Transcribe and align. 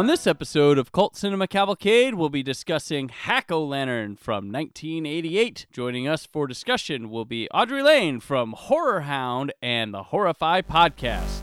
On 0.00 0.06
this 0.06 0.26
episode 0.26 0.78
of 0.78 0.92
Cult 0.92 1.14
Cinema 1.14 1.46
Cavalcade, 1.46 2.14
we'll 2.14 2.30
be 2.30 2.42
discussing 2.42 3.10
Hack 3.10 3.52
O 3.52 3.62
Lantern 3.62 4.16
from 4.16 4.50
1988. 4.50 5.66
Joining 5.70 6.08
us 6.08 6.24
for 6.24 6.46
discussion 6.46 7.10
will 7.10 7.26
be 7.26 7.50
Audrey 7.50 7.82
Lane 7.82 8.18
from 8.18 8.54
Horror 8.56 9.02
Hound 9.02 9.52
and 9.60 9.92
the 9.92 10.04
Horrifi 10.04 10.62
podcast. 10.62 11.42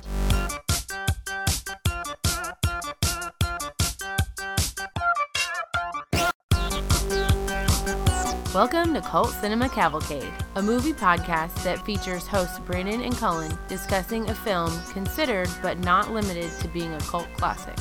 Welcome 8.55 8.96
to 8.96 9.01
Cult 9.01 9.33
Cinema 9.33 9.69
Cavalcade, 9.69 10.33
a 10.55 10.64
movie 10.64 10.93
podcast 10.93 11.61
that 11.64 11.86
features 11.86 12.25
hosts 12.25 12.57
Brandon 12.57 13.01
and 13.01 13.15
Cullen 13.15 13.55
discussing 13.68 14.28
a 14.32 14.33
film 14.33 14.71
considered 14.93 15.50
but 15.61 15.78
not 15.78 16.11
limited 16.11 16.51
to 16.61 16.68
being 16.69 16.92
a 16.96 17.00
cult 17.01 17.32
classic. 17.36 17.78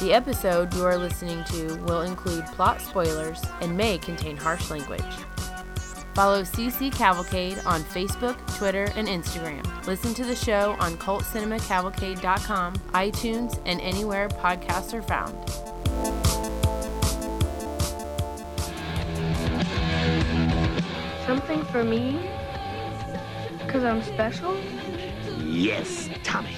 The 0.00 0.12
episode 0.12 0.74
you 0.74 0.84
are 0.84 0.98
listening 0.98 1.42
to 1.44 1.76
will 1.84 2.02
include 2.02 2.44
plot 2.48 2.82
spoilers 2.82 3.42
and 3.62 3.74
may 3.74 3.96
contain 3.96 4.36
harsh 4.36 4.70
language. 4.70 5.00
Follow 6.14 6.42
CC 6.42 6.92
Cavalcade 6.92 7.58
on 7.64 7.82
Facebook, 7.82 8.36
Twitter, 8.58 8.90
and 8.94 9.08
Instagram. 9.08 9.64
Listen 9.86 10.12
to 10.12 10.22
the 10.22 10.36
show 10.36 10.76
on 10.80 10.98
cultcinemacavalcade.com, 10.98 12.74
iTunes, 12.74 13.58
and 13.64 13.80
anywhere 13.80 14.28
podcasts 14.28 14.92
are 14.92 15.00
found. 15.00 15.34
Something 21.24 21.64
for 21.64 21.82
me? 21.82 22.20
Because 23.64 23.82
I'm 23.82 24.02
special? 24.02 24.54
Yes, 25.38 26.10
Tommy. 26.22 26.54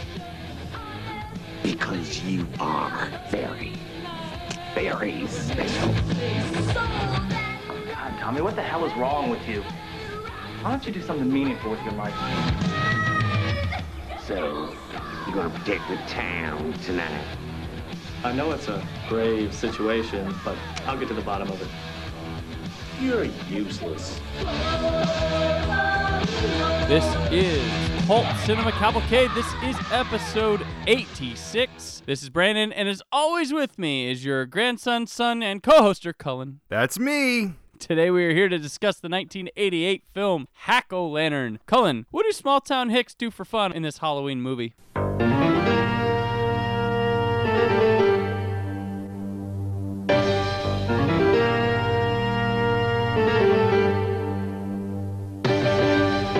Because 1.62 2.22
you 2.24 2.46
are 2.60 3.08
very, 3.28 3.72
very 4.74 5.26
special. 5.26 5.94
Oh, 7.70 7.84
God, 7.86 8.18
Tommy, 8.18 8.40
what 8.40 8.54
the 8.56 8.62
hell 8.62 8.84
is 8.84 8.94
wrong 8.94 9.30
with 9.30 9.46
you? 9.48 9.62
Why 10.62 10.70
don't 10.70 10.86
you 10.86 10.92
do 10.92 11.02
something 11.02 11.32
meaningful 11.32 11.70
with 11.70 11.82
your 11.84 11.94
life? 11.94 12.14
So, 14.26 14.74
you're 15.26 15.34
gonna 15.34 15.50
protect 15.50 15.88
the 15.88 15.96
town 16.08 16.72
tonight. 16.84 17.24
I 18.24 18.32
know 18.32 18.50
it's 18.52 18.68
a 18.68 18.84
grave 19.08 19.54
situation, 19.54 20.34
but 20.44 20.56
I'll 20.86 20.98
get 20.98 21.08
to 21.08 21.14
the 21.14 21.22
bottom 21.22 21.50
of 21.50 21.62
it. 21.62 21.68
You're 23.00 23.24
useless. 23.48 24.20
This 26.88 27.04
is 27.30 28.06
Cult 28.06 28.26
Cinema 28.44 28.72
Cavalcade. 28.72 29.30
This 29.36 29.46
is 29.62 29.76
episode 29.92 30.66
86. 30.88 32.02
This 32.06 32.24
is 32.24 32.30
Brandon, 32.30 32.72
and 32.72 32.88
as 32.88 33.00
always 33.12 33.52
with 33.52 33.78
me 33.78 34.10
is 34.10 34.24
your 34.24 34.46
grandson, 34.46 35.06
son, 35.06 35.44
and 35.44 35.62
co-hoster, 35.62 36.12
Cullen. 36.16 36.58
That's 36.68 36.98
me. 36.98 37.52
Today 37.78 38.10
we 38.10 38.24
are 38.24 38.34
here 38.34 38.48
to 38.48 38.58
discuss 38.58 38.98
the 38.98 39.08
1988 39.08 40.02
film 40.12 40.48
Hack 40.52 40.92
O 40.92 41.06
Lantern. 41.06 41.60
Cullen, 41.66 42.04
what 42.10 42.24
do 42.24 42.32
small 42.32 42.60
town 42.60 42.90
hicks 42.90 43.14
do 43.14 43.30
for 43.30 43.44
fun 43.44 43.72
in 43.72 43.82
this 43.82 43.98
Halloween 43.98 44.40
movie? 44.40 44.74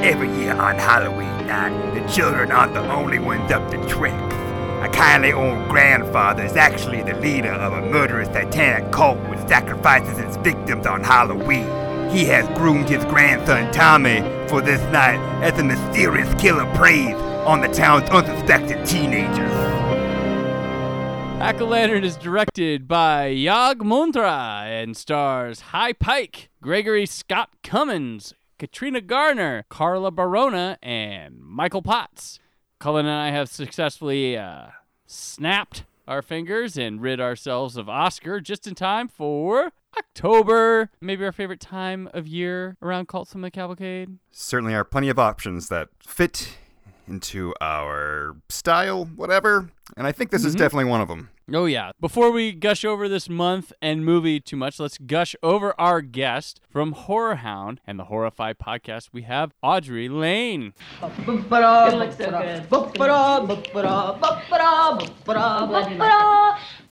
Every 0.08 0.34
year 0.38 0.54
on 0.54 0.76
Halloween 0.76 1.46
night, 1.46 1.92
the 1.92 2.00
children 2.10 2.50
aren't 2.50 2.72
the 2.72 2.80
only 2.91 3.19
ones 3.19 3.52
up 3.52 3.70
to 3.70 3.76
tricks. 3.88 4.34
A 4.82 4.88
kindly 4.91 5.34
old 5.34 5.69
grandfather 5.69 6.44
is 6.44 6.56
actually 6.56 7.02
the 7.02 7.12
leader 7.20 7.52
of 7.52 7.74
a 7.74 7.82
murderous 7.91 8.28
satanic 8.28 8.91
cult 8.91 9.19
which 9.28 9.38
sacrifices 9.41 10.19
its 10.19 10.38
victims 10.38 10.86
on 10.86 11.04
Halloween. 11.04 11.66
He 12.10 12.24
has 12.24 12.48
groomed 12.56 12.88
his 12.88 13.04
grandson 13.04 13.70
Tommy 13.70 14.20
for 14.48 14.62
this 14.62 14.80
night 14.91 15.19
as 15.42 15.58
a 15.58 15.62
mysterious 15.62 16.32
killer 16.40 16.64
preys 16.75 17.14
on 17.44 17.60
the 17.60 17.69
town's 17.69 18.08
unsuspecting 18.08 18.82
teenagers. 18.86 19.52
Hack 21.38 21.60
Lantern 21.60 22.02
is 22.02 22.16
directed 22.16 22.88
by 22.88 23.34
Jag 23.34 23.80
Mundhra 23.80 24.62
and 24.64 24.96
stars 24.96 25.60
Hy 25.60 25.92
Pyke, 25.92 26.48
Gregory 26.62 27.04
Scott 27.04 27.50
Cummins, 27.62 28.32
Katrina 28.58 29.00
Garner, 29.00 29.64
Carla 29.69 30.10
Barona, 30.10 30.78
and 30.82 31.38
Michael 31.41 31.82
Potts. 31.82 32.41
Cullen 32.80 33.06
and 33.06 33.14
I 33.14 33.30
have 33.30 33.48
successfully 33.48 34.36
uh, 34.36 34.69
snapped 35.06 35.84
our 36.08 36.22
fingers 36.22 36.76
and 36.76 37.00
rid 37.00 37.20
ourselves 37.20 37.76
of 37.76 37.88
Oscar 37.88 38.41
just 38.41 38.66
in 38.66 38.74
time 38.74 39.08
for 39.08 39.72
October. 39.96 40.91
Maybe 41.00 41.24
our 41.24 41.32
favorite 41.32 41.60
time 41.60 42.08
of 42.12 42.26
year 42.26 42.76
around 42.82 43.08
Cult 43.08 43.28
the 43.28 43.50
Cavalcade. 43.50 44.19
Certainly 44.32 44.75
are 44.75 44.84
plenty 44.84 45.08
of 45.08 45.19
options 45.19 45.69
that 45.69 45.88
fit 46.00 46.56
into 47.06 47.54
our 47.60 48.36
style, 48.48 49.04
whatever. 49.04 49.70
And 49.97 50.06
I 50.06 50.12
think 50.12 50.31
this 50.31 50.44
is 50.44 50.54
mm-hmm. 50.54 50.60
definitely 50.60 50.91
one 50.91 51.00
of 51.00 51.09
them. 51.09 51.31
Oh, 51.53 51.65
yeah. 51.65 51.93
Before 52.00 52.31
we 52.31 52.53
gush 52.53 52.84
over 52.84 53.09
this 53.09 53.28
month 53.28 53.72
and 53.81 54.04
movie 54.04 54.38
too 54.38 54.56
much, 54.56 54.78
let's 54.78 54.99
gush 54.99 55.34
over 55.43 55.75
our 55.81 56.03
guest 56.03 56.60
from 56.69 56.93
Horror 56.93 57.37
Hound 57.37 57.81
and 57.87 57.99
the 57.99 58.04
Horrifi 58.04 58.54
podcast. 58.54 59.09
We 59.12 59.22
have 59.22 59.53
Audrey 59.62 60.09
Lane. 60.09 60.75
It 61.03 61.26
looks 61.26 62.16
so 62.19 62.31
good. 62.31 62.78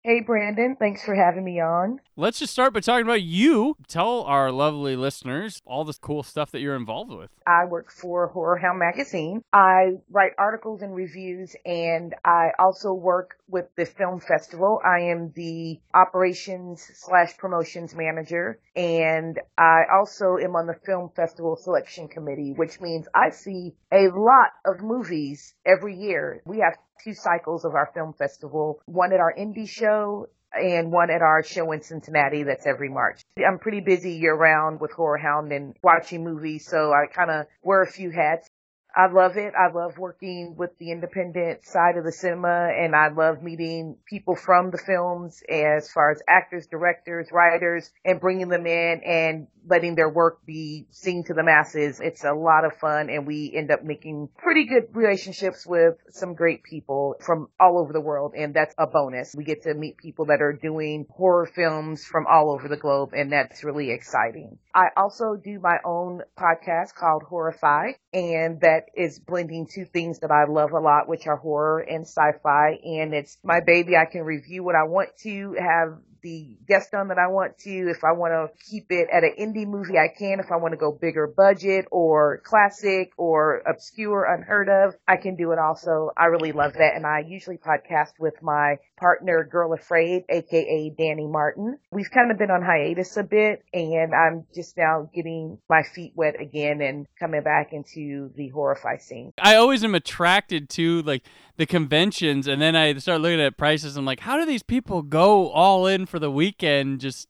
Hey, 0.06 0.20
Brandon. 0.20 0.76
Thanks 0.78 1.02
for 1.02 1.14
having 1.14 1.44
me 1.44 1.60
on. 1.60 1.98
Let's 2.14 2.38
just 2.38 2.52
start 2.52 2.74
by 2.74 2.80
talking 2.80 3.06
about 3.06 3.22
you. 3.22 3.74
Tell 3.88 4.20
our 4.24 4.52
lovely 4.52 4.96
listeners 4.96 5.62
all 5.64 5.82
this 5.82 5.96
cool 5.96 6.22
stuff 6.22 6.50
that 6.50 6.60
you're 6.60 6.76
involved 6.76 7.10
with. 7.10 7.30
I 7.46 7.64
work 7.64 7.90
for 7.90 8.26
Horror 8.26 8.58
Hound 8.58 8.78
Magazine. 8.78 9.42
I 9.54 9.94
write 10.10 10.32
articles 10.36 10.82
and 10.82 10.94
reviews, 10.94 11.56
and 11.64 12.14
I 12.22 12.50
also 12.58 12.83
work 12.92 13.36
with 13.48 13.66
the 13.76 13.86
film 13.86 14.20
festival. 14.20 14.80
I 14.84 15.10
am 15.10 15.32
the 15.34 15.78
operations 15.94 16.84
slash 16.94 17.36
promotions 17.38 17.94
manager, 17.94 18.58
and 18.74 19.38
I 19.56 19.82
also 19.92 20.36
am 20.42 20.56
on 20.56 20.66
the 20.66 20.74
film 20.84 21.10
festival 21.14 21.56
selection 21.56 22.08
committee, 22.08 22.52
which 22.56 22.80
means 22.80 23.06
I 23.14 23.30
see 23.30 23.74
a 23.92 24.08
lot 24.14 24.50
of 24.66 24.82
movies 24.82 25.54
every 25.64 25.96
year. 25.96 26.42
We 26.46 26.58
have 26.58 26.74
two 27.02 27.14
cycles 27.14 27.64
of 27.64 27.74
our 27.74 27.90
film 27.94 28.14
festival, 28.14 28.80
one 28.86 29.12
at 29.12 29.20
our 29.20 29.34
indie 29.34 29.68
show 29.68 30.28
and 30.54 30.92
one 30.92 31.10
at 31.10 31.22
our 31.22 31.42
show 31.42 31.72
in 31.72 31.82
Cincinnati 31.82 32.44
that's 32.44 32.66
every 32.66 32.88
March. 32.88 33.22
I'm 33.36 33.58
pretty 33.58 33.80
busy 33.80 34.12
year 34.12 34.34
round 34.34 34.80
with 34.80 34.92
Horror 34.92 35.18
Hound 35.18 35.52
and 35.52 35.76
watching 35.82 36.24
movies, 36.24 36.66
so 36.68 36.92
I 36.92 37.12
kind 37.12 37.30
of 37.30 37.46
wear 37.62 37.82
a 37.82 37.90
few 37.90 38.10
hats. 38.10 38.48
I 38.96 39.06
love 39.06 39.36
it. 39.36 39.54
I 39.58 39.72
love 39.72 39.98
working 39.98 40.54
with 40.56 40.78
the 40.78 40.92
independent 40.92 41.66
side 41.66 41.96
of 41.96 42.04
the 42.04 42.12
cinema 42.12 42.68
and 42.76 42.94
I 42.94 43.08
love 43.08 43.42
meeting 43.42 43.96
people 44.08 44.36
from 44.36 44.70
the 44.70 44.78
films 44.78 45.42
as 45.48 45.90
far 45.90 46.12
as 46.12 46.22
actors, 46.28 46.66
directors, 46.68 47.28
writers 47.32 47.90
and 48.04 48.20
bringing 48.20 48.48
them 48.48 48.66
in 48.66 49.00
and 49.04 49.48
letting 49.66 49.94
their 49.94 50.08
work 50.08 50.44
be 50.46 50.86
seen 50.90 51.24
to 51.24 51.34
the 51.34 51.42
masses. 51.42 52.00
It's 52.00 52.24
a 52.24 52.32
lot 52.32 52.64
of 52.64 52.72
fun 52.80 53.10
and 53.10 53.26
we 53.26 53.52
end 53.54 53.70
up 53.70 53.82
making 53.82 54.28
pretty 54.36 54.66
good 54.66 54.94
relationships 54.94 55.66
with 55.66 55.94
some 56.10 56.34
great 56.34 56.62
people 56.62 57.16
from 57.20 57.48
all 57.58 57.78
over 57.78 57.92
the 57.92 58.00
world 58.00 58.34
and 58.36 58.54
that's 58.54 58.74
a 58.78 58.86
bonus. 58.86 59.34
We 59.36 59.44
get 59.44 59.62
to 59.62 59.74
meet 59.74 59.96
people 59.96 60.26
that 60.26 60.40
are 60.40 60.52
doing 60.52 61.06
horror 61.10 61.46
films 61.46 62.04
from 62.04 62.26
all 62.26 62.52
over 62.52 62.68
the 62.68 62.76
globe 62.76 63.10
and 63.12 63.32
that's 63.32 63.64
really 63.64 63.90
exciting. 63.90 64.58
I 64.74 64.88
also 64.96 65.36
do 65.42 65.60
my 65.60 65.78
own 65.84 66.20
podcast 66.38 66.94
called 66.94 67.22
Horrifi 67.30 67.94
and 68.12 68.60
that 68.60 68.86
is 68.94 69.18
blending 69.18 69.66
two 69.72 69.84
things 69.84 70.20
that 70.20 70.30
I 70.30 70.44
love 70.50 70.72
a 70.72 70.80
lot, 70.80 71.08
which 71.08 71.26
are 71.26 71.36
horror 71.36 71.80
and 71.80 72.02
sci-fi. 72.04 72.78
And 72.82 73.14
it's 73.14 73.38
my 73.42 73.60
baby. 73.60 73.96
I 73.96 74.04
can 74.10 74.22
review 74.22 74.62
what 74.64 74.74
I 74.74 74.84
want 74.84 75.10
to, 75.22 75.56
have 75.58 75.98
the 76.24 76.56
guest 76.66 76.94
on 76.94 77.08
that 77.08 77.18
I 77.18 77.28
want 77.28 77.58
to. 77.58 77.90
If 77.90 78.02
I 78.02 78.12
want 78.12 78.32
to 78.32 78.48
keep 78.64 78.86
it 78.90 79.08
at 79.12 79.22
an 79.22 79.34
indie 79.38 79.66
movie, 79.66 79.98
I 79.98 80.08
can. 80.08 80.40
If 80.40 80.50
I 80.50 80.56
want 80.56 80.72
to 80.72 80.78
go 80.78 80.90
bigger 80.90 81.28
budget 81.28 81.86
or 81.92 82.40
classic 82.44 83.12
or 83.16 83.62
obscure, 83.68 84.24
unheard 84.24 84.68
of, 84.68 84.96
I 85.06 85.18
can 85.18 85.36
do 85.36 85.52
it 85.52 85.58
also. 85.58 86.10
I 86.16 86.24
really 86.26 86.52
love 86.52 86.72
that. 86.72 86.96
And 86.96 87.06
I 87.06 87.20
usually 87.20 87.58
podcast 87.58 88.18
with 88.18 88.42
my 88.42 88.76
partner, 88.98 89.44
Girl 89.44 89.72
Afraid, 89.74 90.24
aka 90.30 90.94
Danny 90.96 91.26
Martin. 91.26 91.78
We've 91.90 92.10
kind 92.10 92.30
of 92.30 92.38
been 92.38 92.50
on 92.50 92.62
hiatus 92.62 93.16
a 93.16 93.22
bit 93.22 93.62
and 93.72 94.14
I'm 94.14 94.46
just 94.54 94.76
now 94.76 95.10
getting 95.14 95.58
my 95.68 95.82
feet 95.82 96.12
wet 96.14 96.40
again 96.40 96.80
and 96.80 97.06
coming 97.20 97.42
back 97.42 97.72
into 97.72 98.30
the 98.34 98.50
Horrifi 98.50 99.00
scene. 99.00 99.32
I 99.38 99.56
always 99.56 99.84
am 99.84 99.94
attracted 99.94 100.70
to 100.70 101.02
like 101.02 101.24
the 101.56 101.66
conventions 101.66 102.48
and 102.48 102.62
then 102.62 102.74
I 102.74 102.94
start 102.94 103.20
looking 103.20 103.40
at 103.40 103.58
prices. 103.58 103.96
I'm 103.96 104.06
like, 104.06 104.20
how 104.20 104.38
do 104.38 104.46
these 104.46 104.62
people 104.62 105.02
go 105.02 105.50
all 105.50 105.86
in 105.86 106.06
for 106.14 106.20
the 106.20 106.30
weekend? 106.30 107.00
Just 107.00 107.28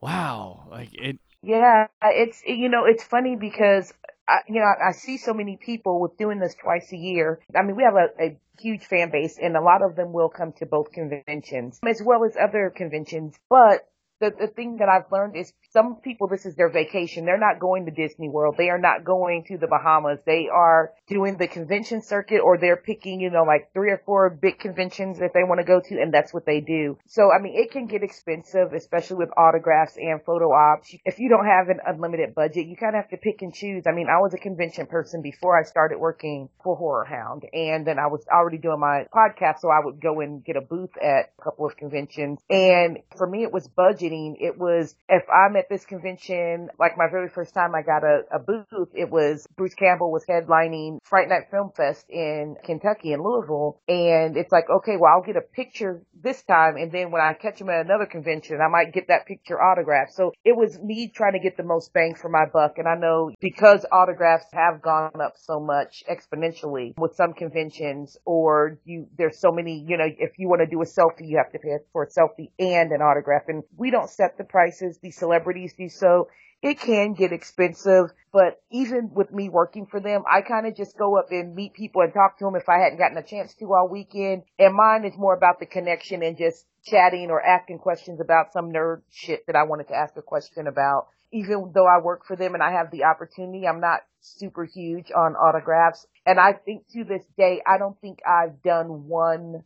wow. 0.00 0.68
Like 0.70 0.94
it 0.94 1.18
Yeah, 1.42 1.88
it's 2.04 2.40
you 2.46 2.68
know 2.68 2.84
it's 2.84 3.02
funny 3.02 3.34
because 3.34 3.92
I, 4.28 4.38
you 4.46 4.60
know, 4.60 4.66
I 4.66 4.92
see 4.92 5.16
so 5.16 5.34
many 5.34 5.56
people 5.56 6.00
with 6.00 6.16
doing 6.16 6.38
this 6.38 6.54
twice 6.54 6.92
a 6.92 6.96
year. 6.96 7.40
I 7.56 7.62
mean, 7.62 7.74
we 7.74 7.82
have 7.82 7.96
a, 7.96 8.08
a 8.22 8.38
huge 8.60 8.84
fan 8.84 9.10
base 9.10 9.38
and 9.42 9.56
a 9.56 9.60
lot 9.60 9.82
of 9.82 9.96
them 9.96 10.12
will 10.12 10.28
come 10.28 10.52
to 10.58 10.66
both 10.66 10.92
conventions 10.92 11.80
as 11.84 12.00
well 12.04 12.24
as 12.24 12.36
other 12.36 12.70
conventions, 12.70 13.34
but 13.48 13.87
the, 14.20 14.30
the 14.38 14.48
thing 14.48 14.78
that 14.78 14.88
I've 14.88 15.10
learned 15.12 15.36
is 15.36 15.52
some 15.70 15.96
people, 16.02 16.28
this 16.28 16.46
is 16.46 16.56
their 16.56 16.70
vacation. 16.70 17.24
They're 17.24 17.38
not 17.38 17.60
going 17.60 17.86
to 17.86 17.92
Disney 17.92 18.28
World. 18.28 18.56
They 18.58 18.70
are 18.70 18.78
not 18.78 19.04
going 19.04 19.44
to 19.48 19.58
the 19.58 19.66
Bahamas. 19.66 20.18
They 20.26 20.48
are 20.52 20.92
doing 21.08 21.36
the 21.36 21.46
convention 21.46 22.02
circuit 22.02 22.40
or 22.40 22.58
they're 22.58 22.76
picking, 22.76 23.20
you 23.20 23.30
know, 23.30 23.44
like 23.44 23.70
three 23.72 23.90
or 23.90 24.02
four 24.04 24.30
big 24.30 24.58
conventions 24.58 25.18
that 25.18 25.32
they 25.34 25.44
want 25.44 25.60
to 25.60 25.64
go 25.64 25.80
to 25.80 26.00
and 26.00 26.12
that's 26.12 26.32
what 26.34 26.46
they 26.46 26.60
do. 26.60 26.98
So, 27.06 27.30
I 27.30 27.40
mean, 27.40 27.54
it 27.56 27.70
can 27.70 27.86
get 27.86 28.02
expensive, 28.02 28.72
especially 28.72 29.16
with 29.16 29.30
autographs 29.36 29.96
and 29.96 30.20
photo 30.24 30.52
ops. 30.52 30.94
If 31.04 31.18
you 31.18 31.28
don't 31.28 31.46
have 31.46 31.68
an 31.68 31.80
unlimited 31.86 32.34
budget, 32.34 32.66
you 32.66 32.76
kind 32.76 32.96
of 32.96 33.02
have 33.02 33.10
to 33.10 33.16
pick 33.18 33.42
and 33.42 33.54
choose. 33.54 33.84
I 33.86 33.92
mean, 33.92 34.08
I 34.08 34.20
was 34.20 34.34
a 34.34 34.38
convention 34.38 34.86
person 34.86 35.22
before 35.22 35.58
I 35.58 35.62
started 35.64 35.98
working 35.98 36.48
for 36.64 36.76
Horror 36.76 37.04
Hound 37.04 37.44
and 37.52 37.86
then 37.86 37.98
I 37.98 38.08
was 38.08 38.24
already 38.32 38.58
doing 38.58 38.80
my 38.80 39.04
podcast. 39.14 39.60
So 39.60 39.68
I 39.68 39.84
would 39.84 40.00
go 40.00 40.20
and 40.20 40.44
get 40.44 40.56
a 40.56 40.60
booth 40.60 40.96
at 41.02 41.30
a 41.38 41.42
couple 41.42 41.66
of 41.66 41.76
conventions. 41.76 42.40
And 42.50 42.98
for 43.16 43.26
me, 43.26 43.42
it 43.42 43.52
was 43.52 43.68
It 44.12 44.58
was 44.58 44.94
if 45.08 45.24
I'm 45.28 45.56
at 45.56 45.68
this 45.68 45.84
convention, 45.84 46.68
like 46.78 46.96
my 46.96 47.08
very 47.10 47.28
first 47.28 47.54
time 47.54 47.74
I 47.74 47.82
got 47.82 48.04
a, 48.04 48.22
a 48.32 48.38
booth, 48.38 48.88
it 48.94 49.10
was 49.10 49.46
Bruce 49.56 49.74
Campbell 49.74 50.10
was 50.10 50.24
headlining 50.26 50.98
Fright 51.04 51.28
Night 51.28 51.50
Film 51.50 51.70
Fest 51.76 52.06
in 52.08 52.56
Kentucky 52.64 53.12
in 53.12 53.22
Louisville. 53.22 53.80
And 53.88 54.36
it's 54.36 54.52
like, 54.52 54.68
okay, 54.70 54.96
well, 54.98 55.12
I'll 55.14 55.26
get 55.26 55.36
a 55.36 55.40
picture 55.40 56.02
this 56.20 56.42
time. 56.42 56.76
And 56.76 56.92
then 56.92 57.10
when 57.10 57.22
I 57.22 57.34
catch 57.34 57.60
him 57.60 57.68
at 57.70 57.84
another 57.84 58.06
convention, 58.06 58.60
I 58.60 58.68
might 58.68 58.92
get 58.92 59.08
that 59.08 59.26
picture 59.26 59.60
autographed. 59.60 60.12
So 60.12 60.32
it 60.44 60.56
was 60.56 60.78
me 60.78 61.10
trying 61.14 61.32
to 61.32 61.40
get 61.40 61.56
the 61.56 61.62
most 61.62 61.92
bang 61.92 62.14
for 62.14 62.28
my 62.28 62.44
buck. 62.52 62.78
And 62.78 62.88
I 62.88 62.94
know 62.96 63.30
because 63.40 63.84
autographs 63.90 64.46
have 64.52 64.82
gone 64.82 65.20
up 65.20 65.34
so 65.36 65.60
much 65.60 66.04
exponentially 66.10 66.94
with 66.98 67.14
some 67.14 67.32
conventions 67.32 68.16
or 68.24 68.78
you, 68.84 69.08
there's 69.16 69.38
so 69.38 69.50
many, 69.50 69.84
you 69.86 69.96
know, 69.96 70.06
if 70.06 70.38
you 70.38 70.48
want 70.48 70.60
to 70.60 70.66
do 70.66 70.80
a 70.82 70.84
selfie, 70.84 71.28
you 71.28 71.38
have 71.38 71.52
to 71.52 71.58
pay 71.58 71.76
for 71.92 72.04
a 72.04 72.08
selfie 72.08 72.50
and 72.58 72.92
an 72.92 73.02
autograph. 73.02 73.42
And 73.48 73.62
we 73.76 73.90
don't 73.90 73.97
set 74.06 74.38
the 74.38 74.44
prices. 74.44 74.98
The 75.02 75.10
celebrities 75.10 75.74
do 75.76 75.88
so. 75.88 76.28
It 76.60 76.80
can 76.80 77.14
get 77.14 77.32
expensive, 77.32 78.10
but 78.32 78.60
even 78.70 79.10
with 79.14 79.32
me 79.32 79.48
working 79.48 79.86
for 79.86 80.00
them, 80.00 80.24
I 80.28 80.40
kind 80.42 80.66
of 80.66 80.76
just 80.76 80.98
go 80.98 81.16
up 81.16 81.30
and 81.30 81.54
meet 81.54 81.72
people 81.72 82.02
and 82.02 82.12
talk 82.12 82.36
to 82.38 82.44
them 82.44 82.56
if 82.56 82.68
I 82.68 82.78
hadn't 82.78 82.98
gotten 82.98 83.16
a 83.16 83.22
chance 83.22 83.54
to 83.54 83.72
all 83.72 83.88
weekend. 83.88 84.42
And 84.58 84.74
mine 84.74 85.04
is 85.04 85.16
more 85.16 85.34
about 85.34 85.60
the 85.60 85.66
connection 85.66 86.24
and 86.24 86.36
just 86.36 86.66
chatting 86.84 87.30
or 87.30 87.40
asking 87.40 87.78
questions 87.78 88.20
about 88.20 88.52
some 88.52 88.72
nerd 88.72 89.02
shit 89.08 89.46
that 89.46 89.54
I 89.54 89.62
wanted 89.64 89.88
to 89.88 89.94
ask 89.94 90.16
a 90.16 90.22
question 90.22 90.66
about. 90.66 91.06
Even 91.32 91.70
though 91.72 91.86
I 91.86 92.02
work 92.02 92.24
for 92.26 92.34
them 92.34 92.54
and 92.54 92.62
I 92.62 92.72
have 92.72 92.90
the 92.90 93.04
opportunity, 93.04 93.68
I'm 93.68 93.80
not 93.80 94.00
super 94.20 94.64
huge 94.64 95.12
on 95.14 95.36
autographs. 95.36 96.06
And 96.26 96.40
I 96.40 96.54
think 96.54 96.88
to 96.94 97.04
this 97.04 97.24
day, 97.36 97.62
I 97.64 97.78
don't 97.78 98.00
think 98.00 98.18
I've 98.26 98.62
done 98.62 99.06
one 99.06 99.62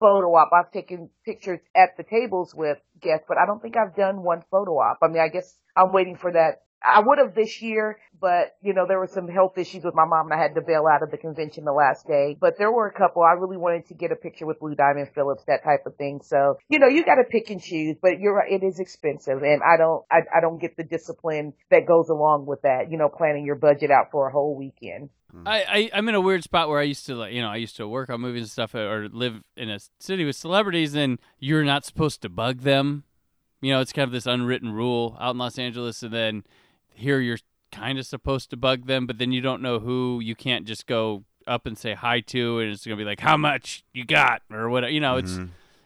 photo 0.00 0.34
op. 0.34 0.50
I've 0.52 0.72
taken 0.72 1.10
pictures 1.24 1.60
at 1.76 1.96
the 1.96 2.02
tables 2.02 2.54
with 2.54 2.78
guests, 3.00 3.26
but 3.28 3.38
I 3.38 3.46
don't 3.46 3.62
think 3.62 3.76
I've 3.76 3.94
done 3.94 4.22
one 4.22 4.42
photo 4.50 4.78
op. 4.78 4.98
I 5.02 5.08
mean, 5.08 5.22
I 5.22 5.28
guess 5.28 5.54
I'm 5.76 5.92
waiting 5.92 6.16
for 6.16 6.32
that. 6.32 6.62
I 6.82 7.00
would 7.00 7.18
have 7.18 7.34
this 7.34 7.60
year, 7.60 7.98
but 8.20 8.56
you 8.62 8.72
know, 8.72 8.86
there 8.86 8.98
were 8.98 9.06
some 9.06 9.28
health 9.28 9.58
issues 9.58 9.84
with 9.84 9.94
my 9.94 10.04
mom 10.04 10.30
and 10.30 10.38
I 10.38 10.42
had 10.42 10.54
to 10.54 10.60
bail 10.60 10.84
out 10.90 11.02
of 11.02 11.10
the 11.10 11.18
convention 11.18 11.64
the 11.64 11.72
last 11.72 12.06
day. 12.06 12.36
But 12.40 12.54
there 12.58 12.72
were 12.72 12.86
a 12.86 12.92
couple. 12.92 13.22
I 13.22 13.32
really 13.32 13.56
wanted 13.56 13.86
to 13.86 13.94
get 13.94 14.12
a 14.12 14.16
picture 14.16 14.46
with 14.46 14.58
Lou 14.60 14.74
Diamond 14.74 15.08
Phillips, 15.14 15.44
that 15.46 15.62
type 15.64 15.86
of 15.86 15.96
thing. 15.96 16.20
So, 16.22 16.56
you 16.68 16.78
know, 16.78 16.88
you 16.88 17.04
got 17.04 17.16
to 17.16 17.24
pick 17.24 17.50
and 17.50 17.62
choose, 17.62 17.96
but 18.00 18.18
you're 18.18 18.34
right. 18.34 18.50
It 18.50 18.64
is 18.64 18.78
expensive 18.78 19.42
and 19.42 19.60
I 19.62 19.76
don't, 19.76 20.04
I, 20.10 20.20
I 20.36 20.40
don't 20.40 20.58
get 20.58 20.76
the 20.76 20.84
discipline 20.84 21.52
that 21.70 21.86
goes 21.86 22.08
along 22.08 22.46
with 22.46 22.62
that, 22.62 22.90
you 22.90 22.98
know, 22.98 23.08
planning 23.08 23.44
your 23.44 23.56
budget 23.56 23.90
out 23.90 24.10
for 24.10 24.28
a 24.28 24.32
whole 24.32 24.56
weekend. 24.56 25.10
Hmm. 25.32 25.46
I, 25.46 25.64
I 25.68 25.90
I'm 25.94 26.08
in 26.08 26.14
a 26.14 26.20
weird 26.20 26.42
spot 26.42 26.68
where 26.68 26.80
I 26.80 26.84
used 26.84 27.06
to 27.06 27.14
like 27.14 27.32
you 27.32 27.40
know 27.40 27.50
I 27.50 27.56
used 27.56 27.76
to 27.76 27.86
work 27.86 28.10
on 28.10 28.20
movies 28.20 28.42
and 28.42 28.50
stuff 28.50 28.74
or 28.74 29.08
live 29.12 29.40
in 29.56 29.70
a 29.70 29.78
city 30.00 30.24
with 30.24 30.34
celebrities 30.34 30.94
and 30.96 31.20
you're 31.38 31.62
not 31.62 31.84
supposed 31.84 32.20
to 32.22 32.28
bug 32.28 32.60
them. 32.60 33.04
You 33.60 33.72
know, 33.72 33.80
it's 33.80 33.92
kind 33.92 34.08
of 34.08 34.12
this 34.12 34.26
unwritten 34.26 34.72
rule 34.72 35.16
out 35.20 35.32
in 35.32 35.38
Los 35.38 35.58
Angeles, 35.58 36.02
and 36.02 36.12
then 36.12 36.44
here 37.00 37.20
you're 37.20 37.38
kind 37.72 37.98
of 37.98 38.06
supposed 38.06 38.50
to 38.50 38.56
bug 38.56 38.86
them, 38.86 39.06
but 39.06 39.18
then 39.18 39.32
you 39.32 39.40
don't 39.40 39.62
know 39.62 39.78
who. 39.78 40.20
You 40.20 40.34
can't 40.34 40.66
just 40.66 40.86
go 40.86 41.24
up 41.46 41.66
and 41.66 41.76
say 41.76 41.94
hi 41.94 42.20
to, 42.20 42.60
and 42.60 42.70
it's 42.70 42.84
gonna 42.84 42.96
be 42.96 43.04
like 43.04 43.20
how 43.20 43.36
much 43.36 43.84
you 43.92 44.04
got 44.04 44.42
or 44.50 44.68
whatever. 44.70 44.92
You 44.92 45.00
know, 45.00 45.14
Mm-hmm. 45.20 45.42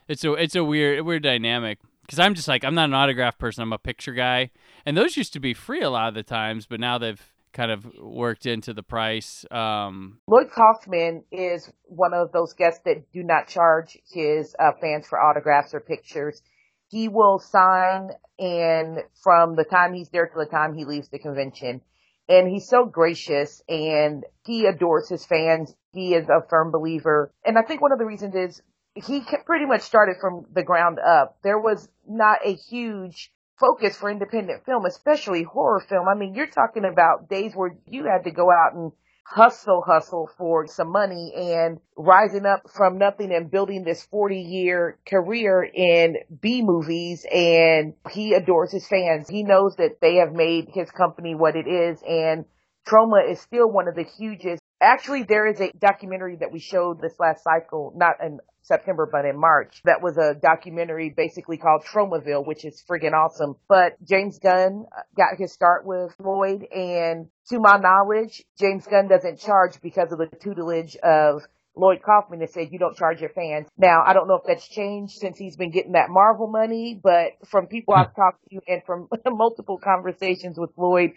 it's 0.07 0.23
it's 0.23 0.23
a 0.23 0.33
it's 0.33 0.55
a 0.55 0.63
weird 0.63 1.05
weird 1.05 1.23
dynamic 1.23 1.79
because 2.01 2.19
I'm 2.19 2.33
just 2.35 2.47
like 2.47 2.63
I'm 2.63 2.75
not 2.75 2.85
an 2.89 2.93
autograph 2.93 3.37
person. 3.37 3.61
I'm 3.63 3.73
a 3.73 3.77
picture 3.77 4.13
guy, 4.13 4.51
and 4.85 4.95
those 4.97 5.17
used 5.17 5.33
to 5.33 5.39
be 5.39 5.53
free 5.53 5.81
a 5.81 5.89
lot 5.89 6.09
of 6.09 6.13
the 6.13 6.23
times, 6.23 6.65
but 6.67 6.79
now 6.79 6.97
they've 6.97 7.21
kind 7.53 7.71
of 7.71 7.85
worked 8.01 8.45
into 8.45 8.73
the 8.73 8.83
price. 8.83 9.45
Um, 9.49 10.19
Lloyd 10.27 10.51
Kaufman 10.51 11.23
is 11.31 11.71
one 11.85 12.13
of 12.13 12.33
those 12.33 12.51
guests 12.53 12.81
that 12.83 13.09
do 13.13 13.23
not 13.23 13.47
charge 13.47 13.97
his 14.11 14.53
uh, 14.59 14.71
fans 14.81 15.07
for 15.07 15.17
autographs 15.19 15.73
or 15.73 15.79
pictures. 15.79 16.41
He 16.89 17.07
will 17.07 17.39
sign 17.39 18.09
and 18.37 18.99
from 19.23 19.55
the 19.55 19.63
time 19.63 19.93
he's 19.93 20.09
there 20.09 20.27
to 20.27 20.37
the 20.37 20.45
time 20.45 20.73
he 20.73 20.85
leaves 20.85 21.09
the 21.09 21.19
convention. 21.19 21.81
And 22.27 22.49
he's 22.49 22.67
so 22.67 22.85
gracious 22.85 23.61
and 23.69 24.23
he 24.45 24.65
adores 24.65 25.09
his 25.09 25.25
fans. 25.25 25.73
He 25.93 26.13
is 26.15 26.27
a 26.27 26.45
firm 26.49 26.71
believer. 26.71 27.31
And 27.45 27.57
I 27.57 27.61
think 27.61 27.81
one 27.81 27.91
of 27.91 27.99
the 27.99 28.05
reasons 28.05 28.35
is 28.35 28.61
he 28.95 29.21
pretty 29.45 29.65
much 29.65 29.81
started 29.81 30.17
from 30.19 30.45
the 30.53 30.63
ground 30.63 30.99
up. 30.99 31.37
There 31.43 31.59
was 31.59 31.87
not 32.07 32.39
a 32.45 32.53
huge 32.53 33.31
focus 33.59 33.95
for 33.95 34.09
independent 34.09 34.65
film, 34.65 34.85
especially 34.85 35.43
horror 35.43 35.79
film. 35.87 36.07
I 36.07 36.15
mean, 36.15 36.33
you're 36.33 36.47
talking 36.47 36.85
about 36.85 37.29
days 37.29 37.53
where 37.55 37.77
you 37.87 38.05
had 38.05 38.23
to 38.23 38.31
go 38.31 38.49
out 38.51 38.73
and 38.73 38.91
hustle, 39.25 39.83
hustle 39.85 40.29
for 40.37 40.67
some 40.67 40.91
money 40.91 41.33
and 41.35 41.79
rising 41.97 42.45
up 42.45 42.69
from 42.69 42.97
nothing 42.97 43.33
and 43.33 43.49
building 43.49 43.83
this 43.83 44.05
40 44.05 44.39
year 44.39 44.99
career 45.07 45.63
in 45.63 46.15
B 46.41 46.61
movies. 46.61 47.25
And 47.31 47.93
he 48.11 48.33
adores 48.33 48.71
his 48.71 48.87
fans. 48.87 49.27
He 49.27 49.43
knows 49.43 49.75
that 49.77 49.99
they 49.99 50.15
have 50.15 50.31
made 50.31 50.69
his 50.73 50.91
company 50.91 51.35
what 51.35 51.55
it 51.55 51.67
is. 51.67 52.01
And 52.07 52.45
Troma 52.87 53.29
is 53.29 53.41
still 53.41 53.69
one 53.69 53.87
of 53.87 53.95
the 53.95 54.03
hugest. 54.03 54.61
Actually, 54.79 55.23
there 55.23 55.47
is 55.47 55.59
a 55.59 55.71
documentary 55.79 56.37
that 56.37 56.51
we 56.51 56.59
showed 56.59 57.01
this 57.01 57.19
last 57.19 57.43
cycle, 57.43 57.93
not 57.95 58.15
in 58.23 58.39
September, 58.65 59.07
but 59.09 59.25
in 59.25 59.39
March. 59.39 59.81
That 59.85 60.01
was 60.01 60.17
a 60.17 60.33
documentary 60.33 61.13
basically 61.15 61.57
called 61.57 61.83
Tromaville, 61.83 62.45
which 62.45 62.65
is 62.65 62.83
friggin' 62.89 63.13
awesome. 63.13 63.55
But 63.67 64.03
James 64.03 64.39
Gunn 64.39 64.85
uh, 64.91 65.01
got 65.15 65.37
his 65.37 65.53
start 65.53 65.85
with 65.85 66.15
Lloyd 66.19 66.63
and 66.73 67.27
to 67.49 67.59
my 67.59 67.77
knowledge, 67.77 68.43
James 68.57 68.87
Gunn 68.87 69.07
doesn't 69.07 69.39
charge 69.39 69.79
because 69.81 70.11
of 70.11 70.17
the 70.17 70.27
tutelage 70.41 70.95
of 70.97 71.43
Lloyd 71.77 72.01
Kaufman 72.03 72.39
that 72.39 72.51
said 72.51 72.69
you 72.71 72.79
don't 72.79 72.95
charge 72.95 73.21
your 73.21 73.29
fans. 73.29 73.67
Now, 73.77 74.03
I 74.05 74.13
don't 74.13 74.27
know 74.27 74.35
if 74.35 74.45
that's 74.47 74.67
changed 74.67 75.13
since 75.17 75.37
he's 75.37 75.57
been 75.57 75.71
getting 75.71 75.91
that 75.91 76.09
Marvel 76.09 76.47
money, 76.47 76.99
but 77.01 77.33
from 77.47 77.67
people 77.67 77.93
I've 77.93 78.07
hmm. 78.07 78.21
talked 78.21 78.49
to 78.49 78.61
and 78.67 78.83
from 78.83 79.09
multiple 79.27 79.77
conversations 79.77 80.57
with 80.57 80.71
Lloyd, 80.77 81.11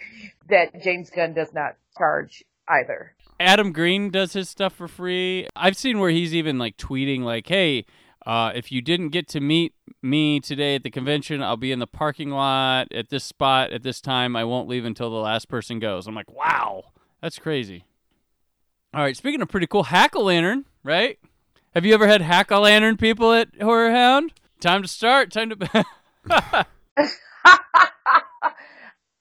that 0.51 0.83
James 0.83 1.11
Gunn 1.11 1.33
does 1.33 1.55
not 1.55 1.77
charge 1.97 2.45
either. 2.69 3.15
Adam 3.41 3.73
Green 3.73 4.11
does 4.11 4.33
his 4.33 4.49
stuff 4.49 4.75
for 4.75 4.89
free. 4.89 5.47
I've 5.55 5.77
seen 5.77 5.99
where 5.99 6.11
he's 6.11 6.35
even 6.35 6.59
like 6.59 6.77
tweeting 6.77 7.23
like, 7.23 7.47
"Hey, 7.47 7.85
uh, 8.27 8.53
if 8.55 8.73
you 8.73 8.83
didn't 8.83 9.11
get 9.11 9.29
to 9.29 9.41
meet 9.41 9.75
me 10.03 10.41
today 10.41 10.75
at 10.75 10.83
the 10.83 10.91
convention, 10.91 11.43
I'll 11.43 11.57
be 11.57 11.73
in 11.73 11.79
the 11.79 11.87
parking 11.87 12.31
lot 12.31 12.93
at 12.93 13.11
this 13.11 13.25
spot 13.25 13.73
at 13.73 13.83
this 13.83 14.01
time. 14.01 14.37
I 14.37 14.45
won't 14.45 14.69
leave 14.69 14.85
until 14.85 15.11
the 15.11 15.17
last 15.17 15.49
person 15.49 15.79
goes." 15.79 16.07
I'm 16.07 16.15
like, 16.15 16.31
"Wow, 16.31 16.85
that's 17.23 17.39
crazy." 17.39 17.85
All 18.95 19.03
right, 19.03 19.17
speaking 19.17 19.43
of 19.43 19.49
pretty 19.49 19.67
cool, 19.67 19.85
hack 19.85 20.15
a 20.15 20.21
lantern, 20.21 20.65
right? 20.83 21.19
Have 21.75 21.85
you 21.85 21.95
ever 21.95 22.09
had 22.09 22.23
hack 22.23 22.51
a 22.51 22.59
lantern 22.59 22.97
people 22.97 23.33
at 23.33 23.49
Horror 23.61 23.91
Hound? 23.91 24.33
Time 24.61 24.83
to 24.83 24.89
start. 24.89 25.31
Time 25.31 25.51
to. 25.51 25.87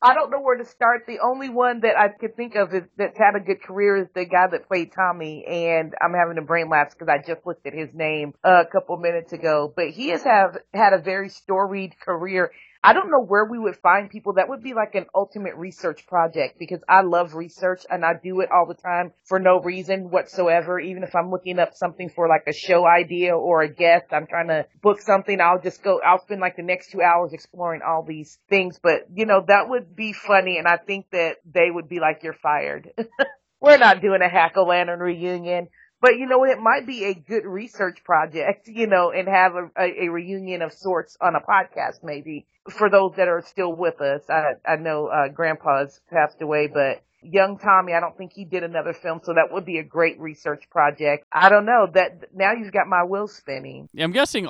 I 0.02 0.14
don't 0.14 0.30
know 0.30 0.40
where 0.40 0.58
to 0.58 0.66
start. 0.66 1.04
The 1.08 1.20
only 1.26 1.50
one 1.50 1.80
that 1.82 1.98
I 1.98 2.10
could 2.10 2.36
think 2.36 2.56
of 2.56 2.74
is, 2.74 2.84
that's 2.98 3.18
had 3.18 3.36
a 3.36 3.40
good 3.40 3.64
career 3.64 3.98
is 3.98 4.08
the 4.14 4.26
guy 4.26 4.46
that 4.52 4.68
played 4.68 4.92
Tommy, 4.94 5.44
and 5.46 5.96
I'm 6.00 6.14
having 6.14 6.38
a 6.38 6.46
brain 6.46 6.70
lapse 6.70 6.94
because 6.94 7.10
I 7.12 7.18
just 7.18 7.46
looked 7.48 7.66
at 7.66 7.74
his 7.74 7.90
name 7.96 8.34
a 8.44 8.64
couple 8.72 8.98
minutes 8.98 9.34
ago. 9.34 9.74
But 9.76 9.90
he 9.90 10.10
has 10.10 10.24
have 10.24 10.58
had 10.72 10.94
a 10.94 11.00
very 11.00 11.30
storied 11.30 12.00
career. 12.00 12.52
I 12.88 12.94
don't 12.94 13.12
know 13.12 13.20
where 13.20 13.44
we 13.44 13.60
would 13.60 13.76
find 13.76 14.10
people. 14.10 14.36
That 14.36 14.48
would 14.48 14.64
be 14.64 14.74
like 14.74 14.96
an 14.96 15.08
ultimate 15.14 15.56
research 15.56 16.08
project 16.08 16.58
because 16.58 16.80
I 16.88 17.02
love 17.02 17.34
research 17.34 17.82
and 17.90 18.06
I 18.06 18.14
do 18.14 18.40
it 18.40 18.50
all 18.50 18.66
the 18.66 18.82
time 18.82 19.12
for 19.26 19.40
no 19.40 19.60
reason 19.60 20.10
whatsoever. 20.10 20.80
Even 20.80 21.04
if 21.04 21.14
I'm 21.14 21.30
looking 21.30 21.60
up 21.60 21.74
something 21.74 22.08
for 22.08 22.30
like 22.30 22.44
a 22.48 22.54
show 22.54 22.88
idea 22.88 23.36
or 23.36 23.62
a 23.62 23.68
guest, 23.68 24.06
I'm 24.14 24.26
trying 24.26 24.48
to 24.48 24.68
book 24.82 25.02
something. 25.02 25.42
I'll 25.42 25.60
just 25.60 25.84
go, 25.84 26.00
I'll 26.00 26.22
spend 26.22 26.40
like 26.40 26.56
the 26.56 26.64
next 26.64 26.92
two 26.92 27.02
hours 27.02 27.34
exploring 27.34 27.82
all 27.86 28.06
these 28.08 28.40
things. 28.50 28.80
But 28.82 29.08
you 29.14 29.26
know, 29.26 29.44
that 29.50 29.68
would 29.68 29.94
be 29.94 30.14
funny. 30.14 30.58
And 30.58 30.66
I 30.66 30.78
think 30.78 31.08
that 31.12 31.40
they 31.44 31.70
would 31.70 31.90
be 31.90 32.00
like, 32.00 32.24
you're 32.24 32.38
fired. 32.42 32.92
We're 33.60 33.80
not 33.80 34.02
doing 34.02 34.22
a 34.22 34.30
hack 34.30 34.54
o 34.56 34.64
lantern 34.64 35.02
reunion. 35.02 35.68
But 36.02 36.18
you 36.18 36.28
know, 36.28 36.44
it 36.44 36.60
might 36.60 36.86
be 36.86 37.06
a 37.06 37.14
good 37.14 37.46
research 37.46 38.04
project, 38.04 38.68
you 38.68 38.88
know, 38.88 39.12
and 39.12 39.28
have 39.28 39.54
a, 39.56 39.70
a, 39.78 40.06
a 40.06 40.12
reunion 40.12 40.62
of 40.62 40.74
sorts 40.74 41.18
on 41.22 41.36
a 41.36 41.40
podcast 41.40 42.04
maybe 42.04 42.46
for 42.70 42.90
those 42.90 43.14
that 43.18 43.28
are 43.28 43.44
still 43.48 43.74
with 43.74 44.02
us. 44.02 44.22
I, 44.30 44.54
I 44.66 44.76
know, 44.76 45.08
uh, 45.08 45.30
grandpa's 45.30 46.00
passed 46.12 46.42
away, 46.42 46.68
but 46.68 47.02
young 47.22 47.58
Tommy, 47.58 47.94
I 47.94 48.00
don't 48.00 48.18
think 48.18 48.34
he 48.34 48.46
did 48.46 48.64
another 48.64 48.94
film, 48.94 49.22
so 49.24 49.34
that 49.34 49.52
would 49.52 49.66
be 49.66 49.78
a 49.78 49.84
great 49.84 50.20
research 50.20 50.70
project. 50.70 51.26
I 51.32 51.50
don't 51.50 51.66
know 51.66 51.88
that 51.94 52.34
now 52.34 52.54
you've 52.54 52.74
got 52.74 52.88
my 52.88 53.04
wheels 53.04 53.36
spinning. 53.36 53.90
Yeah, 53.94 54.04
I'm 54.04 54.12
guessing 54.12 54.48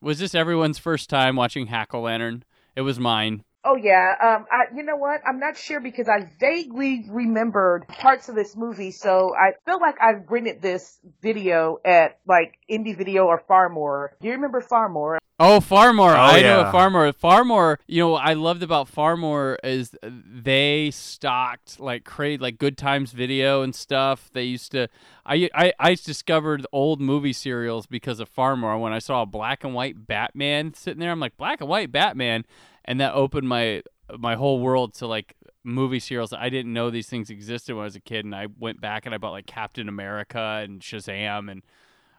was 0.00 0.18
this 0.18 0.34
everyone's 0.34 0.78
first 0.78 1.08
time 1.08 1.36
watching 1.36 1.68
Hack 1.68 1.94
Lantern? 1.94 2.44
It 2.74 2.82
was 2.82 2.98
mine. 2.98 3.44
Oh 3.64 3.76
yeah, 3.76 4.14
um, 4.20 4.46
I, 4.50 4.74
you 4.74 4.82
know 4.82 4.96
what? 4.96 5.20
I'm 5.24 5.38
not 5.38 5.56
sure 5.56 5.78
because 5.78 6.08
I 6.08 6.28
vaguely 6.40 7.04
remembered 7.08 7.86
parts 7.86 8.28
of 8.28 8.34
this 8.34 8.56
movie, 8.56 8.90
so 8.90 9.34
I 9.36 9.52
feel 9.64 9.78
like 9.78 9.94
I've 10.00 10.28
rented 10.28 10.60
this 10.60 10.98
video 11.22 11.78
at 11.84 12.18
like 12.26 12.54
Indie 12.68 12.96
Video 12.96 13.26
or 13.26 13.38
Phar-Mor. 13.46 14.16
Do 14.20 14.26
you 14.26 14.34
remember 14.34 14.60
Phar-Mor? 14.60 15.20
Oh, 15.38 15.60
Phar-Mor. 15.60 16.10
Oh, 16.10 16.16
I 16.16 16.38
yeah. 16.38 16.62
know 16.62 16.72
Phar-Mor. 16.72 17.12
Phar-Mor, 17.12 17.78
you 17.86 18.00
know, 18.02 18.10
what 18.10 18.24
I 18.24 18.32
loved 18.32 18.64
about 18.64 18.88
Phar-Mor 18.88 19.58
is 19.62 19.94
they 20.02 20.90
stocked 20.90 21.78
like 21.78 22.04
crate 22.04 22.40
like 22.40 22.58
Good 22.58 22.76
Times 22.76 23.12
Video 23.12 23.62
and 23.62 23.76
stuff. 23.76 24.28
They 24.32 24.42
used 24.44 24.72
to 24.72 24.88
I 25.24 25.48
I 25.54 25.72
I 25.78 25.94
discovered 25.94 26.66
old 26.72 27.00
movie 27.00 27.32
serials 27.32 27.86
because 27.86 28.18
of 28.18 28.28
Phar-Mor 28.28 28.78
when 28.78 28.92
I 28.92 28.98
saw 28.98 29.22
a 29.22 29.26
black 29.26 29.62
and 29.62 29.72
white 29.72 30.04
Batman 30.06 30.74
sitting 30.74 30.98
there. 30.98 31.12
I'm 31.12 31.20
like, 31.20 31.36
black 31.36 31.60
and 31.60 31.68
white 31.70 31.92
Batman, 31.92 32.44
and 32.84 33.00
that 33.00 33.14
opened 33.14 33.48
my 33.48 33.82
my 34.18 34.34
whole 34.34 34.60
world 34.60 34.94
to 34.94 35.06
like 35.06 35.34
movie 35.64 36.00
serials. 36.00 36.32
I 36.32 36.48
didn't 36.48 36.72
know 36.72 36.90
these 36.90 37.08
things 37.08 37.30
existed 37.30 37.74
when 37.74 37.82
I 37.82 37.84
was 37.84 37.96
a 37.96 38.00
kid, 38.00 38.24
and 38.24 38.34
I 38.34 38.48
went 38.58 38.80
back 38.80 39.06
and 39.06 39.14
I 39.14 39.18
bought 39.18 39.30
like 39.30 39.46
Captain 39.46 39.88
America 39.88 40.60
and 40.62 40.80
Shazam 40.80 41.50
and 41.50 41.62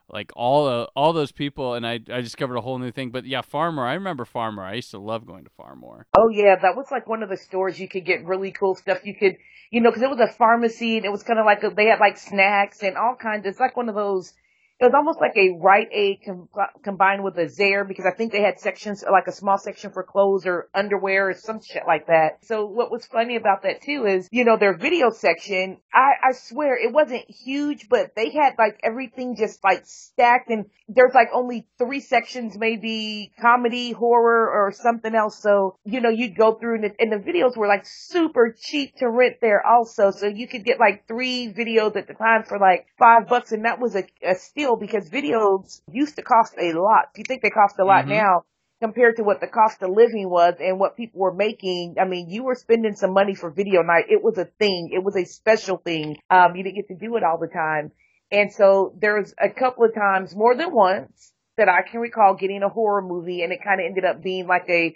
like 0.10 0.32
all 0.36 0.68
uh, 0.68 0.88
all 0.96 1.14
those 1.14 1.32
people, 1.32 1.74
and 1.74 1.86
I 1.86 1.94
I 2.12 2.22
discovered 2.22 2.56
a 2.56 2.62
whole 2.62 2.78
new 2.80 2.92
thing. 2.92 3.12
But 3.12 3.26
yeah, 3.26 3.42
Phar-Mor. 3.42 3.86
I 3.86 3.94
remember 3.94 4.26
Phar-Mor. 4.26 4.64
I 4.64 4.76
used 4.76 4.92
to 4.92 5.00
love 5.00 5.26
going 5.26 5.44
to 5.44 5.50
Phar-Mor. 5.52 6.08
Oh 6.18 6.30
yeah, 6.30 6.56
that 6.62 6.76
was 6.76 6.88
like 6.92 7.08
one 7.08 7.24
of 7.24 7.30
the 7.30 7.38
stores 7.38 7.80
you 7.80 7.88
could 7.88 8.06
get 8.06 8.26
really 8.26 8.52
cool 8.52 8.76
stuff. 8.76 9.00
You 9.04 9.16
could, 9.16 9.38
you 9.72 9.82
know, 9.82 9.90
because 9.90 10.04
it 10.04 10.10
was 10.10 10.20
a 10.20 10.32
pharmacy 10.32 10.98
and 10.98 11.06
it 11.06 11.12
was 11.12 11.24
kind 11.24 11.40
of 11.40 11.46
like 11.46 11.64
a, 11.64 11.70
they 11.70 11.88
had 11.88 12.00
like 12.00 12.18
snacks 12.18 12.84
and 12.84 12.98
all 12.98 13.16
kinds. 13.16 13.46
It's 13.46 13.60
like 13.60 13.76
one 13.76 13.90
of 13.90 13.96
those. 13.96 14.34
It 14.80 14.86
was 14.86 14.94
almost 14.96 15.22
like 15.22 15.36
a 15.38 15.58
Rite 15.62 15.90
Aid 15.94 16.20
com- 16.26 16.50
combined 16.84 17.24
with 17.24 17.38
a 17.38 17.46
Zayre 17.46 17.88
because 17.88 18.06
I 18.06 18.16
think 18.16 18.32
they 18.32 18.42
had 18.42 18.60
sections 18.60 19.04
like 19.10 19.28
a 19.28 19.32
small 19.32 19.58
section 19.58 19.92
for 19.92 20.04
clothes 20.04 20.46
or 20.46 20.68
underwear 20.74 21.30
or 21.30 21.34
some 21.34 21.62
shit 21.62 21.84
like 21.88 22.08
that. 22.08 22.44
So 22.44 22.66
what 22.66 22.92
was 22.92 23.06
funny 23.06 23.36
about 23.36 23.64
that 23.64 23.82
too 23.82 24.06
is, 24.06 24.28
you 24.32 24.44
know, 24.44 24.58
their 24.58 24.76
video 24.78 25.10
section. 25.10 25.78
I 25.94 26.14
I 26.30 26.32
swear 26.34 26.76
it 26.76 26.92
wasn't 26.92 27.24
huge, 27.30 27.88
but 27.88 28.16
they 28.16 28.32
had 28.32 28.56
like 28.58 28.80
everything 28.84 29.36
just 29.38 29.64
like 29.64 29.86
stacked 29.86 30.50
and 30.50 30.66
there's 30.90 31.14
like 31.14 31.30
only 31.34 31.68
three 31.78 32.00
sections, 32.00 32.58
maybe 32.58 33.32
comedy, 33.40 33.92
horror, 33.92 34.50
or 34.50 34.72
something 34.74 35.16
else. 35.16 35.42
So, 35.42 35.78
you 35.86 36.02
know, 36.02 36.10
you'd 36.10 36.36
go 36.36 36.56
through 36.56 36.76
and 36.76 36.84
the, 36.84 36.92
and 37.00 37.12
the 37.12 37.32
videos 37.32 37.56
were 37.56 37.68
like 37.68 37.86
super 37.86 38.56
cheap 38.60 38.96
to 38.98 39.10
rent 39.10 39.36
there 39.42 39.66
also. 39.66 40.12
So 40.12 40.28
you 40.28 40.48
could 40.48 40.66
get 40.66 40.80
like 40.80 41.08
three 41.08 41.54
videos 41.54 41.96
at 41.96 42.08
the 42.08 42.14
time 42.14 42.44
for 42.44 42.60
like 42.60 42.88
five 43.00 43.28
bucks. 43.28 43.52
And 43.52 43.66
that 43.66 43.80
was 43.80 43.96
a, 43.96 44.04
a 44.28 44.36
steal 44.36 44.73
because 44.78 45.10
videos 45.10 45.82
used 45.92 46.16
to 46.16 46.22
cost 46.22 46.56
a 46.60 46.74
lot. 46.74 47.14
Do 47.14 47.20
you 47.20 47.26
think 47.26 47.42
they 47.42 47.50
cost 47.50 47.76
a 47.80 47.86
lot 47.86 48.06
Mhm. 48.06 48.10
now 48.10 48.44
compared 48.82 49.16
to 49.16 49.24
what 49.24 49.40
the 49.40 49.48
cost 49.48 49.82
of 49.82 49.92
living 49.92 50.30
was 50.30 50.56
and 50.60 50.78
what 50.78 50.98
people 50.98 51.22
were 51.22 51.34
making. 51.34 51.96
I 51.98 52.04
mean, 52.04 52.30
you 52.30 52.44
were 52.44 52.56
spending 52.56 52.96
some 52.96 53.14
money 53.14 53.34
for 53.34 53.50
video 53.50 53.82
night. 53.82 54.06
It 54.10 54.22
was 54.22 54.38
a 54.38 54.44
thing. 54.44 54.90
It 54.92 55.02
was 55.02 55.16
a 55.16 55.24
special 55.24 55.78
thing. 55.78 56.18
Um, 56.30 56.56
you 56.56 56.64
didn't 56.64 56.76
get 56.76 56.88
to 56.90 56.96
do 56.96 57.16
it 57.16 57.24
all 57.24 57.38
the 57.38 57.48
time. 57.48 57.94
And 58.30 58.52
so 58.52 58.94
there 59.00 59.18
was 59.20 59.34
a 59.40 59.50
couple 59.50 59.86
of 59.86 59.96
times, 59.96 60.36
more 60.36 60.54
than 60.56 60.74
once, 60.74 61.32
that 61.56 61.70
I 61.70 61.84
can 61.84 62.02
recall 62.02 62.34
getting 62.34 62.62
a 62.62 62.68
horror 62.68 63.02
movie 63.02 63.42
and 63.44 63.54
it 63.54 63.64
kind 63.64 63.80
of 63.80 63.86
ended 63.86 64.04
up 64.04 64.22
being 64.22 64.48
like 64.48 64.68
a 64.68 64.94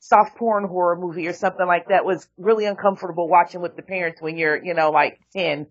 soft 0.00 0.36
porn 0.36 0.64
horror 0.64 0.96
movie 0.96 1.28
or 1.28 1.32
something 1.32 1.66
like 1.66 1.88
that 1.88 2.04
was 2.04 2.28
really 2.36 2.66
uncomfortable 2.66 3.28
watching 3.28 3.62
with 3.62 3.76
the 3.76 3.82
parents 3.82 4.20
when 4.20 4.36
you're, 4.36 4.62
you 4.62 4.74
know, 4.74 4.90
like 4.90 5.20
10. 5.32 5.68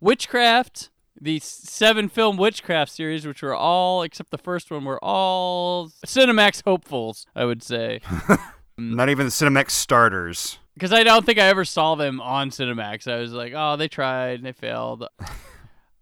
Witchcraft, 0.00 0.90
the 1.20 1.38
seven 1.40 2.08
film 2.08 2.36
Witchcraft 2.36 2.90
series, 2.90 3.26
which 3.26 3.42
were 3.42 3.54
all 3.54 4.02
except 4.02 4.30
the 4.30 4.38
first 4.38 4.70
one, 4.70 4.84
were 4.84 5.02
all 5.02 5.88
Cinemax 6.06 6.62
hopefuls. 6.64 7.26
I 7.34 7.44
would 7.44 7.62
say. 7.62 8.00
Not 8.78 9.08
even 9.08 9.26
the 9.26 9.30
Cinemax 9.30 9.70
starters. 9.70 10.58
Because 10.74 10.92
I 10.92 11.04
don't 11.04 11.24
think 11.24 11.38
I 11.38 11.46
ever 11.46 11.64
saw 11.64 11.94
them 11.94 12.20
on 12.20 12.50
Cinemax. 12.50 13.10
I 13.10 13.20
was 13.20 13.32
like, 13.32 13.52
oh, 13.54 13.76
they 13.76 13.86
tried 13.86 14.40
and 14.40 14.46
they 14.46 14.52
failed. 14.52 15.06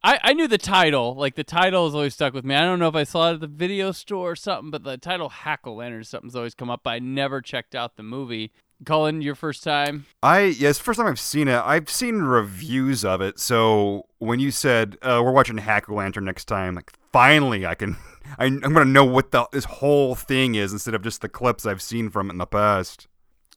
I, 0.04 0.18
I 0.22 0.32
knew 0.32 0.48
the 0.48 0.58
title. 0.58 1.14
Like, 1.14 1.36
the 1.36 1.44
title 1.44 1.84
has 1.84 1.94
always 1.94 2.14
stuck 2.14 2.32
with 2.32 2.44
me. 2.44 2.54
I 2.54 2.62
don't 2.62 2.78
know 2.78 2.88
if 2.88 2.94
I 2.94 3.04
saw 3.04 3.30
it 3.30 3.34
at 3.34 3.40
the 3.40 3.46
video 3.46 3.92
store 3.92 4.32
or 4.32 4.36
something, 4.36 4.70
but 4.70 4.82
the 4.82 4.96
title 4.96 5.28
Hackle 5.28 5.76
Lantern 5.76 6.00
or 6.00 6.04
something's 6.04 6.34
always 6.34 6.54
come 6.54 6.70
up. 6.70 6.80
But 6.82 6.90
I 6.90 6.98
never 6.98 7.40
checked 7.40 7.74
out 7.74 7.96
the 7.96 8.02
movie. 8.02 8.50
Cullen, 8.84 9.22
your 9.22 9.34
first 9.34 9.62
time? 9.64 10.06
I 10.22 10.40
yeah, 10.42 10.72
first 10.72 10.98
time 10.98 11.06
I've 11.08 11.20
seen 11.20 11.48
it. 11.48 11.60
I've 11.64 11.90
seen 11.90 12.16
reviews 12.16 13.04
of 13.04 13.20
it. 13.20 13.38
So 13.38 14.06
when 14.18 14.40
you 14.40 14.50
said 14.50 14.96
uh, 15.02 15.20
we're 15.24 15.32
watching 15.32 15.58
Hack 15.58 15.88
o' 15.88 15.94
Lantern 15.94 16.24
next 16.24 16.44
time, 16.46 16.74
like 16.74 16.92
finally 17.12 17.66
I 17.66 17.74
can, 17.74 17.96
I, 18.38 18.46
I'm 18.46 18.60
gonna 18.60 18.84
know 18.84 19.04
what 19.04 19.30
the 19.30 19.46
this 19.52 19.64
whole 19.64 20.14
thing 20.14 20.54
is 20.54 20.72
instead 20.72 20.94
of 20.94 21.02
just 21.02 21.20
the 21.20 21.28
clips 21.28 21.66
I've 21.66 21.82
seen 21.82 22.10
from 22.10 22.28
it 22.28 22.32
in 22.34 22.38
the 22.38 22.46
past. 22.46 23.08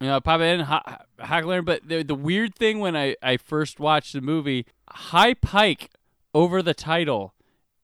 You 0.01 0.07
know, 0.07 0.19
pop 0.19 0.41
in 0.41 0.59
Ha- 0.61 1.03
Hack 1.19 1.45
o' 1.45 1.47
Lantern. 1.47 1.65
But 1.65 1.87
the, 1.87 2.03
the 2.03 2.15
weird 2.15 2.55
thing 2.55 2.79
when 2.79 2.95
I, 2.97 3.15
I 3.23 3.37
first 3.37 3.79
watched 3.79 4.13
the 4.13 4.21
movie, 4.21 4.65
Hy 4.89 5.33
Pyke 5.35 5.89
over 6.33 6.61
the 6.61 6.73
title. 6.73 7.33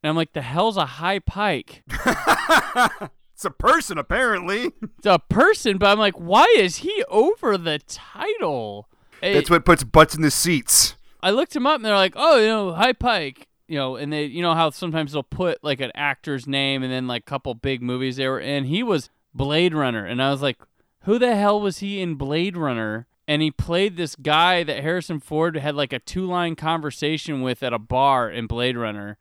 And 0.04 0.10
I'm 0.10 0.16
like, 0.16 0.34
the 0.34 0.42
hell's 0.42 0.78
a 0.78 0.86
Hy 0.86 1.20
Pyke? 1.20 1.84
It's 3.42 3.46
a 3.48 3.50
person 3.50 3.98
apparently. 3.98 4.72
It's 5.00 5.08
a 5.08 5.18
person, 5.18 5.80
but 5.80 5.88
I'm 5.90 5.98
like, 5.98 6.14
why 6.14 6.46
is 6.60 6.78
he 6.78 7.04
over 7.10 7.58
the 7.58 7.80
title? 7.88 8.88
That's 9.20 9.50
It- 9.50 9.50
what 9.50 9.66
puts 9.66 9.84
butts 9.84 10.14
in 10.14 10.22
the 10.22 10.30
seats. 10.30 10.96
I 11.24 11.32
looked 11.32 11.56
him 11.56 11.66
up 11.66 11.78
and 11.78 11.86
they're 11.86 11.96
like, 11.96 12.14
oh, 12.16 12.38
you 12.38 12.46
know, 12.48 12.74
Hy 12.74 12.94
Pyke. 12.94 13.48
You 13.68 13.78
know, 13.80 13.96
and 13.96 14.14
they, 14.14 14.26
you 14.26 14.44
know 14.44 14.54
how 14.54 14.70
sometimes 14.70 15.14
they'll 15.14 15.24
put 15.24 15.64
like 15.64 15.82
an 15.82 15.92
actor's 15.96 16.46
name 16.46 16.84
and 16.84 16.92
then 16.92 17.08
like 17.08 17.24
a 17.24 17.26
couple 17.26 17.56
big 17.56 17.82
movies 17.82 18.18
they 18.18 18.28
were 18.28 18.40
in. 18.40 18.66
He 18.66 18.84
was 18.84 19.10
Blade 19.34 19.74
Runner, 19.74 20.06
and 20.06 20.22
I 20.22 20.30
was 20.30 20.44
like, 20.44 20.60
who 21.06 21.18
the 21.18 21.36
hell 21.36 21.60
was 21.60 21.80
he 21.80 22.00
in 22.00 22.14
Blade 22.16 22.56
Runner? 22.56 23.08
And 23.28 23.42
he 23.42 23.50
played 23.50 23.98
this 23.98 24.16
guy 24.16 24.62
that 24.64 24.84
Harrison 24.84 25.20
Ford 25.20 25.56
had 25.58 25.74
like 25.74 25.94
a 25.94 26.00
two 26.00 26.28
line 26.28 26.56
conversation 26.56 27.42
with 27.42 27.64
at 27.64 27.74
a 27.74 27.80
bar 27.80 28.30
in 28.30 28.46
Blade 28.46 28.78
Runner. 28.78 29.18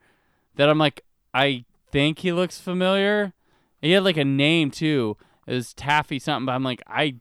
That 0.57 0.69
I'm 0.69 0.79
like, 0.79 1.05
I 1.33 1.65
think 1.91 2.19
he 2.19 2.33
looks 2.33 2.61
familiar. 2.61 3.33
He 3.81 3.93
had 3.93 4.05
like 4.05 4.17
a 4.17 4.25
name 4.25 4.71
too. 4.71 5.17
It 5.47 5.55
was 5.55 5.75
Taffy 5.75 6.19
something, 6.19 6.47
but 6.47 6.53
I'm 6.53 6.63
like, 6.63 6.83
I, 6.87 7.17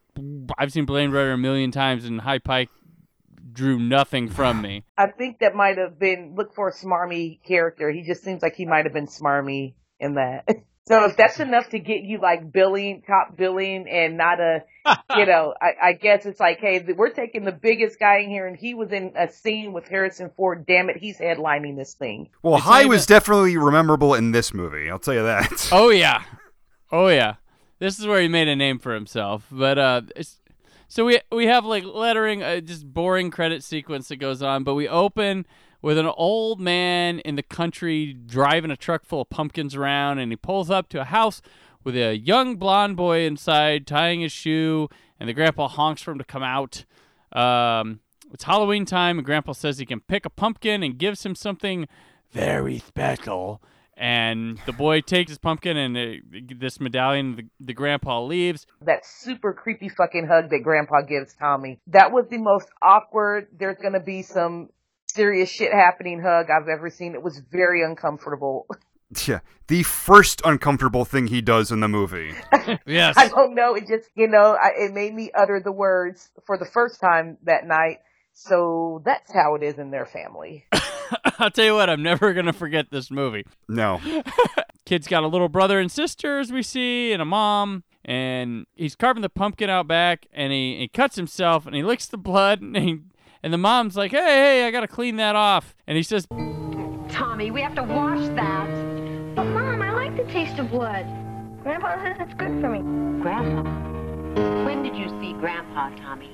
I've 0.58 0.72
seen 0.72 0.84
Blade 0.84 1.08
Runner 1.08 1.32
a 1.32 1.38
million 1.38 1.70
times, 1.72 2.04
and 2.04 2.20
Hy 2.20 2.38
Pyke 2.38 2.68
drew 3.52 3.78
nothing 3.78 4.28
from 4.28 4.62
me. 4.62 4.84
I 4.98 5.06
think 5.08 5.40
that 5.40 5.54
might 5.54 5.78
have 5.78 5.98
been 5.98 6.34
look 6.36 6.54
for 6.54 6.68
a 6.68 6.72
smarmy 6.72 7.42
character. 7.42 7.90
He 7.90 8.02
just 8.02 8.22
seems 8.22 8.42
like 8.42 8.54
he 8.54 8.66
might 8.66 8.84
have 8.84 8.92
been 8.94 9.06
smarmy 9.08 9.74
in 9.98 10.14
that. 10.14 10.46
So 10.88 11.04
if 11.04 11.16
that's 11.16 11.38
enough 11.38 11.68
to 11.68 11.78
get 11.78 12.02
you 12.02 12.20
like 12.20 12.50
billing, 12.50 13.02
top 13.06 13.36
billing, 13.36 13.86
and 13.88 14.16
not 14.16 14.40
a, 14.40 14.64
you 15.16 15.24
know, 15.24 15.54
I, 15.62 15.90
I 15.90 15.92
guess 15.92 16.26
it's 16.26 16.40
like, 16.40 16.58
hey, 16.58 16.84
we're 16.96 17.12
taking 17.12 17.44
the 17.44 17.52
biggest 17.52 18.00
guy 18.00 18.20
in 18.20 18.28
here, 18.30 18.48
and 18.48 18.56
he 18.56 18.74
was 18.74 18.90
in 18.90 19.12
a 19.16 19.30
scene 19.30 19.72
with 19.72 19.86
Harrison 19.86 20.32
Ford. 20.36 20.66
Damn 20.66 20.90
it, 20.90 20.96
he's 20.96 21.16
headlining 21.16 21.76
this 21.76 21.94
thing. 21.94 22.30
Well, 22.42 22.56
It's 22.56 22.64
High 22.64 22.82
not 22.82 22.88
was 22.88 23.04
even- 23.04 23.14
definitely 23.14 23.56
memorable 23.56 24.14
in 24.14 24.32
this 24.32 24.52
movie. 24.52 24.90
I'll 24.90 24.98
tell 24.98 25.14
you 25.14 25.22
that. 25.22 25.68
Oh 25.70 25.90
yeah, 25.90 26.24
oh 26.90 27.08
yeah. 27.08 27.34
This 27.78 27.98
is 27.98 28.06
where 28.06 28.20
he 28.20 28.28
made 28.28 28.48
a 28.48 28.56
name 28.56 28.78
for 28.78 28.94
himself. 28.94 29.46
But 29.50 29.78
uh, 29.78 30.02
so 30.86 31.04
we 31.06 31.20
we 31.32 31.46
have 31.46 31.64
like 31.64 31.84
lettering, 31.84 32.42
uh, 32.42 32.60
just 32.60 32.92
boring 32.92 33.30
credit 33.30 33.64
sequence 33.64 34.08
that 34.08 34.16
goes 34.16 34.42
on. 34.42 34.64
But 34.64 34.74
we 34.74 34.86
open 34.88 35.46
with 35.82 35.96
an 35.98 36.06
old 36.06 36.60
man 36.60 37.20
in 37.20 37.36
the 37.36 37.42
country 37.42 38.12
driving 38.12 38.70
a 38.70 38.76
truck 38.76 39.04
full 39.04 39.22
of 39.22 39.30
pumpkins 39.30 39.74
around, 39.74 40.18
and 40.18 40.30
he 40.30 40.36
pulls 40.36 40.70
up 40.70 40.88
to 40.90 41.00
a 41.00 41.04
house 41.04 41.40
with 41.82 41.96
a 41.96 42.16
young 42.16 42.56
blonde 42.56 42.96
boy 42.96 43.20
inside 43.20 43.86
tying 43.86 44.20
his 44.20 44.32
shoe, 44.32 44.88
and 45.18 45.28
the 45.28 45.32
grandpa 45.32 45.68
honks 45.68 46.02
for 46.02 46.10
him 46.10 46.18
to 46.18 46.24
come 46.24 46.42
out. 46.42 46.84
Um, 47.32 48.00
it's 48.32 48.44
Halloween 48.44 48.84
time, 48.84 49.18
and 49.18 49.24
grandpa 49.24 49.52
says 49.52 49.78
he 49.78 49.86
can 49.86 50.00
pick 50.00 50.26
a 50.26 50.30
pumpkin 50.30 50.82
and 50.82 50.98
gives 50.98 51.24
him 51.24 51.34
something 51.34 51.88
very 52.30 52.78
special. 52.78 53.62
And 54.00 54.58
the 54.64 54.72
boy 54.72 55.02
takes 55.02 55.30
his 55.30 55.38
pumpkin 55.38 55.76
and 55.76 55.94
uh, 55.94 56.54
this 56.56 56.80
medallion. 56.80 57.36
The, 57.36 57.44
the 57.60 57.74
grandpa 57.74 58.22
leaves. 58.22 58.66
That 58.80 59.04
super 59.04 59.52
creepy 59.52 59.90
fucking 59.90 60.26
hug 60.26 60.48
that 60.48 60.60
Grandpa 60.64 61.02
gives 61.02 61.34
Tommy. 61.34 61.80
That 61.88 62.10
was 62.10 62.24
the 62.30 62.38
most 62.38 62.68
awkward. 62.80 63.48
There's 63.52 63.76
gonna 63.76 64.00
be 64.00 64.22
some 64.22 64.70
serious 65.06 65.50
shit 65.50 65.70
happening 65.70 66.22
hug 66.22 66.46
I've 66.50 66.68
ever 66.68 66.88
seen. 66.88 67.14
It 67.14 67.22
was 67.22 67.42
very 67.52 67.84
uncomfortable. 67.84 68.66
yeah, 69.26 69.40
the 69.66 69.82
first 69.82 70.40
uncomfortable 70.46 71.04
thing 71.04 71.26
he 71.26 71.42
does 71.42 71.70
in 71.70 71.80
the 71.80 71.88
movie. 71.88 72.34
Yes. 72.86 73.16
I 73.16 73.26
don't 73.28 73.56
know. 73.56 73.74
It 73.74 73.88
just, 73.88 74.08
you 74.14 74.28
know, 74.28 74.56
I, 74.60 74.84
it 74.84 74.94
made 74.94 75.12
me 75.12 75.32
utter 75.34 75.60
the 75.62 75.72
words 75.72 76.28
for 76.46 76.56
the 76.56 76.64
first 76.64 77.00
time 77.00 77.36
that 77.42 77.66
night. 77.66 77.98
So 78.32 79.02
that's 79.04 79.32
how 79.32 79.56
it 79.56 79.64
is 79.64 79.78
in 79.78 79.90
their 79.90 80.06
family. 80.06 80.66
I'll 81.38 81.50
tell 81.50 81.64
you 81.64 81.74
what, 81.74 81.90
I'm 81.90 82.02
never 82.02 82.32
gonna 82.32 82.52
forget 82.52 82.90
this 82.90 83.10
movie. 83.10 83.46
No. 83.68 84.00
Kid's 84.86 85.06
got 85.06 85.22
a 85.22 85.28
little 85.28 85.48
brother 85.48 85.78
and 85.78 85.90
sister, 85.90 86.38
as 86.38 86.50
we 86.52 86.62
see, 86.62 87.12
and 87.12 87.22
a 87.22 87.24
mom, 87.24 87.84
and 88.04 88.66
he's 88.74 88.96
carving 88.96 89.22
the 89.22 89.28
pumpkin 89.28 89.70
out 89.70 89.86
back, 89.86 90.26
and 90.32 90.52
he, 90.52 90.78
he 90.78 90.88
cuts 90.88 91.16
himself, 91.16 91.66
and 91.66 91.74
he 91.76 91.82
licks 91.82 92.06
the 92.06 92.18
blood, 92.18 92.60
and 92.62 92.76
he 92.76 92.98
And 93.42 93.52
the 93.52 93.58
mom's 93.58 93.96
like, 93.96 94.10
hey, 94.10 94.18
hey, 94.18 94.66
I 94.66 94.70
got 94.70 94.80
to 94.80 94.88
clean 94.88 95.16
that 95.16 95.36
off. 95.36 95.74
And 95.86 95.96
he 95.96 96.02
says, 96.02 96.26
Tommy, 97.08 97.50
we 97.50 97.60
have 97.62 97.74
to 97.76 97.82
wash 97.82 98.26
that. 98.36 98.66
But, 99.34 99.44
Mom, 99.44 99.80
I 99.80 99.92
like 99.92 100.16
the 100.16 100.30
taste 100.32 100.58
of 100.58 100.70
blood. 100.70 101.06
Grandpa 101.62 102.02
says 102.02 102.16
it's 102.20 102.34
good 102.34 102.60
for 102.60 102.68
me. 102.68 102.80
Grandpa? 103.22 103.62
When 104.64 104.82
did 104.82 104.96
you 104.96 105.08
see 105.20 105.32
Grandpa, 105.34 105.90
Tommy? 105.96 106.30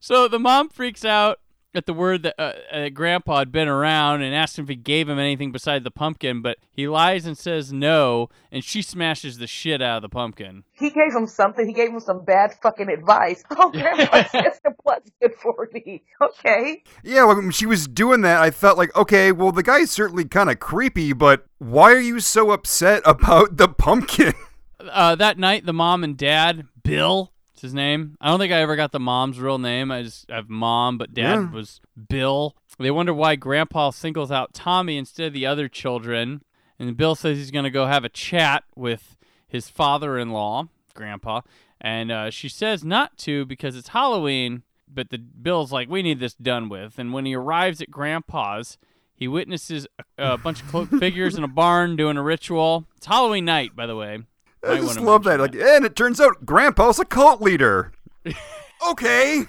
So 0.00 0.28
the 0.28 0.38
mom 0.38 0.68
freaks 0.68 1.04
out 1.04 1.38
at 1.74 1.86
the 1.86 1.92
word 1.92 2.22
that 2.22 2.34
uh, 2.38 2.52
uh, 2.72 2.88
Grandpa 2.88 3.40
had 3.40 3.52
been 3.52 3.68
around 3.68 4.22
and 4.22 4.34
asked 4.34 4.58
him 4.58 4.64
if 4.64 4.68
he 4.68 4.76
gave 4.76 5.08
him 5.08 5.18
anything 5.18 5.52
besides 5.52 5.84
the 5.84 5.90
pumpkin, 5.90 6.40
but 6.40 6.58
he 6.72 6.88
lies 6.88 7.26
and 7.26 7.36
says 7.36 7.72
no, 7.72 8.28
and 8.50 8.64
she 8.64 8.82
smashes 8.82 9.38
the 9.38 9.46
shit 9.46 9.82
out 9.82 9.96
of 9.96 10.02
the 10.02 10.08
pumpkin. 10.08 10.64
He 10.72 10.90
gave 10.90 11.14
him 11.14 11.26
something. 11.26 11.66
He 11.66 11.72
gave 11.72 11.90
him 11.90 12.00
some 12.00 12.24
bad 12.24 12.54
fucking 12.62 12.88
advice. 12.88 13.42
Oh, 13.50 13.70
Grandpa 13.70 14.24
says 14.24 14.60
the 14.64 14.74
blood's 14.84 15.10
good 15.20 15.34
for 15.34 15.68
me. 15.72 16.02
Okay. 16.20 16.82
Yeah, 17.02 17.24
when 17.24 17.50
she 17.50 17.66
was 17.66 17.86
doing 17.86 18.20
that, 18.22 18.40
I 18.40 18.50
felt 18.50 18.78
like, 18.78 18.94
okay, 18.96 19.32
well, 19.32 19.52
the 19.52 19.62
guy's 19.62 19.90
certainly 19.90 20.24
kind 20.24 20.50
of 20.50 20.60
creepy, 20.60 21.12
but 21.12 21.46
why 21.58 21.92
are 21.92 22.00
you 22.00 22.20
so 22.20 22.50
upset 22.50 23.02
about 23.06 23.56
the 23.56 23.68
pumpkin? 23.68 24.34
Uh, 24.80 25.14
that 25.16 25.38
night, 25.38 25.66
the 25.66 25.72
mom 25.72 26.04
and 26.04 26.16
dad, 26.16 26.66
Bill, 26.82 27.32
it's 27.58 27.62
his 27.62 27.74
name. 27.74 28.16
I 28.20 28.28
don't 28.28 28.38
think 28.38 28.52
I 28.52 28.60
ever 28.60 28.76
got 28.76 28.92
the 28.92 29.00
mom's 29.00 29.40
real 29.40 29.58
name. 29.58 29.90
I 29.90 30.02
just 30.04 30.30
have 30.30 30.48
mom, 30.48 30.96
but 30.96 31.12
dad 31.12 31.34
Yeah. 31.34 31.50
was 31.50 31.80
Bill. 32.08 32.54
They 32.78 32.92
wonder 32.92 33.12
why 33.12 33.34
Grandpa 33.34 33.90
singles 33.90 34.30
out 34.30 34.54
Tommy 34.54 34.96
instead 34.96 35.26
of 35.26 35.32
the 35.32 35.44
other 35.46 35.68
children. 35.68 36.42
And 36.78 36.96
Bill 36.96 37.16
says 37.16 37.36
he's 37.36 37.50
going 37.50 37.64
to 37.64 37.70
go 37.70 37.86
have 37.86 38.04
a 38.04 38.08
chat 38.08 38.62
with 38.76 39.16
his 39.48 39.68
father-in-law, 39.68 40.68
Grandpa. 40.94 41.40
And 41.80 42.12
uh, 42.12 42.30
she 42.30 42.48
says 42.48 42.84
not 42.84 43.18
to 43.18 43.44
because 43.44 43.74
it's 43.76 43.88
Halloween. 43.88 44.62
But 44.88 45.10
the 45.10 45.18
Bill's 45.18 45.72
like, 45.72 45.90
we 45.90 46.00
need 46.02 46.20
this 46.20 46.34
done 46.34 46.68
with. 46.68 46.96
And 46.98 47.12
when 47.12 47.26
he 47.26 47.34
arrives 47.34 47.82
at 47.82 47.90
Grandpa's, 47.90 48.78
he 49.12 49.26
witnesses 49.28 49.86
a, 50.16 50.32
a 50.34 50.38
bunch 50.38 50.62
of 50.62 50.68
cloaked 50.68 50.94
figures 51.00 51.34
in 51.34 51.42
a 51.44 51.48
barn 51.48 51.96
doing 51.96 52.16
a 52.16 52.22
ritual. 52.22 52.86
It's 52.96 53.06
Halloween 53.06 53.44
night, 53.44 53.74
by 53.76 53.86
the 53.86 53.96
way. 53.96 54.20
I 54.64 54.74
Might 54.74 54.80
just 54.80 55.00
love 55.00 55.24
mention 55.24 55.40
that. 55.40 55.54
Like, 55.54 55.76
and 55.76 55.84
it 55.84 55.96
turns 55.96 56.20
out 56.20 56.44
Grandpa's 56.44 56.98
a 56.98 57.04
cult 57.04 57.40
leader. 57.40 57.92
okay. 58.88 59.44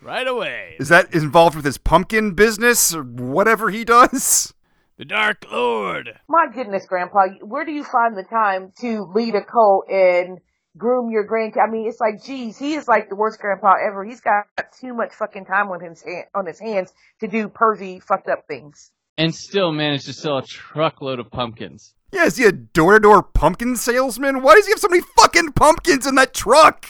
Right 0.00 0.26
away. 0.26 0.76
Is 0.78 0.88
that 0.88 1.12
involved 1.14 1.56
with 1.56 1.64
his 1.64 1.78
pumpkin 1.78 2.34
business 2.34 2.94
or 2.94 3.02
whatever 3.02 3.70
he 3.70 3.84
does? 3.84 4.54
The 4.98 5.04
Dark 5.04 5.44
Lord. 5.50 6.18
My 6.26 6.46
goodness, 6.52 6.86
Grandpa, 6.86 7.26
where 7.42 7.66
do 7.66 7.72
you 7.72 7.84
find 7.84 8.16
the 8.16 8.22
time 8.22 8.72
to 8.80 9.10
lead 9.14 9.34
a 9.34 9.44
cult 9.44 9.90
and 9.90 10.38
groom 10.78 11.10
your 11.10 11.26
grandkid? 11.28 11.62
I 11.62 11.70
mean, 11.70 11.86
it's 11.86 12.00
like, 12.00 12.24
geez, 12.24 12.56
he 12.56 12.74
is 12.74 12.88
like 12.88 13.10
the 13.10 13.16
worst 13.16 13.38
grandpa 13.38 13.74
ever. 13.86 14.04
He's 14.04 14.22
got 14.22 14.46
too 14.80 14.94
much 14.94 15.12
fucking 15.12 15.44
time 15.44 15.68
on 15.68 15.80
his 15.80 16.02
hand, 16.02 16.24
on 16.34 16.46
his 16.46 16.58
hands 16.58 16.94
to 17.20 17.28
do 17.28 17.48
pervy, 17.48 18.02
fucked 18.02 18.28
up 18.28 18.46
things. 18.48 18.90
And 19.18 19.34
still 19.34 19.70
managed 19.70 20.06
to 20.06 20.14
sell 20.14 20.38
a 20.38 20.42
truckload 20.42 21.18
of 21.20 21.30
pumpkins. 21.30 21.94
Yeah, 22.12 22.24
is 22.24 22.36
he 22.36 22.44
a 22.44 22.52
door-to-door 22.52 23.22
pumpkin 23.22 23.76
salesman? 23.76 24.42
Why 24.42 24.54
does 24.54 24.66
he 24.66 24.72
have 24.72 24.78
so 24.80 24.88
many 24.88 25.02
fucking 25.18 25.52
pumpkins 25.52 26.06
in 26.06 26.14
that 26.14 26.32
truck? 26.34 26.86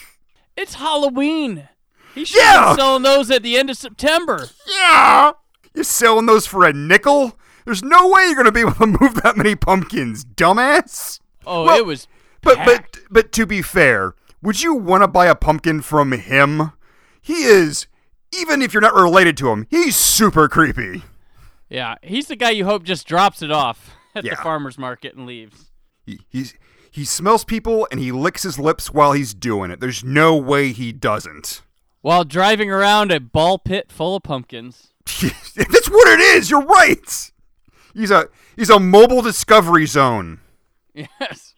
It's 0.57 0.75
Halloween. 0.75 1.69
He 2.15 2.25
should 2.25 2.41
Yeah. 2.41 2.73
be 2.75 2.81
selling 2.81 3.03
those 3.03 3.31
at 3.31 3.43
the 3.43 3.57
end 3.59 3.71
of 3.71 3.77
September. 3.77 4.49
Yeah! 4.67 5.33
You're 5.75 5.85
selling 5.85 6.27
those 6.27 6.47
for 6.47 6.65
a 6.65 6.73
nickel? 6.73 7.39
There's 7.65 7.83
no 7.83 8.09
way 8.09 8.27
you're 8.27 8.37
gonna 8.37 8.53
be 8.53 8.61
able 8.61 8.73
to 8.75 8.87
move 8.87 9.15
that 9.23 9.37
many 9.37 9.55
pumpkins, 9.57 10.25
dumbass. 10.25 11.21
Oh, 11.47 11.65
Well, 11.65 11.77
it 11.79 11.87
was. 11.87 12.07
But 12.43 12.65
but 12.65 12.85
but 13.11 13.33
to 13.33 13.45
be 13.47 13.61
fair, 13.61 14.15
would 14.41 14.63
you 14.63 14.73
want 14.75 15.03
to 15.03 15.09
buy 15.09 15.27
a 15.27 15.35
pumpkin 15.35 15.83
from 15.83 16.13
him? 16.13 16.73
He 17.21 17.43
is, 17.45 17.89
even 18.39 18.63
if 18.63 18.73
you're 18.73 18.81
not 18.81 18.95
related 18.95 19.37
to 19.39 19.51
him, 19.51 19.67
he's 19.69 19.97
super 19.97 20.49
creepy. 20.49 21.03
Yeah, 21.69 21.97
he's 22.03 22.27
the 22.29 22.37
guy 22.37 22.51
you 22.51 22.65
hope 22.65 22.85
just 22.85 23.07
drops 23.09 23.43
it 23.43 23.51
off 23.51 23.96
at 24.17 24.25
the 24.25 24.37
farmer's 24.37 24.79
market 24.79 25.15
and 25.15 25.27
leaves. 25.27 25.71
He, 26.05 26.21
he's 26.29 26.55
he 26.91 27.05
smells 27.05 27.45
people 27.45 27.87
and 27.91 28.01
he 28.01 28.11
licks 28.11 28.43
his 28.43 28.59
lips 28.59 28.93
while 28.93 29.13
he's 29.13 29.35
doing 29.35 29.71
it. 29.71 29.81
There's 29.81 30.03
no 30.03 30.37
way 30.37 30.73
he 30.73 30.93
doesn't. 30.93 31.63
While 32.01 32.25
driving 32.25 32.71
around 32.71 33.13
a 33.13 33.21
ball 33.21 33.59
pit 33.59 33.91
full 33.91 34.17
of 34.17 34.23
pumpkins. 34.23 34.93
That's 35.05 35.91
what 35.91 36.09
it 36.09 36.21
is. 36.21 36.51
You're 36.51 36.65
right. 36.65 37.31
He's 37.95 38.11
a 38.11 38.29
he's 38.57 38.71
a 38.71 38.81
mobile 38.81 39.23
discovery 39.23 39.87
zone. 39.87 40.41
Yes. 40.95 41.55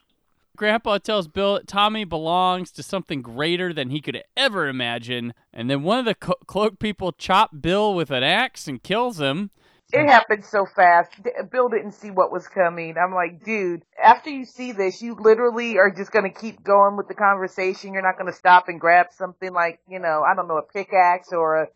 Grandpa 0.56 0.98
tells 0.98 1.28
Bill 1.28 1.54
that 1.54 1.68
Tommy 1.68 2.02
belongs 2.02 2.72
to 2.72 2.82
something 2.82 3.22
greater 3.22 3.72
than 3.72 3.90
he 3.90 4.00
could 4.00 4.24
ever 4.36 4.66
imagine, 4.66 5.32
and 5.52 5.70
then 5.70 5.84
one 5.84 6.00
of 6.00 6.04
the 6.04 6.16
co- 6.16 6.34
cloaked 6.46 6.80
people 6.80 7.12
chop 7.12 7.60
Bill 7.60 7.94
with 7.94 8.10
an 8.10 8.24
axe 8.24 8.66
and 8.66 8.82
kills 8.82 9.20
him. 9.20 9.50
It 9.92 10.06
happened 10.06 10.44
so 10.44 10.66
fast. 10.66 11.10
D- 11.22 11.30
Bill 11.50 11.68
didn't 11.70 11.92
see 11.92 12.10
what 12.10 12.30
was 12.30 12.46
coming. 12.46 12.96
I'm 12.98 13.14
like, 13.14 13.42
dude, 13.42 13.84
after 14.02 14.28
you 14.28 14.44
see 14.44 14.72
this, 14.72 15.00
you 15.00 15.14
literally 15.14 15.78
are 15.78 15.90
just 15.90 16.12
going 16.12 16.30
to 16.30 16.40
keep 16.40 16.62
going 16.62 16.96
with 16.96 17.08
the 17.08 17.14
conversation. 17.14 17.94
You're 17.94 18.02
not 18.02 18.18
going 18.18 18.30
to 18.30 18.36
stop 18.36 18.68
and 18.68 18.78
grab 18.80 19.06
something 19.16 19.52
like, 19.52 19.80
you 19.88 19.98
know, 19.98 20.22
I 20.22 20.34
don't 20.34 20.46
know, 20.46 20.58
a 20.58 20.62
pickaxe 20.62 21.32
or 21.32 21.62
a, 21.62 21.66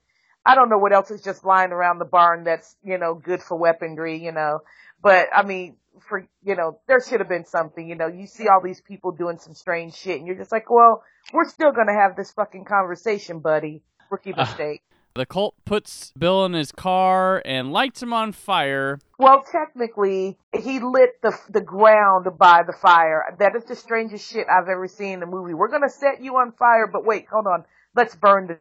I 0.45 0.55
don't 0.55 0.69
know 0.69 0.79
what 0.79 0.93
else 0.93 1.11
is 1.11 1.23
just 1.23 1.45
lying 1.45 1.73
around 1.73 2.01
the 2.01 2.05
barn 2.05 2.45
that's, 2.45 2.77
you 2.85 2.99
know, 2.99 3.15
good 3.15 3.43
for 3.43 3.57
weaponry, 3.57 4.23
you 4.23 4.33
know. 4.33 4.61
But 5.03 5.29
I 5.35 5.43
mean, 5.43 5.77
for, 6.07 6.27
you 6.43 6.55
know, 6.55 6.81
there 6.89 7.01
should 7.01 7.21
have 7.21 7.29
been 7.31 7.47
something, 7.47 7.89
you 7.89 7.95
know, 7.95 8.09
you 8.09 8.27
see 8.27 8.49
all 8.49 8.61
these 8.63 8.83
people 8.83 9.13
doing 9.13 9.39
some 9.39 9.55
strange 9.55 9.95
shit 9.95 10.19
and 10.19 10.27
you're 10.27 10.37
just 10.37 10.53
like, 10.53 10.69
well, 10.69 11.03
we're 11.33 11.49
still 11.49 11.73
going 11.73 11.87
to 11.87 11.95
have 11.95 12.17
this 12.17 12.31
fucking 12.33 12.67
conversation, 12.67 13.41
buddy. 13.41 13.83
Rookie 14.11 14.35
uh, 14.35 14.45
mistake. 14.45 14.83
The 15.15 15.27
cult 15.27 15.55
puts 15.67 16.13
Bill 16.19 16.45
in 16.47 16.55
his 16.55 16.73
car 16.73 17.43
and 17.45 17.71
lights 17.71 18.03
him 18.03 18.15
on 18.15 18.33
fire. 18.33 18.99
Well, 19.19 19.45
technically, 19.51 20.39
he 20.59 20.81
lit 20.81 21.21
the 21.23 21.39
the 21.51 21.61
ground 21.61 22.27
by 22.39 22.63
the 22.63 22.73
fire. 22.73 23.37
That 23.39 23.55
is 23.55 23.65
the 23.65 23.77
strangest 23.77 24.31
shit 24.33 24.47
I've 24.51 24.69
ever 24.69 24.89
seen 24.89 25.15
in 25.15 25.23
a 25.23 25.27
movie. 25.27 25.53
We're 25.53 25.69
gonna 25.69 25.91
set 25.91 26.23
you 26.23 26.37
on 26.37 26.53
fire, 26.53 26.87
but 26.87 27.05
wait, 27.05 27.27
hold 27.31 27.47
on. 27.47 27.65
Let's 27.95 28.17
burn 28.17 28.47
the 28.47 28.59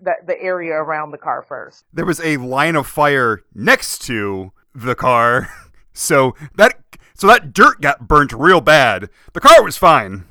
the, 0.00 0.14
the 0.26 0.40
area 0.40 0.74
around 0.74 1.10
the 1.10 1.18
car 1.18 1.42
first. 1.42 1.84
There 1.92 2.06
was 2.06 2.20
a 2.20 2.36
line 2.36 2.76
of 2.76 2.86
fire 2.86 3.42
next 3.54 4.02
to 4.06 4.52
the 4.74 4.94
car, 4.94 5.48
so 5.94 6.34
that 6.56 6.78
so 7.14 7.26
that 7.28 7.54
dirt 7.54 7.80
got 7.80 8.06
burnt 8.06 8.32
real 8.32 8.60
bad. 8.60 9.08
The 9.32 9.40
car 9.40 9.62
was 9.62 9.78
fine. 9.78 10.24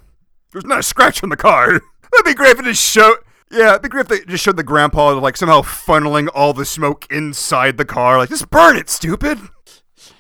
There's 0.52 0.66
not 0.66 0.80
a 0.80 0.84
scratch 0.84 1.24
on 1.24 1.30
the 1.30 1.38
car. 1.38 1.68
That'd 2.12 2.26
be 2.26 2.36
great 2.36 2.52
if 2.52 2.60
it 2.60 2.66
just 2.66 2.84
showed. 2.84 3.18
Yeah, 3.54 3.70
it'd 3.72 3.84
be 3.84 3.90
great 3.90 4.02
if 4.02 4.08
they 4.08 4.20
just 4.26 4.44
showed 4.44 4.58
the 4.58 4.64
grandpa 4.64 5.14
like 5.14 5.38
somehow 5.38 5.62
funneling 5.62 6.28
all 6.34 6.54
the 6.54 6.66
smoke 6.66 7.06
inside 7.12 7.78
the 7.78 7.86
car. 7.86 8.18
Like, 8.18 8.30
just 8.30 8.50
burn 8.50 8.78
it, 8.78 8.90
stupid. 8.90 9.40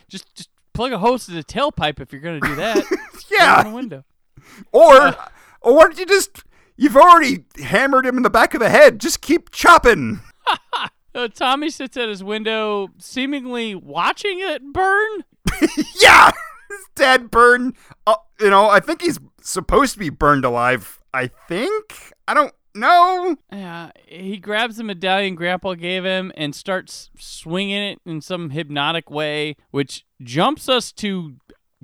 Just 0.07 0.35
just 0.35 0.49
plug 0.73 0.91
a 0.91 0.99
hose 0.99 1.25
to 1.25 1.31
the 1.31 1.43
tailpipe 1.43 1.99
if 1.99 2.11
you're 2.11 2.21
gonna 2.21 2.39
do 2.39 2.55
that. 2.55 2.83
Yeah. 3.31 3.73
Window. 3.73 4.03
Or, 4.71 5.15
or 5.61 5.75
why 5.75 5.83
don't 5.83 5.97
you 5.97 6.05
just? 6.05 6.43
You've 6.77 6.95
already 6.95 7.45
hammered 7.57 8.05
him 8.05 8.17
in 8.17 8.21
the 8.21 8.29
back 8.29 8.53
of 8.53 8.59
the 8.59 8.69
head. 8.69 8.99
Just 8.99 9.21
keep 9.21 9.49
chopping. 9.51 10.21
Uh, 11.15 11.27
Tommy 11.27 11.69
sits 11.69 11.95
at 11.95 12.09
his 12.09 12.23
window, 12.23 12.87
seemingly 12.97 13.75
watching 13.75 14.39
it 14.39 14.63
burn. 14.73 15.23
yeah, 16.01 16.31
his 16.69 16.85
dad 16.95 17.29
burned. 17.29 17.75
Uh, 18.07 18.15
you 18.39 18.49
know, 18.49 18.67
I 18.67 18.79
think 18.79 19.03
he's 19.03 19.19
supposed 19.39 19.93
to 19.93 19.99
be 19.99 20.09
burned 20.09 20.43
alive. 20.43 20.99
I 21.13 21.27
think. 21.47 22.11
I 22.27 22.33
don't 22.33 22.51
know. 22.75 23.38
Yeah, 23.51 23.91
he 24.05 24.38
grabs 24.38 24.77
the 24.77 24.83
medallion 24.83 25.36
Grandpa 25.36 25.73
gave 25.75 26.03
him 26.03 26.31
and 26.36 26.55
starts 26.55 27.09
swinging 27.17 27.81
it 27.81 27.99
in 28.05 28.21
some 28.21 28.49
hypnotic 28.51 29.09
way, 29.09 29.55
which 29.71 30.05
jumps 30.21 30.67
us 30.69 30.91
to 30.93 31.36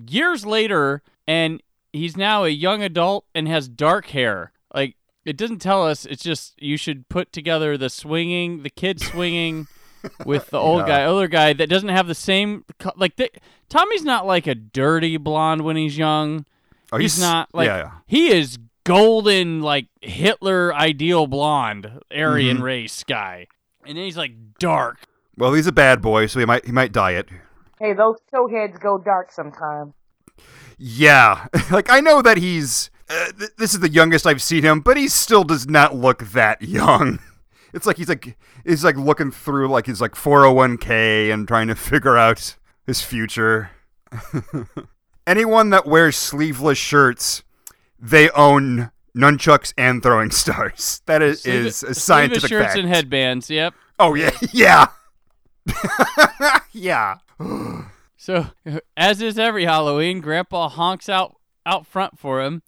years 0.07 0.45
later, 0.45 1.01
and 1.27 1.61
he's 1.93 2.15
now 2.17 2.43
a 2.43 2.49
young 2.49 2.81
adult 2.83 3.25
and 3.35 3.47
has 3.47 3.67
dark 3.67 4.07
hair. 4.07 4.51
Like 4.73 4.95
it 5.25 5.37
doesn't 5.37 5.59
tell 5.59 5.85
us. 5.85 6.05
It's 6.05 6.23
just 6.23 6.61
you 6.61 6.77
should 6.77 7.09
put 7.09 7.31
together 7.31 7.77
the 7.77 7.89
swinging, 7.89 8.63
the 8.63 8.69
kid 8.69 8.99
swinging. 9.01 9.67
with 10.25 10.49
the 10.49 10.57
old 10.57 10.79
Yeah. 10.83 10.87
guy, 10.87 11.05
older 11.05 11.27
guy 11.27 11.51
that 11.51 11.67
doesn't 11.67 11.89
have 11.89 12.07
the 12.07 12.15
same 12.15 12.63
like 12.95 13.17
the, 13.17 13.29
Tommy's 13.67 14.05
not 14.05 14.25
like 14.25 14.47
a 14.47 14.55
dirty 14.55 15.17
blonde 15.17 15.63
when 15.63 15.75
he's 15.75 15.97
young. 15.97 16.45
Oh, 16.93 16.97
he's, 16.97 17.17
he's- 17.17 17.21
not 17.21 17.49
like 17.53 17.65
yeah, 17.67 17.77
yeah. 17.77 17.91
he 18.07 18.29
is 18.31 18.57
golden 18.89 19.61
like 19.61 19.87
Hitler 20.01 20.73
ideal 20.73 21.27
blonde 21.27 21.99
Aryan 22.11 22.57
Mhm. 22.57 22.61
race 22.63 23.03
guy, 23.03 23.47
and 23.85 23.97
then 23.97 24.03
he's 24.05 24.17
like 24.17 24.33
dark. 24.59 24.97
Well, 25.37 25.53
he's 25.53 25.67
a 25.67 25.71
bad 25.71 26.01
boy, 26.01 26.25
so 26.25 26.39
he 26.39 26.45
might 26.45 26.65
he 26.65 26.71
might 26.71 26.91
diet. 26.91 27.29
Hey, 27.79 27.93
those 27.93 28.17
towheads 28.33 28.79
go 28.81 28.97
dark 28.97 29.31
sometime. 29.31 29.93
Yeah, 30.77 31.47
like 31.71 31.89
I 31.91 31.99
know 31.99 32.21
that 32.21 32.37
he's. 32.37 32.89
Uh, 33.09 33.31
th- 33.37 33.51
this 33.57 33.73
is 33.73 33.79
the 33.79 33.89
youngest 33.89 34.27
I've 34.27 34.41
seen 34.41 34.63
him, 34.63 34.81
but 34.81 34.95
he 34.97 35.07
still 35.07 35.43
does 35.43 35.67
not 35.67 35.95
look 35.95 36.19
that 36.31 36.61
young. 36.77 37.19
It's 37.73 37.85
like 37.85 37.97
he's 37.97 38.09
like 38.09 38.37
he's 38.65 38.83
like 38.83 38.97
looking 38.97 39.31
through 39.31 39.67
like 39.69 39.85
his 39.85 40.01
like 40.01 40.13
401k 40.15 41.31
and 41.33 41.47
trying 41.47 41.67
to 41.69 41.75
figure 41.91 42.17
out 42.17 42.55
his 42.85 43.01
future. 43.01 43.69
Anyone 45.27 45.69
that 45.69 45.85
wears 45.85 46.17
sleeveless 46.17 46.77
shirts, 46.79 47.43
they 47.99 48.29
own 48.31 48.91
nunchucks 49.15 49.73
and 49.77 50.01
throwing 50.01 50.31
stars. 50.31 51.01
That 51.05 51.21
is, 51.21 51.45
is 51.45 51.83
a 51.83 51.93
scientific 51.93 52.49
shirts 52.49 52.67
fact. 52.67 52.79
and 52.79 52.87
headbands. 52.87 53.49
Yep. 53.49 53.73
Oh 53.97 54.13
yeah, 54.15 54.31
yeah, 54.53 54.87
yeah. 56.71 57.17
So, 58.21 58.47
as 58.97 59.21
is 59.21 59.39
every 59.39 59.63
Halloween, 59.63 60.19
Grandpa 60.19 60.67
honks 60.67 61.07
out 61.07 61.37
out 61.65 61.87
front 61.87 62.19
for 62.19 62.41
him, 62.41 62.63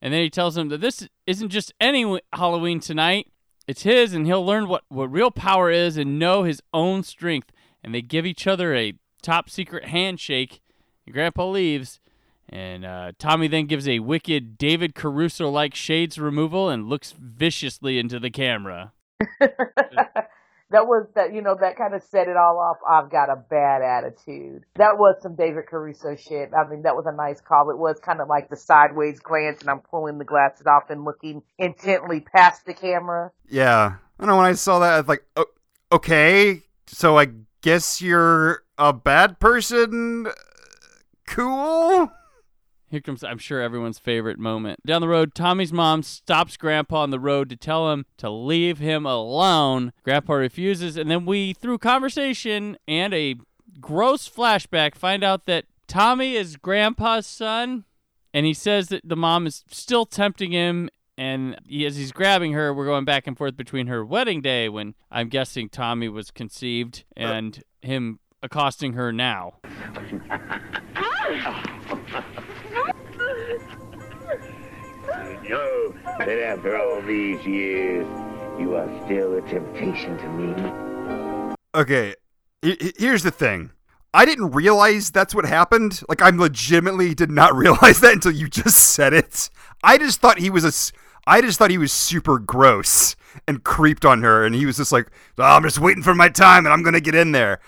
and 0.00 0.14
then 0.14 0.22
he 0.22 0.30
tells 0.30 0.56
him 0.56 0.68
that 0.68 0.80
this 0.80 1.08
isn't 1.26 1.48
just 1.48 1.74
any 1.80 2.20
Halloween 2.32 2.78
tonight; 2.78 3.26
it's 3.66 3.82
his, 3.82 4.14
and 4.14 4.26
he'll 4.26 4.46
learn 4.46 4.68
what 4.68 4.84
what 4.88 5.10
real 5.10 5.32
power 5.32 5.70
is 5.70 5.96
and 5.96 6.20
know 6.20 6.44
his 6.44 6.62
own 6.72 7.02
strength. 7.02 7.50
And 7.82 7.92
they 7.92 8.00
give 8.00 8.24
each 8.24 8.46
other 8.46 8.74
a 8.74 8.94
top 9.22 9.50
secret 9.50 9.86
handshake. 9.86 10.60
And 11.04 11.12
Grandpa 11.12 11.48
leaves, 11.48 11.98
and 12.52 12.84
uh, 12.84 13.12
Tommy 13.18 13.48
then 13.48 13.66
gives 13.66 13.88
a 13.88 14.00
wicked 14.00 14.58
David 14.58 14.94
Caruso 14.94 15.48
like 15.48 15.74
shades 15.74 16.18
removal 16.18 16.68
and 16.68 16.86
looks 16.86 17.14
viciously 17.18 17.98
into 17.98 18.20
the 18.20 18.30
camera. 18.30 18.92
that 19.40 20.86
was 20.86 21.06
that 21.14 21.32
you 21.32 21.40
know 21.40 21.56
that 21.58 21.76
kind 21.76 21.94
of 21.94 22.02
set 22.02 22.28
it 22.28 22.36
all 22.36 22.58
off. 22.58 22.76
I've 22.86 23.10
got 23.10 23.30
a 23.30 23.36
bad 23.36 23.80
attitude. 23.80 24.64
That 24.76 24.98
was 24.98 25.16
some 25.22 25.34
David 25.34 25.66
Caruso 25.66 26.14
shit. 26.14 26.50
I 26.52 26.68
mean, 26.68 26.82
that 26.82 26.94
was 26.94 27.06
a 27.06 27.12
nice 27.12 27.40
call. 27.40 27.70
It 27.70 27.78
was 27.78 27.98
kind 28.00 28.20
of 28.20 28.28
like 28.28 28.50
the 28.50 28.56
sideways 28.56 29.18
glance, 29.20 29.62
and 29.62 29.70
I'm 29.70 29.80
pulling 29.80 30.18
the 30.18 30.24
glasses 30.26 30.66
off 30.66 30.90
and 30.90 31.04
looking 31.04 31.42
intently 31.58 32.20
past 32.20 32.66
the 32.66 32.74
camera. 32.74 33.32
Yeah, 33.48 33.94
I 34.20 34.26
know. 34.26 34.36
When 34.36 34.46
I 34.46 34.52
saw 34.52 34.78
that, 34.80 34.92
I 34.92 34.98
was 34.98 35.08
like, 35.08 35.24
oh, 35.36 35.46
okay, 35.90 36.62
so 36.86 37.18
I 37.18 37.28
guess 37.62 38.02
you're 38.02 38.62
a 38.76 38.92
bad 38.92 39.40
person. 39.40 40.26
Cool. 41.26 42.10
Here 42.92 43.00
comes, 43.00 43.24
I'm 43.24 43.38
sure, 43.38 43.62
everyone's 43.62 43.98
favorite 43.98 44.38
moment. 44.38 44.84
Down 44.84 45.00
the 45.00 45.08
road, 45.08 45.34
Tommy's 45.34 45.72
mom 45.72 46.02
stops 46.02 46.58
Grandpa 46.58 47.00
on 47.00 47.08
the 47.08 47.18
road 47.18 47.48
to 47.48 47.56
tell 47.56 47.90
him 47.90 48.04
to 48.18 48.28
leave 48.28 48.80
him 48.80 49.06
alone. 49.06 49.94
Grandpa 50.02 50.34
refuses, 50.34 50.98
and 50.98 51.10
then 51.10 51.24
we, 51.24 51.54
through 51.54 51.78
conversation 51.78 52.76
and 52.86 53.14
a 53.14 53.36
gross 53.80 54.28
flashback, 54.28 54.94
find 54.94 55.24
out 55.24 55.46
that 55.46 55.64
Tommy 55.88 56.36
is 56.36 56.58
Grandpa's 56.58 57.26
son, 57.26 57.86
and 58.34 58.44
he 58.44 58.52
says 58.52 58.88
that 58.88 59.08
the 59.08 59.16
mom 59.16 59.46
is 59.46 59.64
still 59.70 60.04
tempting 60.04 60.52
him. 60.52 60.90
And 61.16 61.54
as 61.64 61.96
he's 61.96 62.12
grabbing 62.12 62.52
her, 62.52 62.74
we're 62.74 62.84
going 62.84 63.06
back 63.06 63.26
and 63.26 63.38
forth 63.38 63.56
between 63.56 63.86
her 63.86 64.04
wedding 64.04 64.42
day, 64.42 64.68
when 64.68 64.96
I'm 65.10 65.30
guessing 65.30 65.70
Tommy 65.70 66.10
was 66.10 66.30
conceived, 66.30 67.04
and 67.16 67.62
him 67.80 68.20
accosting 68.42 68.92
her 68.92 69.14
now. 69.14 69.60
know 75.48 75.94
that 76.18 76.28
after 76.42 76.76
all 76.76 77.00
these 77.02 77.44
years, 77.46 78.06
you 78.58 78.76
are 78.76 78.88
still 79.04 79.36
a 79.36 79.42
temptation 79.42 80.16
to 80.18 80.28
me. 80.28 81.54
Okay, 81.74 82.14
he- 82.60 82.76
he- 82.80 82.94
here's 82.98 83.22
the 83.22 83.30
thing. 83.30 83.70
I 84.14 84.24
didn't 84.26 84.50
realize 84.50 85.10
that's 85.10 85.34
what 85.34 85.46
happened. 85.46 86.02
Like, 86.08 86.20
I 86.20 86.28
legitimately 86.30 87.14
did 87.14 87.30
not 87.30 87.54
realize 87.56 88.00
that 88.00 88.12
until 88.12 88.32
you 88.32 88.48
just 88.48 88.76
said 88.78 89.12
it. 89.14 89.48
I 89.82 89.96
just 89.98 90.20
thought 90.20 90.38
he 90.38 90.50
was 90.50 90.64
a. 90.64 90.92
I 91.26 91.40
just 91.40 91.58
thought 91.58 91.70
he 91.70 91.78
was 91.78 91.92
super 91.92 92.38
gross 92.38 93.14
and 93.48 93.62
creeped 93.64 94.04
on 94.04 94.22
her, 94.22 94.44
and 94.44 94.54
he 94.54 94.66
was 94.66 94.76
just 94.76 94.92
like, 94.92 95.08
"Oh, 95.38 95.44
I'm 95.44 95.62
just 95.62 95.78
waiting 95.78 96.02
for 96.02 96.14
my 96.14 96.28
time, 96.28 96.66
and 96.66 96.72
I'm 96.72 96.82
gonna 96.82 97.00
get 97.00 97.14
in 97.14 97.32
there. 97.32 97.60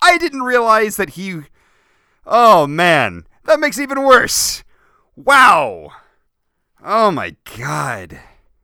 I 0.00 0.18
didn't 0.18 0.42
realize 0.42 0.96
that 0.96 1.10
he. 1.10 1.42
Oh 2.26 2.66
man, 2.66 3.26
that 3.44 3.60
makes 3.60 3.78
it 3.78 3.82
even 3.82 4.02
worse. 4.02 4.64
Wow. 5.14 5.92
Oh 6.84 7.10
my 7.10 7.36
god. 7.56 8.18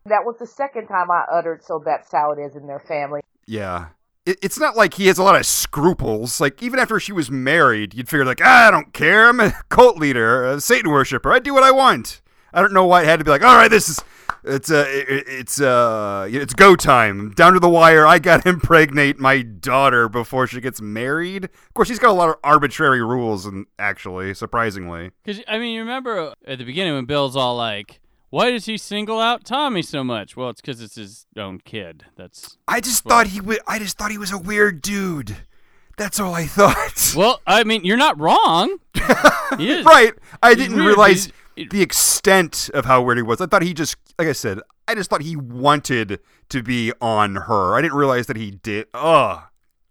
That 0.07 0.25
was 0.25 0.37
the 0.39 0.47
second 0.47 0.89
time 0.89 1.11
I 1.11 1.25
uttered, 1.31 1.63
so 1.63 1.81
that's 1.85 2.11
how 2.11 2.33
it 2.33 2.41
is 2.41 2.57
in 2.57 2.67
their 2.67 2.81
family. 2.81 3.21
Yeah. 3.47 3.89
It, 4.27 4.39
it's 4.43 4.59
not 4.59 4.77
like 4.77 4.95
he 4.95 5.07
has 5.07 5.19
a 5.19 5.23
lot 5.23 5.37
of 5.37 5.47
scruples. 5.47 6.41
Like, 6.41 6.63
even 6.63 6.81
after 6.81 6.99
she 6.99 7.13
was 7.13 7.31
married, 7.31 7.95
you'd 7.95 8.09
figure, 8.09 8.25
like, 8.25 8.41
ah, 8.43 8.69
I 8.69 8.71
don't 8.71 8.93
care. 8.93 9.29
I'm 9.29 9.39
a 9.41 9.53
cult 9.69 9.99
leader, 9.99 10.45
a 10.45 10.61
Satan 10.61 10.91
worshiper. 10.91 11.33
I 11.33 11.39
do 11.39 11.55
what 11.55 11.63
I 11.63 11.71
want. 11.71 12.21
I 12.53 12.61
don't 12.61 12.73
know 12.73 12.87
why 12.87 13.03
it 13.03 13.07
had 13.07 13.19
to 13.19 13.25
be 13.25 13.31
like, 13.31 13.43
all 13.43 13.57
right, 13.57 13.71
this 13.71 13.91
is, 13.91 14.01
it's, 14.43 14.71
uh, 14.71 14.87
it, 14.89 15.25
it's, 15.29 15.61
uh, 15.61 16.27
it's 16.31 16.55
go 16.55 16.75
time. 16.75 17.31
Down 17.33 17.53
to 17.53 17.61
the 17.61 17.69
wire. 17.69 18.07
I 18.07 18.19
got 18.19 18.43
to 18.43 18.49
impregnate 18.49 19.19
my 19.19 19.43
daughter 19.43 20.09
before 20.09 20.47
she 20.47 20.61
gets 20.61 20.81
married. 20.81 21.45
Of 21.45 21.75
course, 21.75 21.89
she's 21.89 21.99
got 21.99 22.11
a 22.11 22.15
lot 22.15 22.31
of 22.31 22.37
arbitrary 22.43 23.03
rules, 23.03 23.45
and 23.45 23.67
actually, 23.79 24.33
surprisingly. 24.35 25.11
Because 25.23 25.43
I 25.47 25.59
mean, 25.59 25.75
you 25.75 25.81
remember 25.81 26.33
at 26.47 26.59
the 26.59 26.65
beginning 26.65 26.95
when 26.95 27.05
Bill's 27.05 27.37
all 27.37 27.55
like, 27.57 28.01
"Why 28.31 28.51
does 28.51 28.67
he 28.67 28.77
single 28.77 29.21
out 29.21 29.45
Tommy 29.45 29.83
so 29.83 30.03
much?" 30.05 30.37
Well, 30.37 30.51
it's 30.51 30.61
because 30.61 30.81
it's 30.81 30.95
his 30.97 31.27
own 31.37 31.61
kid. 31.65 32.05
That's 32.17 32.57
I 32.67 32.81
just 32.81 33.05
thought 33.05 33.29
he 33.29 33.41
was, 33.41 33.59
I 33.67 33.79
just 33.79 33.99
thought 33.99 34.11
he 34.11 34.19
was 34.19 34.33
a 34.33 34.39
weird 34.39 34.83
dude. 34.83 35.37
That's 35.97 36.21
all 36.21 36.35
I 36.35 36.47
thought. 36.47 37.15
well. 37.17 37.41
I 37.47 37.65
mean, 37.65 37.85
you're 37.85 37.97
not 37.97 38.19
wrong. 38.21 38.79
He 39.57 39.71
is. 39.71 39.85
right. 39.85 40.13
I 40.43 40.51
He's 40.51 40.59
didn't 40.59 40.77
weird, 40.77 40.87
realize 40.89 41.31
he's- 41.57 41.69
the 41.71 41.83
extent 41.83 42.71
of 42.73 42.85
how 42.85 43.03
weird 43.03 43.19
he 43.19 43.23
was. 43.23 43.41
I 43.41 43.47
thought 43.47 43.63
he 43.63 43.75
just, 43.75 43.97
like 44.17 44.29
I 44.29 44.33
said, 44.33 44.61
I 44.87 44.95
just 44.95 45.11
thought 45.11 45.23
he 45.23 45.35
wanted 45.35 46.21
to 46.51 46.63
be 46.63 46.93
on 47.01 47.35
her. 47.35 47.75
I 47.75 47.83
didn't 47.83 47.97
realize 47.99 48.29
that 48.29 48.37
he 48.37 48.53
did. 48.53 48.87
Ugh. 48.95 49.43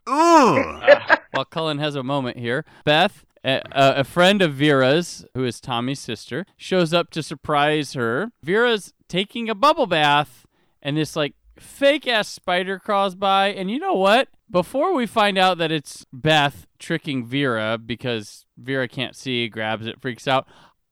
Ugh. 0.08 1.20
While 1.32 1.46
Cullen 1.46 1.80
has 1.80 1.96
a 1.96 2.04
moment 2.04 2.38
here, 2.38 2.64
Beth, 2.86 3.26
a, 3.44 3.62
a 3.72 4.04
friend 4.04 4.42
of 4.42 4.54
Vera's, 4.54 5.26
who 5.34 5.44
is 5.44 5.60
Tommy's 5.62 6.00
sister, 6.00 6.46
shows 6.56 6.94
up 6.94 7.10
to 7.12 7.24
surprise 7.24 7.94
her. 7.94 8.32
Vera's 8.44 8.94
taking 9.08 9.50
a 9.50 9.56
bubble 9.56 9.88
bath, 9.88 10.46
and 10.82 10.98
this 10.98 11.16
like 11.16 11.34
fake 11.60 12.08
ass 12.08 12.28
spider 12.28 12.80
crawls 12.80 13.16
by. 13.16 13.48
And 13.48 13.70
you 13.72 13.80
know 13.80 13.94
what? 13.94 14.30
Before 14.50 14.94
we 14.94 15.06
find 15.06 15.38
out 15.38 15.58
that 15.58 15.72
it's 15.72 16.06
Beth 16.14 16.68
tricking 16.80 17.26
Vera 17.26 17.78
because 17.78 18.46
Vera 18.58 18.88
can't 18.88 19.16
see, 19.16 19.48
grabs 19.50 19.86
it, 19.88 20.00
freaks 20.02 20.28
out, 20.28 20.48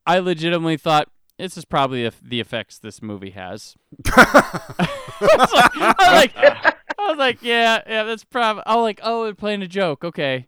I 0.06 0.20
legitimately 0.20 0.78
thought 0.78 1.10
this 1.38 1.58
is 1.58 1.66
probably 1.66 2.04
the- 2.04 2.14
the 2.22 2.40
effects 2.40 2.78
this 2.80 3.02
movie 3.02 3.32
has. 3.32 3.76
I 4.16 4.88
was 5.22 5.54
like, 5.54 5.72
I 5.78 5.94
was 5.98 6.08
like, 6.12 6.76
I 6.98 7.10
was 7.10 7.18
like, 7.18 7.42
yeah, 7.44 7.82
yeah, 7.88 8.04
that's 8.04 8.24
probably. 8.24 8.64
I 8.66 8.76
was 8.76 8.84
like, 8.84 9.00
oh, 9.04 9.24
they're 9.26 9.36
playing 9.36 9.62
a 9.62 9.68
joke. 9.68 10.04
Okay, 10.04 10.48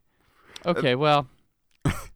okay, 0.66 0.96
well, 0.96 1.28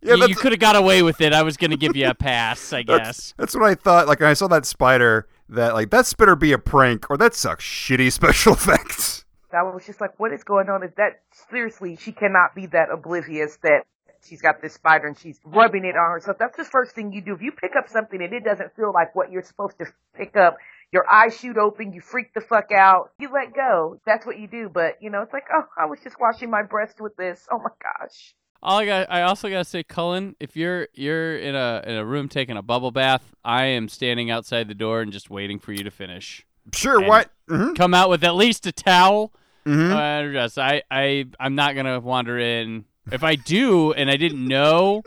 Yeah, 0.01 0.13
you, 0.15 0.19
that's- 0.21 0.39
could 0.39 0.51
have 0.51 0.59
got 0.59 0.75
away 0.75 1.03
with 1.03 1.21
it. 1.21 1.33
I 1.33 1.43
was 1.43 1.57
gonna 1.57 1.77
give 1.77 1.95
you 1.95 2.07
a 2.07 2.13
pass, 2.15 2.73
I 2.73 2.83
That's, 2.87 3.07
guess. 3.07 3.33
that's 3.37 3.55
what 3.55 3.63
I 3.63 3.75
thought. 3.75 4.07
Like, 4.07 4.19
when 4.19 4.29
I 4.29 4.33
saw 4.33 4.47
that 4.47 4.65
spider, 4.65 5.27
that, 5.49 5.73
like, 5.73 5.89
that 5.91 6.11
better 6.17 6.35
be 6.35 6.53
a 6.53 6.57
prank, 6.57 7.09
or 7.11 7.17
that 7.17 7.35
sucks 7.35 7.63
shitty 7.63 8.11
special 8.19 8.53
effects. 8.53 9.25
I 9.53 9.63
was 9.63 9.85
just 9.85 9.99
like, 9.99 10.17
what 10.19 10.31
is 10.31 10.43
going 10.45 10.69
on? 10.69 10.81
Is 10.83 10.93
that 10.95 11.21
seriously? 11.49 11.97
She 12.01 12.13
cannot 12.13 12.55
be 12.55 12.67
that 12.67 12.89
oblivious 12.89 13.57
that 13.63 13.83
she's 14.23 14.41
got 14.41 14.61
this 14.61 14.73
spider 14.75 15.07
and 15.07 15.17
she's 15.19 15.39
rubbing 15.43 15.83
it 15.83 15.97
on 15.97 16.11
herself. 16.11 16.37
That's 16.39 16.55
the 16.55 16.63
first 16.63 16.95
thing 16.95 17.11
you 17.11 17.21
do. 17.21 17.33
If 17.33 17.41
you 17.41 17.51
pick 17.51 17.71
up 17.77 17.89
something 17.89 18.21
and 18.21 18.31
it 18.33 18.45
doesn't 18.45 18.73
feel 18.77 18.93
like 18.93 19.13
what 19.13 19.29
you're 19.29 19.43
supposed 19.43 19.77
to 19.79 19.87
pick 20.15 20.37
up, 20.37 20.55
your 20.93 21.05
eyes 21.11 21.37
shoot 21.37 21.57
open, 21.57 21.91
you 21.91 21.99
freak 21.99 22.33
the 22.33 22.39
fuck 22.39 22.71
out, 22.71 23.11
you 23.19 23.29
let 23.33 23.53
go. 23.53 23.99
That's 24.05 24.25
what 24.25 24.39
you 24.39 24.47
do. 24.47 24.69
But 24.73 24.95
you 25.01 25.09
know, 25.09 25.21
it's 25.21 25.33
like, 25.33 25.47
oh, 25.53 25.63
I 25.77 25.85
was 25.85 25.99
just 26.01 26.15
washing 26.17 26.49
my 26.49 26.63
breast 26.63 27.01
with 27.01 27.17
this. 27.17 27.45
Oh 27.51 27.57
my 27.57 27.71
gosh. 27.99 28.33
All 28.63 28.77
I 28.79 28.85
got, 28.85 29.11
I 29.11 29.23
also 29.23 29.49
gotta 29.49 29.65
say, 29.65 29.81
Cullen, 29.83 30.35
if 30.39 30.55
you're 30.55 30.87
you're 30.93 31.37
in 31.37 31.55
a 31.55 31.83
in 31.85 31.95
a 31.95 32.05
room 32.05 32.29
taking 32.29 32.57
a 32.57 32.61
bubble 32.61 32.91
bath, 32.91 33.23
I 33.43 33.65
am 33.65 33.89
standing 33.89 34.29
outside 34.29 34.67
the 34.67 34.75
door 34.75 35.01
and 35.01 35.11
just 35.11 35.29
waiting 35.31 35.57
for 35.59 35.71
you 35.73 35.83
to 35.83 35.91
finish. 35.91 36.45
Sure, 36.73 36.99
And 36.99 37.07
what? 37.07 37.31
Mhm. 37.49 37.75
Come 37.75 37.93
out 37.95 38.09
with 38.09 38.23
at 38.23 38.35
least 38.35 38.67
a 38.67 38.71
towel. 38.71 39.33
Mhm. 39.65 39.91
Uh, 39.91 40.31
just, 40.33 40.59
I 40.59 40.83
I 40.91 41.25
I'm 41.39 41.55
not 41.55 41.75
gonna 41.75 41.99
wander 41.99 42.37
in. 42.37 42.85
If 43.11 43.23
I 43.23 43.33
do 43.35 43.93
and 43.93 44.11
I 44.11 44.17
didn't 44.17 44.47
know, 44.47 45.01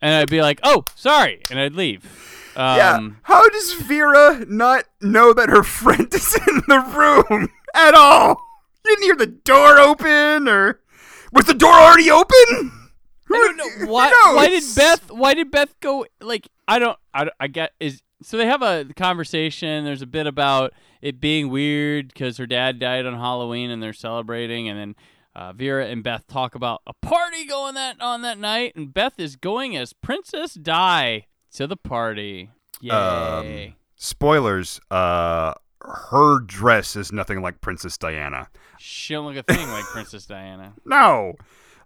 and 0.00 0.14
I'd 0.14 0.30
be 0.30 0.40
like, 0.42 0.60
oh, 0.62 0.84
sorry, 0.94 1.42
and 1.50 1.58
I'd 1.58 1.74
leave. 1.74 2.04
Um, 2.56 2.76
yeah. 2.76 2.98
How 3.22 3.48
does 3.48 3.72
Vera 3.74 4.44
not 4.48 4.84
know 5.00 5.32
that 5.32 5.48
her 5.48 5.62
friend 5.64 6.06
is 6.14 6.34
in 6.46 6.62
the 6.68 6.80
room 6.80 7.48
at 7.74 7.94
all? 7.94 8.40
You 8.84 8.94
didn't 8.94 9.04
hear 9.04 9.16
the 9.16 9.26
door 9.26 9.78
open, 9.78 10.48
or 10.48 10.80
was 11.32 11.44
the 11.46 11.54
door 11.54 11.72
already 11.72 12.10
open? 12.10 12.72
I 13.32 13.32
don't 13.32 13.56
know 13.56 13.86
why. 13.92 14.10
Why 14.34 14.48
did 14.48 14.64
Beth? 14.74 15.10
Why 15.10 15.34
did 15.34 15.50
Beth 15.50 15.78
go? 15.80 16.06
Like 16.20 16.48
I 16.66 16.78
don't. 16.78 16.98
I, 17.14 17.24
don't- 17.24 17.36
I 17.40 17.46
get 17.46 17.72
is 17.80 18.02
so 18.22 18.36
they 18.36 18.46
have 18.46 18.62
a 18.62 18.86
conversation. 18.96 19.84
There's 19.84 20.02
a 20.02 20.06
bit 20.06 20.26
about 20.26 20.72
it 21.00 21.20
being 21.20 21.48
weird 21.48 22.08
because 22.08 22.36
her 22.38 22.46
dad 22.46 22.78
died 22.78 23.06
on 23.06 23.14
Halloween 23.14 23.70
and 23.70 23.82
they're 23.82 23.92
celebrating, 23.92 24.68
and 24.68 24.78
then 24.78 24.94
uh, 25.34 25.52
Vera 25.52 25.86
and 25.86 26.02
Beth 26.02 26.26
talk 26.26 26.54
about 26.54 26.82
a 26.86 26.92
party 26.94 27.44
going 27.46 27.74
that 27.74 28.00
on 28.00 28.22
that 28.22 28.38
night, 28.38 28.74
and 28.76 28.92
Beth 28.92 29.18
is 29.18 29.36
going 29.36 29.76
as 29.76 29.92
Princess 29.92 30.54
Di 30.54 31.26
to 31.54 31.66
the 31.66 31.76
party. 31.76 32.50
Yay! 32.80 32.90
Um, 33.68 33.74
spoilers. 33.96 34.80
Uh, 34.90 35.54
her 36.10 36.40
dress 36.40 36.96
is 36.96 37.12
nothing 37.12 37.42
like 37.42 37.60
Princess 37.60 37.96
Diana. 37.98 38.48
she 38.78 39.14
don't 39.14 39.26
look 39.26 39.36
a 39.36 39.54
thing 39.54 39.68
like 39.68 39.84
Princess 39.84 40.26
Diana. 40.26 40.72
No. 40.84 41.34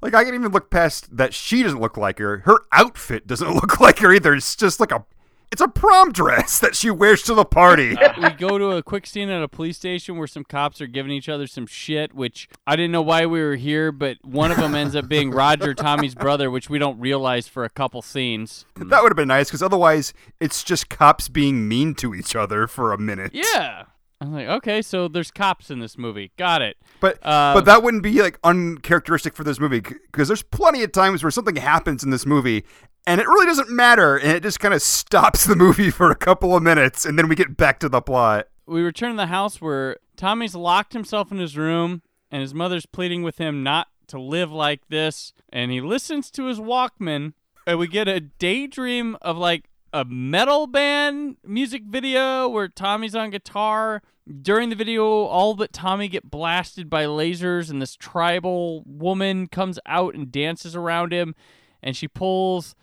Like 0.03 0.15
I 0.15 0.25
can 0.25 0.35
even 0.35 0.53
look 0.53 0.71
past 0.71 1.17
that 1.17 1.33
she 1.33 1.63
doesn't 1.63 1.81
look 1.81 1.97
like 1.97 2.19
her. 2.19 2.39
Her 2.45 2.59
outfit 2.73 3.27
doesn't 3.27 3.55
look 3.55 3.81
like 3.81 4.01
her 4.01 4.13
either. 4.13 4.35
It's 4.35 4.55
just 4.55 4.79
like 4.79 4.93
a 4.93 5.05
It's 5.51 5.63
a 5.63 5.69
prom 5.69 6.13
dress 6.13 6.59
that 6.61 6.77
she 6.77 6.91
wears 6.91 7.23
to 7.23 7.33
the 7.35 7.45
party. 7.47 7.97
Uh, 7.97 8.13
we 8.21 8.31
go 8.31 8.59
to 8.59 8.73
a 8.73 8.83
quick 8.83 9.07
scene 9.07 9.31
at 9.31 9.43
a 9.43 9.49
police 9.49 9.79
station 9.79 10.19
where 10.19 10.27
some 10.27 10.45
cops 10.45 10.81
are 10.83 10.87
giving 10.87 11.11
each 11.13 11.29
other 11.31 11.47
some 11.47 11.67
shit, 11.67 12.13
which 12.13 12.49
I 12.67 12.77
didn't 12.77 12.93
know 12.93 13.01
why 13.03 13.25
we 13.25 13.41
were 13.41 13.57
here, 13.57 13.93
but 13.93 14.19
one 14.23 14.51
of 14.51 14.59
them 14.59 14.75
ends 14.75 14.95
up 14.95 15.09
being 15.09 15.31
Roger, 15.31 15.73
Tommy's 15.73 16.15
brother, 16.15 16.51
which 16.51 16.69
we 16.69 16.79
don't 16.79 16.99
realize 17.01 17.49
for 17.49 17.65
a 17.65 17.71
couple 17.71 18.03
scenes. 18.03 18.67
that 18.77 19.03
would 19.03 19.11
have 19.13 19.17
been 19.17 19.29
nice 19.29 19.49
because 19.49 19.63
otherwise 19.63 20.13
it's 20.39 20.63
just 20.65 20.91
cops 20.91 21.29
being 21.29 21.67
mean 21.67 21.95
to 21.95 22.15
each 22.15 22.37
other 22.37 22.67
for 22.67 22.93
a 22.93 22.99
minute. 22.99 23.31
Yeah. 23.33 23.85
I'm 24.25 24.33
like, 24.33 24.49
okay, 24.49 24.83
so 24.83 25.09
there's 25.09 25.31
cops 25.31 25.71
in 25.71 25.79
this 25.79 25.97
movie. 25.99 26.33
Got 26.37 26.63
it. 26.63 26.77
But 27.01 27.19
Uh, 27.25 27.55
but 27.55 27.65
that 27.67 27.83
wouldn't 27.83 28.03
be 28.03 28.21
like 28.23 28.39
uncharacteristic 28.45 29.35
for 29.37 29.45
this 29.45 29.61
movie 29.61 29.81
because 29.81 30.29
there's 30.29 30.43
plenty 30.43 30.83
of 30.83 30.93
times 30.93 31.23
where 31.23 31.31
something 31.31 31.57
happens 31.57 32.03
in 32.03 32.11
this 32.11 32.27
movie 32.27 32.65
and 33.07 33.21
it 33.21 33.27
really 33.27 33.47
doesn't 33.47 33.71
matter 33.71 34.17
and 34.17 34.33
it 34.33 34.43
just 34.43 34.61
kind 34.61 34.73
of 34.75 34.81
stops 34.83 35.45
the 35.45 35.55
movie 35.57 35.91
for 35.91 36.11
a 36.11 36.17
couple 36.17 36.57
of 36.57 36.63
minutes 36.63 37.05
and 37.05 37.19
then 37.19 37.29
we 37.29 37.35
get 37.37 37.57
back 37.57 37.79
to 37.81 37.89
the 37.89 38.01
plot. 38.01 38.49
we 38.67 38.81
return 38.83 39.11
to 39.11 39.17
the 39.17 39.27
house 39.27 39.61
where 39.61 39.99
Tommy's 40.17 40.55
locked 40.55 40.93
himself 40.95 41.31
in 41.31 41.39
his 41.39 41.57
room 41.57 42.03
and 42.31 42.41
his 42.41 42.55
mother's 42.55 42.87
pleading 42.87 43.23
with 43.23 43.39
him 43.39 43.63
not 43.63 43.89
to 44.09 44.21
live 44.21 44.51
like 44.51 44.89
this. 44.89 45.33
And 45.53 45.71
he 45.71 45.81
listens 45.81 46.31
to 46.33 46.47
his 46.47 46.59
Walkman, 46.59 47.33
and 47.67 47.79
we 47.79 47.87
get 47.87 48.09
a 48.09 48.21
daydream 48.21 49.17
of 49.23 49.37
like 49.37 49.65
a 49.95 50.05
metal 50.05 50.67
band 50.67 51.37
music 51.47 51.85
video 51.85 52.49
where 52.49 52.67
Tommy's 52.67 53.15
on 53.15 53.31
guitar. 53.31 54.03
During 54.43 54.71
the 54.71 54.77
video, 54.77 55.05
all 55.05 55.55
but 55.55 55.73
Tommy 55.73 56.09
get 56.09 56.31
blasted 56.31 56.91
by 56.91 57.05
lasers, 57.05 57.71
and 57.71 57.81
this 57.81 57.95
tribal 57.95 58.83
woman 58.87 59.47
comes 59.47 59.79
out 59.87 60.15
and 60.15 60.33
dances 60.33 60.75
around 60.75 61.13
him, 61.13 61.35
and 61.83 61.97
she 61.97 62.09
pulls 62.09 62.75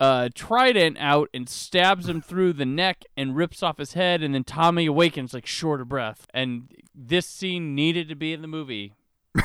uh, 0.00 0.28
trident 0.34 0.98
out 0.98 1.30
and 1.32 1.48
stabs 1.48 2.08
him 2.08 2.20
through 2.20 2.52
the 2.52 2.66
neck 2.66 3.04
and 3.16 3.36
rips 3.36 3.62
off 3.62 3.78
his 3.78 3.94
head, 3.94 4.22
and 4.22 4.34
then 4.34 4.44
Tommy 4.44 4.86
awakens 4.86 5.32
like 5.32 5.46
short 5.46 5.80
of 5.80 5.88
breath. 5.88 6.26
And 6.34 6.70
this 6.94 7.26
scene 7.26 7.74
needed 7.74 8.08
to 8.08 8.16
be 8.16 8.32
in 8.32 8.42
the 8.42 8.48
movie. 8.48 8.94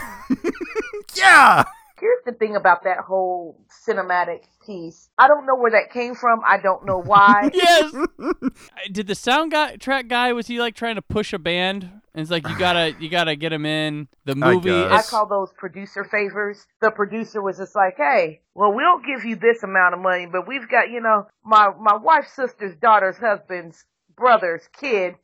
Yeah. 1.16 1.64
Here's 2.06 2.24
the 2.24 2.34
thing 2.34 2.56
about 2.56 2.84
that 2.84 3.00
whole 3.00 3.60
cinematic 3.88 4.44
piece. 4.64 5.10
I 5.18 5.28
don't 5.28 5.48
know 5.48 5.56
where 5.56 5.72
that 5.72 5.92
came 5.92 6.14
from. 6.14 6.42
I 6.48 6.60
don't 6.60 6.86
know 6.86 7.02
why. 7.02 7.50
yes. 7.54 7.96
Did 8.92 9.08
the 9.08 9.16
sound 9.16 9.52
guy 9.52 9.78
track 9.78 10.08
guy 10.08 10.32
was 10.34 10.46
he 10.46 10.60
like 10.60 10.76
trying 10.76 10.96
to 10.96 11.02
push 11.02 11.34
a 11.34 11.40
band? 11.40 11.84
And 12.14 12.22
it's 12.22 12.30
like 12.30 12.48
you 12.48 12.56
gotta 12.60 12.96
you 13.00 13.10
gotta 13.10 13.36
get 13.36 13.52
him 13.52 13.66
in 13.66 14.08
the 14.24 14.36
movie. 14.36 14.70
guess. 14.70 15.08
I 15.08 15.10
call 15.10 15.28
those 15.28 15.52
producer 15.58 16.04
favors. 16.04 16.68
The 16.80 16.92
producer 16.92 17.42
was 17.42 17.58
just 17.58 17.76
like, 17.76 17.96
"Hey, 17.98 18.42
well, 18.54 18.72
we'll 18.72 19.00
give 19.00 19.26
you 19.26 19.36
this 19.36 19.64
amount 19.64 19.96
of 19.96 20.00
money, 20.02 20.28
but 20.32 20.48
we've 20.48 20.70
got, 20.70 20.92
you 20.92 21.02
know, 21.02 21.26
my 21.44 21.72
my 21.80 21.96
wife's 21.96 22.34
sister's 22.36 22.76
daughter's 22.76 23.18
husband's 23.18 23.84
brother's 24.16 24.70
kid 24.80 25.16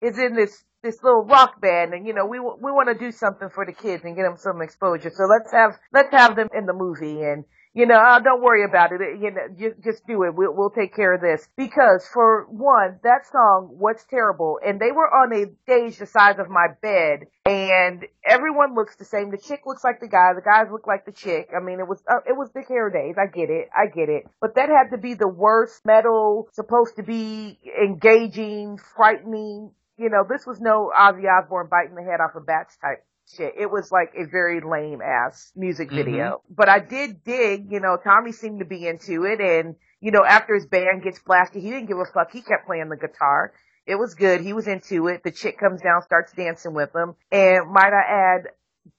is 0.00 0.18
in 0.18 0.34
this 0.34 0.64
this 0.82 1.02
little 1.02 1.24
rock 1.24 1.60
band, 1.60 1.94
and 1.94 2.06
you 2.06 2.14
know, 2.14 2.26
we 2.26 2.38
we 2.40 2.72
want 2.72 2.88
to 2.88 2.98
do 2.98 3.12
something 3.12 3.48
for 3.50 3.66
the 3.66 3.72
kids 3.72 4.04
and 4.04 4.16
get 4.16 4.22
them 4.22 4.36
some 4.36 4.62
exposure. 4.62 5.10
So 5.10 5.24
let's 5.24 5.52
have 5.52 5.72
let's 5.92 6.10
have 6.12 6.36
them 6.36 6.48
in 6.56 6.66
the 6.66 6.72
movie, 6.72 7.22
and 7.22 7.44
you 7.72 7.86
know, 7.86 7.98
uh, 7.98 8.18
don't 8.18 8.42
worry 8.42 8.64
about 8.64 8.90
it. 8.92 9.00
You 9.20 9.30
know, 9.30 9.46
just 9.56 9.82
just 9.84 10.06
do 10.06 10.24
it. 10.24 10.34
We'll 10.34 10.52
we'll 10.54 10.70
take 10.70 10.94
care 10.94 11.14
of 11.14 11.20
this 11.20 11.48
because 11.56 12.04
for 12.12 12.46
one, 12.48 12.98
that 13.04 13.26
song, 13.30 13.76
"What's 13.78 14.04
Terrible," 14.06 14.58
and 14.64 14.80
they 14.80 14.90
were 14.90 15.06
on 15.06 15.32
a 15.32 15.46
stage 15.62 15.98
the 15.98 16.06
size 16.06 16.38
of 16.40 16.48
my 16.48 16.66
bed, 16.82 17.26
and 17.46 18.06
everyone 18.26 18.74
looks 18.74 18.96
the 18.96 19.04
same. 19.04 19.30
The 19.30 19.38
chick 19.38 19.62
looks 19.66 19.84
like 19.84 20.00
the 20.00 20.08
guy. 20.08 20.32
The 20.34 20.42
guys 20.42 20.66
look 20.72 20.88
like 20.88 21.04
the 21.04 21.12
chick. 21.12 21.50
I 21.56 21.62
mean, 21.62 21.78
it 21.78 21.86
was 21.86 22.02
uh, 22.10 22.20
it 22.26 22.36
was 22.36 22.50
the 22.52 22.62
hair 22.62 22.90
days. 22.90 23.14
I 23.16 23.26
get 23.26 23.50
it. 23.50 23.68
I 23.76 23.86
get 23.86 24.08
it. 24.08 24.24
But 24.40 24.56
that 24.56 24.68
had 24.68 24.90
to 24.90 24.98
be 24.98 25.14
the 25.14 25.28
worst 25.28 25.86
metal, 25.86 26.48
supposed 26.52 26.96
to 26.96 27.04
be 27.04 27.58
engaging, 27.80 28.78
frightening. 28.96 29.70
You 30.00 30.08
know, 30.08 30.24
this 30.26 30.46
was 30.46 30.60
no 30.60 30.90
Ozzy 30.98 31.28
Osbourne 31.28 31.68
biting 31.70 31.94
the 31.94 32.02
head 32.02 32.20
off 32.20 32.34
a 32.34 32.40
bats 32.40 32.74
type 32.80 33.04
shit. 33.36 33.52
It 33.58 33.70
was 33.70 33.92
like 33.92 34.14
a 34.16 34.24
very 34.24 34.62
lame 34.62 35.02
ass 35.02 35.52
music 35.54 35.88
mm-hmm. 35.88 35.96
video. 35.96 36.42
But 36.48 36.70
I 36.70 36.78
did 36.78 37.22
dig, 37.22 37.70
you 37.70 37.80
know, 37.80 37.98
Tommy 38.02 38.32
seemed 38.32 38.60
to 38.60 38.64
be 38.64 38.86
into 38.86 39.24
it 39.24 39.42
and, 39.42 39.76
you 40.00 40.10
know, 40.10 40.24
after 40.26 40.54
his 40.54 40.64
band 40.64 41.02
gets 41.02 41.18
blasted, 41.18 41.62
he 41.62 41.68
didn't 41.68 41.86
give 41.86 41.98
a 41.98 42.06
fuck. 42.14 42.32
He 42.32 42.40
kept 42.40 42.64
playing 42.66 42.88
the 42.88 42.96
guitar. 42.96 43.52
It 43.86 43.96
was 43.96 44.14
good. 44.14 44.40
He 44.40 44.54
was 44.54 44.66
into 44.66 45.08
it. 45.08 45.22
The 45.22 45.32
chick 45.32 45.58
comes 45.58 45.82
down, 45.82 46.00
starts 46.00 46.32
dancing 46.32 46.72
with 46.72 46.96
him. 46.96 47.14
And 47.30 47.70
might 47.70 47.92
I 47.92 48.04
add, 48.08 48.48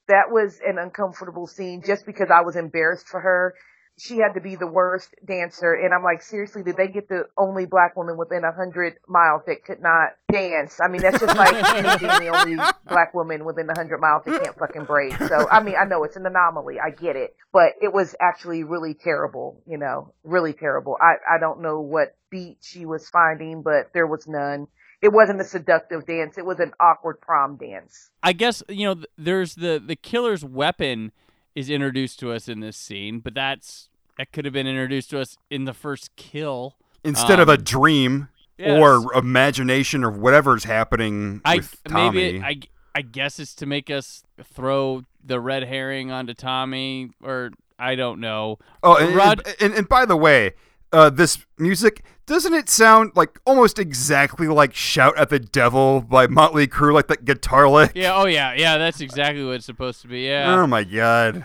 that 0.07 0.29
was 0.29 0.59
an 0.63 0.77
uncomfortable 0.77 1.47
scene 1.47 1.81
just 1.83 2.05
because 2.05 2.29
I 2.29 2.41
was 2.41 2.55
embarrassed 2.55 3.07
for 3.07 3.19
her. 3.19 3.55
She 4.01 4.17
had 4.17 4.33
to 4.33 4.41
be 4.41 4.55
the 4.55 4.65
worst 4.65 5.13
dancer. 5.23 5.73
And 5.75 5.93
I'm 5.93 6.03
like, 6.03 6.23
seriously, 6.23 6.63
did 6.63 6.75
they 6.75 6.87
get 6.87 7.07
the 7.07 7.25
only 7.37 7.67
black 7.67 7.95
woman 7.95 8.17
within 8.17 8.43
a 8.43 8.51
hundred 8.51 8.95
miles 9.07 9.43
that 9.45 9.63
could 9.63 9.79
not 9.79 10.13
dance? 10.31 10.79
I 10.83 10.87
mean, 10.87 11.01
that's 11.01 11.19
just 11.19 11.37
like 11.37 11.51
being 11.75 11.83
the 11.83 12.31
only 12.33 12.55
black 12.87 13.13
woman 13.13 13.45
within 13.45 13.69
a 13.69 13.77
hundred 13.77 13.99
miles 13.99 14.23
that 14.25 14.43
can't 14.43 14.57
fucking 14.57 14.85
braid. 14.85 15.15
So, 15.27 15.47
I 15.49 15.61
mean, 15.61 15.75
I 15.79 15.85
know 15.85 16.03
it's 16.03 16.15
an 16.15 16.25
anomaly. 16.25 16.77
I 16.79 16.89
get 16.89 17.15
it, 17.15 17.35
but 17.53 17.73
it 17.79 17.93
was 17.93 18.15
actually 18.19 18.63
really 18.63 18.95
terrible, 18.95 19.61
you 19.67 19.77
know, 19.77 20.13
really 20.23 20.53
terrible. 20.53 20.97
I, 20.99 21.35
I 21.35 21.39
don't 21.39 21.61
know 21.61 21.81
what 21.81 22.15
beat 22.31 22.57
she 22.61 22.87
was 22.87 23.07
finding, 23.07 23.61
but 23.61 23.93
there 23.93 24.07
was 24.07 24.27
none. 24.27 24.67
It 25.03 25.13
wasn't 25.13 25.41
a 25.41 25.43
seductive 25.43 26.07
dance. 26.07 26.39
It 26.39 26.45
was 26.45 26.59
an 26.59 26.73
awkward 26.79 27.21
prom 27.21 27.57
dance. 27.57 28.09
I 28.23 28.33
guess 28.33 28.63
you 28.67 28.87
know 28.87 29.03
there's 29.17 29.55
the 29.55 29.81
the 29.85 29.95
killer's 29.95 30.43
weapon 30.43 31.11
is 31.55 31.69
introduced 31.69 32.19
to 32.19 32.31
us 32.31 32.47
in 32.47 32.61
this 32.61 32.77
scene, 32.77 33.19
but 33.19 33.33
that's 33.33 33.89
that 34.17 34.31
could 34.31 34.45
have 34.45 34.53
been 34.53 34.67
introduced 34.67 35.09
to 35.11 35.19
us 35.19 35.37
in 35.49 35.65
the 35.65 35.73
first 35.73 36.15
kill 36.15 36.75
Instead 37.03 37.39
of 37.39 37.49
a 37.49 37.53
Um, 37.53 37.63
dream 37.63 38.27
yes. 38.57 38.79
or 38.79 39.13
imagination 39.17 40.03
or 40.03 40.11
whatever's 40.11 40.65
happening 40.65 41.41
I 41.43 41.57
with 41.57 41.83
Tommy. 41.87 42.09
maybe 42.23 42.37
it, 42.37 42.43
I 42.43 42.59
I 42.93 43.01
guess 43.01 43.39
it's 43.39 43.55
to 43.55 43.65
make 43.65 43.89
us 43.89 44.23
throw 44.43 45.03
the 45.23 45.39
red 45.39 45.63
herring 45.63 46.11
onto 46.11 46.33
Tommy 46.33 47.11
or 47.23 47.51
I 47.79 47.95
don't 47.95 48.19
know. 48.19 48.59
Oh, 48.83 48.95
and, 48.97 49.15
Rod, 49.15 49.41
and, 49.59 49.73
and 49.73 49.89
by 49.89 50.05
the 50.05 50.15
way, 50.17 50.51
uh, 50.93 51.09
this 51.09 51.39
music 51.57 52.03
doesn't 52.27 52.53
it 52.53 52.69
sound 52.69 53.13
like 53.15 53.39
almost 53.45 53.79
exactly 53.79 54.47
like 54.47 54.75
"Shout 54.75 55.17
at 55.17 55.29
the 55.29 55.39
Devil" 55.39 56.01
by 56.01 56.27
Motley 56.27 56.67
Crue, 56.67 56.93
like 56.93 57.07
that 57.07 57.25
guitar 57.25 57.67
lick? 57.67 57.93
yeah, 57.95 58.15
oh 58.15 58.27
yeah, 58.27 58.53
yeah, 58.53 58.77
that's 58.77 59.01
exactly 59.01 59.43
what 59.43 59.55
it's 59.55 59.65
supposed 59.65 60.01
to 60.03 60.07
be. 60.07 60.21
Yeah. 60.27 60.53
Oh 60.53 60.67
my 60.67 60.83
god, 60.83 61.43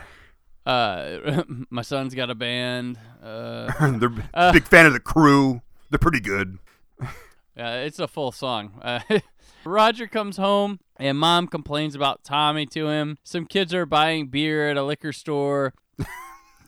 Uh, 0.66 1.44
my 1.70 1.83
son's 1.83 2.14
got 2.14 2.29
a 2.29 2.35
band. 2.35 2.98
Uh, 3.22 3.90
they're 3.98 4.12
Uh. 4.35 4.52
big 4.52 4.64
fan 4.64 4.85
of 4.87 4.92
the 4.92 5.00
Crew. 5.00 5.62
They're 5.90 5.98
pretty 5.98 6.20
good. 6.20 6.59
Yeah, 7.59 7.76
it's 7.76 7.98
a 7.98 8.07
full 8.07 8.33
song. 8.33 8.79
Uh, 8.83 9.00
Roger 9.64 10.07
comes 10.07 10.37
home 10.37 10.79
and 10.98 11.16
mom 11.16 11.46
complains 11.46 11.94
about 11.94 12.22
Tommy 12.22 12.66
to 12.66 12.88
him. 12.88 13.16
Some 13.24 13.46
kids 13.46 13.72
are 13.72 13.87
buying 13.87 14.26
beer 14.26 14.68
at 14.68 14.76
a 14.76 14.83
liquor 14.85 15.11
store. 15.11 15.72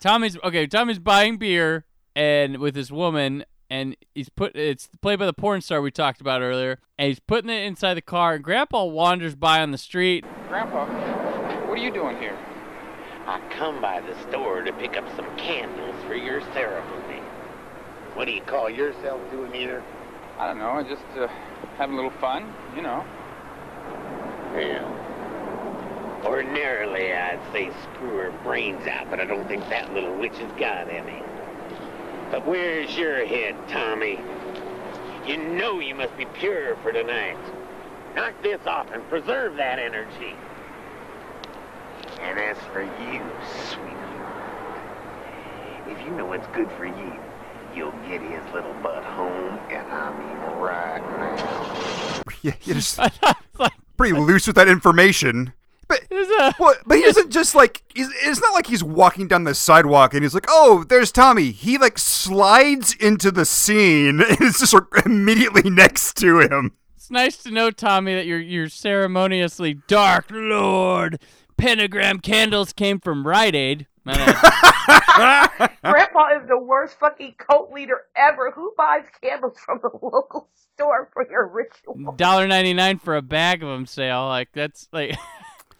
Tommy's 0.01 0.39
okay. 0.43 0.67
Tommy's 0.67 0.99
buying 0.99 1.37
beer 1.37 1.85
and 2.17 2.57
with 2.57 2.75
his 2.75 2.91
woman, 2.91 3.45
and 3.69 3.97
he's 4.15 4.31
put 4.31 4.57
it's 4.57 4.89
played 5.03 5.19
by 5.19 5.27
the 5.27 5.35
porn 5.35 5.61
star 5.61 5.83
we 5.83 5.91
talked 5.91 6.23
about 6.23 6.41
earlier, 6.41 6.79
and 6.99 7.09
he's 7.09 7.21
putting 7.21 7.51
it 7.51 7.65
inside 7.67 7.93
the 7.93 8.01
car. 8.01 8.37
And 8.37 8.43
Grandpa 8.43 8.85
wanders 8.85 9.35
by 9.35 9.61
on 9.61 9.73
the 9.73 9.77
street. 9.79 10.25
Grandpa, 10.49 10.87
what 11.67 11.79
are 11.79 11.83
you 11.83 11.91
doing 11.93 12.17
here? 12.17 12.35
I 13.29 13.41
come 13.51 13.83
by 13.83 14.01
the 14.01 14.19
store 14.31 14.63
to 14.63 14.73
pick 14.73 14.97
up 14.97 15.05
some 15.15 15.27
candles 15.37 15.95
for 16.07 16.15
your 16.15 16.41
ceremony. 16.55 17.21
What 18.15 18.25
do 18.25 18.33
you 18.33 18.41
call 18.41 18.71
yourself 18.71 19.21
doing 19.31 19.53
here? 19.53 19.85
I 20.39 20.47
don't 20.47 20.59
know, 20.59 20.71
I 20.71 20.83
just 20.83 21.03
uh, 21.15 21.27
having 21.77 21.93
a 21.93 21.97
little 21.97 22.19
fun, 22.23 22.51
you 22.75 22.81
know. 22.81 23.05
Yeah. 24.57 26.23
Ordinarily, 26.25 27.13
I'd 27.13 27.39
say 27.53 27.71
screw 27.83 28.17
her 28.17 28.31
brains 28.43 28.87
out, 28.87 29.11
but 29.11 29.21
I 29.21 29.27
don't 29.27 29.47
think 29.47 29.69
that 29.69 29.93
little 29.93 30.15
witch 30.17 30.39
has 30.39 30.51
got 30.53 30.89
any. 30.89 31.23
But 32.31 32.47
where's 32.47 32.97
your 32.97 33.27
head, 33.27 33.55
Tommy? 33.69 34.19
You 35.27 35.37
know 35.37 35.81
you 35.81 35.95
must 35.95 36.17
be 36.17 36.25
pure 36.25 36.77
for 36.77 36.93
tonight. 36.93 37.37
Knock 38.17 38.43
this 38.43 38.67
off 38.67 38.91
and 38.91 39.07
preserve 39.11 39.57
that 39.57 39.79
energy. 39.79 40.35
And 42.21 42.39
as 42.39 42.59
for 42.73 42.83
you, 42.83 43.23
sweetheart, 43.71 44.79
if 45.89 45.99
you 46.05 46.11
know 46.13 46.27
what's 46.27 46.47
good 46.49 46.71
for 46.73 46.87
you, 46.87 47.19
you'll 47.75 47.93
get 48.09 48.21
his 48.21 48.43
little 48.53 48.75
butt 48.83 49.05
home, 49.05 49.59
and 49.71 49.87
I 49.93 50.11
mean 50.19 50.39
right 50.61 51.01
now. 51.01 52.23
Yeah, 52.43 52.55
you're 52.63 52.77
just 52.77 52.99
pretty 53.97 54.19
loose 54.19 54.47
with 54.47 54.57
that 54.57 54.69
information. 54.69 55.53
But 55.89 56.03
well, 56.59 56.75
but 56.87 56.99
he 56.99 57.03
doesn't 57.03 57.31
just 57.31 57.55
like 57.55 57.83
he's, 57.95 58.09
it's 58.23 58.41
not 58.43 58.53
like 58.53 58.67
he's 58.67 58.85
walking 58.85 59.27
down 59.27 59.45
the 59.45 59.55
sidewalk 59.55 60.13
and 60.13 60.23
he's 60.23 60.35
like, 60.35 60.45
"Oh, 60.47 60.85
there's 60.87 61.11
Tommy." 61.11 61.51
He 61.51 61.79
like 61.79 61.99
slides 61.99 62.95
into 63.01 63.31
the 63.31 63.47
scene 63.47 64.21
and 64.21 64.37
it's 64.41 64.61
just 64.61 64.75
like, 64.75 64.85
immediately 65.07 65.71
next 65.71 66.15
to 66.19 66.41
him. 66.41 66.73
It's 66.95 67.11
nice 67.11 67.39
to 67.39 67.51
know, 67.51 67.71
Tommy, 67.71 68.15
that 68.15 68.27
you're 68.27 68.39
you're 68.39 68.69
ceremoniously 68.69 69.79
dark 69.87 70.27
lord. 70.31 71.21
Pentagram 71.59 72.21
candles 72.21 72.73
came 72.73 73.01
from 73.01 73.27
Rite 73.27 73.55
Aid. 73.55 73.87
Grandpa 74.07 74.29
is 76.41 76.49
the 76.49 76.59
worst 76.59 76.99
fucking 76.99 77.35
cult 77.37 77.73
leader 77.73 78.03
ever. 78.17 78.51
Who 78.53 78.73
buys 78.77 79.03
candles 79.23 79.59
from 79.59 79.81
the 79.83 79.91
local 80.03 80.49
store 80.75 81.11
for 81.13 81.29
your 81.29 81.47
ritual? 81.47 82.15
Dollar 82.17 82.47
ninety 82.47 82.73
nine 82.73 82.99
for 82.99 83.17
a 83.17 83.23
bag 83.23 83.63
of 83.63 83.69
them 83.69 83.85
sale. 83.85 84.27
Like 84.27 84.49
that's 84.55 84.89
like. 84.93 85.19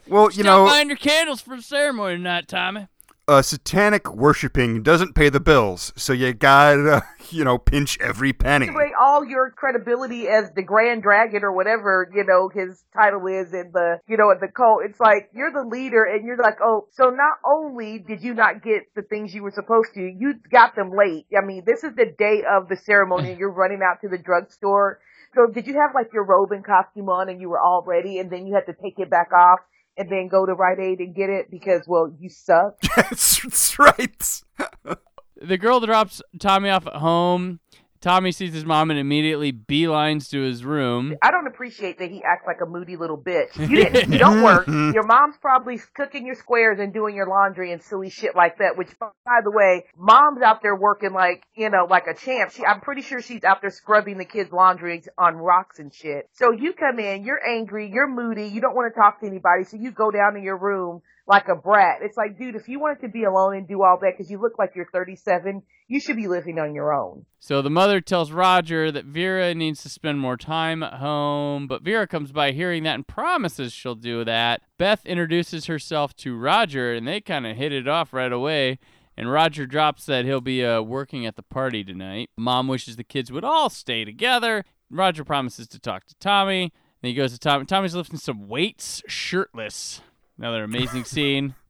Well, 0.07 0.25
you 0.25 0.43
Stop 0.43 0.45
know, 0.45 0.65
buying 0.65 0.87
your 0.87 0.97
candles 0.97 1.39
for 1.41 1.55
the 1.55 1.61
ceremony 1.61 2.17
tonight, 2.17 2.47
Tommy. 2.47 2.87
Uh, 3.29 3.43
satanic 3.43 4.11
worshiping 4.15 4.81
doesn't 4.81 5.13
pay 5.13 5.29
the 5.29 5.39
bills, 5.39 5.93
so 5.95 6.13
you 6.13 6.33
gotta, 6.33 7.03
you 7.29 7.43
know, 7.43 7.59
pinch 7.59 7.99
every 7.99 8.33
penny. 8.33 8.67
All 8.99 9.23
your 9.23 9.51
credibility 9.51 10.27
as 10.27 10.51
the 10.55 10.63
Grand 10.63 11.03
Dragon 11.03 11.43
or 11.43 11.53
whatever 11.53 12.09
you 12.13 12.23
know 12.25 12.49
his 12.49 12.83
title 12.91 13.27
is 13.27 13.53
in 13.53 13.69
the 13.71 13.99
you 14.07 14.17
know 14.17 14.31
in 14.31 14.39
the 14.41 14.47
cult. 14.47 14.81
It's 14.83 14.99
like 14.99 15.29
you're 15.33 15.51
the 15.51 15.67
leader, 15.69 16.03
and 16.03 16.25
you're 16.25 16.37
like, 16.37 16.57
oh, 16.63 16.87
so 16.91 17.11
not 17.11 17.37
only 17.45 17.99
did 17.99 18.23
you 18.23 18.33
not 18.33 18.63
get 18.63 18.89
the 18.95 19.03
things 19.03 19.33
you 19.33 19.43
were 19.43 19.51
supposed 19.51 19.93
to, 19.93 20.01
you 20.01 20.33
got 20.51 20.75
them 20.75 20.91
late. 20.97 21.27
I 21.37 21.45
mean, 21.45 21.63
this 21.65 21.83
is 21.83 21.93
the 21.95 22.11
day 22.17 22.41
of 22.49 22.67
the 22.67 22.77
ceremony, 22.77 23.29
and 23.29 23.39
you're 23.39 23.53
running 23.53 23.81
out 23.83 24.01
to 24.01 24.09
the 24.09 24.17
drugstore. 24.17 24.99
So 25.35 25.45
did 25.53 25.67
you 25.67 25.73
have 25.73 25.91
like 25.93 26.11
your 26.11 26.25
robe 26.25 26.51
and 26.51 26.65
costume 26.65 27.09
on, 27.09 27.29
and 27.29 27.39
you 27.39 27.49
were 27.49 27.61
all 27.61 27.83
ready, 27.85 28.17
and 28.17 28.31
then 28.31 28.47
you 28.47 28.55
had 28.55 28.65
to 28.65 28.73
take 28.73 28.97
it 28.97 29.11
back 29.11 29.29
off? 29.31 29.59
And 29.97 30.09
then 30.09 30.29
go 30.29 30.45
to 30.45 30.53
Rite 30.53 30.79
Aid 30.79 30.99
and 30.99 31.13
get 31.13 31.29
it 31.29 31.51
because, 31.51 31.83
well, 31.87 32.15
you 32.19 32.29
suck. 32.29 32.79
that's, 32.95 33.41
that's 33.41 33.77
right. 33.79 34.41
The 35.41 35.57
girl 35.57 35.79
drops 35.79 36.21
Tommy 36.37 36.69
off 36.69 36.85
at 36.85 36.95
home. 36.95 37.61
Tommy 38.01 38.31
sees 38.31 38.53
his 38.53 38.65
mom 38.65 38.91
and 38.91 38.99
immediately 38.99 39.51
beelines 39.51 40.29
to 40.29 40.41
his 40.41 40.63
room. 40.63 41.15
I 41.21 41.31
don't 41.31 41.47
appreciate 41.47 41.99
that 41.99 42.09
he 42.09 42.23
acts 42.23 42.47
like 42.47 42.61
a 42.61 42.65
moody 42.65 42.95
little 42.95 43.17
bitch. 43.17 43.57
You 43.57 43.67
didn't, 43.67 44.11
you 44.11 44.17
don't 44.17 44.41
work. 44.43 44.67
Your 44.67 45.03
mom's 45.03 45.35
probably 45.41 45.79
cooking 45.95 46.25
your 46.25 46.35
squares 46.35 46.79
and 46.79 46.93
doing 46.93 47.15
your 47.15 47.27
laundry 47.27 47.73
and 47.73 47.81
silly 47.81 48.09
shit 48.09 48.35
like 48.35 48.59
that. 48.59 48.77
Which, 48.77 48.89
by 48.99 49.41
the 49.43 49.51
way, 49.51 49.85
mom's 49.97 50.41
out 50.41 50.61
there 50.61 50.75
working 50.75 51.13
like 51.13 51.43
you 51.55 51.69
know, 51.69 51.85
like 51.89 52.07
a 52.07 52.13
champ. 52.13 52.51
She, 52.51 52.65
I'm 52.65 52.79
pretty 52.79 53.01
sure 53.01 53.21
she's 53.21 53.43
out 53.43 53.61
there 53.61 53.69
scrubbing 53.69 54.17
the 54.17 54.25
kids' 54.25 54.51
laundry 54.51 55.03
on 55.17 55.35
rocks 55.35 55.79
and 55.79 55.93
shit. 55.93 56.29
So 56.33 56.51
you 56.51 56.73
come 56.73 56.99
in, 56.99 57.25
you're 57.25 57.45
angry, 57.45 57.91
you're 57.91 58.07
moody, 58.07 58.47
you 58.47 58.61
don't 58.61 58.75
want 58.75 58.93
to 58.93 58.99
talk 58.99 59.19
to 59.19 59.27
anybody, 59.27 59.65
so 59.65 59.77
you 59.77 59.91
go 59.91 60.09
down 60.09 60.37
in 60.37 60.43
your 60.43 60.57
room 60.57 61.01
like 61.29 61.47
a 61.47 61.55
brat. 61.55 61.99
It's 62.01 62.17
like, 62.17 62.39
dude, 62.39 62.55
if 62.55 62.67
you 62.67 62.79
wanted 62.79 63.01
to 63.01 63.07
be 63.07 63.23
alone 63.23 63.55
and 63.55 63.67
do 63.67 63.83
all 63.83 63.99
that 64.01 64.13
because 64.17 64.31
you 64.31 64.41
look 64.41 64.57
like 64.57 64.71
you're 64.75 64.89
37, 64.91 65.61
you 65.87 65.99
should 65.99 66.15
be 66.15 66.27
living 66.27 66.57
on 66.57 66.73
your 66.73 66.91
own. 66.91 67.27
So 67.39 67.61
the 67.61 67.69
mother 67.69 68.01
tells 68.01 68.31
Roger 68.31 68.91
that 68.91 69.05
Vera 69.05 69.53
needs 69.53 69.83
to 69.83 69.89
spend 69.89 70.19
more 70.19 70.37
time 70.37 70.81
at 70.81 70.95
home, 70.95 71.67
but 71.67 71.83
Vera 71.83 72.07
comes 72.07 72.31
by 72.31 72.51
hearing 72.51 72.81
that 72.83 72.95
and 72.95 73.07
promises 73.07 73.71
she'll 73.71 73.93
do 73.93 74.25
that. 74.25 74.61
Beth 74.79 75.05
introduces 75.05 75.67
herself 75.67 76.15
to 76.17 76.35
Roger, 76.35 76.93
and 76.93 77.07
they 77.07 77.21
kind 77.21 77.45
of 77.45 77.55
hit 77.55 77.71
it 77.71 77.87
off 77.87 78.11
right 78.11 78.33
away. 78.33 78.79
And 79.15 79.31
Roger 79.31 79.67
drops 79.67 80.05
that 80.07 80.25
he'll 80.25 80.41
be 80.41 80.65
uh, 80.65 80.81
working 80.81 81.27
at 81.27 81.35
the 81.35 81.43
party 81.43 81.83
tonight. 81.83 82.31
Mom 82.37 82.67
wishes 82.67 82.95
the 82.95 83.03
kids 83.03 83.31
would 83.31 83.43
all 83.43 83.69
stay 83.69 84.03
together. 84.03 84.65
Roger 84.89 85.23
promises 85.23 85.67
to 85.67 85.79
talk 85.79 86.05
to 86.05 86.15
Tommy. 86.15 86.73
Then 87.01 87.09
he 87.09 87.15
goes 87.15 87.33
to 87.33 87.39
Tommy. 87.39 87.65
Tommy's 87.65 87.93
lifting 87.93 88.17
some 88.17 88.47
weights 88.47 89.03
shirtless. 89.07 90.01
Another 90.39 90.63
amazing 90.63 91.03
scene. 91.03 91.53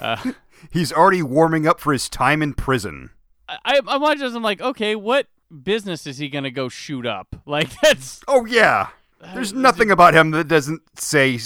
Uh, 0.00 0.32
He's 0.72 0.90
already 0.92 1.22
warming 1.22 1.68
up 1.68 1.78
for 1.78 1.92
his 1.92 2.08
time 2.08 2.42
in 2.42 2.54
prison. 2.54 3.10
I, 3.48 3.80
I 3.86 3.98
watch 3.98 4.18
this. 4.18 4.34
I'm 4.34 4.42
like, 4.42 4.60
okay, 4.60 4.96
what 4.96 5.26
business 5.62 6.06
is 6.08 6.18
he 6.18 6.28
gonna 6.28 6.50
go 6.50 6.68
shoot 6.68 7.06
up? 7.06 7.36
Like 7.46 7.70
that's 7.82 8.20
Oh 8.26 8.46
yeah. 8.46 8.88
There's 9.34 9.52
nothing 9.52 9.90
about 9.92 10.14
him 10.14 10.30
that 10.32 10.48
doesn't 10.48 10.80
say 10.98 11.38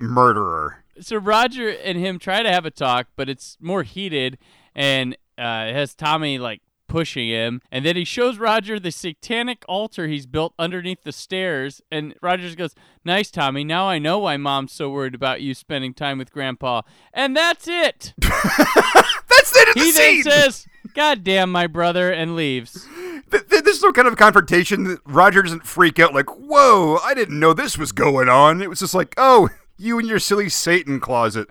murderer. 0.00 0.84
so 1.00 1.16
Roger 1.16 1.68
and 1.70 1.96
him 1.96 2.18
try 2.18 2.42
to 2.42 2.50
have 2.50 2.66
a 2.66 2.70
talk, 2.70 3.06
but 3.16 3.28
it's 3.30 3.56
more 3.60 3.82
heated, 3.84 4.36
and 4.74 5.14
uh, 5.38 5.66
it 5.68 5.74
has 5.74 5.94
Tommy 5.94 6.38
like 6.38 6.60
pushing 6.90 7.28
him, 7.28 7.62
and 7.70 7.86
then 7.86 7.94
he 7.96 8.04
shows 8.04 8.38
Roger 8.38 8.78
the 8.80 8.90
satanic 8.90 9.64
altar 9.68 10.08
he's 10.08 10.26
built 10.26 10.52
underneath 10.58 11.04
the 11.04 11.12
stairs, 11.12 11.80
and 11.90 12.14
Roger 12.20 12.54
goes, 12.56 12.74
"Nice, 13.04 13.30
Tommy. 13.30 13.62
Now 13.64 13.88
I 13.88 13.98
know 13.98 14.18
why 14.18 14.36
Mom's 14.36 14.72
so 14.72 14.90
worried 14.90 15.14
about 15.14 15.40
you 15.40 15.54
spending 15.54 15.94
time 15.94 16.18
with 16.18 16.32
Grandpa." 16.32 16.82
And 17.14 17.36
that's 17.36 17.68
it. 17.68 18.12
That's 18.20 19.52
the 19.52 19.60
end 19.60 19.68
of 19.68 19.74
the 19.74 19.80
he 19.80 19.92
then 19.92 20.22
scene. 20.22 20.22
says, 20.24 20.66
"God 20.94 21.22
damn 21.24 21.52
my 21.52 21.66
brother," 21.68 22.10
and 22.10 22.34
leaves. 22.34 22.86
This 23.30 23.76
is 23.76 23.82
no 23.82 23.92
kind 23.92 24.08
of 24.08 24.16
confrontation 24.16 24.84
that 24.84 24.98
Roger 25.04 25.42
doesn't 25.42 25.64
freak 25.64 26.00
out 26.00 26.12
like, 26.12 26.28
whoa, 26.28 26.98
I 27.04 27.14
didn't 27.14 27.38
know 27.38 27.52
this 27.52 27.78
was 27.78 27.92
going 27.92 28.28
on. 28.28 28.60
It 28.60 28.68
was 28.68 28.80
just 28.80 28.92
like, 28.92 29.14
oh, 29.16 29.48
you 29.78 30.00
and 30.00 30.08
your 30.08 30.18
silly 30.18 30.48
Satan 30.48 30.98
closet. 30.98 31.48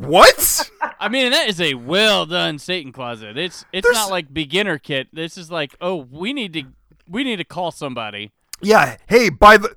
What? 0.00 0.70
I 1.00 1.08
mean, 1.08 1.30
that 1.32 1.48
is 1.48 1.60
a 1.60 1.74
well 1.74 2.26
done 2.26 2.58
Satan 2.58 2.92
closet. 2.92 3.36
It's 3.36 3.64
it's 3.72 3.84
There's- 3.86 3.96
not 3.96 4.10
like 4.10 4.32
beginner 4.32 4.78
kit. 4.78 5.08
This 5.12 5.36
is 5.36 5.50
like, 5.50 5.76
oh, 5.80 6.06
we 6.10 6.32
need 6.32 6.52
to 6.54 6.64
we 7.08 7.24
need 7.24 7.36
to 7.36 7.44
call 7.44 7.70
somebody. 7.70 8.32
yeah, 8.62 8.96
hey, 9.08 9.28
by 9.28 9.56
the 9.56 9.74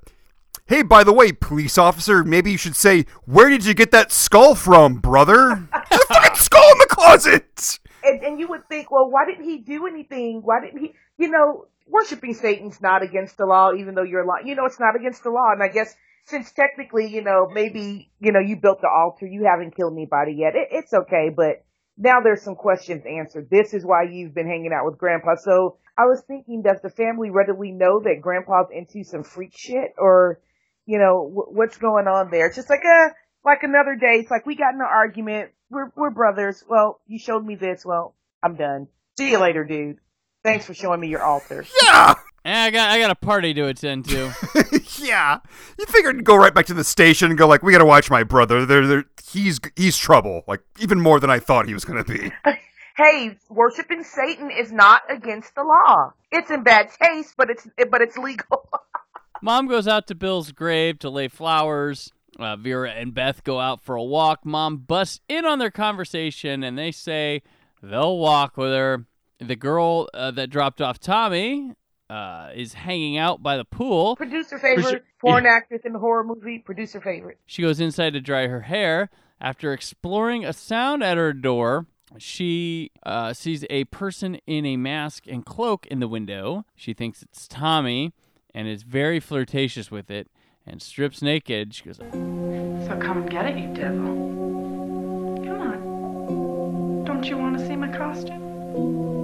Hey, 0.66 0.82
by 0.82 1.02
the 1.02 1.12
way, 1.12 1.32
police 1.32 1.76
officer, 1.78 2.22
maybe 2.22 2.52
you 2.52 2.56
should 2.56 2.76
say, 2.76 3.04
where 3.24 3.48
did 3.48 3.64
you 3.64 3.74
get 3.74 3.90
that 3.90 4.12
skull 4.12 4.54
from, 4.54 4.98
brother? 5.00 5.66
the 5.90 6.04
fucking 6.06 6.36
skull 6.36 6.70
in 6.72 6.78
the 6.78 6.86
closet! 6.88 7.80
And, 8.04 8.22
and 8.22 8.38
you 8.38 8.46
would 8.46 8.68
think, 8.68 8.88
well, 8.88 9.10
why 9.10 9.26
didn't 9.26 9.46
he 9.46 9.58
do 9.58 9.88
anything? 9.88 10.42
Why 10.44 10.60
didn't 10.60 10.78
he, 10.80 10.94
you 11.18 11.28
know, 11.28 11.66
worshiping 11.88 12.34
Satan's 12.34 12.80
not 12.80 13.02
against 13.02 13.36
the 13.36 13.46
law, 13.46 13.72
even 13.72 13.96
though 13.96 14.04
you're 14.04 14.24
lying. 14.24 14.46
You 14.46 14.54
know, 14.54 14.64
it's 14.64 14.78
not 14.78 14.94
against 14.94 15.24
the 15.24 15.30
law. 15.30 15.50
And 15.52 15.60
I 15.60 15.66
guess 15.68 15.94
since 16.30 16.52
technically, 16.52 17.08
you 17.08 17.22
know, 17.22 17.48
maybe, 17.52 18.10
you 18.20 18.32
know, 18.32 18.40
you 18.40 18.56
built 18.56 18.80
the 18.80 18.88
altar, 18.88 19.26
you 19.26 19.44
haven't 19.44 19.76
killed 19.76 19.92
anybody 19.92 20.32
yet. 20.32 20.54
It, 20.54 20.68
it's 20.70 20.92
okay, 20.92 21.30
but 21.34 21.64
now 21.98 22.20
there's 22.22 22.42
some 22.42 22.54
questions 22.54 23.04
answered. 23.06 23.48
This 23.50 23.74
is 23.74 23.84
why 23.84 24.04
you've 24.10 24.34
been 24.34 24.46
hanging 24.46 24.72
out 24.72 24.86
with 24.86 24.98
grandpa. 24.98 25.34
So 25.36 25.76
I 25.98 26.06
was 26.06 26.22
thinking, 26.26 26.62
does 26.62 26.80
the 26.82 26.90
family 26.90 27.30
readily 27.30 27.72
know 27.72 28.00
that 28.00 28.20
grandpa's 28.22 28.68
into 28.72 29.04
some 29.04 29.22
freak 29.22 29.52
shit 29.54 29.92
or, 29.98 30.40
you 30.86 30.98
know, 30.98 31.28
w- 31.28 31.56
what's 31.56 31.76
going 31.76 32.06
on 32.06 32.30
there? 32.30 32.46
It's 32.46 32.56
just 32.56 32.70
like 32.70 32.84
a, 32.84 33.08
like 33.44 33.62
another 33.62 33.96
day. 33.96 34.20
It's 34.20 34.30
like 34.30 34.46
we 34.46 34.56
got 34.56 34.74
in 34.74 34.80
an 34.80 34.86
argument. 34.88 35.50
We're, 35.68 35.90
we're 35.96 36.10
brothers. 36.10 36.64
Well, 36.68 37.00
you 37.06 37.18
showed 37.18 37.44
me 37.44 37.56
this. 37.56 37.84
Well, 37.84 38.14
I'm 38.42 38.56
done. 38.56 38.88
See 39.18 39.30
you 39.30 39.38
later, 39.38 39.64
dude. 39.64 39.98
Thanks 40.42 40.64
for 40.64 40.72
showing 40.72 41.00
me 41.00 41.08
your 41.08 41.22
altar. 41.22 41.66
Yeah! 41.82 42.14
I 42.44 42.70
got 42.70 42.90
I 42.90 42.98
got 42.98 43.10
a 43.10 43.14
party 43.14 43.52
to 43.54 43.66
attend 43.66 44.06
to. 44.06 44.32
yeah. 45.00 45.40
You 45.78 45.86
figured 45.86 46.16
to 46.16 46.22
go 46.22 46.36
right 46.36 46.54
back 46.54 46.66
to 46.66 46.74
the 46.74 46.84
station 46.84 47.30
and 47.30 47.38
go 47.38 47.46
like, 47.46 47.62
we 47.62 47.72
gotta 47.72 47.84
watch 47.84 48.10
my 48.10 48.22
brother. 48.22 48.66
They're, 48.66 48.86
they're, 48.86 49.04
he's 49.30 49.60
he's 49.76 49.96
trouble. 49.96 50.42
Like 50.46 50.60
even 50.78 51.00
more 51.00 51.20
than 51.20 51.30
I 51.30 51.38
thought 51.38 51.66
he 51.66 51.74
was 51.74 51.84
gonna 51.84 52.04
be. 52.04 52.32
Hey, 52.96 53.38
worshiping 53.48 54.02
Satan 54.02 54.50
is 54.50 54.72
not 54.72 55.02
against 55.08 55.54
the 55.54 55.62
law. 55.62 56.12
It's 56.30 56.50
in 56.50 56.62
bad 56.62 56.90
taste, 57.00 57.32
but 57.34 57.48
it's 57.48 57.66
but 57.90 58.02
it's 58.02 58.18
legal. 58.18 58.68
Mom 59.42 59.68
goes 59.68 59.88
out 59.88 60.06
to 60.08 60.14
Bill's 60.14 60.52
grave 60.52 60.98
to 60.98 61.08
lay 61.08 61.28
flowers. 61.28 62.12
Uh, 62.38 62.56
Vera 62.56 62.90
and 62.90 63.14
Beth 63.14 63.42
go 63.42 63.58
out 63.58 63.80
for 63.80 63.94
a 63.94 64.02
walk. 64.02 64.44
Mom 64.44 64.78
busts 64.78 65.20
in 65.30 65.46
on 65.46 65.58
their 65.58 65.70
conversation 65.70 66.62
and 66.62 66.76
they 66.76 66.92
say 66.92 67.42
they'll 67.82 68.18
walk 68.18 68.58
with 68.58 68.72
her. 68.72 69.06
The 69.38 69.56
girl 69.56 70.10
uh, 70.12 70.32
that 70.32 70.50
dropped 70.50 70.82
off 70.82 70.98
Tommy 70.98 71.72
uh, 72.10 72.50
is 72.54 72.74
hanging 72.74 73.16
out 73.16 73.42
by 73.42 73.56
the 73.56 73.64
pool. 73.64 74.16
Producer 74.16 74.58
favorite, 74.58 75.04
porn 75.20 75.46
actress 75.46 75.82
in 75.84 75.92
the 75.92 75.98
horror 75.98 76.24
movie. 76.24 76.58
Producer 76.58 77.00
favorite. 77.00 77.38
She 77.46 77.62
goes 77.62 77.80
inside 77.80 78.14
to 78.14 78.20
dry 78.20 78.48
her 78.48 78.62
hair. 78.62 79.10
After 79.40 79.72
exploring 79.72 80.44
a 80.44 80.52
sound 80.52 81.02
at 81.02 81.16
her 81.16 81.32
door, 81.32 81.86
she 82.18 82.90
uh, 83.06 83.32
sees 83.32 83.64
a 83.70 83.84
person 83.84 84.38
in 84.46 84.66
a 84.66 84.76
mask 84.76 85.24
and 85.28 85.46
cloak 85.46 85.86
in 85.86 86.00
the 86.00 86.08
window. 86.08 86.66
She 86.74 86.92
thinks 86.92 87.22
it's 87.22 87.46
Tommy 87.46 88.12
and 88.52 88.66
is 88.66 88.82
very 88.82 89.20
flirtatious 89.20 89.90
with 89.90 90.10
it 90.10 90.28
and 90.66 90.82
strips 90.82 91.22
naked. 91.22 91.74
She 91.74 91.84
goes, 91.84 91.96
So 91.96 92.98
come 93.00 93.18
and 93.18 93.30
get 93.30 93.46
it, 93.46 93.56
you 93.56 93.72
devil. 93.72 95.42
Come 95.46 95.60
on. 95.60 97.04
Don't 97.04 97.24
you 97.24 97.38
want 97.38 97.56
to 97.56 97.66
see 97.66 97.76
my 97.76 97.88
costume? 97.88 99.19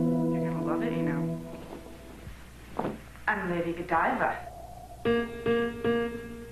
I'm 3.29 3.51
Lady 3.51 3.73
Godiva. 3.73 4.37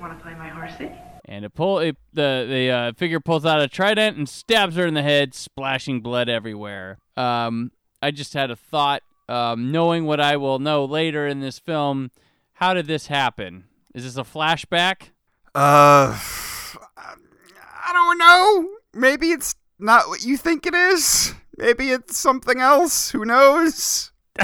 Want 0.00 0.18
to 0.18 0.22
play 0.22 0.34
my 0.34 0.48
horsey? 0.48 0.90
and 1.26 1.44
it 1.44 1.54
pull 1.54 1.78
it, 1.78 1.96
the 2.12 2.46
the 2.48 2.70
uh, 2.70 2.92
figure 2.92 3.18
pulls 3.20 3.46
out 3.46 3.60
a 3.60 3.68
trident 3.68 4.16
and 4.16 4.28
stabs 4.28 4.76
her 4.76 4.86
in 4.86 4.94
the 4.94 5.02
head, 5.02 5.34
splashing 5.34 6.00
blood 6.00 6.28
everywhere. 6.28 6.98
Um, 7.16 7.72
I 8.02 8.10
just 8.10 8.34
had 8.34 8.50
a 8.50 8.56
thought, 8.56 9.02
um, 9.28 9.72
knowing 9.72 10.04
what 10.04 10.20
I 10.20 10.36
will 10.36 10.58
know 10.58 10.84
later 10.84 11.26
in 11.26 11.40
this 11.40 11.58
film. 11.58 12.10
How 12.54 12.74
did 12.74 12.86
this 12.86 13.06
happen? 13.06 13.64
Is 13.94 14.04
this 14.04 14.16
a 14.16 14.22
flashback? 14.22 15.10
Uh, 15.54 16.18
I 16.96 17.92
don't 17.92 18.18
know. 18.18 18.68
Maybe 18.92 19.30
it's 19.30 19.54
not 19.78 20.08
what 20.08 20.24
you 20.24 20.36
think 20.36 20.66
it 20.66 20.74
is. 20.74 21.34
Maybe 21.56 21.90
it's 21.90 22.18
something 22.18 22.60
else. 22.60 23.10
Who 23.10 23.24
knows? 23.24 24.12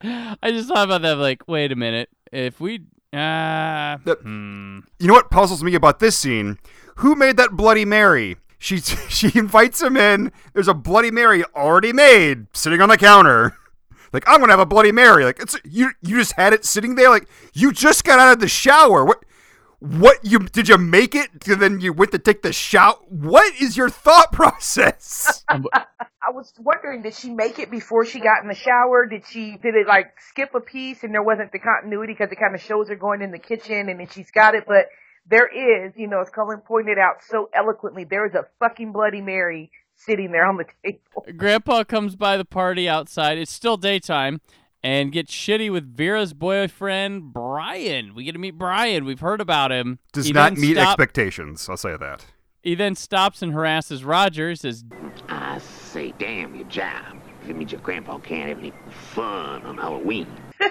I 0.42 0.50
just 0.50 0.68
thought 0.68 0.84
about 0.84 1.02
that. 1.02 1.16
Like, 1.16 1.46
wait 1.48 1.72
a 1.72 1.76
minute. 1.76 2.08
If 2.32 2.60
we, 2.60 2.82
uh, 3.12 3.96
hmm. 3.98 4.80
You 4.98 5.06
know 5.06 5.14
what 5.14 5.30
puzzles 5.30 5.62
me 5.62 5.74
about 5.74 5.98
this 5.98 6.16
scene? 6.16 6.58
Who 6.96 7.14
made 7.14 7.36
that 7.36 7.52
Bloody 7.52 7.84
Mary? 7.84 8.36
She 8.58 8.78
she 8.80 9.30
invites 9.38 9.80
him 9.80 9.96
in. 9.96 10.32
There's 10.52 10.68
a 10.68 10.74
Bloody 10.74 11.10
Mary 11.10 11.44
already 11.54 11.92
made, 11.92 12.46
sitting 12.52 12.80
on 12.80 12.88
the 12.88 12.98
counter. 12.98 13.56
Like 14.12 14.24
I'm 14.26 14.40
gonna 14.40 14.52
have 14.52 14.60
a 14.60 14.66
Bloody 14.66 14.92
Mary. 14.92 15.24
Like 15.24 15.40
it's 15.40 15.56
you. 15.64 15.92
You 16.02 16.18
just 16.18 16.32
had 16.32 16.52
it 16.52 16.64
sitting 16.64 16.94
there. 16.94 17.10
Like 17.10 17.28
you 17.52 17.72
just 17.72 18.04
got 18.04 18.18
out 18.18 18.32
of 18.32 18.40
the 18.40 18.48
shower. 18.48 19.04
What? 19.04 19.24
What 19.80 20.24
you 20.24 20.40
did 20.40 20.68
you 20.68 20.76
make 20.76 21.14
it? 21.14 21.46
And 21.46 21.62
then 21.62 21.80
you 21.80 21.92
went 21.92 22.10
to 22.12 22.18
take 22.18 22.42
the 22.42 22.52
shower. 22.52 22.96
What 23.08 23.54
is 23.60 23.76
your 23.76 23.88
thought 23.90 24.32
process? 24.32 25.44
I 26.28 26.30
was 26.30 26.52
wondering, 26.58 27.02
did 27.02 27.14
she 27.14 27.30
make 27.30 27.58
it 27.58 27.70
before 27.70 28.04
she 28.04 28.20
got 28.20 28.42
in 28.42 28.48
the 28.48 28.54
shower? 28.54 29.06
Did 29.06 29.24
she, 29.26 29.52
did 29.52 29.74
it 29.74 29.86
like 29.86 30.12
skip 30.28 30.54
a 30.54 30.60
piece 30.60 31.02
and 31.02 31.14
there 31.14 31.22
wasn't 31.22 31.52
the 31.52 31.58
continuity 31.58 32.12
because 32.12 32.30
it 32.30 32.38
kind 32.38 32.54
of 32.54 32.60
shows 32.60 32.88
her 32.88 32.96
going 32.96 33.22
in 33.22 33.30
the 33.30 33.38
kitchen 33.38 33.88
and 33.88 34.00
then 34.00 34.08
she's 34.08 34.30
got 34.30 34.54
it, 34.54 34.64
but 34.66 34.88
there 35.30 35.46
is, 35.46 35.94
you 35.96 36.06
know, 36.06 36.20
as 36.20 36.28
Cullen 36.30 36.60
pointed 36.60 36.98
out 36.98 37.22
so 37.26 37.48
eloquently, 37.54 38.04
there 38.04 38.26
is 38.26 38.34
a 38.34 38.44
fucking 38.58 38.92
Bloody 38.92 39.22
Mary 39.22 39.70
sitting 39.94 40.32
there 40.32 40.46
on 40.46 40.56
the 40.56 40.64
table. 40.84 41.26
Grandpa 41.36 41.84
comes 41.84 42.16
by 42.16 42.36
the 42.36 42.44
party 42.44 42.88
outside. 42.88 43.38
It's 43.38 43.52
still 43.52 43.76
daytime. 43.76 44.40
And 44.82 45.10
get 45.10 45.26
shitty 45.26 45.72
with 45.72 45.96
Vera's 45.96 46.32
boyfriend, 46.34 47.32
Brian. 47.32 48.14
We 48.14 48.22
get 48.24 48.32
to 48.32 48.38
meet 48.38 48.56
Brian. 48.58 49.04
We've 49.04 49.18
heard 49.20 49.40
about 49.40 49.72
him. 49.72 49.98
Does 50.12 50.26
He 50.26 50.32
not 50.32 50.56
meet 50.56 50.74
stop- 50.76 50.90
expectations. 50.92 51.68
I'll 51.68 51.76
say 51.76 51.96
that. 51.96 52.24
He 52.62 52.74
then 52.74 52.94
stops 52.94 53.42
and 53.42 53.52
harasses 53.52 54.04
Roger. 54.04 54.54
Says, 54.54 54.84
I 55.28 55.58
say, 55.58 56.12
damn 56.18 56.54
your 56.54 56.66
job. 56.68 57.16
That 57.46 57.56
means 57.56 57.72
your 57.72 57.80
grandpa 57.80 58.18
can't 58.18 58.48
have 58.50 58.58
any 58.58 58.72
fun 59.12 59.62
on 59.62 59.78
Halloween. 59.78 60.26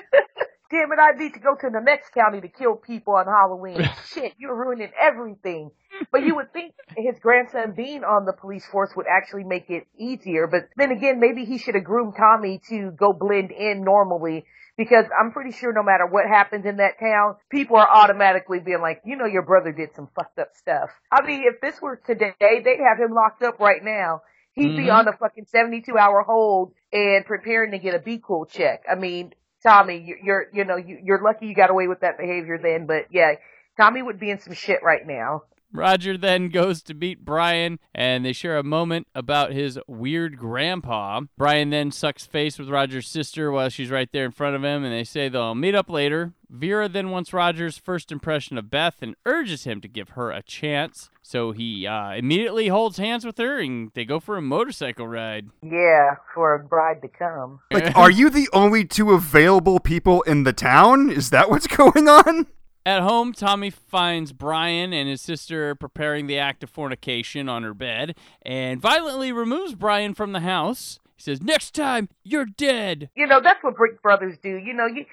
Damn 0.69 0.91
it, 0.91 0.99
I 0.99 1.11
need 1.17 1.33
to 1.33 1.39
go 1.39 1.55
to 1.55 1.69
the 1.69 1.79
next 1.79 2.13
county 2.13 2.41
to 2.41 2.49
kill 2.49 2.75
people 2.75 3.15
on 3.15 3.25
Halloween. 3.25 3.89
Shit, 4.13 4.33
you're 4.37 4.53
ruining 4.53 4.91
everything. 5.01 5.71
But 6.11 6.23
you 6.23 6.35
would 6.35 6.53
think 6.53 6.73
his 6.95 7.19
grandson 7.19 7.73
being 7.75 8.03
on 8.03 8.25
the 8.25 8.33
police 8.33 8.65
force 8.71 8.91
would 8.95 9.05
actually 9.09 9.43
make 9.43 9.69
it 9.69 9.87
easier. 9.97 10.47
But 10.47 10.69
then 10.75 10.91
again, 10.91 11.19
maybe 11.19 11.45
he 11.45 11.57
should 11.57 11.75
have 11.75 11.83
groomed 11.83 12.13
Tommy 12.17 12.61
to 12.69 12.91
go 12.91 13.13
blend 13.13 13.51
in 13.51 13.83
normally 13.83 14.45
because 14.77 15.05
I'm 15.19 15.31
pretty 15.31 15.51
sure 15.51 15.73
no 15.73 15.83
matter 15.83 16.05
what 16.05 16.25
happens 16.27 16.65
in 16.65 16.77
that 16.77 16.99
town, 16.99 17.35
people 17.49 17.77
are 17.77 17.89
automatically 17.89 18.59
being 18.59 18.81
like, 18.81 19.01
you 19.05 19.17
know, 19.17 19.25
your 19.25 19.41
brother 19.41 19.71
did 19.71 19.95
some 19.95 20.07
fucked 20.15 20.37
up 20.39 20.49
stuff. 20.55 20.89
I 21.11 21.25
mean, 21.25 21.43
if 21.45 21.59
this 21.61 21.81
were 21.81 21.99
today, 22.05 22.33
they'd 22.39 22.79
have 22.87 22.99
him 22.99 23.13
locked 23.13 23.41
up 23.43 23.59
right 23.59 23.83
now. 23.83 24.21
He'd 24.53 24.75
be 24.75 24.85
Mhm. 24.85 24.93
on 24.93 25.07
a 25.07 25.13
fucking 25.13 25.45
72 25.45 25.97
hour 25.97 26.23
hold 26.23 26.73
and 26.91 27.25
preparing 27.25 27.71
to 27.71 27.79
get 27.79 27.93
a 27.95 27.99
Be 27.99 28.19
Cool 28.19 28.45
check. 28.45 28.83
I 28.89 28.95
mean, 28.95 29.33
Tommy, 29.63 29.97
you- 29.97 30.17
you're, 30.23 30.45
you 30.53 30.63
know, 30.65 30.77
you, 30.77 30.99
you're 31.03 31.21
lucky 31.23 31.47
you 31.47 31.55
got 31.55 31.69
away 31.69 31.87
with 31.87 31.99
that 32.01 32.17
behavior 32.17 32.57
then, 32.61 32.85
but 32.85 33.05
yeah, 33.11 33.33
Tommy 33.79 34.01
would 34.01 34.19
be 34.19 34.29
in 34.31 34.39
some 34.39 34.53
shit 34.53 34.81
right 34.83 35.05
now. 35.05 35.43
Roger 35.73 36.17
then 36.17 36.49
goes 36.49 36.81
to 36.83 36.93
meet 36.93 37.25
Brian, 37.25 37.79
and 37.93 38.25
they 38.25 38.33
share 38.33 38.57
a 38.57 38.63
moment 38.63 39.07
about 39.13 39.51
his 39.51 39.79
weird 39.87 40.37
grandpa. 40.37 41.21
Brian 41.37 41.69
then 41.69 41.91
sucks 41.91 42.25
face 42.25 42.57
with 42.57 42.69
Roger's 42.69 43.07
sister 43.07 43.51
while 43.51 43.69
she's 43.69 43.91
right 43.91 44.09
there 44.11 44.25
in 44.25 44.31
front 44.31 44.55
of 44.55 44.63
him, 44.63 44.83
and 44.83 44.93
they 44.93 45.03
say 45.03 45.29
they'll 45.29 45.55
meet 45.55 45.75
up 45.75 45.89
later. 45.89 46.33
Vera 46.49 46.87
then 46.87 47.09
wants 47.09 47.33
Roger's 47.33 47.77
first 47.77 48.11
impression 48.11 48.57
of 48.57 48.69
Beth 48.69 49.01
and 49.01 49.15
urges 49.25 49.65
him 49.65 49.81
to 49.81 49.87
give 49.87 50.09
her 50.09 50.31
a 50.31 50.41
chance. 50.41 51.09
So 51.21 51.51
he 51.51 51.85
uh, 51.85 52.13
immediately 52.13 52.69
holds 52.69 52.97
hands 52.97 53.25
with 53.25 53.37
her, 53.37 53.59
and 53.59 53.91
they 53.93 54.05
go 54.05 54.19
for 54.21 54.37
a 54.37 54.41
motorcycle 54.41 55.07
ride. 55.07 55.49
Yeah, 55.61 56.15
for 56.33 56.53
a 56.53 56.59
bride 56.59 57.01
to 57.01 57.09
come. 57.09 57.59
Like, 57.71 57.95
are 57.97 58.09
you 58.09 58.29
the 58.29 58.47
only 58.53 58.85
two 58.85 59.11
available 59.11 59.79
people 59.79 60.21
in 60.21 60.43
the 60.43 60.53
town? 60.53 61.09
Is 61.09 61.29
that 61.31 61.49
what's 61.49 61.67
going 61.77 62.07
on? 62.07 62.47
At 62.87 63.01
home, 63.01 63.33
Tommy 63.33 63.69
finds 63.69 64.31
Brian 64.31 64.93
and 64.93 65.09
his 65.09 65.19
sister 65.19 65.75
preparing 65.75 66.25
the 66.25 66.39
act 66.39 66.63
of 66.63 66.69
fornication 66.69 67.49
on 67.49 67.63
her 67.63 67.73
bed 67.73 68.15
and 68.41 68.79
violently 68.79 69.33
removes 69.33 69.75
Brian 69.75 70.13
from 70.13 70.31
the 70.31 70.39
house. 70.39 70.97
He 71.17 71.23
says, 71.23 71.41
Next 71.41 71.75
time, 71.75 72.07
you're 72.23 72.45
dead. 72.45 73.09
You 73.13 73.27
know, 73.27 73.41
that's 73.43 73.61
what 73.61 73.75
Brick 73.75 74.01
Brothers 74.01 74.37
do. 74.41 74.55
You 74.55 74.73
know, 74.73 74.85
you, 74.85 75.03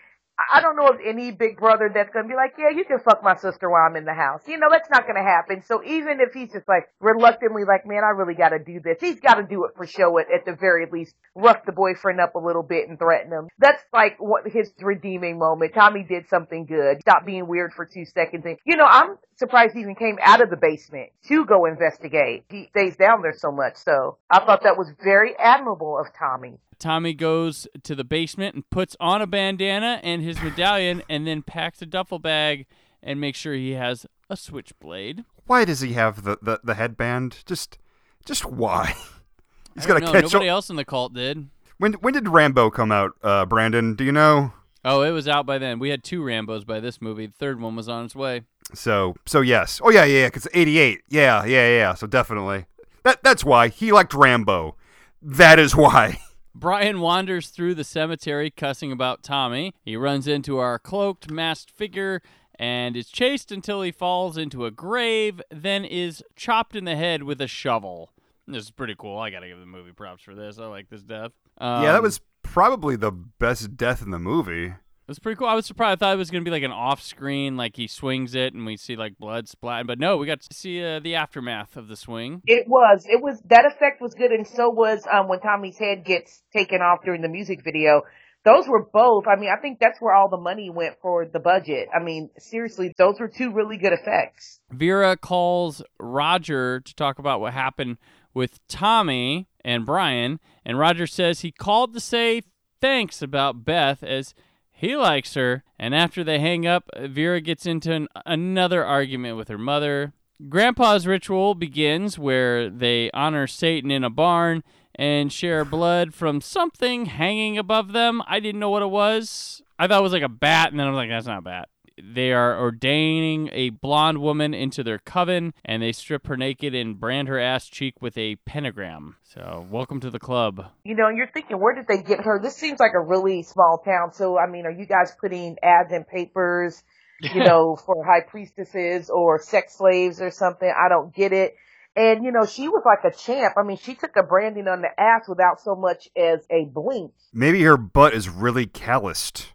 I 0.52 0.60
don't 0.60 0.76
know 0.76 0.88
of 0.88 0.98
any 1.04 1.30
big 1.30 1.58
brother 1.58 1.90
that's 1.92 2.10
going 2.12 2.24
to 2.24 2.28
be 2.28 2.34
like, 2.34 2.54
yeah, 2.58 2.70
you 2.70 2.84
can 2.84 2.98
fuck 2.98 3.22
my 3.22 3.36
sister 3.36 3.70
while 3.70 3.86
I'm 3.88 3.96
in 3.96 4.04
the 4.04 4.14
house. 4.14 4.42
You 4.46 4.58
know, 4.58 4.68
that's 4.70 4.88
not 4.90 5.02
going 5.02 5.16
to 5.16 5.22
happen. 5.22 5.62
So 5.62 5.82
even 5.84 6.20
if 6.20 6.32
he's 6.32 6.52
just 6.52 6.68
like 6.68 6.88
reluctantly 7.00 7.64
like, 7.64 7.86
man, 7.86 8.02
I 8.04 8.10
really 8.10 8.34
got 8.34 8.50
to 8.50 8.58
do 8.58 8.80
this, 8.82 8.98
he's 9.00 9.20
got 9.20 9.34
to 9.34 9.42
do 9.42 9.64
it 9.64 9.72
for 9.76 9.86
show 9.86 10.18
it 10.18 10.26
at 10.34 10.44
the 10.44 10.56
very 10.58 10.86
least, 10.90 11.14
rough 11.34 11.64
the 11.66 11.72
boyfriend 11.72 12.20
up 12.20 12.34
a 12.34 12.38
little 12.38 12.62
bit 12.62 12.88
and 12.88 12.98
threaten 12.98 13.32
him. 13.32 13.48
That's 13.58 13.82
like 13.92 14.16
what 14.18 14.42
his 14.46 14.72
redeeming 14.80 15.38
moment. 15.38 15.74
Tommy 15.74 16.04
did 16.08 16.28
something 16.28 16.66
good. 16.66 17.00
Stop 17.00 17.26
being 17.26 17.48
weird 17.48 17.72
for 17.74 17.86
two 17.86 18.04
seconds. 18.04 18.44
And, 18.44 18.58
you 18.64 18.76
know, 18.76 18.86
I'm 18.86 19.16
surprised 19.36 19.74
he 19.74 19.80
even 19.80 19.94
came 19.94 20.18
out 20.22 20.42
of 20.42 20.50
the 20.50 20.56
basement 20.56 21.10
to 21.28 21.44
go 21.44 21.66
investigate. 21.66 22.44
He 22.48 22.68
stays 22.70 22.96
down 22.96 23.22
there 23.22 23.34
so 23.36 23.50
much. 23.50 23.76
So 23.76 24.18
I 24.30 24.44
thought 24.44 24.62
that 24.64 24.76
was 24.76 24.90
very 25.02 25.34
admirable 25.38 25.98
of 25.98 26.06
Tommy. 26.18 26.58
Tommy 26.78 27.14
goes 27.14 27.66
to 27.82 27.94
the 27.94 28.04
basement 28.04 28.54
and 28.54 28.68
puts 28.70 28.96
on 29.00 29.22
a 29.22 29.26
bandana 29.26 30.00
and 30.02 30.22
his 30.22 30.40
medallion 30.42 31.02
and 31.08 31.26
then 31.26 31.42
packs 31.42 31.80
a 31.82 31.86
duffel 31.86 32.18
bag 32.18 32.66
and 33.02 33.20
makes 33.20 33.38
sure 33.38 33.54
he 33.54 33.72
has 33.72 34.06
a 34.30 34.36
switchblade. 34.36 35.24
Why 35.46 35.64
does 35.64 35.80
he 35.80 35.92
have 35.92 36.24
the, 36.24 36.38
the, 36.40 36.60
the 36.64 36.74
headband? 36.74 37.38
Just 37.46 37.78
just 38.24 38.44
why? 38.46 38.94
He's 39.74 39.86
got 39.86 39.94
to 39.94 40.00
catch 40.00 40.22
Nobody 40.32 40.48
all- 40.48 40.56
else 40.56 40.70
in 40.70 40.76
the 40.76 40.84
cult 40.84 41.14
did. 41.14 41.48
When 41.78 41.94
when 41.94 42.14
did 42.14 42.28
Rambo 42.28 42.70
come 42.70 42.92
out, 42.92 43.12
uh, 43.22 43.44
Brandon? 43.46 43.94
Do 43.94 44.04
you 44.04 44.12
know? 44.12 44.52
Oh, 44.84 45.02
it 45.02 45.10
was 45.10 45.26
out 45.26 45.44
by 45.46 45.58
then. 45.58 45.78
We 45.78 45.88
had 45.90 46.04
two 46.04 46.20
Rambos 46.22 46.64
by 46.66 46.78
this 46.78 47.00
movie. 47.02 47.26
The 47.26 47.32
third 47.32 47.60
one 47.60 47.74
was 47.74 47.88
on 47.88 48.04
its 48.04 48.14
way. 48.14 48.42
So 48.74 49.14
so 49.26 49.40
yes. 49.40 49.80
Oh 49.82 49.90
yeah 49.90 50.04
yeah 50.04 50.22
yeah. 50.22 50.30
Cause 50.30 50.46
eighty 50.54 50.78
eight. 50.78 51.00
Yeah 51.08 51.44
yeah 51.44 51.68
yeah. 51.68 51.94
So 51.94 52.06
definitely. 52.06 52.66
That 53.02 53.22
that's 53.22 53.44
why 53.44 53.68
he 53.68 53.92
liked 53.92 54.14
Rambo. 54.14 54.76
That 55.20 55.58
is 55.58 55.74
why. 55.74 56.20
Brian 56.54 57.00
wanders 57.00 57.48
through 57.48 57.74
the 57.74 57.84
cemetery 57.84 58.50
cussing 58.50 58.92
about 58.92 59.22
Tommy. 59.22 59.72
He 59.82 59.96
runs 59.96 60.28
into 60.28 60.58
our 60.58 60.78
cloaked, 60.78 61.30
masked 61.30 61.70
figure 61.70 62.22
and 62.58 62.96
is 62.96 63.08
chased 63.08 63.50
until 63.50 63.82
he 63.82 63.90
falls 63.90 64.36
into 64.36 64.64
a 64.64 64.70
grave, 64.70 65.42
then 65.50 65.84
is 65.84 66.22
chopped 66.36 66.76
in 66.76 66.84
the 66.84 66.94
head 66.94 67.24
with 67.24 67.40
a 67.40 67.48
shovel. 67.48 68.10
This 68.46 68.64
is 68.64 68.70
pretty 68.70 68.94
cool. 68.96 69.18
I 69.18 69.30
gotta 69.30 69.48
give 69.48 69.58
the 69.58 69.66
movie 69.66 69.90
props 69.92 70.22
for 70.22 70.34
this. 70.34 70.58
I 70.58 70.66
like 70.66 70.88
this 70.88 71.02
death. 71.02 71.32
yeah, 71.60 71.82
that 71.82 71.96
Um, 71.96 72.02
was 72.04 72.20
probably 72.42 72.94
the 72.94 73.10
best 73.10 73.76
death 73.76 74.02
in 74.02 74.10
the 74.10 74.18
movie. 74.20 74.74
It's 75.08 75.18
pretty 75.18 75.36
cool. 75.36 75.48
I 75.48 75.54
was 75.54 75.66
surprised. 75.66 76.02
I 76.02 76.06
thought 76.06 76.14
it 76.14 76.18
was 76.18 76.30
gonna 76.30 76.44
be 76.44 76.50
like 76.50 76.62
an 76.62 76.72
off-screen, 76.72 77.56
like 77.56 77.76
he 77.76 77.86
swings 77.86 78.34
it 78.34 78.54
and 78.54 78.64
we 78.64 78.76
see 78.76 78.96
like 78.96 79.18
blood 79.18 79.46
splatting. 79.46 79.86
But 79.86 79.98
no, 79.98 80.16
we 80.16 80.26
got 80.26 80.40
to 80.40 80.54
see 80.54 80.82
uh, 80.82 81.00
the 81.00 81.14
aftermath 81.14 81.76
of 81.76 81.88
the 81.88 81.96
swing. 81.96 82.40
It 82.46 82.66
was. 82.66 83.04
It 83.08 83.22
was 83.22 83.40
that 83.50 83.66
effect 83.66 84.00
was 84.00 84.14
good, 84.14 84.30
and 84.30 84.46
so 84.46 84.70
was 84.70 85.06
um 85.12 85.28
when 85.28 85.40
Tommy's 85.40 85.78
head 85.78 86.04
gets 86.04 86.42
taken 86.52 86.80
off 86.80 87.00
during 87.04 87.22
the 87.22 87.28
music 87.28 87.62
video. 87.62 88.02
Those 88.44 88.68
were 88.68 88.84
both. 88.84 89.24
I 89.26 89.40
mean, 89.40 89.50
I 89.50 89.60
think 89.60 89.78
that's 89.78 89.98
where 90.00 90.14
all 90.14 90.28
the 90.28 90.36
money 90.36 90.68
went 90.68 90.96
for 91.00 91.24
the 91.24 91.40
budget. 91.40 91.88
I 91.94 92.02
mean, 92.02 92.28
seriously, 92.38 92.92
those 92.98 93.18
were 93.18 93.28
two 93.28 93.52
really 93.52 93.78
good 93.78 93.94
effects. 93.94 94.60
Vera 94.70 95.16
calls 95.16 95.82
Roger 95.98 96.80
to 96.80 96.94
talk 96.94 97.18
about 97.18 97.40
what 97.40 97.54
happened 97.54 97.96
with 98.34 98.66
Tommy 98.68 99.48
and 99.64 99.86
Brian, 99.86 100.40
and 100.64 100.78
Roger 100.78 101.06
says 101.06 101.40
he 101.40 101.52
called 101.52 101.94
to 101.94 102.00
say 102.00 102.42
thanks 102.82 103.22
about 103.22 103.64
Beth 103.64 104.02
as 104.02 104.34
he 104.74 104.96
likes 104.96 105.34
her. 105.34 105.62
And 105.78 105.94
after 105.94 106.22
they 106.22 106.40
hang 106.40 106.66
up, 106.66 106.90
Vera 106.98 107.40
gets 107.40 107.64
into 107.64 107.92
an, 107.92 108.08
another 108.26 108.84
argument 108.84 109.36
with 109.36 109.48
her 109.48 109.56
mother. 109.56 110.12
Grandpa's 110.48 111.06
ritual 111.06 111.54
begins 111.54 112.18
where 112.18 112.68
they 112.68 113.10
honor 113.12 113.46
Satan 113.46 113.90
in 113.90 114.02
a 114.02 114.10
barn 114.10 114.64
and 114.96 115.32
share 115.32 115.64
blood 115.64 116.12
from 116.12 116.40
something 116.40 117.06
hanging 117.06 117.56
above 117.56 117.92
them. 117.92 118.22
I 118.26 118.40
didn't 118.40 118.60
know 118.60 118.70
what 118.70 118.82
it 118.82 118.90
was. 118.90 119.62
I 119.78 119.86
thought 119.86 120.00
it 120.00 120.02
was 120.02 120.12
like 120.12 120.22
a 120.22 120.28
bat, 120.28 120.70
and 120.70 120.78
then 120.78 120.86
I 120.86 120.90
was 120.90 120.96
like, 120.96 121.08
that's 121.08 121.26
not 121.26 121.38
a 121.38 121.42
bat. 121.42 121.68
They 121.96 122.32
are 122.32 122.58
ordaining 122.58 123.50
a 123.52 123.70
blonde 123.70 124.18
woman 124.18 124.52
into 124.52 124.82
their 124.82 124.98
coven, 124.98 125.54
and 125.64 125.80
they 125.80 125.92
strip 125.92 126.26
her 126.26 126.36
naked 126.36 126.74
and 126.74 126.98
brand 126.98 127.28
her 127.28 127.38
ass 127.38 127.66
cheek 127.66 128.02
with 128.02 128.18
a 128.18 128.36
pentagram. 128.44 129.16
So, 129.22 129.64
welcome 129.70 130.00
to 130.00 130.10
the 130.10 130.18
club. 130.18 130.66
You 130.84 130.96
know, 130.96 131.06
and 131.06 131.16
you're 131.16 131.30
thinking, 131.32 131.60
where 131.60 131.74
did 131.74 131.86
they 131.86 132.02
get 132.02 132.24
her? 132.24 132.40
This 132.42 132.56
seems 132.56 132.80
like 132.80 132.94
a 132.94 133.00
really 133.00 133.44
small 133.44 133.80
town. 133.84 134.12
So, 134.12 134.36
I 134.36 134.48
mean, 134.48 134.66
are 134.66 134.72
you 134.72 134.86
guys 134.86 135.14
putting 135.20 135.56
ads 135.62 135.92
in 135.92 136.02
papers, 136.02 136.82
you 137.20 137.44
know, 137.44 137.76
for 137.76 138.04
high 138.04 138.22
priestesses 138.26 139.08
or 139.08 139.40
sex 139.40 139.76
slaves 139.78 140.20
or 140.20 140.32
something? 140.32 140.68
I 140.68 140.88
don't 140.88 141.14
get 141.14 141.32
it. 141.32 141.54
And, 141.96 142.24
you 142.24 142.32
know, 142.32 142.44
she 142.44 142.66
was 142.66 142.82
like 142.84 143.04
a 143.04 143.16
champ. 143.16 143.54
I 143.56 143.62
mean, 143.62 143.76
she 143.76 143.94
took 143.94 144.16
a 144.16 144.24
branding 144.24 144.66
on 144.66 144.82
the 144.82 144.88
ass 144.98 145.28
without 145.28 145.60
so 145.60 145.76
much 145.76 146.08
as 146.16 146.40
a 146.50 146.64
blink. 146.64 147.12
Maybe 147.32 147.62
her 147.62 147.76
butt 147.76 148.14
is 148.14 148.28
really 148.28 148.66
calloused. 148.66 149.53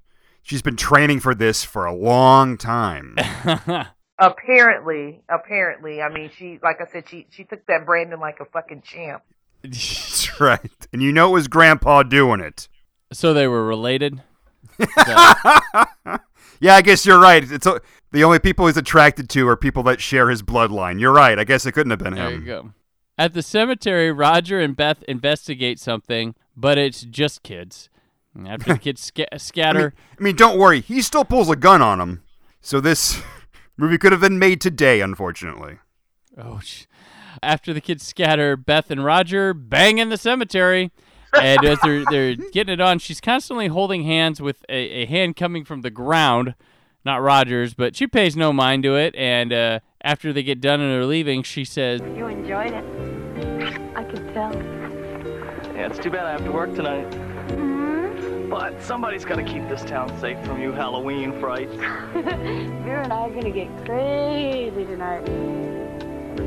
She's 0.49 0.63
been 0.63 0.77
training 0.77 1.19
for 1.19 1.35
this 1.35 1.63
for 1.63 1.85
a 1.85 1.93
long 1.93 2.57
time. 2.57 3.15
Apparently, 4.19 5.21
apparently. 5.29 6.01
I 6.01 6.09
mean, 6.09 6.31
she, 6.35 6.59
like 6.63 6.81
I 6.81 6.91
said, 6.91 7.07
she, 7.07 7.27
she 7.29 7.43
took 7.43 7.65
that 7.67 7.85
Brandon 7.85 8.19
like 8.19 8.39
a 8.41 8.45
fucking 8.45 8.81
champ. 8.81 9.21
That's 9.63 10.41
right. 10.41 10.87
And 10.91 11.03
you 11.03 11.11
know 11.13 11.29
it 11.29 11.33
was 11.33 11.47
Grandpa 11.47 12.01
doing 12.03 12.41
it. 12.41 12.67
So 13.13 13.33
they 13.33 13.47
were 13.47 13.63
related? 13.65 14.21
Yeah, 16.61 16.75
I 16.75 16.81
guess 16.81 17.05
you're 17.05 17.21
right. 17.21 17.49
It's 17.49 17.65
uh, 17.65 17.79
the 18.11 18.25
only 18.25 18.39
people 18.39 18.65
he's 18.67 18.75
attracted 18.75 19.29
to 19.29 19.47
are 19.47 19.55
people 19.55 19.81
that 19.83 20.01
share 20.01 20.29
his 20.29 20.43
bloodline. 20.43 20.99
You're 20.99 21.13
right. 21.13 21.39
I 21.39 21.45
guess 21.45 21.65
it 21.65 21.71
couldn't 21.71 21.91
have 21.91 21.99
been 21.99 22.15
There 22.15 22.31
him. 22.31 22.41
you 22.41 22.45
go. 22.45 22.73
At 23.17 23.33
the 23.33 23.41
cemetery, 23.41 24.11
Roger 24.11 24.59
and 24.59 24.75
Beth 24.75 25.01
investigate 25.03 25.79
something, 25.79 26.35
but 26.57 26.77
it's 26.77 27.03
just 27.03 27.43
kids. 27.43 27.89
And 28.45 28.47
After 28.47 28.73
the 28.73 28.79
kids 28.79 29.01
sca- 29.01 29.33
I 29.33 29.37
scatter, 29.37 29.79
mean, 29.79 29.91
I 30.19 30.23
mean, 30.23 30.35
don't 30.35 30.57
worry. 30.59 30.81
He 30.81 31.01
still 31.01 31.25
pulls 31.25 31.49
a 31.49 31.55
gun 31.55 31.81
on 31.81 31.99
him. 31.99 32.23
So 32.61 32.79
this 32.79 33.21
movie 33.77 33.97
could 33.97 34.11
have 34.11 34.21
been 34.21 34.39
made 34.39 34.61
today, 34.61 35.01
unfortunately. 35.01 35.77
Oh, 36.37 36.59
sh- 36.59 36.85
after 37.43 37.73
the 37.73 37.81
kids 37.81 38.05
scatter, 38.05 38.55
Beth 38.57 38.91
and 38.91 39.03
Roger 39.03 39.53
bang 39.53 39.97
in 39.97 40.09
the 40.09 40.17
cemetery. 40.17 40.91
And 41.39 41.63
as 41.63 41.77
they're, 41.83 42.03
they're 42.09 42.35
getting 42.51 42.73
it 42.73 42.81
on, 42.81 42.97
she's 42.99 43.21
constantly 43.21 43.67
holding 43.67 44.03
hands 44.03 44.41
with 44.41 44.63
a, 44.67 44.73
a 45.03 45.05
hand 45.05 45.35
coming 45.35 45.63
from 45.63 45.81
the 45.81 45.91
ground, 45.91 46.55
not 47.05 47.21
Roger's, 47.21 47.73
but 47.73 47.95
she 47.95 48.07
pays 48.07 48.35
no 48.35 48.51
mind 48.51 48.83
to 48.83 48.95
it. 48.95 49.15
And 49.15 49.53
uh, 49.53 49.79
after 50.01 50.33
they 50.33 50.43
get 50.43 50.59
done 50.59 50.81
and 50.81 50.91
are 51.01 51.05
leaving, 51.05 51.43
she 51.43 51.63
says, 51.65 52.01
You 52.15 52.27
enjoyed 52.27 52.71
it. 52.73 52.83
I 53.95 54.03
could 54.05 54.33
tell. 54.33 54.53
Yeah, 55.75 55.87
it's 55.87 55.99
too 55.99 56.09
bad 56.09 56.25
I 56.25 56.31
have 56.31 56.43
to 56.45 56.51
work 56.51 56.73
tonight. 56.75 57.09
Mm-hmm. 57.11 57.88
But 58.49 58.81
somebody's 58.81 59.25
got 59.25 59.35
to 59.35 59.43
keep 59.43 59.67
this 59.69 59.83
town 59.85 60.09
safe 60.19 60.43
from 60.45 60.59
you 60.61 60.71
Halloween 60.71 61.39
frights. 61.39 61.73
Vera 62.13 63.03
and 63.03 63.13
I 63.13 63.27
are 63.27 63.29
gonna 63.29 63.51
get 63.51 63.69
crazy 63.85 64.85
tonight. 64.85 65.21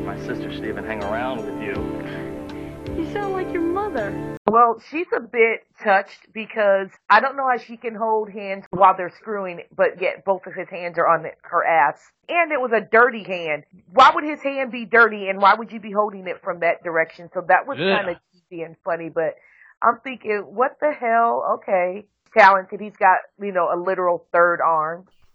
My 0.05 0.18
sister 0.26 0.53
should 0.53 0.64
even 0.64 0.84
hang 0.84 1.03
around 1.05 1.44
with 1.44 1.62
you. 1.62 2.96
You 2.96 3.11
sound 3.12 3.32
like 3.34 3.53
your 3.53 3.62
mother. 3.62 4.36
Well, 4.50 4.82
she's 4.90 5.07
a 5.16 5.20
bit 5.20 5.61
touched 5.82 6.32
because 6.34 6.88
I 7.09 7.20
don't 7.20 7.36
know 7.36 7.48
how 7.48 7.57
she 7.59 7.76
can 7.76 7.94
hold 7.94 8.30
hands 8.30 8.64
while 8.70 8.94
they're 8.96 9.12
screwing, 9.20 9.61
but 9.74 10.00
yet 10.00 10.24
both 10.24 10.46
of 10.46 10.55
his 10.55 10.68
hands 10.68 10.98
are 10.98 11.07
on 11.07 11.24
her 11.42 11.64
ass. 11.64 12.00
And 12.28 12.50
it 12.53 12.61
was 12.61 12.72
a 12.72 12.80
dirty 12.80 13.22
hand. 13.22 13.62
Why 13.92 14.11
would 14.12 14.24
his 14.24 14.42
hand 14.42 14.72
be 14.72 14.84
dirty 14.84 15.28
and 15.28 15.40
why 15.40 15.55
would 15.55 15.70
you 15.70 15.80
be 15.80 15.92
holding 15.92 16.26
it 16.26 16.42
from 16.42 16.61
that 16.61 16.82
direction? 16.82 17.30
So 17.32 17.42
that 17.48 17.66
was 17.66 17.78
Yeah. 17.78 17.96
kind 17.96 18.11
of 18.11 18.16
cheesy 18.32 18.62
and 18.62 18.76
funny, 18.84 19.09
but 19.09 19.36
I'm 19.83 19.99
thinking, 20.05 20.39
what 20.41 20.76
the 20.80 20.93
hell? 20.93 21.59
Okay. 21.62 22.07
Talented. 22.37 22.80
He's 22.80 22.97
got, 22.97 23.18
you 23.41 23.53
know, 23.53 23.68
a 23.72 23.76
literal 23.76 24.26
third 24.33 24.61
arm. 24.61 25.07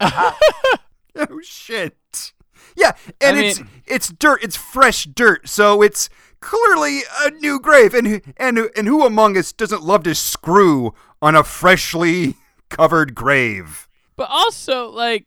Oh 1.20 1.40
shit. 1.42 2.32
Yeah, 2.76 2.92
and 3.20 3.36
I 3.36 3.40
it's 3.42 3.58
mean- 3.60 3.68
it's 3.86 4.08
dirt. 4.08 4.42
It's 4.42 4.54
fresh 4.56 5.04
dirt. 5.04 5.48
So 5.48 5.82
it's 5.82 6.08
clearly 6.40 7.00
a 7.24 7.30
new 7.30 7.58
grave. 7.58 7.92
And 7.92 8.22
and 8.36 8.58
and 8.76 8.86
who 8.86 9.04
among 9.04 9.36
us 9.36 9.52
doesn't 9.52 9.82
love 9.82 10.04
to 10.04 10.14
screw 10.14 10.94
on 11.20 11.34
a 11.34 11.42
freshly 11.42 12.36
covered 12.68 13.14
grave? 13.16 13.88
but 14.16 14.28
also, 14.30 14.88
like, 14.90 15.26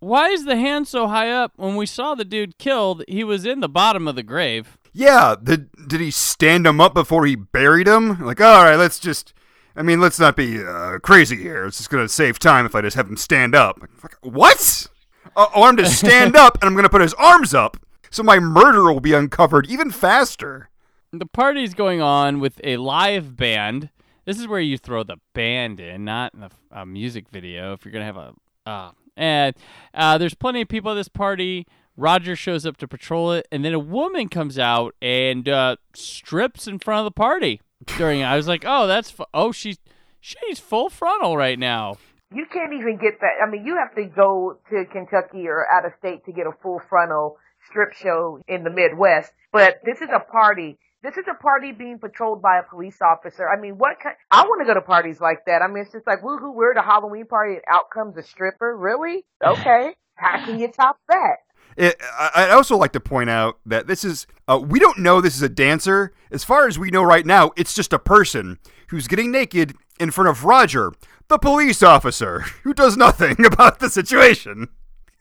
why 0.00 0.28
is 0.28 0.44
the 0.44 0.56
hand 0.56 0.86
so 0.88 1.08
high 1.08 1.30
up? 1.30 1.52
When 1.56 1.76
we 1.76 1.84
saw 1.86 2.14
the 2.14 2.24
dude 2.24 2.56
killed, 2.58 3.02
he 3.08 3.24
was 3.24 3.44
in 3.46 3.60
the 3.60 3.68
bottom 3.68 4.06
of 4.08 4.16
the 4.16 4.22
grave. 4.22 4.78
Yeah, 4.92 5.36
the, 5.40 5.56
did 5.56 6.00
he 6.00 6.10
stand 6.10 6.66
him 6.66 6.80
up 6.80 6.94
before 6.94 7.24
he 7.24 7.34
buried 7.34 7.88
him? 7.88 8.24
Like, 8.24 8.40
all 8.40 8.64
right, 8.64 8.76
let's 8.76 8.98
just. 8.98 9.32
I 9.74 9.82
mean, 9.82 10.02
let's 10.02 10.20
not 10.20 10.36
be 10.36 10.62
uh, 10.62 10.98
crazy 10.98 11.36
here. 11.36 11.64
It's 11.64 11.78
just 11.78 11.88
gonna 11.88 12.08
save 12.08 12.38
time 12.38 12.66
if 12.66 12.74
I 12.74 12.82
just 12.82 12.94
have 12.96 13.08
him 13.08 13.16
stand 13.16 13.54
up. 13.54 13.80
Like, 14.02 14.16
what? 14.20 14.86
Uh, 15.34 15.46
oh, 15.54 15.62
I'm 15.62 15.76
to 15.78 15.86
stand 15.86 16.36
up, 16.36 16.58
and 16.60 16.68
I'm 16.68 16.76
gonna 16.76 16.90
put 16.90 17.00
his 17.00 17.14
arms 17.14 17.54
up, 17.54 17.78
so 18.10 18.22
my 18.22 18.38
murderer 18.38 18.92
will 18.92 19.00
be 19.00 19.14
uncovered 19.14 19.66
even 19.68 19.90
faster. 19.90 20.68
The 21.10 21.26
party's 21.26 21.72
going 21.72 22.02
on 22.02 22.38
with 22.40 22.60
a 22.62 22.76
live 22.76 23.34
band. 23.36 23.88
This 24.26 24.38
is 24.38 24.46
where 24.46 24.60
you 24.60 24.76
throw 24.76 25.02
the 25.02 25.16
band 25.32 25.80
in, 25.80 26.04
not 26.04 26.34
in 26.34 26.40
the 26.40 26.50
a 26.70 26.84
music 26.84 27.28
video. 27.30 27.72
If 27.72 27.84
you're 27.84 27.92
gonna 27.92 28.04
have 28.04 28.16
a, 28.16 28.34
uh, 28.66 28.90
and 29.16 29.54
uh, 29.94 30.18
there's 30.18 30.34
plenty 30.34 30.62
of 30.62 30.68
people 30.68 30.92
at 30.92 30.94
this 30.94 31.08
party. 31.08 31.66
Roger 31.96 32.34
shows 32.36 32.64
up 32.64 32.76
to 32.78 32.88
patrol 32.88 33.32
it, 33.32 33.46
and 33.52 33.64
then 33.64 33.74
a 33.74 33.78
woman 33.78 34.28
comes 34.28 34.58
out 34.58 34.94
and 35.02 35.48
uh, 35.48 35.76
strips 35.94 36.66
in 36.66 36.78
front 36.78 37.00
of 37.00 37.04
the 37.04 37.10
party. 37.10 37.60
During 37.98 38.20
it, 38.20 38.24
I 38.24 38.36
was 38.36 38.48
like, 38.48 38.64
"Oh, 38.66 38.86
that's 38.86 39.10
fu- 39.10 39.24
oh 39.34 39.52
she's 39.52 39.78
she's 40.20 40.58
full 40.58 40.88
frontal 40.88 41.36
right 41.36 41.58
now." 41.58 41.96
You 42.34 42.46
can't 42.50 42.72
even 42.72 42.96
get 42.96 43.20
that. 43.20 43.44
I 43.46 43.50
mean, 43.50 43.66
you 43.66 43.76
have 43.76 43.94
to 43.96 44.04
go 44.04 44.58
to 44.70 44.84
Kentucky 44.90 45.48
or 45.48 45.66
out 45.70 45.84
of 45.84 45.92
state 45.98 46.24
to 46.24 46.32
get 46.32 46.46
a 46.46 46.52
full 46.62 46.80
frontal 46.88 47.36
strip 47.68 47.92
show 47.92 48.40
in 48.48 48.64
the 48.64 48.70
Midwest. 48.70 49.32
But 49.52 49.80
this 49.84 50.00
is 50.00 50.08
a 50.14 50.20
party. 50.20 50.78
This 51.02 51.16
is 51.16 51.24
a 51.28 51.34
party 51.34 51.72
being 51.72 51.98
patrolled 51.98 52.40
by 52.40 52.58
a 52.58 52.62
police 52.62 52.98
officer. 53.02 53.48
I 53.48 53.60
mean, 53.60 53.76
what 53.76 53.98
kind? 54.00 54.14
I 54.30 54.44
want 54.44 54.62
to 54.62 54.66
go 54.66 54.74
to 54.74 54.80
parties 54.80 55.20
like 55.20 55.44
that. 55.46 55.60
I 55.60 55.66
mean, 55.66 55.82
it's 55.82 55.92
just 55.92 56.06
like, 56.06 56.22
woohoo, 56.22 56.54
we're 56.54 56.70
at 56.72 56.78
a 56.78 56.86
Halloween 56.86 57.26
party 57.26 57.54
and 57.54 57.62
out 57.68 57.90
comes 57.92 58.16
a 58.16 58.22
stripper. 58.22 58.76
Really? 58.76 59.24
Okay. 59.44 59.94
How 60.14 60.44
can 60.44 60.60
you 60.60 60.68
top 60.68 60.98
that? 61.08 61.36
It, 61.76 61.96
I, 62.00 62.30
I'd 62.34 62.50
also 62.50 62.76
like 62.76 62.92
to 62.92 63.00
point 63.00 63.30
out 63.30 63.58
that 63.66 63.86
this 63.86 64.04
is, 64.04 64.26
uh, 64.48 64.58
we 64.58 64.78
don't 64.78 64.98
know 64.98 65.20
this 65.20 65.36
is 65.36 65.42
a 65.42 65.48
dancer. 65.48 66.12
As 66.30 66.44
far 66.44 66.66
as 66.66 66.78
we 66.78 66.90
know 66.90 67.02
right 67.02 67.26
now, 67.26 67.52
it's 67.56 67.74
just 67.74 67.92
a 67.92 67.98
person 67.98 68.58
who's 68.88 69.08
getting 69.08 69.30
naked 69.30 69.74
in 69.98 70.10
front 70.10 70.28
of 70.28 70.44
Roger, 70.44 70.92
the 71.28 71.38
police 71.38 71.82
officer, 71.82 72.40
who 72.62 72.74
does 72.74 72.96
nothing 72.96 73.44
about 73.44 73.78
the 73.78 73.88
situation. 73.88 74.68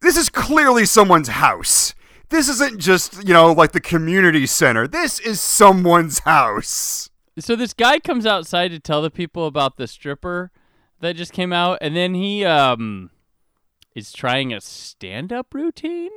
This 0.01 0.17
is 0.17 0.29
clearly 0.29 0.85
someone's 0.85 1.29
house. 1.29 1.93
This 2.29 2.47
isn't 2.47 2.79
just, 2.79 3.27
you 3.27 3.33
know, 3.33 3.51
like 3.51 3.73
the 3.73 3.81
community 3.81 4.45
center. 4.45 4.87
This 4.87 5.19
is 5.19 5.39
someone's 5.39 6.19
house. 6.19 7.09
So 7.39 7.55
this 7.55 7.73
guy 7.73 7.99
comes 7.99 8.25
outside 8.25 8.69
to 8.69 8.79
tell 8.79 9.01
the 9.01 9.11
people 9.11 9.45
about 9.47 9.77
the 9.77 9.87
stripper 9.87 10.51
that 11.01 11.15
just 11.15 11.33
came 11.33 11.51
out, 11.51 11.79
and 11.81 11.95
then 11.95 12.13
he 12.13 12.45
um 12.45 13.09
is 13.95 14.13
trying 14.13 14.53
a 14.53 14.61
stand-up 14.61 15.53
routine 15.53 16.11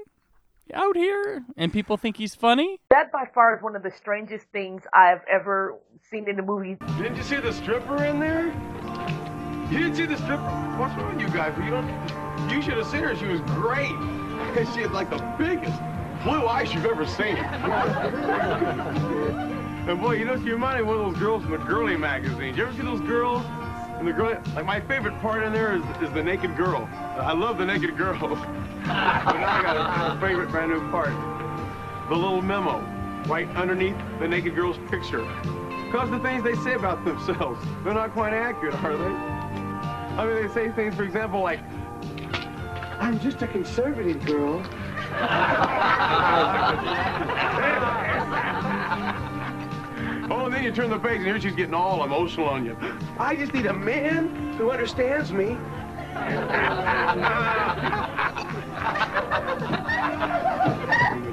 out 0.72 0.96
here, 0.96 1.42
and 1.56 1.72
people 1.72 1.96
think 1.96 2.16
he's 2.16 2.34
funny. 2.34 2.78
That 2.90 3.12
by 3.12 3.24
far 3.34 3.56
is 3.56 3.62
one 3.62 3.76
of 3.76 3.82
the 3.82 3.90
strangest 3.90 4.46
things 4.52 4.82
I've 4.94 5.20
ever 5.30 5.78
seen 6.10 6.28
in 6.28 6.38
a 6.38 6.42
movie. 6.42 6.76
Didn't 6.98 7.16
you 7.16 7.22
see 7.22 7.36
the 7.36 7.52
stripper 7.52 8.04
in 8.04 8.20
there? 8.20 8.46
You 9.70 9.78
didn't 9.78 9.96
see 9.96 10.06
the 10.06 10.16
stripper? 10.16 10.42
What's 10.78 10.94
wrong 10.96 11.16
with 11.16 11.26
you 11.26 11.32
guys? 11.34 11.54
You 11.62 11.70
don't. 11.70 11.88
You 12.50 12.62
should 12.62 12.74
have 12.74 12.86
seen 12.86 13.02
her. 13.02 13.16
She 13.16 13.26
was 13.26 13.40
great. 13.42 13.90
And 13.90 14.68
She 14.74 14.82
had 14.82 14.92
like 14.92 15.10
the 15.10 15.18
biggest 15.38 15.78
blue 16.22 16.46
eyes 16.46 16.72
you've 16.72 16.86
ever 16.86 17.06
seen. 17.06 17.36
and 19.88 20.00
boy, 20.00 20.12
you 20.12 20.24
know, 20.24 20.36
she 20.36 20.50
reminded 20.50 20.84
me 20.84 20.90
of 20.90 20.96
one 20.96 21.06
of 21.06 21.12
those 21.12 21.20
girls 21.20 21.42
from 21.42 21.52
the 21.52 21.58
girly 21.58 21.96
magazines. 21.96 22.56
You 22.56 22.66
ever 22.66 22.74
see 22.74 22.82
those 22.82 23.00
girls? 23.00 23.42
And 23.98 24.08
the 24.08 24.12
girl, 24.12 24.40
like 24.54 24.66
my 24.66 24.80
favorite 24.80 25.18
part 25.20 25.42
in 25.42 25.52
there 25.52 25.76
is, 25.76 25.82
is 26.02 26.12
the 26.12 26.22
naked 26.22 26.56
girl. 26.56 26.88
I 26.92 27.32
love 27.32 27.58
the 27.58 27.64
naked 27.64 27.96
girl. 27.96 28.18
but 28.20 28.86
now 28.86 29.22
I 29.24 29.62
got 29.62 30.16
a 30.16 30.20
favorite 30.20 30.50
brand 30.50 30.72
new 30.72 30.90
part. 30.90 31.12
The 32.08 32.14
little 32.14 32.42
memo 32.42 32.80
right 33.26 33.48
underneath 33.56 33.96
the 34.18 34.28
naked 34.28 34.54
girl's 34.54 34.78
picture. 34.90 35.24
Because 35.86 36.10
the 36.10 36.18
things 36.18 36.42
they 36.42 36.56
say 36.56 36.74
about 36.74 37.04
themselves, 37.04 37.64
they're 37.84 37.94
not 37.94 38.12
quite 38.12 38.32
accurate, 38.32 38.74
are 38.82 38.96
they? 38.96 39.04
I 39.04 40.26
mean, 40.26 40.46
they 40.46 40.52
say 40.52 40.70
things, 40.72 40.94
for 40.94 41.04
example, 41.04 41.40
like, 41.40 41.60
I'm 43.00 43.18
just 43.20 43.40
a 43.42 43.46
conservative 43.46 44.24
girl. 44.26 44.62
and 50.54 50.64
then 50.64 50.70
you 50.70 50.72
turn 50.72 50.88
the 50.88 50.98
page 50.98 51.16
and 51.16 51.26
here 51.26 51.40
she's 51.40 51.54
getting 51.56 51.74
all 51.74 52.04
emotional 52.04 52.46
on 52.46 52.64
you. 52.64 52.76
I 53.18 53.34
just 53.34 53.52
need 53.52 53.66
a 53.66 53.72
man 53.72 54.52
who 54.56 54.70
understands 54.70 55.32
me. 55.32 55.48
you 55.48 55.56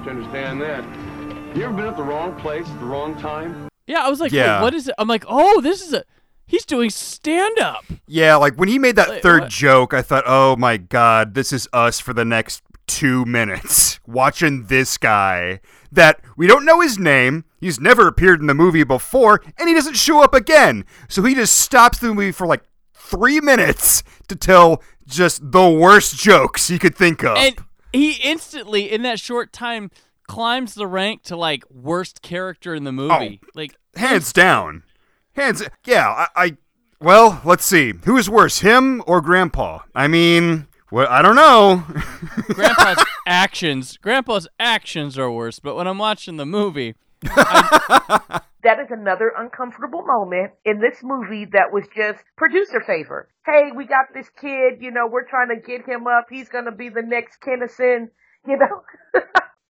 to 0.04 0.10
understand 0.10 0.60
that. 0.62 0.84
You 1.56 1.66
ever 1.66 1.74
been 1.74 1.86
at 1.86 1.98
the 1.98 2.04
wrong 2.04 2.36
place 2.40 2.68
at 2.68 2.80
the 2.80 2.86
wrong 2.86 3.16
time? 3.20 3.70
Yeah, 3.86 4.04
I 4.04 4.10
was 4.10 4.20
like, 4.20 4.32
Yeah. 4.32 4.60
what 4.62 4.74
is 4.74 4.88
it? 4.88 4.96
I'm 4.98 5.08
like, 5.08 5.26
oh, 5.28 5.62
this 5.62 5.82
is 5.82 5.94
a 5.94 6.04
he's 6.48 6.66
doing 6.66 6.90
stand-up. 6.90 7.86
Yeah, 8.08 8.38
like 8.38 8.56
when 8.56 8.70
he 8.70 8.80
made 8.80 8.96
that 8.96 9.10
Wait, 9.10 9.22
third 9.22 9.44
what? 9.44 9.52
joke, 9.52 9.94
I 9.94 10.02
thought, 10.02 10.24
oh 10.26 10.56
my 10.56 10.78
god, 10.78 11.36
this 11.36 11.54
is 11.54 11.68
us 11.74 12.00
for 12.00 12.14
the 12.14 12.26
next 12.26 12.64
two 12.88 13.26
minutes. 13.26 14.00
Watching 14.06 14.66
this 14.66 14.98
guy 14.98 15.62
that 15.92 16.22
we 16.38 16.48
don't 16.48 16.66
know 16.66 16.82
his 16.82 16.98
name, 16.98 17.46
he's 17.60 17.80
never 17.80 18.08
appeared 18.08 18.42
in 18.42 18.48
the 18.48 18.54
movie 18.54 18.84
before, 18.84 19.42
and 19.58 19.68
he 19.68 19.76
doesn't 19.76 19.96
show 19.96 20.24
up 20.24 20.34
again. 20.34 20.86
So 21.10 21.24
he 21.24 21.36
just 21.36 21.58
stops 21.58 22.00
the 22.00 22.14
movie 22.14 22.32
for 22.32 22.48
like 22.48 22.64
three 22.94 23.42
minutes 23.42 24.04
to 24.28 24.36
tell 24.36 24.82
just 25.06 25.52
the 25.52 25.70
worst 25.70 26.18
jokes 26.18 26.68
he 26.68 26.80
could 26.80 26.96
think 26.96 27.24
of. 27.24 27.38
And 27.38 27.56
he 27.92 28.14
instantly, 28.14 28.92
in 28.92 29.02
that 29.04 29.20
short 29.20 29.52
time, 29.52 29.92
climbs 30.28 30.76
the 30.76 30.88
rank 30.88 31.24
to 31.24 31.36
like 31.36 31.64
worst 31.70 32.22
character 32.22 32.74
in 32.74 32.84
the 32.84 32.92
oh, 32.92 32.94
movie. 32.94 33.42
like 33.54 33.76
Hands 33.96 34.32
down. 34.32 34.84
Hands 35.34 35.64
yeah, 35.86 36.08
I, 36.10 36.28
I 36.36 36.58
well, 37.02 37.42
let's 37.44 37.66
see. 37.66 37.94
Who 38.06 38.18
is 38.18 38.30
worse, 38.30 38.60
him 38.60 39.04
or 39.08 39.22
grandpa? 39.22 39.80
I 39.96 40.08
mean, 40.08 40.68
well, 40.92 41.08
I 41.10 41.22
don't 41.22 41.36
know. 41.36 41.84
Grandpa's 42.50 43.04
actions, 43.26 43.98
Grandpa's 43.98 44.48
actions 44.60 45.18
are 45.18 45.32
worse. 45.32 45.60
But 45.60 45.76
when 45.76 45.88
I'm 45.88 45.98
watching 45.98 46.38
the 46.38 46.46
movie, 46.46 46.96
That 48.64 48.80
is 48.80 48.92
another 48.92 49.32
uncomfortable 49.36 50.04
moment 50.06 50.52
in 50.66 50.80
this 50.80 51.00
movie 51.02 51.46
that 51.54 51.74
was 51.74 51.86
just 51.96 52.20
producer 52.38 52.80
favor. 52.86 53.28
Hey, 53.44 53.72
we 53.76 53.86
got 53.86 54.14
this 54.14 54.30
kid, 54.40 54.82
you 54.82 54.92
know, 54.92 55.08
we're 55.08 55.26
trying 55.26 55.50
to 55.50 55.56
get 55.56 55.88
him 55.88 56.06
up. 56.06 56.28
He's 56.30 56.48
going 56.48 56.66
to 56.66 56.72
be 56.72 56.90
the 56.90 57.02
next 57.02 57.42
Kinison, 57.42 58.10
you 58.48 58.58
know. 58.58 58.84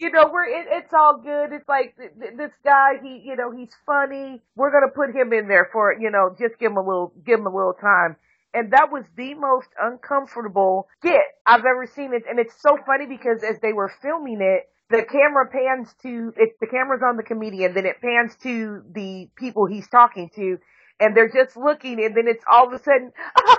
you 0.01 0.11
know, 0.11 0.29
we're 0.33 0.45
it, 0.45 0.67
it's 0.71 0.93
all 0.93 1.21
good. 1.23 1.53
It's 1.53 1.69
like 1.69 1.95
th- 1.99 2.11
th- 2.21 2.35
this 2.37 2.51
guy, 2.65 2.95
he, 3.01 3.23
you 3.25 3.37
know, 3.37 3.53
he's 3.53 3.71
funny. 3.87 4.43
We're 4.57 4.73
gonna 4.73 4.91
put 4.93 5.15
him 5.15 5.33
in 5.33 5.47
there 5.47 5.69
for, 5.73 5.95
you 5.99 6.11
know, 6.11 6.35
just 6.39 6.59
give 6.59 6.73
him 6.73 6.79
a 6.79 6.83
little, 6.83 7.13
give 7.25 7.39
him 7.39 7.47
a 7.47 7.55
little 7.55 7.75
time. 7.75 8.17
And 8.53 8.73
that 8.73 8.91
was 8.91 9.05
the 9.17 9.35
most 9.35 9.69
uncomfortable 9.81 10.89
skit 10.99 11.23
I've 11.47 11.65
ever 11.65 11.87
seen 11.87 12.13
it. 12.13 12.25
And 12.29 12.39
it's 12.39 12.61
so 12.61 12.77
funny 12.85 13.07
because 13.07 13.43
as 13.43 13.61
they 13.61 13.73
were 13.73 13.93
filming 14.03 14.41
it, 14.41 14.69
the 14.91 15.05
camera 15.05 15.47
pans 15.47 15.95
to, 16.03 16.33
it's 16.37 16.57
the 16.61 16.67
camera's 16.67 17.03
on 17.03 17.17
the 17.17 17.23
comedian, 17.23 17.75
then 17.75 17.87
it 17.87 18.01
pans 18.03 18.35
to 18.43 18.83
the 18.93 19.29
people 19.37 19.67
he's 19.67 19.89
talking 19.89 20.31
to, 20.35 20.59
and 20.99 21.17
they're 21.17 21.31
just 21.31 21.57
looking, 21.57 22.05
and 22.05 22.17
then 22.17 22.27
it's 22.27 22.45
all 22.51 22.67
of 22.67 22.73
a 22.73 22.83
sudden, 22.83 23.13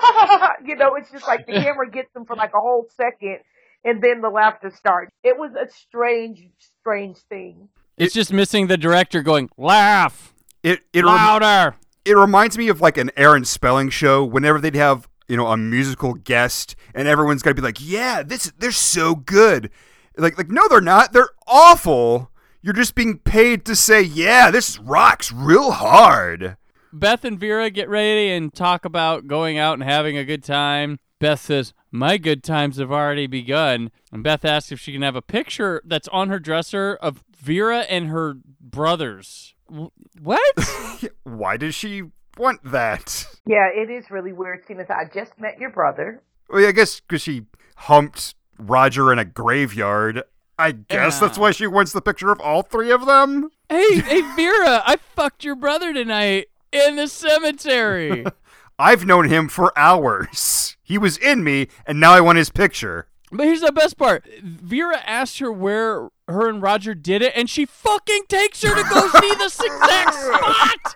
you 0.66 0.76
know, 0.76 0.96
it's 0.96 1.10
just 1.10 1.26
like 1.26 1.48
the 1.48 1.54
camera 1.64 1.90
gets 1.90 2.14
them 2.14 2.26
for 2.26 2.36
like 2.36 2.52
a 2.54 2.60
whole 2.60 2.86
second, 2.98 3.40
and 3.86 4.04
then 4.04 4.20
the 4.20 4.30
laughter 4.30 4.72
starts. 4.76 5.10
It 5.24 5.38
was 5.38 5.52
a 5.54 5.72
strange, 5.72 6.50
strange 6.80 7.18
thing. 7.30 7.70
It's 7.98 8.14
just 8.14 8.34
missing 8.34 8.68
the 8.68 8.78
director 8.78 9.22
going, 9.22 9.50
laugh 9.58 10.34
It 10.64 10.82
it 10.92 11.06
rem- 11.06 11.16
louder. 11.16 11.76
It 12.06 12.14
reminds 12.18 12.58
me 12.58 12.68
of 12.68 12.82
like 12.82 12.98
an 12.98 13.12
Aaron 13.16 13.46
Spelling 13.46 13.90
show. 13.90 14.24
Whenever 14.24 14.60
they'd 14.60 14.76
have 14.76 15.08
you 15.28 15.38
know 15.38 15.48
a 15.48 15.58
musical 15.58 16.14
guest, 16.14 16.76
and 16.94 17.08
everyone's 17.08 17.42
got 17.42 17.52
to 17.52 17.56
be 17.56 17.62
like, 17.62 17.78
"Yeah, 17.80 18.24
this 18.24 18.52
they're 18.58 18.72
so 18.72 19.16
good." 19.16 19.70
Like 20.18 20.38
like 20.38 20.50
no, 20.50 20.68
they're 20.68 20.82
not. 20.82 21.14
They're 21.14 21.30
awful. 21.48 22.32
You're 22.62 22.74
just 22.74 22.96
being 22.96 23.20
paid 23.20 23.66
to 23.66 23.76
say, 23.76 24.02
"Yeah, 24.02 24.52
this 24.52 24.78
rocks 24.80 25.32
real 25.32 25.72
hard." 25.72 26.58
Beth 26.94 27.24
and 27.24 27.40
Vera 27.40 27.70
get 27.70 27.88
ready 27.88 28.30
and 28.32 28.54
talk 28.54 28.84
about 28.84 29.28
going 29.28 29.58
out 29.58 29.76
and 29.76 29.84
having 29.84 30.18
a 30.18 30.26
good 30.26 30.44
time. 30.44 31.00
Beth 31.20 31.40
says, 31.40 31.74
My 31.92 32.18
good 32.18 32.44
times 32.44 32.78
have 32.78 32.92
already 32.92 33.28
begun. 33.28 33.92
And 34.12 34.24
Beth 34.24 34.44
asks 34.44 34.72
if 34.72 34.80
she 34.80 34.92
can 34.92 35.04
have 35.04 35.16
a 35.16 35.22
picture 35.22 35.82
that's 35.86 36.10
on 36.10 36.30
her 36.30 36.40
dresser 36.40 36.98
of 37.02 37.24
Vera 37.38 37.82
and 37.82 38.08
her 38.08 38.36
brothers. 38.60 39.56
Wh- 39.72 40.22
What? 40.22 40.70
Why 41.24 41.58
does 41.58 41.76
she 41.76 42.04
want 42.38 42.60
that? 42.64 43.26
Yeah, 43.46 43.68
it 43.74 43.90
is 43.90 44.10
really 44.12 44.34
weird 44.34 44.64
seeing 44.68 44.80
as 44.80 44.90
I 44.90 45.06
just 45.14 45.40
met 45.40 45.60
your 45.60 45.70
brother. 45.70 46.22
Well, 46.50 46.62
yeah, 46.62 46.70
I 46.70 46.72
guess 46.74 47.00
because 47.00 47.22
she 47.22 47.46
humped 47.76 48.36
Roger 48.58 49.12
in 49.12 49.20
a 49.20 49.26
graveyard. 49.26 50.24
I 50.60 50.74
guess 50.74 51.20
that's 51.20 51.40
why 51.40 51.52
she 51.52 51.66
wants 51.66 51.92
the 51.92 52.02
picture 52.02 52.32
of 52.32 52.40
all 52.40 52.62
three 52.62 52.92
of 52.92 53.06
them. 53.08 53.50
hey, 53.70 54.00
hey, 54.00 54.22
Vera, 54.36 54.84
I 54.86 54.98
fucked 55.16 55.44
your 55.44 55.56
brother 55.56 55.92
tonight 55.94 56.48
in 56.72 56.98
the 56.98 57.08
cemetery. 57.08 58.26
I've 58.80 59.06
known 59.06 59.28
him 59.30 59.48
for 59.48 59.78
hours. 59.78 60.78
He 60.84 60.98
was 61.00 61.18
in 61.18 61.44
me, 61.44 61.68
and 61.88 62.00
now 62.00 62.14
I 62.14 62.22
want 62.22 62.38
his 62.38 62.50
picture. 62.52 63.08
But 63.32 63.46
here's 63.48 63.62
the 63.62 63.72
best 63.72 63.98
part. 63.98 64.26
Vera 64.44 64.98
asked 65.06 65.40
her 65.40 65.52
where 65.52 66.10
her 66.28 66.50
and 66.50 66.62
Roger 66.62 66.94
did 66.94 67.22
it, 67.22 67.32
and 67.36 67.50
she 67.50 67.66
fucking 67.66 68.24
takes 68.28 68.62
her 68.62 68.76
to 68.76 68.90
go 68.90 69.08
see 69.08 69.34
this 69.36 69.60
exact 69.66 70.14
spot. 70.14 70.96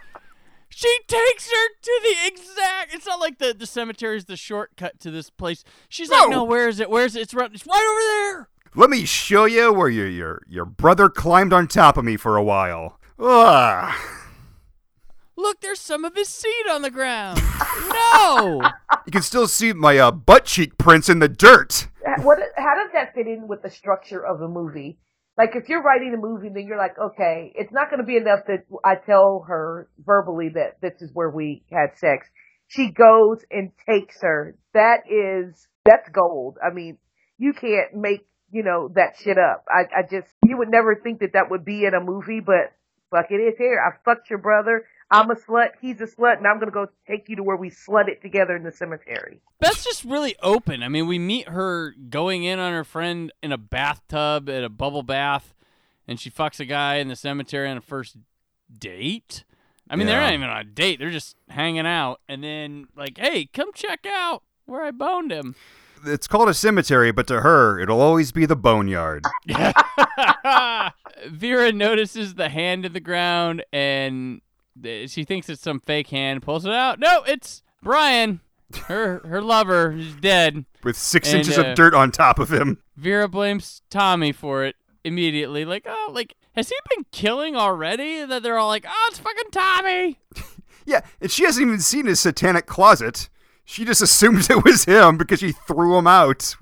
She 0.70 0.94
takes 1.08 1.50
her 1.50 1.68
to 1.82 2.00
the 2.04 2.16
exact. 2.28 2.94
It's 2.94 3.06
not 3.06 3.22
like 3.22 3.38
the 3.38 3.54
the 3.54 3.66
cemetery 3.66 4.18
is 4.18 4.26
the 4.26 4.36
shortcut 4.36 5.00
to 5.00 5.12
this 5.12 5.30
place. 5.30 5.64
She's 5.88 6.10
like, 6.10 6.30
No. 6.30 6.40
no, 6.40 6.44
where 6.44 6.68
is 6.68 6.82
it? 6.82 6.90
Where 6.90 7.06
is 7.06 7.16
it? 7.16 7.22
It's 7.22 7.34
right, 7.34 7.50
it's 7.54 7.66
right 7.66 7.74
over 7.90 8.36
there. 8.36 8.50
Let 8.76 8.90
me 8.90 9.06
show 9.06 9.46
you 9.46 9.72
where 9.72 9.88
your 9.88 10.10
your 10.10 10.42
your 10.50 10.66
brother 10.66 11.08
climbed 11.08 11.54
on 11.54 11.68
top 11.68 11.96
of 11.96 12.04
me 12.04 12.18
for 12.18 12.36
a 12.36 12.44
while. 12.44 13.00
Ah, 13.18 13.98
Look, 15.38 15.62
there's 15.62 15.80
some 15.80 16.04
of 16.04 16.16
his 16.16 16.28
seed 16.28 16.68
on 16.70 16.82
the 16.82 16.90
ground. 16.92 17.42
no. 17.90 18.62
you 19.06 19.12
can 19.12 19.22
still 19.22 19.48
see 19.48 19.72
my 19.72 19.98
uh, 19.98 20.12
butt 20.12 20.44
cheek 20.46 20.78
prints 20.78 21.08
in 21.08 21.20
the 21.20 21.30
dirt. 21.30 21.88
What? 22.24 22.40
How 22.56 22.76
does 22.76 22.92
that 22.94 23.14
fit 23.14 23.28
in 23.28 23.48
with 23.48 23.62
the 23.62 23.70
structure 23.70 24.26
of 24.26 24.40
the 24.40 24.48
movie? 24.48 25.00
Like, 25.38 25.56
if 25.56 25.68
you're 25.68 25.84
writing 25.84 26.14
a 26.14 26.18
movie, 26.18 26.50
then 26.54 26.66
you're 26.66 26.78
like, 26.78 26.96
okay, 26.98 27.52
it's 27.56 27.74
not 27.74 27.90
going 27.90 28.00
to 28.00 28.06
be 28.06 28.16
enough 28.16 28.46
that 28.48 28.64
I 28.86 28.96
tell 29.06 29.44
her 29.48 29.90
verbally 30.00 30.50
that 30.56 30.80
this 30.82 31.02
is 31.02 31.12
where 31.14 31.30
we 31.30 31.66
had 31.72 31.98
sex. 31.98 32.28
She 32.68 32.92
goes 32.92 33.44
and 33.52 33.72
takes 33.88 34.22
her. 34.22 34.56
That 34.74 35.00
is, 35.10 35.68
that's 35.84 36.08
gold. 36.10 36.58
I 36.66 36.74
mean, 36.74 36.98
you 37.38 37.54
can't 37.54 37.94
make, 37.96 38.26
you 38.50 38.64
know, 38.64 38.90
that 38.96 39.18
shit 39.22 39.38
up. 39.38 39.66
I, 39.68 39.84
I 40.00 40.02
just, 40.04 40.28
you 40.46 40.58
would 40.58 40.72
never 40.72 40.96
think 41.04 41.20
that 41.20 41.34
that 41.34 41.52
would 41.52 41.66
be 41.66 41.84
in 41.84 41.94
a 41.94 42.04
movie, 42.04 42.40
but 42.40 42.72
fuck 43.12 43.30
it 43.30 43.36
is 43.36 43.56
here. 43.58 43.78
I 43.78 43.98
fucked 44.06 44.30
your 44.30 44.40
brother. 44.40 44.86
I'm 45.12 45.30
a 45.30 45.36
slut. 45.36 45.70
He's 45.82 46.02
a 46.02 46.06
slut. 46.06 46.38
And 46.38 46.48
I'm 46.48 46.56
going 46.56 46.68
to 46.68 46.72
go 46.72 46.88
take 47.08 47.30
you 47.30 47.36
to 47.38 47.44
where 47.44 47.56
we 47.56 47.70
slut 47.70 48.08
it 48.08 48.22
together 48.22 48.56
in 48.56 48.64
the 48.64 48.72
cemetery. 48.72 49.40
Beth's 49.60 49.84
just 49.84 50.04
really 50.04 50.36
open. 50.42 50.84
I 50.84 50.88
mean, 50.90 51.08
we 51.08 51.20
meet 51.20 51.50
her 51.50 51.94
going 52.10 52.44
in 52.44 52.60
on 52.60 52.74
her 52.74 52.84
friend 52.84 53.32
in 53.44 53.52
a 53.52 53.58
bathtub 53.58 54.50
at 54.50 54.64
a 54.64 54.70
bubble 54.70 55.04
bath, 55.04 55.54
and 56.08 56.20
she 56.20 56.30
fucks 56.30 56.60
a 56.60 56.66
guy 56.66 56.96
in 56.96 57.08
the 57.08 57.16
cemetery 57.16 57.70
on 57.70 57.78
a 57.78 57.82
first 57.82 58.18
date. 58.78 59.44
I 59.90 59.96
mean, 59.96 60.08
they're 60.08 60.20
not 60.20 60.34
even 60.34 60.50
on 60.50 60.58
a 60.58 60.64
date; 60.64 60.98
they're 60.98 61.12
just 61.12 61.36
hanging 61.48 61.86
out. 61.86 62.20
And 62.28 62.44
then, 62.44 62.88
like, 62.96 63.20
hey, 63.20 63.46
come 63.46 63.72
check 63.74 64.06
out 64.08 64.42
where 64.66 64.82
I 64.82 64.90
boned 64.90 65.32
him. 65.32 65.56
It's 66.06 66.28
called 66.28 66.50
a 66.50 66.54
cemetery, 66.54 67.12
but 67.12 67.28
to 67.28 67.42
her, 67.42 67.80
it'll 67.80 68.02
always 68.02 68.32
be 68.32 68.46
the 68.46 68.56
boneyard. 68.56 69.26
Vera 71.28 71.72
notices 71.72 72.36
the 72.36 72.50
hand 72.50 72.86
in 72.86 72.94
the 72.94 73.00
ground, 73.00 73.64
and 73.72 74.42
th- 74.42 74.45
she 74.84 75.24
thinks 75.24 75.50
it's 75.50 75.62
some 75.62 75.80
fake 75.80 76.08
hand. 76.08 76.42
Pulls 76.42 76.66
it 76.66 76.74
out. 76.74 77.00
No, 77.00 77.24
it's 77.28 77.64
Brian, 77.82 78.42
her 78.88 79.22
her 79.26 79.42
lover, 79.42 79.92
who's 79.92 80.16
dead. 80.16 80.66
With 80.84 80.98
six 80.98 81.30
And, 81.30 81.40
inches 81.40 81.58
uh, 81.58 81.64
of 81.64 81.76
dirt 81.76 81.94
on 81.94 82.12
top 82.12 82.40
of 82.40 82.52
him. 82.52 82.80
Vera 82.96 83.28
blames 83.28 83.82
Tommy 83.90 84.32
for 84.32 84.64
it 84.64 84.76
immediately. 85.04 85.66
Like, 85.66 85.86
oh, 85.88 86.12
like 86.14 86.36
has 86.56 86.70
he 86.70 86.76
been 86.96 87.06
killing 87.12 87.56
already? 87.56 88.26
That 88.26 88.44
they're 88.44 88.58
all 88.58 88.68
like, 88.68 88.86
oh, 88.88 89.08
it's 89.10 89.20
fucking 89.20 89.52
Tommy. 89.52 90.20
Yeah, 90.88 91.02
and 91.20 91.32
she 91.32 91.44
hasn't 91.46 91.66
even 91.66 91.80
seen 91.80 92.06
his 92.06 92.20
satanic 92.20 92.68
closet. 92.68 93.28
She 93.64 93.86
just 93.86 94.04
assumes 94.04 94.50
it 94.52 94.64
was 94.64 94.86
him 94.86 95.18
because 95.18 95.40
she 95.40 95.52
threw 95.52 95.98
him 95.98 96.06
out. 96.06 96.56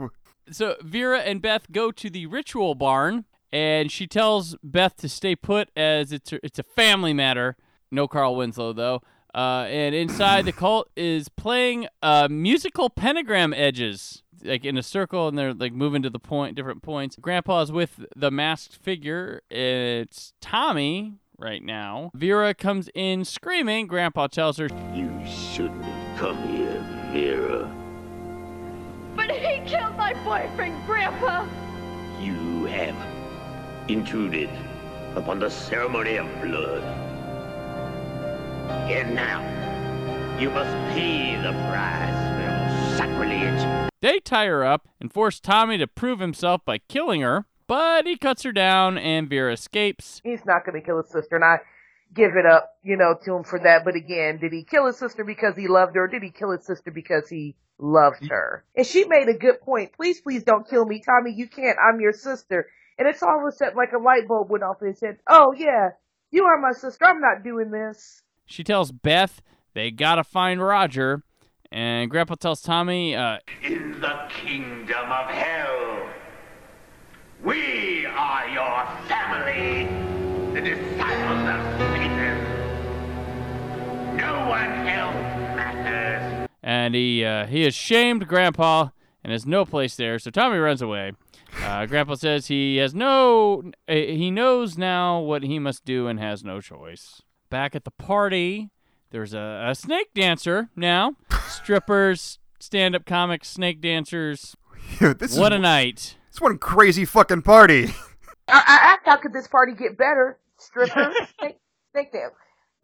So 0.50 0.78
Vera 0.82 1.20
and 1.20 1.42
Beth 1.42 1.70
go 1.74 1.92
to 1.92 2.10
the 2.10 2.26
ritual 2.28 2.74
barn, 2.74 3.26
and 3.52 3.92
she 3.92 4.08
tells 4.08 4.56
Beth 4.64 4.96
to 4.98 5.10
stay 5.10 5.36
put 5.36 5.70
as 5.76 6.14
it's 6.14 6.32
a, 6.32 6.40
it's 6.46 6.58
a 6.58 6.64
family 6.64 7.14
matter. 7.14 7.58
No 7.94 8.08
Carl 8.08 8.36
Winslow 8.36 8.74
though. 8.74 9.02
Uh, 9.34 9.66
and 9.70 9.96
inside 9.96 10.46
the 10.46 10.52
cult 10.52 10.90
is 10.96 11.28
playing 11.28 11.88
uh, 12.04 12.28
musical 12.30 12.90
pentagram 12.90 13.52
edges, 13.54 14.22
like 14.44 14.64
in 14.64 14.78
a 14.78 14.84
circle, 14.84 15.28
and 15.28 15.38
they're 15.38 15.54
like 15.54 15.74
moving 15.74 16.04
to 16.04 16.10
the 16.10 16.20
point, 16.20 16.56
different 16.56 16.84
points. 16.84 17.16
Grandpa's 17.20 17.72
with 17.72 18.06
the 18.16 18.30
masked 18.30 18.76
figure. 18.76 19.42
It's 19.50 20.34
Tommy 20.40 21.16
right 21.40 21.64
now. 21.64 22.12
Vera 22.14 22.54
comes 22.54 22.90
in 22.94 23.26
screaming. 23.26 23.88
Grandpa 23.88 24.28
tells 24.28 24.58
her, 24.58 24.70
You 24.94 25.12
shouldn't 25.26 25.84
have 25.84 26.20
come 26.20 26.38
here, 26.50 26.86
Vera. 27.12 27.76
But 29.16 29.32
he 29.32 29.68
killed 29.68 29.98
my 29.98 30.14
boyfriend, 30.24 30.86
Grandpa. 30.86 31.48
You 32.22 32.66
have 32.66 32.96
intruded 33.88 34.50
upon 35.16 35.40
the 35.40 35.50
ceremony 35.50 36.18
of 36.18 36.28
blood. 36.42 37.13
And 38.70 39.16
now, 39.16 39.42
you 40.40 40.50
must 40.50 40.72
pay 40.94 41.36
the 41.36 41.52
price 41.70 42.14
for 42.30 42.42
your 42.42 42.98
sacrilege. 42.98 43.90
They 44.02 44.20
tie 44.20 44.48
her 44.48 44.66
up 44.66 44.88
and 45.00 45.12
force 45.12 45.40
Tommy 45.40 45.78
to 45.78 45.88
prove 45.88 46.20
himself 46.20 46.66
by 46.66 46.78
killing 46.78 47.22
her, 47.22 47.46
but 47.68 48.06
he 48.06 48.18
cuts 48.18 48.44
her 48.44 48.52
down 48.52 48.98
and 48.98 49.30
Vera 49.30 49.54
escapes. 49.54 50.22
He's 50.24 50.46
not 50.46 50.66
going 50.66 50.80
to 50.80 50.86
kill 50.86 51.02
his 51.02 51.12
sister, 51.12 51.36
and 51.36 51.46
I 51.46 51.60
give 52.14 52.36
it 52.36 52.46
up, 52.46 52.78
you 52.84 52.98
know, 52.98 53.16
to 53.24 53.36
him 53.36 53.44
for 53.44 53.60
that. 53.60 53.84
But 53.86 53.96
again, 53.96 54.40
did 54.40 54.54
he 54.54 54.64
kill 54.64 54.88
his 54.88 54.98
sister 54.98 55.24
because 55.24 55.56
he 55.56 55.68
loved 55.68 55.96
her, 55.96 56.04
or 56.04 56.08
did 56.08 56.24
he 56.24 56.32
kill 56.32 56.52
his 56.52 56.66
sister 56.66 56.92
because 56.92 57.30
he 57.30 57.56
loved 57.80 58.28
her? 58.30 58.64
And 58.76 58.86
she 58.86 59.06
made 59.06 59.30
a 59.30 59.38
good 59.38 59.62
point. 59.62 59.94
Please, 59.94 60.22
please 60.22 60.44
don't 60.44 60.70
kill 60.70 60.86
me, 60.86 61.02
Tommy. 61.06 61.34
You 61.34 61.48
can't. 61.48 61.78
I'm 61.80 62.00
your 62.00 62.14
sister. 62.14 62.68
And 62.98 63.08
it's 63.08 63.24
all 63.24 63.40
of 63.40 63.54
a 63.54 63.56
sudden 63.56 63.76
like 63.76 63.92
a 63.94 63.98
light 63.98 64.28
bulb 64.28 64.50
went 64.50 64.64
off 64.64 64.82
and 64.82 64.98
said, 64.98 65.18
"Oh 65.30 65.54
yeah, 65.58 65.90
you 66.32 66.46
are 66.46 66.60
my 66.60 66.72
sister. 66.72 67.06
I'm 67.06 67.22
not 67.22 67.44
doing 67.44 67.72
this." 67.72 68.23
She 68.46 68.64
tells 68.64 68.92
Beth 68.92 69.42
they 69.74 69.90
gotta 69.92 70.24
find 70.24 70.62
Roger, 70.62 71.24
and 71.72 72.10
Grandpa 72.10 72.36
tells 72.36 72.62
Tommy, 72.62 73.16
uh, 73.16 73.40
In 73.64 74.00
the 74.00 74.28
kingdom 74.30 75.12
of 75.12 75.30
hell, 75.30 76.08
we 77.44 78.06
are 78.06 78.48
your 78.50 78.86
family, 79.08 79.88
the 80.54 80.62
disciples 80.62 81.50
of 81.50 81.80
Satan. 81.80 82.38
No 84.18 84.48
one 84.48 84.88
else 84.88 85.16
matters. 85.56 86.48
and 86.62 86.94
he 86.96 87.26
uh, 87.26 87.48
he 87.48 87.64
has 87.64 87.74
shamed 87.74 88.28
Grandpa 88.28 88.90
and 89.24 89.32
has 89.32 89.46
no 89.46 89.66
place 89.66 89.96
there. 89.96 90.20
So 90.20 90.30
Tommy 90.32 90.58
runs 90.58 90.82
away. 90.82 91.14
Uh, 91.64 91.86
Grandpa 91.88 92.16
says 92.16 92.48
he 92.48 92.78
has 92.78 92.94
no 92.94 93.72
he 93.88 94.30
knows 94.30 94.78
now 94.78 95.20
what 95.20 95.44
he 95.44 95.58
must 95.60 95.84
do 95.86 96.08
and 96.08 96.20
has 96.20 96.44
no 96.44 96.62
choice. 96.62 97.22
Back 97.54 97.76
at 97.76 97.84
the 97.84 97.92
party, 97.92 98.72
there's 99.12 99.36
a, 99.36 99.68
a 99.70 99.76
snake 99.76 100.08
dancer 100.16 100.70
now. 100.76 101.18
Strippers, 101.48 102.40
stand-up 102.60 103.06
comics, 103.06 103.48
snake 103.48 103.80
dancers. 103.80 104.56
this 105.00 105.38
what 105.38 105.54
is, 105.54 105.60
a 105.60 105.62
night! 105.62 106.18
It's 106.30 106.42
one 106.42 106.58
crazy 106.58 107.06
fucking 107.06 107.44
party. 107.44 107.94
I, 108.48 108.64
I 108.68 108.76
asked, 108.94 109.02
how 109.06 109.18
could 109.18 109.34
this 109.34 109.48
party 109.48 109.74
get 109.74 110.00
better? 110.00 110.40
Stripper, 110.58 111.14
snake, 111.40 111.58
snake 111.92 112.12
dance. 112.12 112.34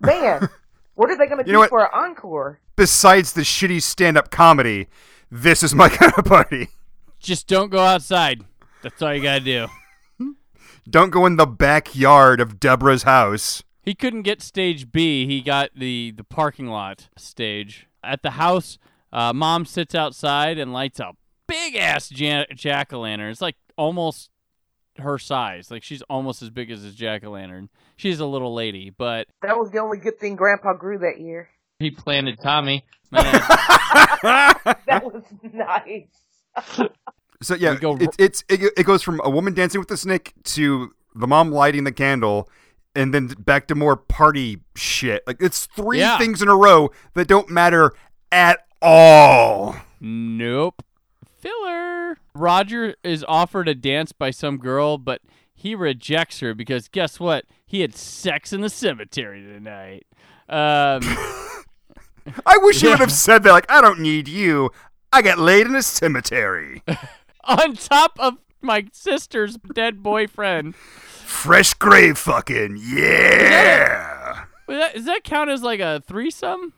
Man, 0.01 0.47
what 0.93 1.09
are 1.09 1.17
they 1.17 1.25
going 1.25 1.43
to 1.43 1.45
You 1.45 1.45
do 1.45 1.53
know 1.53 1.59
what? 1.61 1.69
for 1.69 1.85
an 1.85 1.89
encore? 1.91 2.59
Besides 2.75 3.33
the 3.33 3.41
shitty 3.41 3.81
stand-up 3.81 4.29
comedy, 4.29 4.85
this 5.31 5.63
is 5.63 5.73
my 5.73 5.89
kind 5.89 6.13
of 6.15 6.25
party. 6.25 6.67
Just 7.19 7.47
don't 7.47 7.71
go 7.71 7.79
outside. 7.79 8.43
That's 8.83 9.01
all 9.01 9.15
you 9.15 9.23
gotta 9.23 9.39
do. 9.39 9.67
Don't 10.87 11.09
go 11.09 11.25
in 11.25 11.37
the 11.37 11.47
backyard 11.47 12.39
of 12.39 12.59
Deborah's 12.59 13.01
house. 13.01 13.63
He 13.81 13.95
couldn't 13.95 14.23
get 14.23 14.41
stage 14.41 14.91
B. 14.91 15.25
He 15.25 15.41
got 15.41 15.71
the 15.75 16.11
the 16.15 16.23
parking 16.23 16.67
lot 16.67 17.09
stage. 17.17 17.87
At 18.03 18.21
the 18.23 18.31
house, 18.31 18.77
uh, 19.11 19.33
mom 19.33 19.65
sits 19.65 19.93
outside 19.95 20.57
and 20.57 20.71
lights 20.71 20.99
a 20.99 21.13
big 21.47 21.75
ass 21.75 22.09
jack 22.09 22.93
o' 22.93 22.99
lantern. 22.99 23.31
It's 23.31 23.41
like 23.41 23.55
almost 23.77 24.29
her 24.97 25.17
size. 25.17 25.71
Like 25.71 25.83
she's 25.83 26.01
almost 26.03 26.41
as 26.41 26.49
big 26.49 26.71
as 26.71 26.81
his 26.83 26.95
jack 26.95 27.23
o' 27.23 27.31
lantern. 27.31 27.69
She's 27.97 28.19
a 28.19 28.25
little 28.25 28.53
lady, 28.53 28.89
but 28.89 29.27
That 29.41 29.57
was 29.57 29.71
the 29.71 29.79
only 29.79 29.97
good 29.97 30.19
thing 30.19 30.35
Grandpa 30.35 30.73
grew 30.73 30.97
that 30.99 31.19
year. 31.19 31.49
he 31.79 31.91
planted 31.91 32.39
Tommy. 32.41 32.85
That 34.21 35.01
was 35.03 35.23
nice. 35.53 36.89
So 37.41 37.55
yeah, 37.55 37.75
go 37.75 37.95
it's 37.95 38.17
it's 38.19 38.43
it, 38.49 38.73
it 38.77 38.85
goes 38.85 39.01
from 39.01 39.21
a 39.23 39.29
woman 39.29 39.53
dancing 39.53 39.79
with 39.79 39.87
the 39.87 39.95
snake 39.95 40.33
to 40.43 40.91
the 41.15 41.25
mom 41.25 41.51
lighting 41.51 41.85
the 41.85 41.91
candle, 41.93 42.49
and 42.95 43.13
then 43.13 43.27
back 43.27 43.67
to 43.67 43.75
more 43.75 43.95
party 43.95 44.59
shit. 44.75 45.23
Like 45.27 45.37
it's 45.41 45.65
three 45.67 45.99
Yeah. 45.99 46.17
things 46.17 46.41
in 46.41 46.47
a 46.47 46.55
row 46.55 46.89
that 47.13 47.27
don't 47.27 47.49
matter 47.49 47.93
at 48.31 48.59
all. 48.81 49.75
Nope. 49.99 50.83
Filler. 51.39 52.17
Roger 52.33 52.95
is 53.03 53.23
offered 53.27 53.67
a 53.67 53.75
dance 53.75 54.11
by 54.11 54.31
some 54.31 54.57
girl, 54.57 54.97
but 54.97 55.21
he 55.53 55.75
rejects 55.75 56.39
her 56.39 56.53
because 56.53 56.87
guess 56.87 57.19
what? 57.19 57.45
He 57.65 57.81
had 57.81 57.95
sex 57.95 58.51
in 58.53 58.61
the 58.61 58.69
cemetery 58.69 59.41
tonight. 59.41 60.05
Um, 60.49 61.01
I 62.45 62.57
wish 62.57 62.81
you 62.81 62.89
would 62.89 62.99
have 62.99 63.11
said 63.11 63.43
that. 63.43 63.51
Like 63.51 63.71
I 63.71 63.81
don't 63.81 63.99
need 63.99 64.27
you. 64.27 64.71
I 65.13 65.21
got 65.21 65.37
laid 65.39 65.65
in 65.67 65.75
a 65.75 65.81
cemetery. 65.81 66.83
on 67.43 67.73
top 67.75 68.13
of 68.19 68.35
my 68.61 68.85
sister's 68.91 69.57
dead 69.73 70.03
boyfriend. 70.03 70.75
Fresh 71.29 71.75
grave 71.75 72.17
fucking 72.17 72.77
yeah. 72.81 74.45
Does 74.67 74.77
that, 74.79 74.93
does 74.95 75.05
that 75.05 75.23
count 75.23 75.49
as 75.49 75.61
like 75.61 75.79
a 75.79 76.01
threesome? 76.05 76.73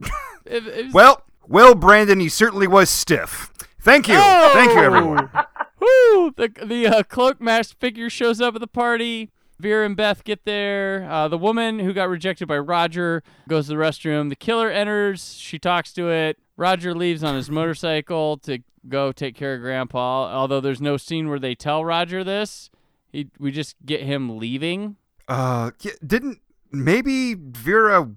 If- 0.46 0.66
if- 0.66 0.92
Well, 0.92 1.22
well, 1.48 1.74
Brandon, 1.74 2.20
he 2.20 2.28
certainly 2.28 2.66
was 2.66 2.90
stiff. 2.90 3.50
Thank 3.80 4.08
you, 4.08 4.14
thank 4.14 4.72
you, 4.72 4.78
everyone. 4.78 5.30
Woo! 5.80 6.32
The 6.36 6.52
the 6.62 6.86
uh, 6.86 7.02
cloak 7.02 7.40
masked 7.40 7.80
figure 7.80 8.10
shows 8.10 8.40
up 8.42 8.54
at 8.54 8.60
the 8.60 8.66
party. 8.66 9.30
Vera 9.58 9.86
and 9.86 9.96
Beth 9.96 10.22
get 10.24 10.44
there. 10.44 11.08
Uh, 11.10 11.28
the 11.28 11.38
woman 11.38 11.78
who 11.78 11.92
got 11.94 12.08
rejected 12.10 12.46
by 12.46 12.58
Roger 12.58 13.22
goes 13.48 13.66
to 13.66 13.72
the 13.72 13.78
restroom. 13.78 14.28
The 14.28 14.36
killer 14.36 14.70
enters. 14.70 15.34
She 15.38 15.58
talks 15.58 15.92
to 15.94 16.10
it. 16.10 16.38
Roger 16.58 16.94
leaves 16.94 17.24
on 17.24 17.34
his 17.36 17.50
motorcycle 17.50 18.36
to 18.38 18.58
go 18.88 19.12
take 19.12 19.34
care 19.34 19.54
of 19.54 19.60
Grandpa. 19.62 20.26
Although 20.34 20.60
there's 20.60 20.80
no 20.80 20.96
scene 20.98 21.28
where 21.30 21.38
they 21.38 21.54
tell 21.54 21.84
Roger 21.84 22.22
this, 22.22 22.68
he, 23.14 23.30
we 23.38 23.52
just 23.52 23.76
get 23.86 24.02
him 24.02 24.38
leaving. 24.38 24.96
Uh, 25.28 25.70
didn't 26.04 26.40
maybe 26.72 27.34
Vera 27.34 28.10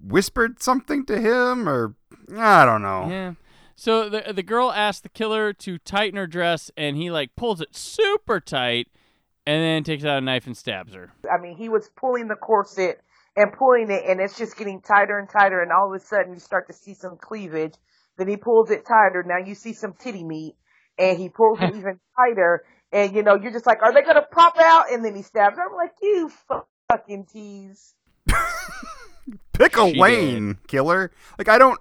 whispered 0.00 0.62
something 0.62 1.04
to 1.06 1.20
him, 1.20 1.68
or 1.68 1.94
I 2.34 2.64
don't 2.64 2.82
know. 2.82 3.06
Yeah. 3.08 3.34
So 3.76 4.08
the 4.08 4.32
the 4.32 4.42
girl 4.42 4.72
asks 4.72 5.02
the 5.02 5.08
killer 5.10 5.52
to 5.52 5.78
tighten 5.78 6.16
her 6.16 6.26
dress, 6.26 6.70
and 6.76 6.96
he 6.96 7.10
like 7.10 7.36
pulls 7.36 7.60
it 7.60 7.76
super 7.76 8.40
tight, 8.40 8.88
and 9.46 9.62
then 9.62 9.84
takes 9.84 10.04
out 10.04 10.18
a 10.18 10.20
knife 10.20 10.46
and 10.46 10.56
stabs 10.56 10.94
her. 10.94 11.12
I 11.30 11.40
mean, 11.40 11.56
he 11.56 11.68
was 11.68 11.90
pulling 11.96 12.28
the 12.28 12.36
corset 12.36 13.00
and 13.36 13.52
pulling 13.52 13.90
it, 13.90 14.04
and 14.08 14.20
it's 14.20 14.38
just 14.38 14.56
getting 14.56 14.80
tighter 14.80 15.18
and 15.18 15.28
tighter, 15.28 15.60
and 15.60 15.70
all 15.70 15.94
of 15.94 16.00
a 16.00 16.04
sudden 16.04 16.32
you 16.32 16.40
start 16.40 16.66
to 16.68 16.72
see 16.72 16.94
some 16.94 17.16
cleavage. 17.20 17.74
Then 18.16 18.28
he 18.28 18.36
pulls 18.36 18.70
it 18.70 18.84
tighter. 18.86 19.22
Now 19.26 19.46
you 19.46 19.54
see 19.54 19.74
some 19.74 19.92
titty 19.98 20.24
meat, 20.24 20.56
and 20.98 21.18
he 21.18 21.28
pulls 21.28 21.60
it 21.60 21.74
even 21.76 22.00
tighter, 22.16 22.64
and 22.92 23.14
you 23.14 23.22
know 23.22 23.34
you're 23.34 23.52
just 23.52 23.66
like, 23.66 23.82
are 23.82 23.92
they 23.92 24.02
gonna 24.02 24.22
pop 24.22 24.58
out? 24.58 24.90
And 24.92 25.04
then 25.04 25.14
he 25.14 25.22
stabs 25.22 25.58
her. 25.58 25.64
I'm 25.68 25.76
like, 25.76 25.92
you 26.02 26.30
fucking 26.90 27.26
tease. 27.26 27.94
Pick 29.52 29.76
a 29.76 29.90
She 29.90 29.98
lane, 29.98 30.58
killer. 30.66 31.10
Like 31.38 31.48
I 31.48 31.58
don't. 31.58 31.78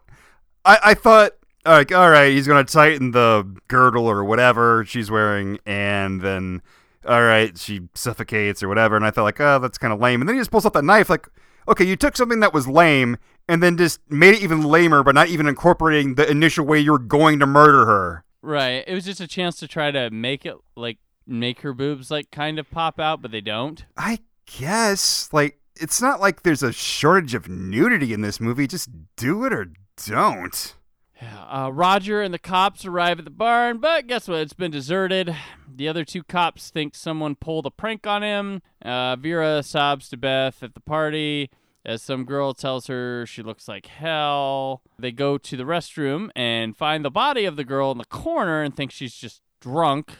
I 0.66 0.80
I 0.84 0.94
thought 0.94 1.32
like 1.66 1.92
all 1.92 2.10
right, 2.10 2.32
he's 2.32 2.48
gonna 2.48 2.64
tighten 2.64 3.12
the 3.12 3.46
girdle 3.68 4.06
or 4.06 4.24
whatever 4.24 4.86
she's 4.86 5.10
wearing, 5.10 5.60
and 5.66 6.22
then 6.22 6.62
all 7.08 7.24
right, 7.24 7.58
she 7.58 7.82
suffocates 7.96 8.62
or 8.62 8.68
whatever. 8.68 8.96
And 8.96 9.06
I 9.06 9.12
thought 9.12 9.24
like, 9.24 9.40
oh, 9.40 9.60
that's 9.60 9.78
kind 9.78 9.94
of 9.94 10.00
lame. 10.00 10.22
And 10.22 10.28
then 10.28 10.36
he 10.36 10.42
just 10.42 10.52
pulls 10.52 10.66
out 10.66 10.74
that 10.74 10.84
knife. 10.84 11.10
Like, 11.10 11.28
okay, 11.68 11.86
you 11.86 11.96
took 11.96 12.18
something 12.18 12.42
that 12.42 12.54
was 12.54 12.68
lame 12.68 13.18
and 13.48 13.64
then 13.64 13.78
just 13.78 14.00
made 14.10 14.36
it 14.36 14.44
even 14.44 14.64
lamer, 14.64 15.04
but 15.04 15.16
not 15.16 15.30
even 15.30 15.48
incorporating 15.48 16.16
the 16.16 16.30
initial 16.30 16.66
way 16.66 16.80
you 16.80 16.92
were 16.92 17.00
going 17.00 17.40
to 17.40 17.46
murder 17.48 17.86
her. 17.86 18.24
Right. 18.42 18.84
It 18.88 18.94
was 18.94 19.06
just 19.06 19.22
a 19.22 19.28
chance 19.28 19.58
to 19.58 19.68
try 19.68 19.92
to 19.92 20.10
make 20.10 20.46
it 20.46 20.56
like 20.76 20.98
make 21.28 21.62
her 21.62 21.74
boobs 21.74 22.10
like 22.10 22.32
kind 22.32 22.60
of 22.60 22.70
pop 22.72 23.00
out, 23.00 23.22
but 23.22 23.32
they 23.32 23.42
don't. 23.42 23.86
I 23.98 24.20
guess 24.58 25.30
like 25.32 25.60
it's 25.76 26.02
not 26.02 26.20
like 26.20 26.44
there's 26.44 26.64
a 26.64 26.74
shortage 26.74 27.34
of 27.34 27.48
nudity 27.48 28.14
in 28.14 28.22
this 28.22 28.40
movie. 28.40 28.68
Just 28.68 28.90
do 29.16 29.46
it 29.46 29.54
or 29.54 29.68
don't. 30.06 30.76
Uh, 31.22 31.70
Roger 31.74 32.22
and 32.22 32.34
the 32.34 32.40
cops 32.40 32.86
arrive 32.86 33.20
at 33.20 33.26
the 33.26 33.32
barn, 33.32 33.80
but 33.80 34.08
guess 34.08 34.28
what? 34.28 34.40
It's 34.40 34.54
been 34.54 34.72
deserted. 34.72 35.36
The 35.74 35.88
other 35.88 36.06
two 36.06 36.24
cops 36.24 36.70
think 36.70 36.96
someone 36.96 37.36
pulled 37.36 37.66
a 37.66 37.72
prank 37.72 38.08
on 38.08 38.24
him. 38.24 38.62
Uh, 38.82 39.16
Vera 39.18 39.62
sobs 39.64 40.08
to 40.10 40.18
Beth 40.18 40.64
at 40.64 40.74
the 40.74 40.80
party 40.80 41.50
as 41.86 42.02
some 42.02 42.26
girl 42.26 42.54
tells 42.54 42.88
her 42.88 43.26
she 43.26 43.42
looks 43.42 43.68
like 43.68 43.88
hell. 43.88 44.82
They 44.98 45.12
go 45.12 45.38
to 45.38 45.58
the 45.58 45.64
restroom 45.64 46.30
and 46.36 46.76
find 46.76 47.04
the 47.04 47.12
body 47.12 47.46
of 47.46 47.56
the 47.56 47.64
girl 47.64 47.92
in 47.92 47.98
the 47.98 48.06
corner 48.06 48.62
and 48.62 48.76
think 48.76 48.92
she's 48.92 49.16
just 49.16 49.42
drunk. 49.60 50.18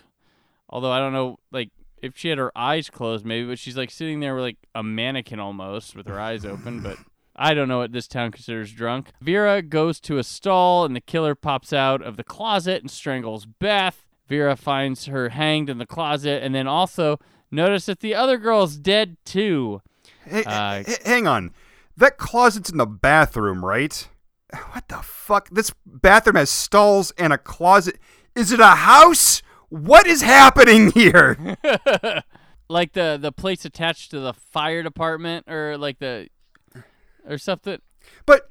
Although 0.70 0.92
I 0.92 1.00
don't 1.00 1.14
know, 1.14 1.38
like, 1.52 1.70
if 2.02 2.18
she 2.18 2.30
had 2.30 2.38
her 2.38 2.58
eyes 2.58 2.90
closed, 2.90 3.26
maybe, 3.26 3.48
but 3.48 3.60
she's 3.60 3.76
like 3.76 3.92
sitting 3.92 4.20
there 4.20 4.36
with 4.36 4.44
like 4.44 4.58
a 4.74 4.84
mannequin 4.84 5.40
almost 5.40 5.96
with 5.96 6.08
her 6.08 6.20
eyes 6.20 6.46
open, 6.46 6.82
but. 6.82 6.98
I 7.42 7.54
don't 7.54 7.70
know 7.70 7.78
what 7.78 7.94
this 7.94 8.08
town 8.10 8.32
considers 8.32 8.74
drunk. 8.74 9.12
Vera 9.22 9.62
goes 9.62 10.02
to 10.02 10.18
a 10.18 10.26
stall 10.26 10.84
and 10.84 10.94
the 10.94 11.00
killer 11.00 11.36
pops 11.36 11.72
out 11.72 12.02
of 12.02 12.18
the 12.18 12.24
closet 12.24 12.82
and 12.82 12.92
strangles 12.92 13.46
Beth. 13.46 14.06
Vera 14.28 14.58
finds 14.58 15.06
her 15.06 15.30
hanged 15.30 15.70
in 15.70 15.78
the 15.78 15.86
closet 15.86 16.44
and 16.44 16.54
then 16.54 16.68
also 16.68 17.18
notice 17.50 17.86
that 17.86 18.02
the 18.02 18.14
other 18.14 18.38
girl's 18.38 18.76
dead 18.76 19.16
too. 19.24 19.82
Hey, 20.26 20.44
Uh, 20.44 20.84
h- 20.88 21.00
hang 21.06 21.28
on. 21.28 21.52
That 21.98 22.18
closet's 22.18 22.70
in 22.70 22.78
the 22.78 22.86
bathroom, 22.86 23.64
right? 23.66 24.08
What 24.72 24.88
the 24.88 24.98
fuck? 25.04 25.50
This 25.50 25.72
bathroom 25.86 26.36
has 26.36 26.50
stalls 26.50 27.12
and 27.18 27.32
a 27.34 27.38
closet. 27.38 28.00
Is 28.36 28.52
it 28.52 28.60
a 28.60 28.68
house? 28.76 29.42
What 29.70 30.08
is 30.08 30.22
happening 30.22 30.92
here? 30.92 31.58
like 32.70 32.94
the 32.94 33.18
the 33.22 33.32
place 33.32 33.66
attached 33.66 34.12
to 34.12 34.20
the 34.20 34.34
fire 34.34 34.82
department 34.84 35.46
or 35.50 35.78
like 35.78 36.00
the 36.00 36.30
or 37.28 37.38
something. 37.38 37.80
But 38.26 38.50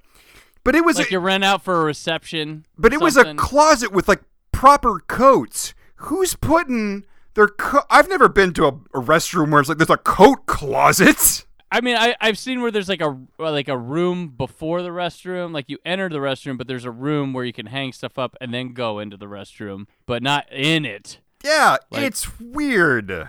but 0.65 0.75
it 0.75 0.85
was 0.85 0.99
like 0.99 1.09
a, 1.09 1.13
you 1.13 1.19
rent 1.19 1.45
out 1.45 1.63
for 1.65 1.81
a 1.81 1.85
reception. 1.85 2.67
but 2.77 2.93
it 2.93 3.01
was 3.01 3.17
a 3.17 3.35
closet 3.35 3.91
with 3.93 4.09
like 4.09 4.21
proper 4.53 5.01
coats. 5.09 5.75
Who's 6.03 6.35
putting 6.37 7.05
their 7.35 7.49
co- 7.49 7.85
I've 7.91 8.09
never 8.09 8.29
been 8.29 8.53
to 8.55 8.65
a, 8.67 8.69
a 8.69 9.01
restroom 9.03 9.51
where 9.51 9.61
it's 9.61 9.69
like 9.69 9.79
there's 9.79 9.91
a 9.91 9.97
coat 9.97 10.47
closet. 10.47 11.45
I 11.71 11.81
mean, 11.83 11.97
I 11.97 12.17
I've 12.21 12.39
seen 12.39 12.63
where 12.63 12.71
there's 12.71 12.89
like 12.89 13.03
a 13.03 13.11
uh, 13.39 13.51
like 13.53 13.69
a 13.69 13.77
room 13.77 14.29
before 14.29 14.83
the 14.83 14.89
restroom. 14.89 15.53
Like 15.53 15.69
you 15.69 15.79
enter 15.85 16.09
the 16.09 16.19
restroom, 16.19 16.57
but 16.57 16.67
there's 16.67 16.85
a 16.87 16.91
room 16.91 17.33
where 17.33 17.45
you 17.45 17.53
can 17.53 17.67
hang 17.67 17.93
stuff 17.93 18.19
up 18.19 18.37
and 18.41 18.53
then 18.55 18.73
go 18.73 18.99
into 18.99 19.17
the 19.17 19.27
restroom, 19.27 19.87
but 20.07 20.23
not 20.23 20.51
in 20.53 20.85
it. 20.85 21.21
Yeah, 21.45 21.77
Like- 21.91 22.03
it's 22.03 22.41
weird. 22.41 23.11
It- 23.11 23.29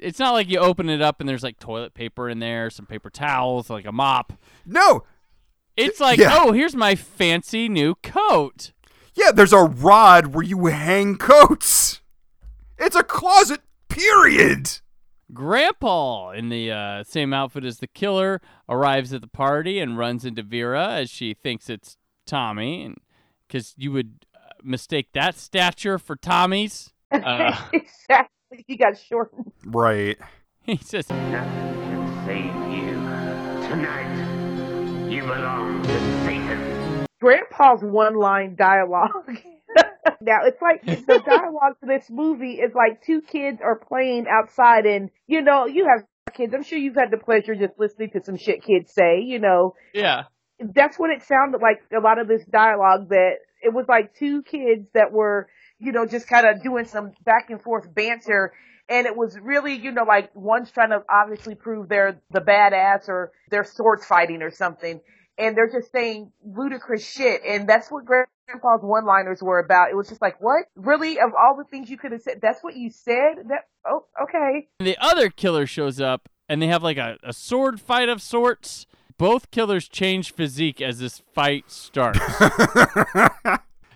It's 0.00 0.18
not 0.20 0.30
like 0.32 0.48
you 0.48 0.58
open 0.60 0.88
it 0.88 1.02
up 1.02 1.18
and 1.18 1.28
there's 1.28 1.42
like 1.42 1.58
toilet 1.58 1.92
paper 1.92 2.28
in 2.28 2.38
there, 2.38 2.70
some 2.70 2.86
paper 2.86 3.10
towels, 3.10 3.68
like 3.68 3.84
a 3.84 3.90
mop. 3.92 4.32
No. 4.64 5.02
It's 5.76 5.98
like, 5.98 6.18
Yeah. 6.20 6.36
oh, 6.38 6.52
here's 6.52 6.76
my 6.76 6.94
fancy 6.94 7.68
new 7.68 7.96
coat. 7.96 8.70
Yeah, 9.14 9.32
there's 9.32 9.52
a 9.52 9.64
rod 9.64 10.28
where 10.28 10.44
you 10.44 10.66
hang 10.66 11.16
coats. 11.16 12.00
It's 12.78 12.94
a 12.94 13.02
closet, 13.02 13.60
period. 13.88 14.70
Grandpa, 15.32 16.30
in 16.30 16.48
the 16.48 16.70
uh, 16.70 17.04
same 17.04 17.32
outfit 17.32 17.64
as 17.64 17.78
the 17.78 17.86
killer, 17.86 18.40
arrives 18.68 19.12
at 19.12 19.20
the 19.20 19.28
party 19.28 19.78
and 19.78 19.96
runs 19.98 20.24
into 20.24 20.42
Vera 20.42 20.92
as 20.92 21.10
she 21.10 21.34
thinks 21.34 21.70
it's 21.70 21.96
Tommy, 22.26 22.94
because 23.46 23.74
you 23.76 23.92
would 23.92 24.26
uh, 24.34 24.38
mistake 24.62 25.08
that 25.14 25.36
stature 25.36 25.98
for 25.98 26.16
Tommy's. 26.16 26.90
Uh, 27.12 27.54
exactly. 27.74 28.64
He 28.66 28.74
got 28.74 28.96
shortened. 28.96 29.52
Right. 29.66 30.16
he 30.62 30.78
says, 30.78 31.10
Nothing 31.10 31.74
can 31.74 32.24
save 32.24 32.46
you. 32.72 32.92
Tonight, 33.68 35.10
you 35.10 35.20
belong 35.20 35.82
to 35.82 36.24
Satan. 36.24 37.06
Grandpa's 37.20 37.82
one 37.82 38.14
line 38.14 38.54
dialogue 38.56 39.38
now 40.22 40.38
it's 40.44 40.60
like 40.62 40.82
the 40.84 41.20
dialogue 41.26 41.76
for 41.80 41.86
this 41.86 42.06
movie 42.10 42.54
is 42.54 42.72
like 42.74 43.02
two 43.04 43.20
kids 43.22 43.60
are 43.62 43.78
playing 43.78 44.26
outside, 44.30 44.86
and 44.86 45.10
you 45.26 45.42
know 45.42 45.66
you 45.66 45.86
have 45.86 46.06
kids. 46.34 46.54
I'm 46.54 46.62
sure 46.62 46.78
you've 46.78 46.94
had 46.96 47.10
the 47.10 47.18
pleasure 47.18 47.54
just 47.54 47.78
listening 47.78 48.10
to 48.12 48.24
some 48.24 48.36
shit 48.36 48.62
kids 48.64 48.92
say. 48.92 49.20
You 49.20 49.38
know, 49.38 49.74
Yeah. 49.92 50.24
that's 50.58 50.98
what 50.98 51.10
it 51.10 51.22
sounded 51.22 51.60
like. 51.60 51.82
A 51.96 52.00
lot 52.00 52.18
of 52.18 52.28
this 52.28 52.44
dialogue 52.46 53.08
that 53.10 53.32
it 53.62 53.72
was 53.72 53.86
like 53.88 54.14
two 54.14 54.42
kids 54.42 54.88
that 54.94 55.12
were, 55.12 55.48
you 55.78 55.92
know, 55.92 56.06
just 56.06 56.28
kind 56.28 56.46
of 56.46 56.62
doing 56.62 56.84
some 56.86 57.12
back 57.24 57.50
and 57.50 57.60
forth 57.62 57.92
banter. 57.94 58.52
And 58.88 59.06
it 59.06 59.16
was 59.16 59.38
really, 59.40 59.74
you 59.74 59.92
know, 59.92 60.04
like 60.04 60.30
one's 60.34 60.70
trying 60.70 60.90
to 60.90 61.02
obviously 61.10 61.54
prove 61.54 61.88
they're 61.88 62.20
the 62.30 62.40
badass 62.40 63.08
or 63.08 63.32
they're 63.50 63.64
sword 63.64 64.00
fighting 64.02 64.42
or 64.42 64.50
something. 64.50 65.00
And 65.38 65.56
they're 65.56 65.70
just 65.70 65.90
saying 65.92 66.30
ludicrous 66.44 67.06
shit. 67.08 67.40
And 67.46 67.68
that's 67.68 67.90
what 67.90 68.04
Grandpa's 68.04 68.80
one 68.82 69.06
liners 69.06 69.42
were 69.42 69.58
about. 69.58 69.90
It 69.90 69.96
was 69.96 70.08
just 70.08 70.20
like, 70.20 70.40
what? 70.40 70.64
Really? 70.76 71.18
Of 71.18 71.30
all 71.38 71.56
the 71.56 71.64
things 71.64 71.88
you 71.90 71.96
could 71.96 72.12
have 72.12 72.22
said, 72.22 72.40
that's 72.42 72.62
what 72.62 72.76
you 72.76 72.90
said? 72.90 73.36
That, 73.48 73.60
oh, 73.86 74.04
okay. 74.22 74.68
And 74.78 74.86
The 74.86 74.96
other 75.00 75.30
killer 75.30 75.66
shows 75.66 76.00
up 76.00 76.28
and 76.48 76.60
they 76.60 76.66
have 76.66 76.82
like 76.82 76.98
a, 76.98 77.16
a 77.22 77.32
sword 77.32 77.80
fight 77.80 78.08
of 78.08 78.20
sorts. 78.20 78.86
Both 79.18 79.50
killers 79.50 79.88
change 79.88 80.32
physique 80.32 80.80
as 80.80 80.98
this 80.98 81.22
fight 81.32 81.70
starts. 81.70 82.18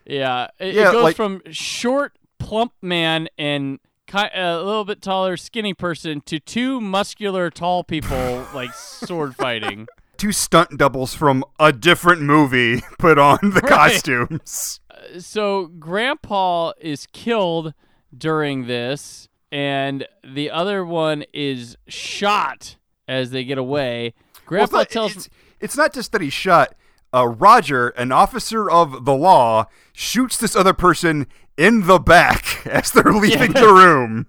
yeah, 0.06 0.48
it, 0.58 0.76
it 0.76 0.92
goes 0.92 1.02
like- 1.04 1.16
from 1.16 1.42
short, 1.50 2.18
plump 2.38 2.72
man 2.80 3.28
and 3.36 3.80
a 4.14 4.62
little 4.62 4.84
bit 4.84 5.02
taller, 5.02 5.36
skinny 5.36 5.74
person 5.74 6.20
to 6.22 6.38
two 6.38 6.80
muscular, 6.80 7.50
tall 7.50 7.82
people 7.82 8.46
like 8.54 8.72
sword 8.72 9.34
fighting. 9.34 9.86
Two 10.16 10.32
stunt 10.32 10.78
doubles 10.78 11.14
from 11.14 11.44
a 11.60 11.72
different 11.72 12.22
movie 12.22 12.82
put 12.98 13.18
on 13.18 13.38
the 13.42 13.60
Right. 13.60 13.68
costumes. 14.02 14.80
So 15.18 15.66
Grandpa 15.66 16.72
is 16.80 17.06
killed 17.12 17.74
during 18.16 18.66
this, 18.66 19.28
and 19.52 20.06
the 20.24 20.50
other 20.50 20.84
one 20.84 21.24
is 21.34 21.76
shot 21.86 22.76
as 23.06 23.30
they 23.30 23.44
get 23.44 23.58
away. 23.58 24.14
Well, 24.16 24.32
it's 24.32 24.46
Grandpa 24.46 24.76
not- 24.78 24.90
tells 24.90 25.16
it's, 25.16 25.28
it's 25.60 25.76
not 25.76 25.92
just 25.92 26.12
that 26.12 26.20
he 26.22 26.30
shot. 26.30 26.74
Uh, 27.14 27.26
Roger, 27.26 27.88
an 27.90 28.10
officer 28.10 28.68
of 28.70 29.04
the 29.04 29.14
law, 29.14 29.66
shoots 29.92 30.36
this 30.38 30.56
other 30.56 30.72
person 30.74 31.26
in 31.56 31.86
the 31.86 31.98
back 31.98 32.66
as 32.66 32.90
they're 32.90 33.04
leaving 33.12 33.52
the 33.52 33.72
room. 33.72 34.26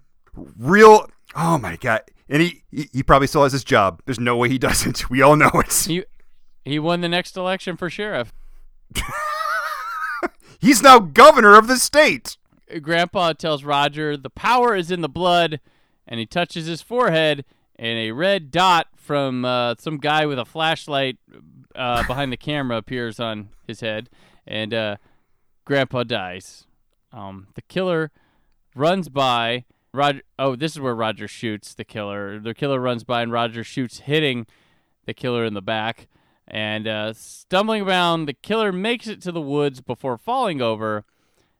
Real. 0.58 1.10
Oh 1.36 1.58
my 1.58 1.76
god! 1.78 2.02
And 2.30 2.42
he, 2.42 2.64
he 2.72 2.90
he 2.92 3.04
probably 3.04 3.28
still 3.28 3.44
has 3.44 3.54
his 3.54 3.64
job. 3.64 4.02
There's 4.06 4.20
no 4.20 4.36
way 4.36 4.50
he 4.50 4.58
doesn't. 4.68 5.10
We 5.10 5.22
all 5.22 5.36
know 5.36 5.52
it. 5.54 5.74
he 5.88 6.04
he 6.66 6.80
won 6.80 7.02
the 7.02 7.10
next 7.10 7.38
election 7.38 7.78
for 7.78 7.90
sheriff. 7.90 8.34
He's 10.60 10.82
now 10.82 11.00
governor 11.00 11.56
of 11.58 11.68
the 11.68 11.78
state. 11.78 12.38
Grandpa 12.82 13.34
tells 13.34 13.64
Roger 13.64 14.18
the 14.18 14.30
power 14.30 14.76
is 14.76 14.92
in 14.92 15.02
the 15.02 15.10
blood, 15.10 15.60
and 16.08 16.20
he 16.20 16.26
touches 16.26 16.66
his 16.66 16.82
forehead, 16.82 17.46
and 17.78 17.98
a 17.98 18.12
red 18.12 18.52
dot 18.52 18.88
from 18.96 19.46
uh, 19.46 19.76
some 19.78 19.98
guy 19.98 20.26
with 20.26 20.40
a 20.40 20.46
flashlight 20.46 21.18
uh, 21.76 22.06
behind 22.08 22.32
the 22.32 22.38
camera 22.38 22.78
appears 22.78 23.20
on 23.20 23.50
his 23.68 23.80
head, 23.82 24.10
and 24.46 24.74
uh, 24.74 24.98
Grandpa 25.64 26.04
dies. 26.04 26.66
Um, 27.14 27.48
the 27.56 27.62
killer 27.62 28.12
runs 28.76 29.10
by. 29.10 29.64
Roger. 29.98 30.22
Oh, 30.40 30.56
this 30.56 30.74
is 30.74 30.80
where 30.80 30.96
Roger 30.96 31.28
shoots 31.28 31.74
the 31.74 31.84
killer. 31.84 32.40
The 32.40 32.54
killer 32.54 32.80
runs 32.80 33.04
by, 33.04 33.22
and 33.22 33.32
Roger 33.32 33.64
shoots, 33.64 34.00
hitting 34.00 34.46
the 35.06 35.14
killer 35.14 35.44
in 35.44 35.54
the 35.54 35.62
back. 35.62 36.08
And 36.48 36.88
uh, 36.88 37.14
stumbling 37.14 37.82
around, 37.82 38.26
the 38.26 38.34
killer 38.34 38.72
makes 38.72 39.08
it 39.08 39.22
to 39.24 39.32
the 39.32 39.42
woods 39.42 39.82
before 39.82 40.18
falling 40.18 40.62
over. 40.62 41.04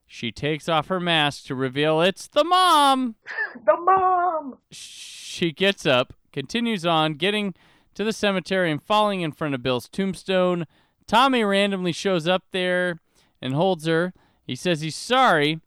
She 0.06 0.32
takes 0.32 0.70
off 0.70 0.88
her 0.88 1.02
mask 1.02 1.46
to 1.48 1.56
reveal 1.56 2.00
it's 2.02 2.28
the 2.28 2.46
mom. 2.46 3.16
The 3.66 3.76
mom. 3.76 4.60
She 4.72 5.52
gets 5.52 5.86
up, 5.86 6.14
continues 6.32 6.86
on, 6.86 7.16
getting 7.16 7.54
to 7.96 8.04
the 8.04 8.14
cemetery 8.14 8.72
and 8.72 8.82
falling 8.82 9.22
in 9.22 9.32
front 9.32 9.56
of 9.56 9.64
Bill's 9.64 9.90
tombstone. 9.90 10.66
Tommy 11.08 11.44
randomly 11.44 11.92
shows 11.92 12.28
up 12.28 12.44
there 12.52 13.00
and 13.42 13.54
holds 13.54 13.86
her. 13.88 14.14
He 14.46 14.56
says 14.56 14.82
he's 14.82 14.96
sorry 14.96 15.60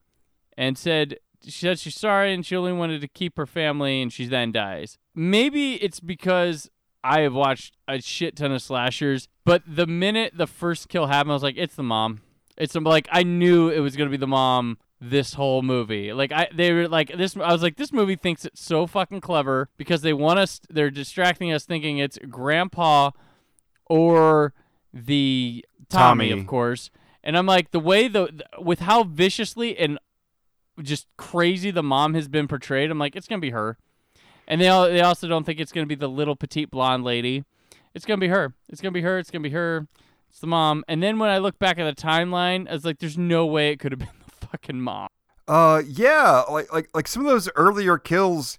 and 0.56 0.78
said 0.78 1.16
she 1.42 1.50
said 1.50 1.78
she's 1.78 1.98
sorry 1.98 2.34
and 2.34 2.44
she 2.44 2.56
only 2.56 2.72
wanted 2.72 3.00
to 3.00 3.08
keep 3.08 3.36
her 3.36 3.46
family 3.46 4.02
and 4.02 4.12
she 4.12 4.26
then 4.26 4.52
dies. 4.52 4.98
Maybe 5.14 5.74
it's 5.74 6.00
because 6.00 6.70
I 7.02 7.20
have 7.20 7.34
watched 7.34 7.76
a 7.88 8.00
shit 8.00 8.36
ton 8.36 8.52
of 8.52 8.62
slashers, 8.62 9.28
but 9.44 9.62
the 9.66 9.86
minute 9.86 10.34
the 10.36 10.46
first 10.46 10.88
kill 10.88 11.06
happened, 11.06 11.32
I 11.32 11.34
was 11.34 11.42
like, 11.42 11.56
it's 11.56 11.74
the 11.74 11.82
mom. 11.82 12.20
It's 12.56 12.74
like 12.74 13.08
I 13.10 13.22
knew 13.22 13.70
it 13.70 13.80
was 13.80 13.96
gonna 13.96 14.10
be 14.10 14.18
the 14.18 14.26
mom 14.26 14.78
this 15.00 15.34
whole 15.34 15.62
movie. 15.62 16.12
Like 16.12 16.30
I 16.30 16.48
they 16.54 16.72
were 16.72 16.88
like 16.88 17.16
this 17.16 17.36
I 17.36 17.52
was 17.52 17.62
like 17.62 17.76
this 17.76 17.92
movie 17.92 18.16
thinks 18.16 18.44
it's 18.44 18.62
so 18.62 18.86
fucking 18.86 19.22
clever 19.22 19.70
because 19.78 20.02
they 20.02 20.12
want 20.12 20.38
us 20.38 20.60
they're 20.68 20.90
distracting 20.90 21.52
us 21.52 21.64
thinking 21.64 21.98
it's 21.98 22.18
grandpa 22.28 23.12
or 23.86 24.52
the 24.92 25.64
Tommy, 25.88 26.28
Tommy. 26.28 26.40
of 26.40 26.46
course. 26.46 26.90
And 27.24 27.36
I'm 27.36 27.46
like 27.46 27.70
the 27.70 27.80
way 27.80 28.08
the 28.08 28.44
with 28.58 28.80
how 28.80 29.04
viciously 29.04 29.76
and 29.78 29.98
just 30.82 31.06
crazy 31.16 31.70
the 31.70 31.82
mom 31.82 32.14
has 32.14 32.28
been 32.28 32.48
portrayed, 32.48 32.90
I'm 32.90 32.98
like 32.98 33.16
it's 33.16 33.26
to 33.28 33.38
be 33.38 33.50
her. 33.50 33.76
And 34.46 34.60
they 34.60 34.68
all, 34.68 34.84
they 34.84 35.00
also 35.00 35.28
don't 35.28 35.44
think 35.44 35.60
it's 35.60 35.72
to 35.72 35.86
be 35.86 35.94
the 35.94 36.08
little 36.08 36.34
petite 36.34 36.70
blonde 36.70 37.04
lady. 37.04 37.44
It's 37.94 38.04
to 38.18 38.20
be 38.20 38.28
her. 38.28 38.54
It's 38.68 38.80
to 38.80 38.90
be 38.90 39.02
her. 39.02 39.18
It's 39.18 39.30
to 39.30 39.38
be 39.38 39.50
her. 39.50 39.86
It's 40.28 40.40
the 40.40 40.46
mom. 40.46 40.84
And 40.88 41.02
then 41.02 41.18
when 41.18 41.30
I 41.30 41.38
look 41.38 41.58
back 41.58 41.78
at 41.78 41.84
the 41.84 42.00
timeline, 42.00 42.68
I 42.68 42.72
was 42.72 42.84
like 42.84 42.98
there's 42.98 43.18
no 43.18 43.46
way 43.46 43.70
it 43.70 43.78
could 43.78 43.92
have 43.92 43.98
been 44.00 44.08
the 44.26 44.46
fucking 44.46 44.80
mom. 44.80 45.08
Uh, 45.46 45.82
yeah, 45.86 46.44
like 46.50 46.72
like 46.72 46.88
like 46.94 47.08
some 47.08 47.24
of 47.24 47.30
those 47.30 47.48
earlier 47.56 47.98
kills. 47.98 48.58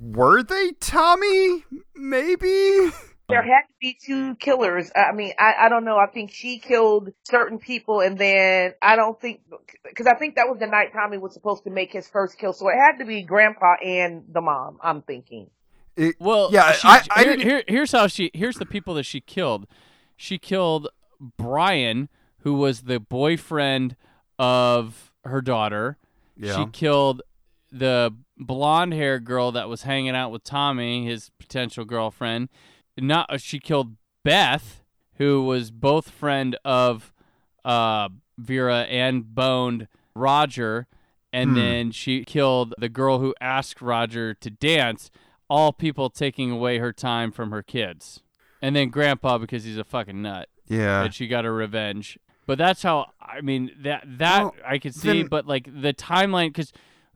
Were 0.00 0.42
they 0.42 0.72
Tommy? 0.80 1.64
Maybe. 1.94 2.90
There 3.30 3.42
had 3.42 3.62
to 3.62 3.74
be 3.80 3.96
two 4.04 4.34
killers. 4.36 4.90
I 4.94 5.12
mean, 5.12 5.32
I, 5.38 5.54
I 5.66 5.68
don't 5.68 5.84
know. 5.84 5.96
I 5.96 6.06
think 6.06 6.30
she 6.32 6.58
killed 6.58 7.10
certain 7.24 7.58
people, 7.58 8.00
and 8.00 8.18
then 8.18 8.74
I 8.82 8.96
don't 8.96 9.20
think 9.20 9.40
because 9.84 10.06
I 10.06 10.14
think 10.14 10.36
that 10.36 10.48
was 10.48 10.58
the 10.58 10.66
night 10.66 10.92
Tommy 10.92 11.18
was 11.18 11.32
supposed 11.34 11.64
to 11.64 11.70
make 11.70 11.92
his 11.92 12.08
first 12.08 12.38
kill. 12.38 12.52
So 12.52 12.68
it 12.68 12.76
had 12.76 12.98
to 12.98 13.04
be 13.04 13.22
Grandpa 13.22 13.74
and 13.84 14.24
the 14.32 14.40
mom. 14.40 14.78
I'm 14.82 15.02
thinking. 15.02 15.50
Well, 16.18 16.50
yeah, 16.52 16.72
she- 16.72 16.88
I- 16.88 17.02
I 17.10 17.22
here- 17.24 17.36
here- 17.38 17.64
here's 17.68 17.92
how 17.92 18.06
she. 18.06 18.30
Here's 18.34 18.56
the 18.56 18.66
people 18.66 18.94
that 18.94 19.04
she 19.04 19.20
killed. 19.20 19.66
She 20.16 20.38
killed 20.38 20.88
Brian, 21.36 22.08
who 22.40 22.54
was 22.54 22.82
the 22.82 22.98
boyfriend 23.00 23.96
of 24.38 25.12
her 25.24 25.40
daughter. 25.42 25.98
She 26.56 26.66
killed 26.72 27.22
the 27.70 28.14
blonde 28.38 28.94
hair 28.94 29.20
girl 29.20 29.52
that 29.52 29.68
was 29.68 29.82
hanging 29.82 30.16
out 30.16 30.30
with 30.32 30.42
Tommy, 30.42 31.04
his 31.04 31.30
potential 31.38 31.84
girlfriend. 31.84 32.48
Not 33.00 33.30
uh, 33.30 33.38
she 33.38 33.58
killed 33.58 33.96
Beth, 34.24 34.82
who 35.16 35.44
was 35.44 35.70
both 35.70 36.10
friend 36.10 36.56
of 36.64 37.12
uh, 37.64 38.08
Vera 38.38 38.82
and 38.82 39.34
boned 39.34 39.88
Roger, 40.14 40.86
and 41.32 41.50
Hmm. 41.50 41.56
then 41.56 41.90
she 41.92 42.24
killed 42.24 42.74
the 42.78 42.88
girl 42.88 43.18
who 43.20 43.34
asked 43.40 43.80
Roger 43.82 44.34
to 44.34 44.50
dance. 44.50 45.10
All 45.48 45.72
people 45.72 46.10
taking 46.10 46.50
away 46.52 46.78
her 46.78 46.92
time 46.92 47.32
from 47.32 47.50
her 47.50 47.62
kids, 47.62 48.20
and 48.62 48.76
then 48.76 48.88
Grandpa 48.88 49.36
because 49.38 49.64
he's 49.64 49.78
a 49.78 49.84
fucking 49.84 50.22
nut. 50.22 50.48
Yeah. 50.68 51.02
and 51.02 51.12
she 51.12 51.26
got 51.26 51.44
her 51.44 51.52
revenge. 51.52 52.16
But 52.46 52.56
that's 52.58 52.84
how 52.84 53.10
I 53.20 53.40
mean 53.40 53.72
that 53.80 54.04
that 54.06 54.42
Well, 54.42 54.54
I 54.64 54.78
could 54.78 54.94
see. 54.94 55.08
then- 55.22 55.26
but 55.26 55.46
like 55.48 55.64
the 55.64 55.92
timeline, 55.92 56.50
because 56.50 56.72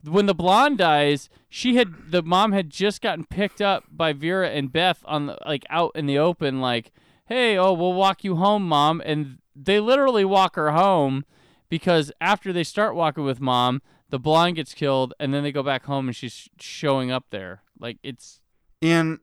when 0.07 0.26
the 0.26 0.34
blonde 0.34 0.78
dies, 0.78 1.28
she 1.48 1.76
had 1.76 2.11
the 2.11 2.22
mom 2.22 2.52
had 2.52 2.70
just 2.70 3.00
gotten 3.00 3.24
picked 3.24 3.61
up 3.61 3.84
by 3.90 4.12
Vera 4.12 4.50
and 4.50 4.72
Beth 4.72 5.02
on 5.07 5.26
the, 5.26 5.38
like 5.46 5.64
out 5.70 5.92
in 5.94 6.07
the 6.07 6.18
open, 6.18 6.61
like, 6.61 6.92
"Hey, 7.26 7.57
oh, 7.57 7.72
we'll 7.72 7.94
walk 7.94 8.24
you 8.24 8.36
home, 8.36 8.66
mom," 8.68 9.02
and 9.05 9.38
they 9.55 9.80
literally 9.80 10.24
walk 10.24 10.57
her 10.57 10.72
home 10.72 11.24
because 11.68 12.12
after 12.20 12.52
they 12.52 12.64
start 12.64 12.94
walking 12.94 13.24
with 13.24 13.40
mom, 13.40 13.82
the 14.11 14.18
blonde 14.18 14.57
gets 14.57 14.74
killed, 14.74 15.14
and 15.18 15.32
then 15.32 15.42
they 15.42 15.52
go 15.52 15.62
back 15.62 15.84
home 15.84 16.09
and 16.09 16.16
she's 16.16 16.48
showing 16.59 17.11
up 17.11 17.26
there. 17.30 17.62
Like 17.78 17.98
it's 18.02 18.40
And 18.82 19.18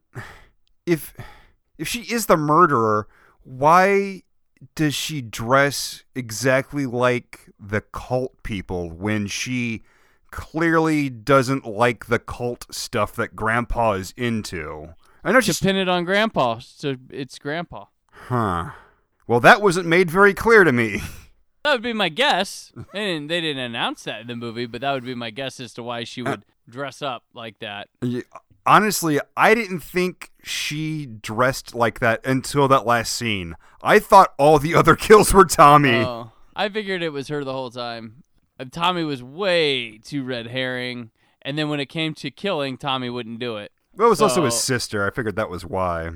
if 0.85 1.13
if 1.77 1.87
she 1.87 2.01
is 2.01 2.25
the 2.25 2.37
murderer, 2.37 3.07
why 3.43 4.23
does 4.75 4.93
she 4.93 5.21
dress 5.21 6.03
exactly 6.15 6.85
like 6.85 7.49
the 7.59 7.81
cult 7.81 8.43
people 8.43 8.91
when 8.91 9.27
she 9.27 9.81
clearly 10.31 11.09
doesn't 11.09 11.65
like 11.65 12.07
the 12.07 12.19
cult 12.19 12.73
stuff 12.73 13.13
that 13.15 13.35
Grandpa 13.35 13.93
is 13.93 14.13
into? 14.17 14.95
I 15.23 15.31
know 15.31 15.39
she's 15.39 15.59
pin 15.59 15.75
it 15.75 15.87
on 15.87 16.03
Grandpa, 16.05 16.59
so 16.59 16.95
it's 17.09 17.37
Grandpa. 17.37 17.85
huh. 18.11 18.71
Well, 19.27 19.39
that 19.39 19.61
wasn't 19.61 19.87
made 19.87 20.09
very 20.11 20.33
clear 20.33 20.63
to 20.63 20.71
me. 20.71 21.01
That 21.63 21.73
would 21.73 21.83
be 21.83 21.93
my 21.93 22.09
guess. 22.09 22.71
They 22.91 23.05
didn't, 23.05 23.27
they 23.27 23.39
didn't 23.39 23.61
announce 23.61 24.03
that 24.05 24.21
in 24.21 24.27
the 24.27 24.35
movie, 24.35 24.65
but 24.65 24.81
that 24.81 24.93
would 24.93 25.05
be 25.05 25.13
my 25.13 25.29
guess 25.29 25.59
as 25.59 25.73
to 25.75 25.83
why 25.83 26.03
she 26.05 26.23
uh, 26.23 26.31
would 26.31 26.45
dress 26.67 27.03
up 27.03 27.23
like 27.35 27.59
that. 27.59 27.87
Yeah, 28.01 28.21
Honestly, 28.65 29.19
I 29.35 29.55
didn't 29.55 29.79
think 29.79 30.31
she 30.43 31.05
dressed 31.07 31.73
like 31.73 31.99
that 31.99 32.25
until 32.25 32.67
that 32.67 32.85
last 32.85 33.13
scene. 33.13 33.55
I 33.81 33.99
thought 33.99 34.33
all 34.37 34.59
the 34.59 34.75
other 34.75 34.95
kills 34.97 35.33
were 35.33 35.45
Tommy. 35.45 35.95
Oh, 36.03 36.31
I 36.55 36.69
figured 36.69 37.01
it 37.01 37.09
was 37.09 37.27
her 37.29 37.43
the 37.43 37.53
whole 37.53 37.71
time. 37.71 38.23
Tommy 38.65 39.03
was 39.03 39.23
way 39.23 39.97
too 39.97 40.23
red 40.23 40.47
herring. 40.47 41.11
And 41.41 41.57
then 41.57 41.69
when 41.69 41.79
it 41.79 41.87
came 41.87 42.13
to 42.15 42.29
killing, 42.29 42.77
Tommy 42.77 43.09
wouldn't 43.09 43.39
do 43.39 43.57
it. 43.57 43.71
Well, 43.95 44.07
it 44.07 44.11
was 44.11 44.21
also 44.21 44.45
his 44.45 44.59
sister. 44.59 45.05
I 45.05 45.09
figured 45.09 45.35
that 45.35 45.49
was 45.49 45.65
why. 45.65 46.11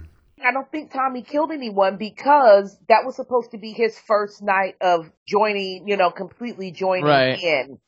I 0.45 0.51
don't 0.51 0.69
think 0.71 0.91
Tommy 0.91 1.23
killed 1.23 1.51
anyone 1.51 1.97
because 1.97 2.77
that 2.87 3.05
was 3.05 3.15
supposed 3.15 3.51
to 3.51 3.57
be 3.57 3.71
his 3.71 3.97
first 3.97 4.43
night 4.43 4.75
of 4.79 5.09
joining, 5.27 5.87
you 5.87 5.97
know, 5.97 6.11
completely 6.11 6.71
joining 6.71 7.05
Right. 7.05 7.41
in. 7.41 7.79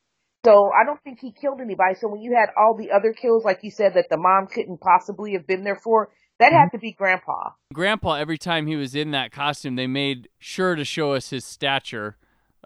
So 0.43 0.71
I 0.71 0.85
don't 0.85 1.01
think 1.03 1.19
he 1.19 1.31
killed 1.31 1.61
anybody. 1.61 1.95
So 1.95 2.07
when 2.07 2.21
you 2.21 2.35
had 2.35 2.49
all 2.57 2.75
the 2.75 2.91
other 2.91 3.13
kills, 3.13 3.43
like 3.43 3.59
you 3.63 3.71
said, 3.71 3.93
that 3.95 4.07
the 4.09 4.17
mom 4.17 4.47
couldn't 4.47 4.79
possibly 4.79 5.33
have 5.33 5.45
been 5.45 5.63
there 5.63 5.75
for, 5.75 6.09
that 6.39 6.51
had 6.51 6.67
mm-hmm. 6.67 6.77
to 6.77 6.81
be 6.81 6.91
Grandpa. 6.93 7.51
Grandpa, 7.73 8.13
every 8.13 8.37
time 8.37 8.65
he 8.67 8.75
was 8.75 8.95
in 8.95 9.11
that 9.11 9.31
costume, 9.31 9.75
they 9.75 9.87
made 9.87 10.29
sure 10.39 10.75
to 10.75 10.85
show 10.85 11.13
us 11.13 11.29
his 11.29 11.45
stature 11.45 12.17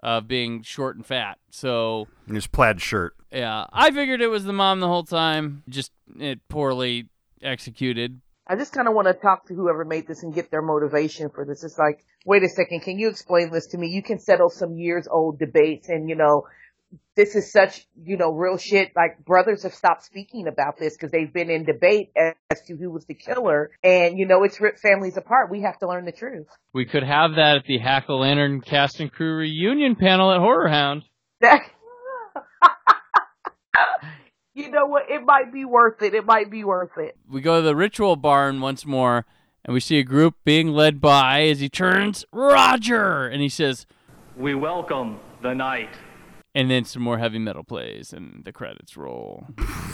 of 0.02 0.26
being 0.26 0.62
short 0.62 0.96
and 0.96 1.06
fat. 1.06 1.38
So, 1.50 2.08
In 2.28 2.34
his 2.34 2.46
plaid 2.46 2.80
shirt. 2.80 3.14
yeah, 3.30 3.66
I 3.72 3.90
figured 3.90 4.20
it 4.20 4.28
was 4.28 4.44
the 4.44 4.52
mom 4.52 4.80
the 4.80 4.88
whole 4.88 5.04
time, 5.04 5.62
just 5.68 5.92
it 6.18 6.40
poorly 6.48 7.08
executed. 7.42 8.20
I 8.46 8.56
just 8.56 8.72
kind 8.72 8.88
of 8.88 8.94
want 8.94 9.06
to 9.08 9.14
talk 9.14 9.46
to 9.48 9.54
whoever 9.54 9.84
made 9.84 10.06
this 10.08 10.22
and 10.24 10.34
get 10.34 10.50
their 10.50 10.62
motivation 10.62 11.30
for 11.30 11.44
this. 11.44 11.62
It's 11.62 11.78
like, 11.78 12.04
wait 12.26 12.42
a 12.42 12.48
second, 12.48 12.80
can 12.80 12.98
you 12.98 13.08
explain 13.08 13.50
this 13.50 13.68
to 13.68 13.78
me? 13.78 13.88
You 13.88 14.02
can 14.02 14.18
settle 14.18 14.50
some 14.50 14.76
years 14.76 15.06
old 15.10 15.38
debates 15.38 15.88
and, 15.88 16.08
you 16.08 16.16
know, 16.16 16.46
this 17.16 17.34
is 17.34 17.52
such, 17.52 17.86
you 18.02 18.16
know, 18.16 18.32
real 18.32 18.56
shit. 18.56 18.92
Like 18.96 19.24
brothers 19.24 19.62
have 19.64 19.74
stopped 19.74 20.04
speaking 20.04 20.46
about 20.46 20.78
this 20.78 20.96
because 20.96 21.10
they've 21.10 21.32
been 21.32 21.50
in 21.50 21.64
debate 21.64 22.10
as, 22.16 22.34
as 22.50 22.62
to 22.62 22.76
who 22.76 22.90
was 22.90 23.04
the 23.06 23.14
killer. 23.14 23.70
And, 23.82 24.18
you 24.18 24.26
know, 24.26 24.44
it's 24.44 24.60
ripped 24.60 24.80
families 24.80 25.16
apart. 25.16 25.50
We 25.50 25.62
have 25.62 25.78
to 25.78 25.88
learn 25.88 26.04
the 26.04 26.12
truth. 26.12 26.46
We 26.72 26.84
could 26.86 27.02
have 27.02 27.32
that 27.36 27.56
at 27.58 27.64
the 27.66 27.78
Hack-O-Lantern 27.78 28.60
cast 28.62 29.00
and 29.00 29.12
crew 29.12 29.36
reunion 29.36 29.96
panel 29.96 30.32
at 30.32 30.38
Horror 30.38 30.68
Hound. 30.68 31.04
You 34.54 34.70
know 34.70 34.84
what? 34.84 35.10
It 35.10 35.24
might 35.24 35.50
be 35.50 35.64
worth 35.64 36.02
it. 36.02 36.14
It 36.14 36.26
might 36.26 36.50
be 36.50 36.62
worth 36.62 36.98
it. 36.98 37.16
We 37.26 37.40
go 37.40 37.56
to 37.56 37.62
the 37.62 37.74
ritual 37.74 38.16
barn 38.16 38.60
once 38.60 38.84
more, 38.84 39.24
and 39.64 39.72
we 39.72 39.80
see 39.80 39.98
a 39.98 40.04
group 40.04 40.34
being 40.44 40.68
led 40.68 41.00
by 41.00 41.44
as 41.44 41.60
he 41.60 41.70
turns 41.70 42.26
Roger, 42.32 43.26
and 43.26 43.40
he 43.40 43.48
says, 43.48 43.86
We 44.36 44.54
welcome 44.54 45.20
the 45.40 45.54
night. 45.54 45.88
And 46.54 46.70
then 46.70 46.84
some 46.84 47.02
more 47.02 47.18
heavy 47.18 47.38
metal 47.38 47.64
plays, 47.64 48.12
and 48.12 48.44
the 48.44 48.52
credits 48.52 48.96
roll. 48.96 49.46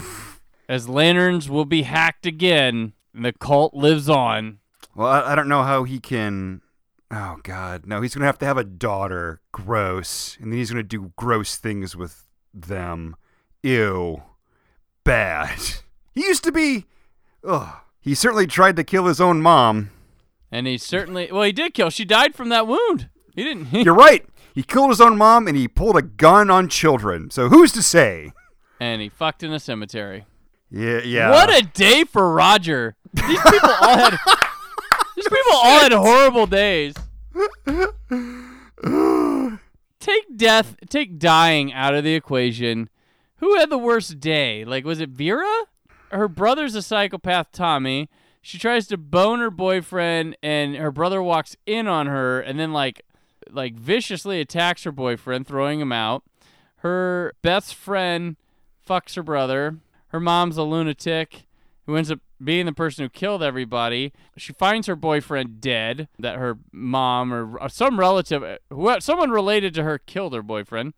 as 0.69 0.87
lanterns 0.87 1.49
will 1.49 1.65
be 1.65 1.81
hacked 1.83 2.25
again, 2.25 2.93
and 3.13 3.25
the 3.25 3.33
cult 3.33 3.73
lives 3.73 4.09
on. 4.09 4.59
Well, 4.95 5.07
I, 5.07 5.31
I 5.31 5.35
don't 5.35 5.49
know 5.49 5.63
how 5.63 5.83
he 5.83 5.99
can. 5.99 6.61
Oh 7.11 7.37
God, 7.43 7.87
no! 7.87 8.01
He's 8.01 8.13
gonna 8.13 8.27
have 8.27 8.37
to 8.39 8.45
have 8.45 8.57
a 8.57 8.63
daughter. 8.63 9.41
Gross, 9.51 10.37
and 10.39 10.51
then 10.51 10.59
he's 10.59 10.69
gonna 10.69 10.83
do 10.83 11.11
gross 11.17 11.57
things 11.57 11.95
with 11.95 12.25
them. 12.53 13.15
Ew, 13.63 14.23
bad. 15.03 15.59
He 16.15 16.25
used 16.25 16.43
to 16.43 16.51
be. 16.51 16.85
Ugh. 17.47 17.75
He 18.01 18.13
certainly 18.13 18.47
tried 18.47 18.75
to 18.75 18.83
kill 18.83 19.05
his 19.05 19.21
own 19.21 19.41
mom. 19.41 19.91
And 20.51 20.67
he 20.67 20.77
certainly, 20.77 21.31
well, 21.31 21.43
he 21.43 21.53
did 21.53 21.73
kill. 21.73 21.89
She 21.89 22.03
died 22.03 22.35
from 22.35 22.49
that 22.49 22.67
wound. 22.67 23.07
He 23.35 23.43
didn't. 23.43 23.71
You're 23.71 23.93
right. 23.93 24.25
He 24.53 24.63
killed 24.63 24.89
his 24.89 25.01
own 25.01 25.17
mom, 25.17 25.47
and 25.47 25.55
he 25.55 25.67
pulled 25.67 25.97
a 25.97 26.01
gun 26.01 26.49
on 26.49 26.69
children. 26.69 27.29
So 27.31 27.49
who's 27.49 27.71
to 27.73 27.83
say? 27.83 28.31
and 28.79 29.01
he 29.01 29.09
fucked 29.09 29.43
in 29.43 29.51
a 29.51 29.59
cemetery. 29.59 30.25
Yeah, 30.71 31.01
yeah. 31.03 31.31
What 31.31 31.49
a 31.49 31.65
day 31.65 32.05
for 32.05 32.31
Roger. 32.31 32.95
These 33.13 33.41
people 33.41 33.69
all 33.81 33.97
had. 33.97 34.17
these 35.15 35.27
people 35.27 35.53
all 35.53 35.79
had 35.79 35.91
horrible 35.91 36.47
days. 36.47 36.93
take 39.99 40.37
death, 40.37 40.75
take 40.89 41.19
dying 41.19 41.73
out 41.73 41.95
of 41.95 42.03
the 42.03 42.15
equation. 42.15 42.89
Who 43.37 43.57
had 43.57 43.69
the 43.69 43.77
worst 43.77 44.19
day? 44.19 44.65
Like, 44.65 44.85
was 44.85 44.99
it 44.99 45.09
Vera? 45.09 45.63
Her 46.11 46.27
brother's 46.27 46.75
a 46.75 46.81
psychopath, 46.81 47.51
Tommy. 47.51 48.09
She 48.41 48.57
tries 48.57 48.87
to 48.87 48.97
bone 48.97 49.39
her 49.39 49.51
boyfriend, 49.51 50.37
and 50.41 50.75
her 50.75 50.91
brother 50.91 51.21
walks 51.21 51.55
in 51.65 51.87
on 51.87 52.07
her, 52.07 52.39
and 52.39 52.59
then 52.59 52.73
like, 52.73 53.01
like 53.51 53.75
viciously 53.75 54.39
attacks 54.41 54.83
her 54.83 54.91
boyfriend, 54.91 55.47
throwing 55.47 55.79
him 55.79 55.91
out. 55.91 56.23
Her 56.77 57.33
best 57.41 57.75
friend 57.75 58.35
fucks 58.87 59.15
her 59.15 59.23
brother. 59.23 59.77
Her 60.07 60.19
mom's 60.19 60.57
a 60.57 60.63
lunatic 60.63 61.47
who 61.85 61.95
ends 61.95 62.11
up 62.11 62.19
being 62.43 62.65
the 62.65 62.73
person 62.73 63.03
who 63.03 63.09
killed 63.09 63.43
everybody. 63.43 64.13
She 64.37 64.53
finds 64.53 64.87
her 64.87 64.95
boyfriend 64.95 65.59
dead, 65.59 66.07
that 66.17 66.37
her 66.37 66.57
mom 66.71 67.33
or 67.33 67.61
uh, 67.61 67.67
some 67.67 67.99
relative, 67.99 68.43
uh, 68.43 68.99
someone 68.99 69.31
related 69.31 69.73
to 69.73 69.83
her 69.83 69.97
killed 69.97 70.33
her 70.33 70.43
boyfriend. 70.43 70.93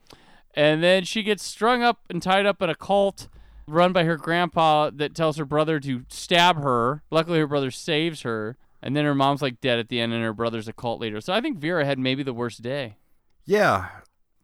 And 0.53 0.83
then 0.83 1.03
she 1.05 1.23
gets 1.23 1.43
strung 1.43 1.81
up 1.81 2.01
and 2.09 2.21
tied 2.21 2.45
up 2.45 2.61
in 2.61 2.69
a 2.69 2.75
cult 2.75 3.27
run 3.67 3.93
by 3.93 4.03
her 4.03 4.17
grandpa 4.17 4.89
that 4.93 5.15
tells 5.15 5.37
her 5.37 5.45
brother 5.45 5.79
to 5.79 6.03
stab 6.09 6.61
her. 6.61 7.03
Luckily, 7.09 7.39
her 7.39 7.47
brother 7.47 7.71
saves 7.71 8.21
her. 8.21 8.57
And 8.81 8.95
then 8.95 9.05
her 9.05 9.15
mom's 9.15 9.41
like 9.41 9.61
dead 9.61 9.79
at 9.79 9.89
the 9.89 9.99
end, 9.99 10.13
and 10.13 10.23
her 10.23 10.33
brother's 10.33 10.67
a 10.67 10.73
cult 10.73 10.99
leader. 10.99 11.21
So 11.21 11.33
I 11.33 11.41
think 11.41 11.59
Vera 11.59 11.85
had 11.85 11.99
maybe 11.99 12.23
the 12.23 12.33
worst 12.33 12.61
day. 12.61 12.97
Yeah. 13.45 13.89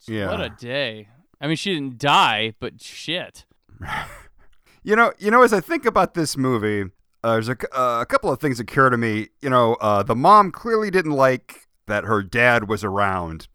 Yeah. 0.08 0.30
What 0.30 0.42
a 0.42 0.50
day. 0.50 1.10
I 1.42 1.48
mean, 1.48 1.56
she 1.56 1.74
didn't 1.74 1.98
die, 1.98 2.54
but 2.60 2.82
shit. 2.82 3.46
You 4.88 4.96
know, 4.96 5.12
you 5.20 5.32
know, 5.32 5.44
as 5.44 5.52
I 5.52 5.60
think 5.60 5.86
about 5.86 6.14
this 6.14 6.38
movie, 6.38 6.90
uh, 7.22 7.34
there's 7.34 7.50
a, 7.50 7.58
uh, 7.78 8.00
a 8.00 8.06
couple 8.06 8.32
of 8.32 8.40
things 8.40 8.58
that 8.58 8.72
occur 8.72 8.90
to 8.90 8.96
me. 8.96 9.28
You 9.42 9.50
know, 9.50 9.74
uh, 9.82 10.02
the 10.02 10.16
mom 10.16 10.50
clearly 10.50 10.90
didn't 10.90 11.12
like 11.12 11.68
that 11.88 12.06
her 12.06 12.24
dad 12.24 12.70
was 12.70 12.86
around. 12.86 13.50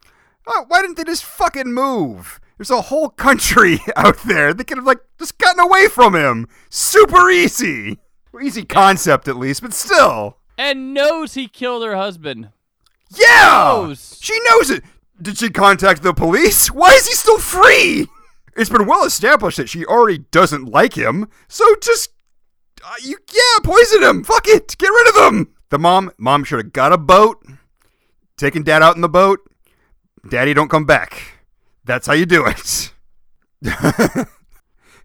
Oh, 0.47 0.66
why 0.68 0.83
didn't 0.83 0.99
they 0.99 1.05
just 1.05 1.24
fucking 1.24 1.72
move? 1.72 2.39
There's 2.59 2.70
a 2.70 2.83
whole 2.83 3.09
country 3.09 3.80
out 3.97 4.18
there. 4.24 4.53
They 4.53 4.64
could 4.64 4.76
have 4.76 4.87
like 4.87 5.01
just 5.18 5.39
gotten 5.39 5.61
away 5.61 5.89
from 5.89 6.14
him. 6.14 6.49
Super 6.68 7.30
easy. 7.30 7.99
Easy 8.43 8.66
concept 8.66 9.26
at 9.26 9.37
least, 9.39 9.62
but 9.62 9.72
still. 9.72 10.37
And 10.59 10.94
knows 10.94 11.34
he 11.34 11.48
killed 11.48 11.84
her 11.84 11.96
husband. 11.96 12.50
Yeah. 13.11 13.72
Knows. 13.74 14.18
She 14.20 14.38
knows 14.48 14.70
it. 14.70 14.84
Did 15.20 15.38
she 15.38 15.50
contact 15.50 16.03
the 16.03 16.14
police? 16.14 16.68
Why 16.68 16.90
is 16.90 17.07
he 17.07 17.14
still 17.14 17.38
free? 17.38 18.09
It's 18.57 18.70
been 18.70 18.86
well 18.86 19.05
established 19.05 19.57
that 19.57 19.68
she 19.68 19.84
already 19.86 20.18
doesn't 20.18 20.66
like 20.66 20.94
him, 20.94 21.28
so 21.48 21.64
just 21.80 22.11
uh, 22.84 22.94
you 23.03 23.16
yeah, 23.32 23.61
poison 23.62 24.03
him. 24.03 24.24
Fuck 24.24 24.46
it. 24.46 24.76
Get 24.78 24.88
rid 24.88 25.09
of 25.09 25.32
him. 25.32 25.55
The 25.70 25.78
mom 25.78 26.11
mom 26.18 26.44
should 26.44 26.59
have 26.59 26.72
got 26.72 26.92
a 26.92 26.98
boat, 26.98 27.42
taken 28.36 28.62
dad 28.62 28.82
out 28.82 28.96
in 28.96 29.00
the 29.00 29.09
boat. 29.09 29.40
Daddy 30.28 30.53
don't 30.53 30.68
come 30.68 30.84
back. 30.84 31.38
That's 31.84 32.07
how 32.07 32.12
you 32.12 32.26
do 32.26 32.44
it. 32.46 32.92
we 33.62 33.70
haven't 33.70 34.26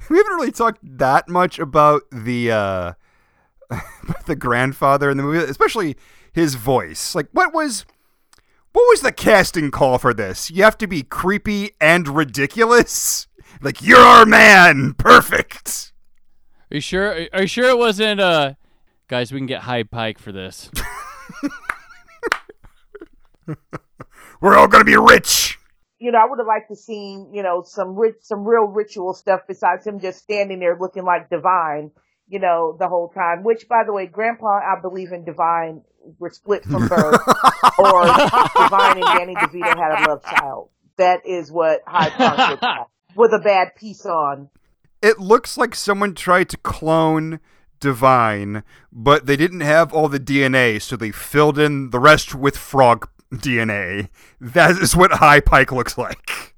really 0.10 0.52
talked 0.52 0.80
that 0.84 1.30
much 1.30 1.58
about 1.60 2.02
the 2.12 2.52
uh 2.52 2.94
the 4.26 4.36
grandfather 4.36 5.10
in 5.10 5.18
the 5.18 5.24
movie, 5.24 5.40
especially 5.40 5.96
his 6.32 6.56
voice. 6.56 7.16
Like 7.16 7.28
what 7.32 7.54
was 7.54 7.86
what 8.74 8.84
was 8.90 9.02
the 9.02 9.12
casting 9.12 9.72
call 9.72 9.98
for 9.98 10.14
this? 10.14 10.52
You 10.52 10.64
have 10.64 10.78
to 10.80 10.88
be 10.88 11.04
creepy 11.04 11.72
and 11.82 12.08
ridiculous? 12.08 13.28
Like 13.60 13.82
you're 13.82 13.98
our 13.98 14.26
man. 14.26 14.94
Perfect. 14.94 15.92
Are 16.70 16.76
you 16.76 16.82
sure? 16.82 17.26
Are 17.34 17.42
you 17.42 17.48
sure 17.48 17.70
it 17.70 17.78
wasn't? 17.78 18.20
Uh, 18.20 18.54
guys, 19.08 19.32
we 19.32 19.40
can 19.40 19.48
get 19.48 19.62
Hy 19.64 19.82
Pyke 19.82 20.20
for 20.20 20.32
this. 20.32 20.70
We're 24.42 24.56
all 24.56 24.68
gonna 24.68 24.84
be 24.84 24.98
rich. 24.98 25.58
You 26.00 26.12
know, 26.12 26.20
I 26.20 26.30
would 26.30 26.38
have 26.38 26.48
liked 26.48 26.70
to 26.70 26.76
see, 26.76 27.14
you 27.34 27.42
know, 27.42 27.64
some 27.66 27.96
rich, 27.96 28.18
some 28.22 28.44
real 28.44 28.66
ritual 28.66 29.14
stuff 29.14 29.42
besides 29.48 29.88
him 29.88 30.00
just 30.00 30.20
standing 30.20 30.60
there 30.60 30.78
looking 30.80 31.04
like 31.04 31.30
Divine, 31.30 31.92
you 32.28 32.40
know, 32.40 32.76
the 32.80 32.88
whole 32.88 33.10
time. 33.10 33.44
Which, 33.44 33.68
by 33.68 33.84
the 33.86 33.94
way, 33.94 34.06
Grandpa, 34.06 34.60
I 34.60 34.80
believe 34.82 35.12
in 35.12 35.24
Divine 35.24 35.82
were 36.20 36.30
split 36.30 36.64
from 36.64 36.88
birth, 36.88 37.22
or 37.78 38.06
Divine 38.06 38.98
and 38.98 39.06
Danny 39.18 39.36
DeVito 39.36 39.76
had 39.76 40.00
a 40.00 40.10
love 40.10 40.24
child. 40.24 40.70
That 40.98 41.26
is 41.26 41.52
what 41.52 41.82
High 41.86 42.10
Punk 42.10 42.50
looks 42.50 42.62
like, 42.64 42.88
with 43.16 43.34
a 43.34 43.40
bad 43.40 43.76
piece 43.76 44.06
on. 44.06 44.50
It 45.02 45.20
looks 45.20 45.58
like 45.58 45.76
someone 45.76 46.16
tried 46.16 46.50
to 46.50 46.58
clone 46.58 47.40
Divine, 47.80 48.64
but 48.92 49.28
they 49.28 49.36
didn't 49.36 49.62
have 49.62 49.94
all 49.94 50.08
the 50.08 50.20
DNA, 50.20 50.82
so 50.82 50.96
they 50.96 51.12
filled 51.12 51.60
in 51.60 51.92
the 51.92 52.00
rest 52.00 52.34
with 52.34 52.58
frog 52.58 53.08
DNA. 53.32 54.10
That 54.42 54.72
is 54.72 54.96
what 54.96 55.12
Hy 55.12 55.40
Pyke 55.42 55.72
looks 55.72 55.98
like. 55.98 56.56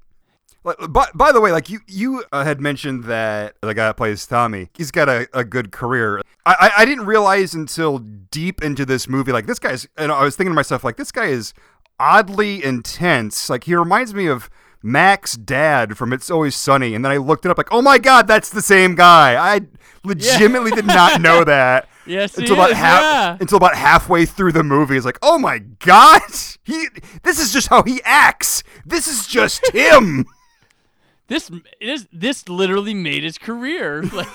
Like, 0.63 0.77
By, 0.89 1.07
by 1.15 1.31
the 1.31 1.39
way, 1.39 1.51
like 1.51 1.69
you, 1.69 1.79
you 1.87 2.23
uh, 2.31 2.43
had 2.43 2.59
mentioned 2.59 3.05
that 3.05 3.55
the 3.61 3.73
guy 3.73 3.87
that 3.87 3.97
plays 3.97 4.25
Tommy, 4.25 4.69
he's 4.73 4.91
got 4.91 5.07
a, 5.07 5.27
a 5.33 5.43
good 5.43 5.71
career. 5.71 6.21
I, 6.45 6.55
I, 6.59 6.81
I 6.81 6.85
didn't 6.85 7.05
realize 7.05 7.53
until 7.53 7.99
deep 7.99 8.61
into 8.61 8.85
this 8.85 9.07
movie, 9.07 9.31
like 9.31 9.45
this 9.45 9.59
guy's, 9.59 9.87
and 9.97 10.11
I 10.11 10.23
was 10.23 10.35
thinking 10.35 10.51
to 10.51 10.55
myself, 10.55 10.83
like 10.83 10.97
this 10.97 11.11
guy 11.11 11.27
is 11.27 11.53
oddly 11.99 12.63
intense. 12.63 13.49
Like 13.49 13.63
he 13.65 13.75
reminds 13.75 14.13
me 14.13 14.27
of 14.27 14.49
Mac's 14.81 15.33
dad 15.35 15.97
from 15.97 16.13
It's 16.13 16.29
Always 16.29 16.55
Sunny, 16.55 16.95
and 16.95 17.03
then 17.03 17.11
I 17.11 17.17
looked 17.17 17.45
it 17.45 17.51
up, 17.51 17.57
like, 17.57 17.71
oh 17.71 17.81
my 17.81 17.97
god, 17.97 18.27
that's 18.27 18.49
the 18.49 18.61
same 18.61 18.95
guy. 18.95 19.35
I 19.35 19.61
legitimately 20.03 20.71
did 20.71 20.85
not 20.85 21.21
know 21.21 21.43
that. 21.45 21.89
Yes, 22.05 22.37
until 22.37 22.55
about 22.55 22.71
is, 22.71 22.77
half 22.77 23.01
yeah. 23.01 23.37
until 23.39 23.57
about 23.57 23.75
halfway 23.75 24.25
through 24.25 24.53
the 24.53 24.63
movie. 24.63 24.97
It's 24.97 25.05
like, 25.05 25.19
oh 25.21 25.37
my 25.37 25.59
god, 25.59 26.21
he. 26.63 26.87
This 27.23 27.39
is 27.39 27.53
just 27.53 27.67
how 27.67 27.83
he 27.83 28.01
acts. 28.03 28.63
This 28.85 29.07
is 29.07 29.27
just 29.27 29.61
him. 29.73 30.25
This 31.29 31.49
this 31.79 32.07
this 32.11 32.49
literally 32.49 32.93
made 32.93 33.23
his 33.23 33.37
career. 33.37 34.03
Like, 34.13 34.27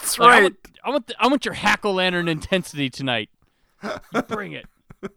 That's 0.00 0.18
like, 0.18 0.28
I 0.28 0.32
right. 0.32 0.42
want, 0.42 0.56
I 0.84 0.90
want, 0.90 1.06
the, 1.06 1.14
I 1.20 1.26
want 1.28 1.44
your 1.44 1.54
hack 1.54 1.84
o' 1.84 1.92
lantern 1.92 2.26
intensity 2.26 2.90
tonight. 2.90 3.30
You 4.12 4.22
bring 4.22 4.52
it. 4.52 4.66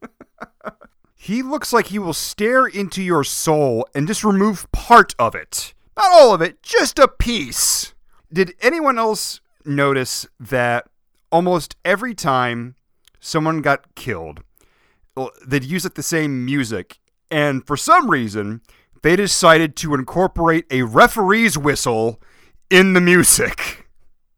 He 1.18 1.42
looks 1.42 1.74
like 1.74 1.88
he 1.88 1.98
will 1.98 2.14
stare 2.14 2.68
into 2.68 3.02
your 3.02 3.24
soul 3.24 3.88
and 3.96 4.06
just 4.06 4.24
remove 4.24 4.72
part 4.72 5.16
of 5.18 5.34
it. 5.34 5.74
Not 5.98 6.12
all 6.12 6.36
of 6.36 6.42
it, 6.44 6.62
just 6.62 7.00
a 7.00 7.08
piece. 7.08 7.96
Did 8.32 8.54
anyone 8.62 9.00
else 9.00 9.42
notice 9.66 10.28
that 10.40 10.88
almost 11.32 11.78
every 11.84 12.14
time 12.14 12.76
someone 13.20 13.64
got 13.64 13.96
killed, 13.96 14.42
they'd 15.48 15.64
use 15.64 15.84
like 15.84 15.96
the 15.96 16.04
same 16.04 16.46
music, 16.46 17.00
and 17.32 17.66
for 17.66 17.76
some 17.76 18.12
reason, 18.12 18.62
they 19.06 19.16
decided 19.16 19.76
to 19.76 19.94
incorporate 19.94 20.66
a 20.72 20.82
referee's 20.82 21.60
whistle 21.60 22.20
in 22.72 22.94
the 22.94 23.02
music. 23.02 23.86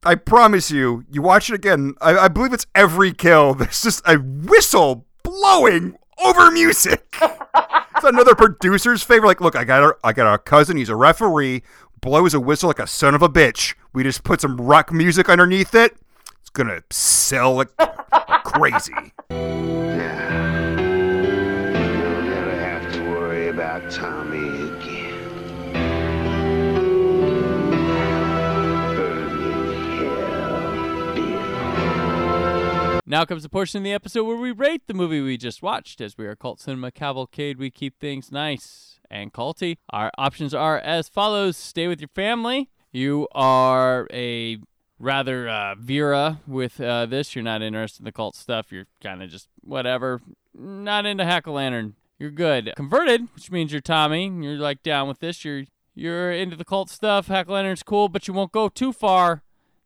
I 0.03 0.15
promise 0.15 0.70
you, 0.70 1.05
you 1.09 1.22
watch 1.22 1.49
it 1.49 1.55
again. 1.55 1.93
I, 2.01 2.18
I 2.18 2.28
believe 2.28 2.51
it's 2.51 2.65
every 2.76 3.13
kill. 3.13 3.53
There's 3.53 3.82
just 3.82 4.01
a 4.05 4.18
whistle 4.18 5.05
blowing 5.24 5.97
over 6.22 6.51
music. 6.51 7.01
it's 7.22 8.03
another 8.03 8.36
producer's 8.36 9.03
favorite. 9.03 9.30
Like, 9.30 9.39
look, 9.39 9.55
I 9.55 9.63
got 9.63 9.84
a, 9.84 9.95
I 10.03 10.11
got 10.11 10.34
a 10.34 10.38
cousin. 10.38 10.76
He's 10.76 10.89
a 10.89 10.97
referee. 10.97 11.63
Blows 12.01 12.34
a 12.34 12.39
whistle 12.41 12.68
like 12.68 12.80
a 12.80 12.88
son 12.88 13.15
of 13.15 13.22
a 13.22 13.30
bitch. 13.30 13.74
We 13.93 14.03
just 14.03 14.26
put 14.26 14.41
some 14.41 14.57
rock 14.57 14.91
music 14.91 15.30
underneath 15.30 15.74
it. 15.76 15.95
It's 16.41 16.49
gonna 16.49 16.84
sell 16.91 17.55
like 17.55 17.70
crazy. 18.43 19.13
You'll 19.30 20.46
Now 33.09 33.23
comes 33.23 33.43
the 33.43 33.47
portion 33.47 33.77
of 33.77 33.83
the 33.85 33.93
episode 33.93 34.25
where 34.25 34.35
we 34.35 34.51
rate 34.51 34.81
the 34.85 34.93
movie 34.93 35.21
we 35.21 35.37
just 35.37 35.63
watched. 35.63 36.01
As 36.01 36.17
we 36.17 36.25
are 36.25 36.35
Cult 36.35 36.59
Cinema 36.59 36.91
Cavalcade, 36.91 37.57
we 37.57 37.71
keep 37.71 37.97
things 38.01 38.33
nice 38.33 38.99
and 39.09 39.31
culty. 39.31 39.77
Our 39.91 40.11
options 40.17 40.53
are 40.53 40.77
as 40.77 41.07
follows 41.07 41.55
stay 41.55 41.87
with 41.87 42.01
your 42.01 42.09
family. 42.09 42.69
You 42.91 43.29
are 43.31 44.09
a 44.11 44.57
rather 44.99 45.47
uh, 45.47 45.75
Vera 45.75 46.41
with 46.45 46.81
uh, 46.81 47.05
this. 47.05 47.33
You're 47.33 47.45
not 47.45 47.61
interested 47.61 48.01
in 48.01 48.05
the 48.05 48.11
cult 48.11 48.35
stuff. 48.35 48.73
You're 48.73 48.87
kind 49.01 49.23
of 49.23 49.29
just 49.29 49.47
whatever. 49.61 50.19
Not 50.53 51.05
into 51.05 51.23
Hack-O-Lantern. 51.23 51.95
You're 52.19 52.29
good. 52.29 52.73
Converted, 52.75 53.29
which 53.35 53.49
means 53.49 53.71
you're 53.71 53.79
Tommy. 53.79 54.27
You're 54.27 54.57
like 54.57 54.83
down 54.83 55.07
with 55.07 55.19
this. 55.19 55.45
You're 55.45 55.63
you're 55.95 56.33
into 56.33 56.57
the 56.57 56.65
cult 56.65 56.89
stuff. 56.89 57.27
Hack 57.27 57.47
Lantern's 57.47 57.83
cool, 57.83 58.09
but 58.09 58.27
you 58.27 58.33
won't 58.33 58.51
go 58.51 58.67
too 58.67 58.91
far. 58.91 59.43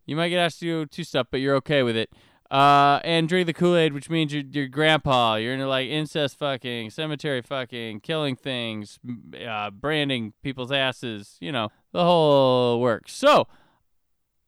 You 0.07 0.15
might 0.15 0.29
get 0.29 0.39
asked 0.39 0.61
to 0.61 0.65
do 0.65 0.85
two 0.87 1.03
stuff, 1.03 1.27
but 1.29 1.39
you're 1.39 1.55
okay 1.57 1.83
with 1.83 1.95
it. 1.95 2.09
Uh, 2.51 2.99
and 3.05 3.29
drink 3.29 3.45
the 3.47 3.53
Kool 3.53 3.77
Aid, 3.77 3.93
which 3.93 4.09
means 4.09 4.33
you're, 4.33 4.43
you're 4.43 4.67
grandpa. 4.67 5.35
You're 5.35 5.53
into 5.53 5.69
like 5.69 5.87
incest 5.87 6.37
fucking, 6.37 6.89
cemetery 6.89 7.41
fucking, 7.41 8.01
killing 8.01 8.35
things, 8.35 8.99
uh, 9.47 9.69
branding 9.69 10.33
people's 10.43 10.69
asses. 10.69 11.37
You 11.39 11.53
know 11.53 11.69
the 11.93 12.03
whole 12.03 12.81
works. 12.81 13.13
So, 13.13 13.47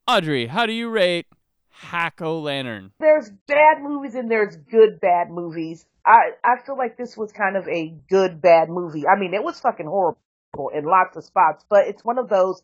Audrey, 0.06 0.48
how 0.48 0.66
do 0.66 0.74
you 0.74 0.90
rate 0.90 1.28
Hack-O-Lantern? 1.70 2.92
There's 3.00 3.30
bad 3.48 3.82
movies 3.82 4.16
and 4.16 4.30
there's 4.30 4.58
good 4.58 5.00
bad 5.00 5.30
movies. 5.30 5.86
I 6.06 6.32
I 6.44 6.58
feel 6.66 6.78
like 6.78 6.98
this 6.98 7.16
was 7.16 7.32
kind 7.32 7.56
of 7.56 7.66
a 7.70 7.96
good 8.10 8.42
bad 8.42 8.68
movie. 8.68 9.08
I 9.08 9.18
mean, 9.18 9.34
it 9.34 9.46
was 9.46 9.62
fucking 9.62 9.86
horrible 9.86 10.20
in 10.76 10.84
lots 10.84 11.16
of 11.16 11.24
spots, 11.24 11.64
but 11.70 11.88
it's 11.88 12.04
one 12.04 12.18
of 12.18 12.28
those 12.28 12.62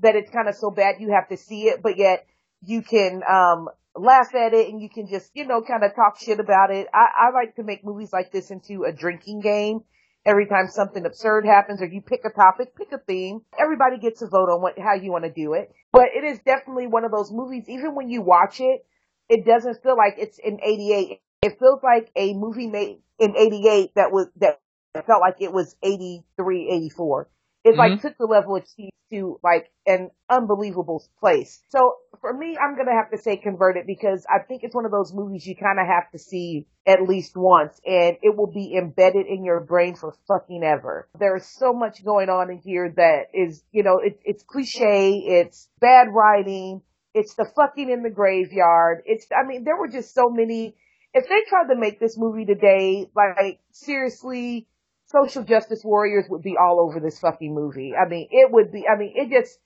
that 0.00 0.16
it's 0.16 0.30
kind 0.30 0.50
of 0.50 0.54
so 0.54 0.70
bad 0.70 0.96
you 0.98 1.12
have 1.12 1.28
to 1.28 1.38
see 1.38 1.68
it, 1.68 1.82
but 1.82 1.96
yet 1.96 2.26
you 2.60 2.82
can 2.82 3.22
um 3.26 3.70
laugh 3.96 4.34
at 4.34 4.54
it 4.54 4.68
and 4.68 4.80
you 4.80 4.88
can 4.88 5.06
just, 5.06 5.30
you 5.34 5.46
know, 5.46 5.62
kind 5.62 5.84
of 5.84 5.94
talk 5.94 6.18
shit 6.18 6.40
about 6.40 6.70
it. 6.70 6.86
I, 6.92 7.28
I 7.28 7.30
like 7.32 7.56
to 7.56 7.62
make 7.62 7.84
movies 7.84 8.12
like 8.12 8.32
this 8.32 8.50
into 8.50 8.84
a 8.84 8.92
drinking 8.92 9.40
game. 9.40 9.80
Every 10.24 10.46
time 10.46 10.68
something 10.68 11.04
absurd 11.04 11.44
happens 11.44 11.82
or 11.82 11.86
you 11.86 12.00
pick 12.00 12.20
a 12.24 12.30
topic, 12.30 12.76
pick 12.76 12.92
a 12.92 12.98
theme, 12.98 13.40
everybody 13.58 13.98
gets 13.98 14.22
a 14.22 14.28
vote 14.28 14.50
on 14.50 14.62
what, 14.62 14.78
how 14.78 14.94
you 14.94 15.10
want 15.10 15.24
to 15.24 15.32
do 15.32 15.54
it. 15.54 15.72
But 15.92 16.06
it 16.14 16.24
is 16.24 16.38
definitely 16.46 16.86
one 16.86 17.04
of 17.04 17.10
those 17.10 17.32
movies, 17.32 17.64
even 17.68 17.96
when 17.96 18.08
you 18.08 18.22
watch 18.22 18.60
it, 18.60 18.86
it 19.28 19.44
doesn't 19.44 19.82
feel 19.82 19.96
like 19.96 20.14
it's 20.18 20.38
in 20.38 20.60
88. 20.62 21.20
It 21.42 21.58
feels 21.58 21.80
like 21.82 22.12
a 22.14 22.34
movie 22.34 22.68
made 22.68 23.00
in 23.18 23.36
88 23.36 23.90
that 23.96 24.12
was, 24.12 24.28
that 24.36 24.60
felt 25.06 25.20
like 25.20 25.36
it 25.40 25.52
was 25.52 25.74
83, 25.82 26.68
84. 26.70 27.28
It 27.64 27.76
like 27.76 27.92
mm-hmm. 27.92 28.06
took 28.06 28.18
the 28.18 28.26
level 28.26 28.56
of 28.56 28.64
cheese 28.76 28.90
to 29.12 29.38
like 29.44 29.70
an 29.86 30.10
unbelievable 30.28 31.04
place. 31.20 31.62
So 31.68 31.94
for 32.20 32.32
me, 32.32 32.56
I'm 32.56 32.76
gonna 32.76 32.96
have 32.96 33.10
to 33.10 33.18
say 33.18 33.36
converted 33.36 33.86
because 33.86 34.26
I 34.28 34.42
think 34.42 34.62
it's 34.64 34.74
one 34.74 34.86
of 34.86 34.90
those 34.90 35.12
movies 35.14 35.46
you 35.46 35.54
kind 35.54 35.78
of 35.78 35.86
have 35.86 36.10
to 36.12 36.18
see 36.18 36.66
at 36.86 37.02
least 37.02 37.36
once, 37.36 37.80
and 37.86 38.16
it 38.22 38.36
will 38.36 38.50
be 38.50 38.74
embedded 38.76 39.26
in 39.26 39.44
your 39.44 39.60
brain 39.60 39.94
for 39.94 40.14
fucking 40.26 40.64
ever. 40.64 41.08
There's 41.18 41.46
so 41.46 41.72
much 41.72 42.04
going 42.04 42.28
on 42.28 42.50
in 42.50 42.58
here 42.58 42.92
that 42.96 43.26
is, 43.34 43.62
you 43.70 43.82
know, 43.82 44.00
it, 44.02 44.18
it's 44.24 44.42
cliche, 44.42 45.22
it's 45.24 45.68
bad 45.78 46.08
writing, 46.12 46.82
it's 47.14 47.34
the 47.34 47.46
fucking 47.54 47.90
in 47.90 48.02
the 48.02 48.10
graveyard. 48.10 49.02
It's, 49.06 49.26
I 49.30 49.46
mean, 49.46 49.64
there 49.64 49.76
were 49.76 49.88
just 49.88 50.14
so 50.14 50.30
many. 50.30 50.74
If 51.14 51.28
they 51.28 51.42
tried 51.48 51.72
to 51.72 51.78
make 51.78 52.00
this 52.00 52.16
movie 52.16 52.46
today, 52.46 53.06
like 53.14 53.60
seriously, 53.70 54.66
social 55.12 55.42
justice 55.44 55.82
warriors 55.84 56.26
would 56.28 56.42
be 56.42 56.56
all 56.56 56.80
over 56.80 57.00
this 57.00 57.18
fucking 57.18 57.54
movie. 57.54 57.92
I 57.94 58.08
mean, 58.08 58.28
it 58.30 58.50
would 58.50 58.72
be, 58.72 58.84
I 58.88 58.98
mean, 58.98 59.12
it 59.14 59.30
just, 59.30 59.58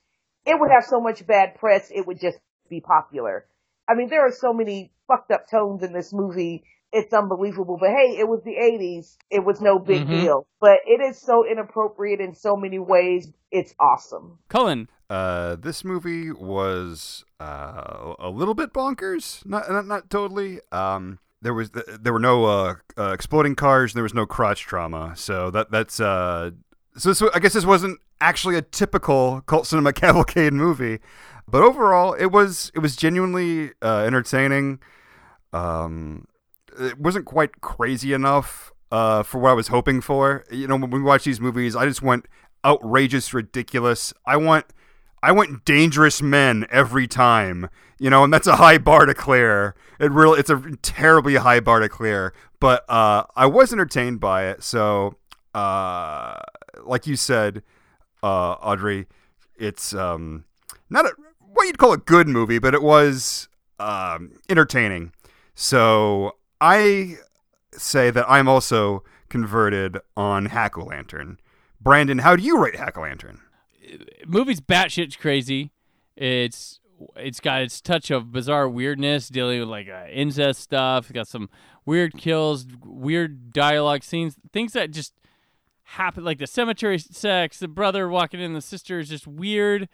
it 0.44 0.58
would 0.58 0.70
have 0.70 0.84
so 0.84 1.00
much 1.00 1.26
bad 1.26 1.54
press, 1.56 1.90
it 1.94 2.06
would 2.06 2.20
just 2.20 2.38
be 2.68 2.80
popular. 2.80 3.46
I 3.88 3.94
mean, 3.94 4.08
there 4.08 4.26
are 4.26 4.32
so 4.32 4.52
many 4.52 4.92
fucked 5.06 5.30
up 5.30 5.48
tones 5.48 5.82
in 5.82 5.92
this 5.92 6.12
movie. 6.12 6.64
It's 6.92 7.12
unbelievable. 7.12 7.76
But 7.80 7.90
hey, 7.90 8.16
it 8.18 8.26
was 8.28 8.42
the 8.44 8.54
80s. 8.56 9.16
It 9.30 9.44
was 9.44 9.60
no 9.60 9.78
big 9.78 10.02
Mhm. 10.06 10.10
deal. 10.22 10.46
But 10.60 10.78
it 10.86 11.00
is 11.00 11.20
so 11.20 11.44
inappropriate 11.44 12.20
in 12.20 12.34
so 12.34 12.56
many 12.56 12.78
ways. 12.78 13.28
It's 13.50 13.74
awesome. 13.78 14.38
Cullen. 14.48 14.88
Uh, 15.08 15.54
this 15.56 15.84
movie 15.84 16.32
was 16.32 17.24
uh, 17.38 18.14
a 18.18 18.28
little 18.28 18.54
bit 18.54 18.72
bonkers. 18.72 19.44
Not 19.46 19.70
not, 19.70 19.86
not 19.86 20.10
totally. 20.10 20.58
Um, 20.72 21.18
there 21.46 21.54
was 21.54 21.70
there 21.70 22.12
were 22.12 22.18
no 22.18 22.44
uh, 22.44 22.74
uh, 22.98 23.12
exploding 23.12 23.54
cars. 23.54 23.94
There 23.94 24.02
was 24.02 24.12
no 24.12 24.26
crotch 24.26 24.62
trauma. 24.62 25.14
So 25.16 25.52
that 25.52 25.70
that's 25.70 26.00
uh, 26.00 26.50
so 26.96 27.30
I 27.32 27.38
guess 27.38 27.52
this 27.52 27.64
wasn't 27.64 28.00
actually 28.20 28.56
a 28.56 28.62
typical 28.62 29.42
cult 29.42 29.68
cinema 29.68 29.92
cavalcade 30.02 30.52
movie, 30.52 30.98
but 31.46 31.62
overall 31.62 32.14
it 32.14 32.26
was 32.26 32.72
it 32.74 32.80
was 32.80 32.96
genuinely 32.96 33.70
uh, 33.80 33.98
entertaining. 34.00 34.80
Um, 35.52 36.26
it 36.80 36.98
wasn't 36.98 37.26
quite 37.26 37.60
crazy 37.60 38.12
enough 38.12 38.72
uh, 38.90 39.22
for 39.22 39.38
what 39.38 39.50
I 39.50 39.54
was 39.54 39.68
hoping 39.68 40.00
for. 40.00 40.44
You 40.50 40.66
know, 40.66 40.76
when 40.76 40.90
we 40.90 41.00
watch 41.00 41.22
these 41.22 41.40
movies, 41.40 41.76
I 41.76 41.86
just 41.86 42.02
want 42.02 42.26
outrageous, 42.64 43.32
ridiculous. 43.32 44.12
I 44.26 44.36
want 44.36 44.66
I 45.26 45.32
went 45.32 45.64
dangerous 45.64 46.22
men 46.22 46.66
every 46.70 47.08
time. 47.08 47.68
You 47.98 48.10
know, 48.10 48.22
and 48.22 48.32
that's 48.32 48.46
a 48.46 48.56
high 48.56 48.78
bar 48.78 49.06
to 49.06 49.14
clear. 49.14 49.74
It 49.98 50.12
really 50.12 50.38
it's 50.38 50.50
a 50.50 50.62
terribly 50.82 51.34
high 51.34 51.58
bar 51.58 51.80
to 51.80 51.88
clear. 51.88 52.32
But 52.60 52.88
uh, 52.88 53.24
I 53.34 53.46
was 53.46 53.72
entertained 53.72 54.20
by 54.20 54.46
it. 54.46 54.62
So, 54.62 55.16
uh, 55.52 56.38
like 56.84 57.08
you 57.08 57.16
said, 57.16 57.64
uh, 58.22 58.52
Audrey, 58.52 59.06
it's 59.58 59.94
um, 59.94 60.44
not 60.90 61.06
a 61.06 61.12
what 61.54 61.66
you'd 61.66 61.78
call 61.78 61.92
a 61.92 61.98
good 61.98 62.28
movie, 62.28 62.60
but 62.60 62.72
it 62.72 62.82
was 62.82 63.48
um, 63.80 64.38
entertaining. 64.48 65.12
So 65.56 66.36
I 66.60 67.16
say 67.72 68.10
that 68.10 68.26
I'm 68.28 68.46
also 68.46 69.02
converted 69.28 69.98
on 70.16 70.46
Hack 70.46 70.76
Lantern. 70.78 71.40
Brandon, 71.80 72.18
how 72.18 72.36
do 72.36 72.44
you 72.44 72.62
rate 72.62 72.76
Hack 72.76 72.96
Lantern? 72.96 73.40
Movie's 74.26 74.60
batshit 74.60 75.18
crazy. 75.18 75.70
It's 76.16 76.80
it's 77.16 77.40
got 77.40 77.62
its 77.62 77.80
touch 77.80 78.10
of 78.10 78.32
bizarre 78.32 78.68
weirdness, 78.68 79.28
dealing 79.28 79.60
with 79.60 79.68
like 79.68 79.88
uh, 79.88 80.06
incest 80.10 80.60
stuff. 80.60 81.04
It's 81.04 81.12
got 81.12 81.28
some 81.28 81.48
weird 81.84 82.14
kills, 82.16 82.66
weird 82.84 83.52
dialogue 83.52 84.02
scenes, 84.02 84.36
things 84.52 84.72
that 84.72 84.90
just 84.90 85.12
happen, 85.84 86.24
like 86.24 86.38
the 86.38 86.46
cemetery 86.46 86.98
sex, 86.98 87.58
the 87.58 87.68
brother 87.68 88.08
walking 88.08 88.40
in, 88.40 88.54
the 88.54 88.60
sister 88.60 88.98
is 88.98 89.08
just 89.08 89.26
weird. 89.26 89.88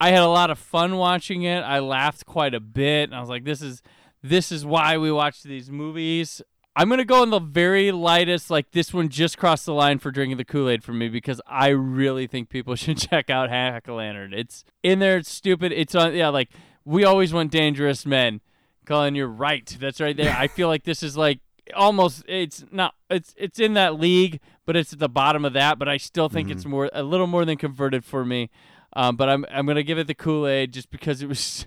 I 0.00 0.10
had 0.10 0.22
a 0.22 0.28
lot 0.28 0.50
of 0.50 0.58
fun 0.58 0.96
watching 0.96 1.42
it. 1.42 1.60
I 1.60 1.78
laughed 1.78 2.26
quite 2.26 2.54
a 2.54 2.60
bit, 2.60 3.04
and 3.04 3.14
I 3.14 3.20
was 3.20 3.28
like, 3.28 3.44
"This 3.44 3.60
is 3.60 3.82
this 4.22 4.50
is 4.50 4.64
why 4.64 4.96
we 4.96 5.12
watch 5.12 5.42
these 5.42 5.70
movies." 5.70 6.40
I'm 6.80 6.88
gonna 6.88 7.04
go 7.04 7.20
on 7.20 7.28
the 7.28 7.40
very 7.40 7.92
lightest. 7.92 8.48
Like 8.50 8.70
this 8.70 8.94
one 8.94 9.10
just 9.10 9.36
crossed 9.36 9.66
the 9.66 9.74
line 9.74 9.98
for 9.98 10.10
drinking 10.10 10.38
the 10.38 10.46
Kool 10.46 10.66
Aid 10.70 10.82
for 10.82 10.94
me 10.94 11.10
because 11.10 11.38
I 11.46 11.68
really 11.68 12.26
think 12.26 12.48
people 12.48 12.74
should 12.74 12.96
check 12.96 13.28
out 13.28 13.50
Hack-O-Lantern. 13.50 14.32
It's 14.32 14.64
in 14.82 14.98
there. 14.98 15.18
It's 15.18 15.30
stupid. 15.30 15.72
It's 15.72 15.94
on. 15.94 16.14
Yeah, 16.14 16.30
like 16.30 16.48
we 16.86 17.04
always 17.04 17.34
want 17.34 17.50
dangerous 17.50 18.06
men. 18.06 18.40
Cullen, 18.86 19.14
you're 19.14 19.28
right. 19.28 19.76
That's 19.78 20.00
right 20.00 20.16
there. 20.16 20.34
I 20.34 20.48
feel 20.48 20.68
like 20.68 20.84
this 20.84 21.02
is 21.02 21.18
like 21.18 21.40
almost. 21.76 22.24
It's 22.26 22.64
not. 22.72 22.94
It's 23.10 23.34
it's 23.36 23.58
in 23.58 23.74
that 23.74 24.00
league, 24.00 24.40
but 24.64 24.74
it's 24.74 24.94
at 24.94 25.00
the 25.00 25.08
bottom 25.10 25.44
of 25.44 25.52
that. 25.52 25.78
But 25.78 25.90
I 25.90 25.98
still 25.98 26.30
think 26.30 26.48
it's 26.50 26.64
more 26.64 26.88
a 26.94 27.02
little 27.02 27.26
more 27.26 27.44
than 27.44 27.58
converted 27.58 28.06
for 28.06 28.24
me. 28.24 28.48
Um, 28.94 29.16
but 29.16 29.28
I'm 29.28 29.44
I'm 29.50 29.66
gonna 29.66 29.82
give 29.82 29.98
it 29.98 30.06
the 30.06 30.14
Kool 30.14 30.46
Aid 30.46 30.72
just 30.72 30.90
because 30.90 31.20
it 31.20 31.28
was. 31.28 31.66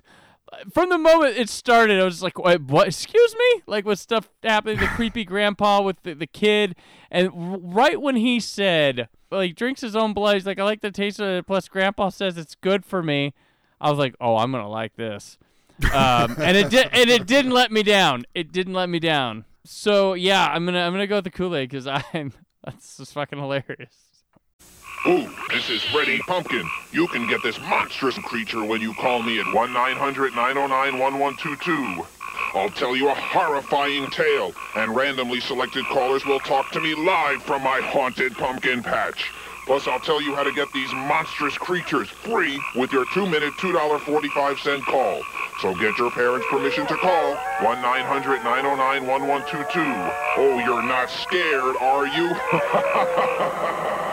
From 0.74 0.90
the 0.90 0.98
moment 0.98 1.38
it 1.38 1.50
started, 1.50 2.00
I 2.00 2.04
was 2.04 2.24
like, 2.24 2.38
what, 2.38 2.62
what? 2.64 2.88
Excuse 2.88 3.36
me? 3.36 3.62
Like, 3.68 3.86
with 3.86 4.00
stuff 4.00 4.30
happening, 4.44 4.80
the 4.80 4.88
creepy 4.88 5.24
grandpa 5.26 5.82
with 5.82 6.02
the, 6.04 6.14
the 6.14 6.28
kid. 6.28 6.76
And 7.12 7.30
right 7.76 8.00
when 8.00 8.16
he 8.16 8.40
said, 8.40 9.10
he 9.32 9.52
drinks 9.52 9.82
his 9.82 9.96
own 9.96 10.14
blood, 10.14 10.36
he's 10.36 10.46
like, 10.46 10.60
I 10.60 10.64
like 10.64 10.82
the 10.82 10.92
taste 10.92 11.20
of 11.20 11.28
it. 11.28 11.48
Plus, 11.48 11.68
grandpa 11.68 12.10
says 12.10 12.38
it's 12.38 12.56
good 12.56 12.86
for 12.86 13.02
me. 13.04 13.34
I 13.82 13.90
was 13.90 14.00
like, 14.00 14.16
oh, 14.22 14.38
I'm 14.38 14.52
going 14.52 14.64
to 14.64 14.70
like 14.70 14.96
this. 14.96 15.38
Um, 15.94 16.36
and 16.40 16.56
it 16.56 16.70
did, 16.70 16.90
and 16.94 17.10
it 17.10 17.26
didn't 17.26 17.52
let 17.52 17.72
me 17.72 17.84
down. 17.84 18.26
It 18.34 18.52
didn't 18.52 18.74
let 18.74 18.90
me 18.90 19.00
down. 19.00 19.46
So 19.66 20.14
yeah, 20.14 20.46
I'm 20.46 20.66
gonna 20.66 20.80
I'm 20.80 20.94
gonna 20.94 21.08
go 21.08 21.16
with 21.16 21.24
the 21.24 21.32
Kool 21.32 21.56
Aid 21.56 21.70
because 21.70 21.88
I'm 21.88 22.34
that's 22.64 22.98
just 22.98 23.14
fucking 23.14 23.40
hilarious. 23.40 23.96
Ooh, 25.06 25.30
this 25.50 25.70
is 25.70 25.84
Freddy 25.84 26.20
Pumpkin. 26.20 26.66
You 26.94 27.10
can 27.10 27.28
get 27.28 27.44
this 27.44 27.60
monstrous 27.60 28.18
creature 28.20 28.64
when 28.64 28.80
you 28.80 28.94
call 28.94 29.22
me 29.22 29.38
at 29.38 29.46
1-900-909-1122. 29.48 32.08
I'll 32.54 32.70
tell 32.70 32.96
you 32.96 33.10
a 33.10 33.14
horrifying 33.14 34.10
tale, 34.12 34.54
and 34.78 34.96
randomly 34.96 35.42
selected 35.42 35.84
callers 35.88 36.26
will 36.26 36.40
talk 36.40 36.72
to 36.72 36.80
me 36.80 36.96
live 36.96 37.44
from 37.44 37.64
my 37.64 37.82
haunted 37.82 38.34
pumpkin 38.36 38.82
patch. 38.82 39.30
Plus, 39.66 39.90
I'll 39.90 40.00
tell 40.00 40.22
you 40.22 40.36
how 40.36 40.44
to 40.44 40.54
get 40.54 40.72
these 40.72 40.94
monstrous 40.94 41.58
creatures 41.58 42.08
free 42.08 42.58
with 42.78 42.94
your 42.94 43.04
two-minute, 43.14 43.56
$2.45 43.56 44.86
call. 44.86 45.22
So 45.60 45.76
get 45.76 45.98
your 45.98 46.12
parents' 46.12 46.48
permission 46.50 46.88
to 46.88 46.96
call 46.96 47.36
1-900-909-1122. 47.60 50.14
Oh, 50.38 50.60
you're 50.66 50.84
not 50.84 51.10
scared, 51.10 51.76
are 51.82 52.08
you? 52.08 52.34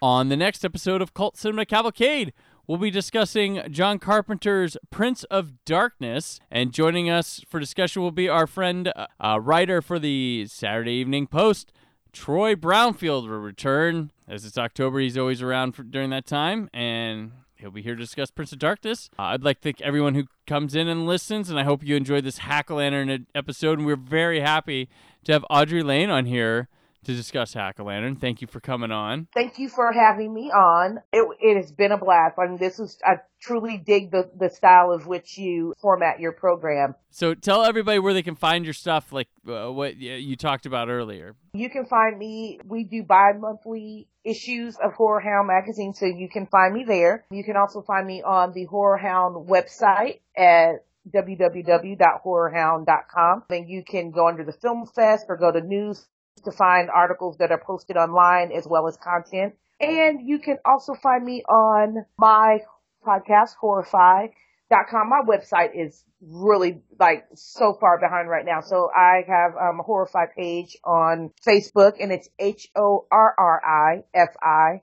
On 0.00 0.28
the 0.28 0.36
next 0.36 0.64
episode 0.64 1.02
of 1.02 1.12
Cult 1.12 1.36
Cinema 1.36 1.66
Cavalcade, 1.66 2.32
we'll 2.68 2.78
be 2.78 2.88
discussing 2.90 3.60
John 3.68 3.98
Carpenter's 3.98 4.76
Prince 4.90 5.24
of 5.24 5.64
Darkness. 5.64 6.38
And 6.52 6.72
joining 6.72 7.10
us 7.10 7.44
for 7.48 7.58
discussion 7.58 8.02
will 8.02 8.12
be 8.12 8.28
our 8.28 8.46
friend, 8.46 8.92
uh, 8.94 9.40
writer 9.40 9.82
for 9.82 9.98
the 9.98 10.46
Saturday 10.48 10.92
Evening 10.92 11.26
Post, 11.26 11.72
Troy 12.12 12.54
Brownfield, 12.54 13.28
will 13.28 13.40
return. 13.40 14.12
As 14.28 14.44
it's 14.44 14.56
October, 14.56 15.00
he's 15.00 15.18
always 15.18 15.42
around 15.42 15.72
for, 15.72 15.82
during 15.82 16.10
that 16.10 16.26
time. 16.26 16.70
And 16.72 17.32
he'll 17.56 17.72
be 17.72 17.82
here 17.82 17.96
to 17.96 18.00
discuss 18.00 18.30
Prince 18.30 18.52
of 18.52 18.60
Darkness. 18.60 19.10
Uh, 19.18 19.22
I'd 19.22 19.42
like 19.42 19.56
to 19.56 19.62
thank 19.64 19.80
everyone 19.80 20.14
who 20.14 20.26
comes 20.46 20.76
in 20.76 20.86
and 20.86 21.06
listens, 21.06 21.50
and 21.50 21.58
I 21.58 21.64
hope 21.64 21.82
you 21.82 21.96
enjoyed 21.96 22.22
this 22.22 22.38
Hack 22.38 22.70
Lantern 22.70 23.26
episode. 23.34 23.78
And 23.78 23.86
we're 23.86 23.96
very 23.96 24.38
happy 24.38 24.88
to 25.24 25.32
have 25.32 25.44
Audrey 25.50 25.82
Lane 25.82 26.08
on 26.08 26.26
here 26.26 26.68
to 27.04 27.14
discuss 27.14 27.54
Hack-O-Lantern. 27.54 28.16
Thank 28.16 28.42
you 28.42 28.46
for 28.46 28.60
coming 28.60 28.90
on. 28.90 29.28
Thank 29.34 29.58
you 29.58 29.68
for 29.68 29.92
having 29.92 30.32
me 30.34 30.50
on. 30.50 30.98
It, 31.12 31.26
it 31.40 31.56
has 31.56 31.72
been 31.72 31.92
a 31.92 31.98
blast. 31.98 32.38
I 32.38 32.46
mean, 32.46 32.58
this 32.58 32.78
is, 32.78 32.98
I 33.04 33.16
truly 33.40 33.78
dig 33.78 34.10
the, 34.10 34.30
the 34.38 34.50
style 34.50 34.92
of 34.92 35.06
which 35.06 35.38
you 35.38 35.72
format 35.80 36.20
your 36.20 36.32
program. 36.32 36.94
So 37.10 37.34
tell 37.34 37.64
everybody 37.64 37.98
where 37.98 38.12
they 38.12 38.22
can 38.22 38.34
find 38.34 38.64
your 38.64 38.74
stuff, 38.74 39.12
like 39.12 39.28
uh, 39.48 39.72
what 39.72 39.96
you 39.96 40.36
talked 40.36 40.66
about 40.66 40.88
earlier. 40.88 41.36
You 41.54 41.70
can 41.70 41.86
find 41.86 42.18
me, 42.18 42.60
we 42.64 42.84
do 42.84 43.02
bi-monthly 43.02 44.08
issues 44.24 44.76
of 44.76 44.92
Horror 44.92 45.20
Hound 45.20 45.48
magazine, 45.48 45.94
so 45.94 46.04
you 46.04 46.28
can 46.28 46.46
find 46.46 46.74
me 46.74 46.84
there. 46.84 47.24
You 47.30 47.44
can 47.44 47.56
also 47.56 47.80
find 47.82 48.06
me 48.06 48.22
on 48.22 48.52
the 48.52 48.66
Horror 48.66 48.98
Hound 48.98 49.48
website 49.48 50.20
at 50.36 50.84
www.horrorhound.com. 51.10 53.44
Then 53.48 53.68
you 53.68 53.82
can 53.82 54.10
go 54.10 54.28
under 54.28 54.44
the 54.44 54.52
Film 54.52 54.84
Fest 54.86 55.24
or 55.28 55.38
go 55.38 55.50
to 55.50 55.62
news 55.62 56.06
to 56.40 56.52
find 56.52 56.90
articles 56.90 57.36
that 57.38 57.50
are 57.50 57.62
posted 57.64 57.96
online 57.96 58.52
as 58.52 58.66
well 58.68 58.86
as 58.86 58.96
content. 58.96 59.54
And 59.80 60.26
you 60.26 60.38
can 60.38 60.58
also 60.64 60.94
find 60.94 61.24
me 61.24 61.42
on 61.48 62.04
my 62.18 62.58
podcast, 63.06 63.54
Horrifi.com. 63.62 65.08
My 65.08 65.22
website 65.26 65.70
is 65.74 66.04
really 66.20 66.82
like 66.98 67.24
so 67.34 67.76
far 67.80 68.00
behind 68.00 68.28
right 68.28 68.44
now. 68.44 68.60
So 68.60 68.90
I 68.94 69.22
have 69.26 69.52
um, 69.56 69.78
a 69.80 69.82
Horrify 69.82 70.26
page 70.36 70.76
on 70.84 71.30
Facebook 71.46 71.94
and 72.00 72.10
it's 72.10 72.28
H-O-R-R-I-F-I. 72.38 72.82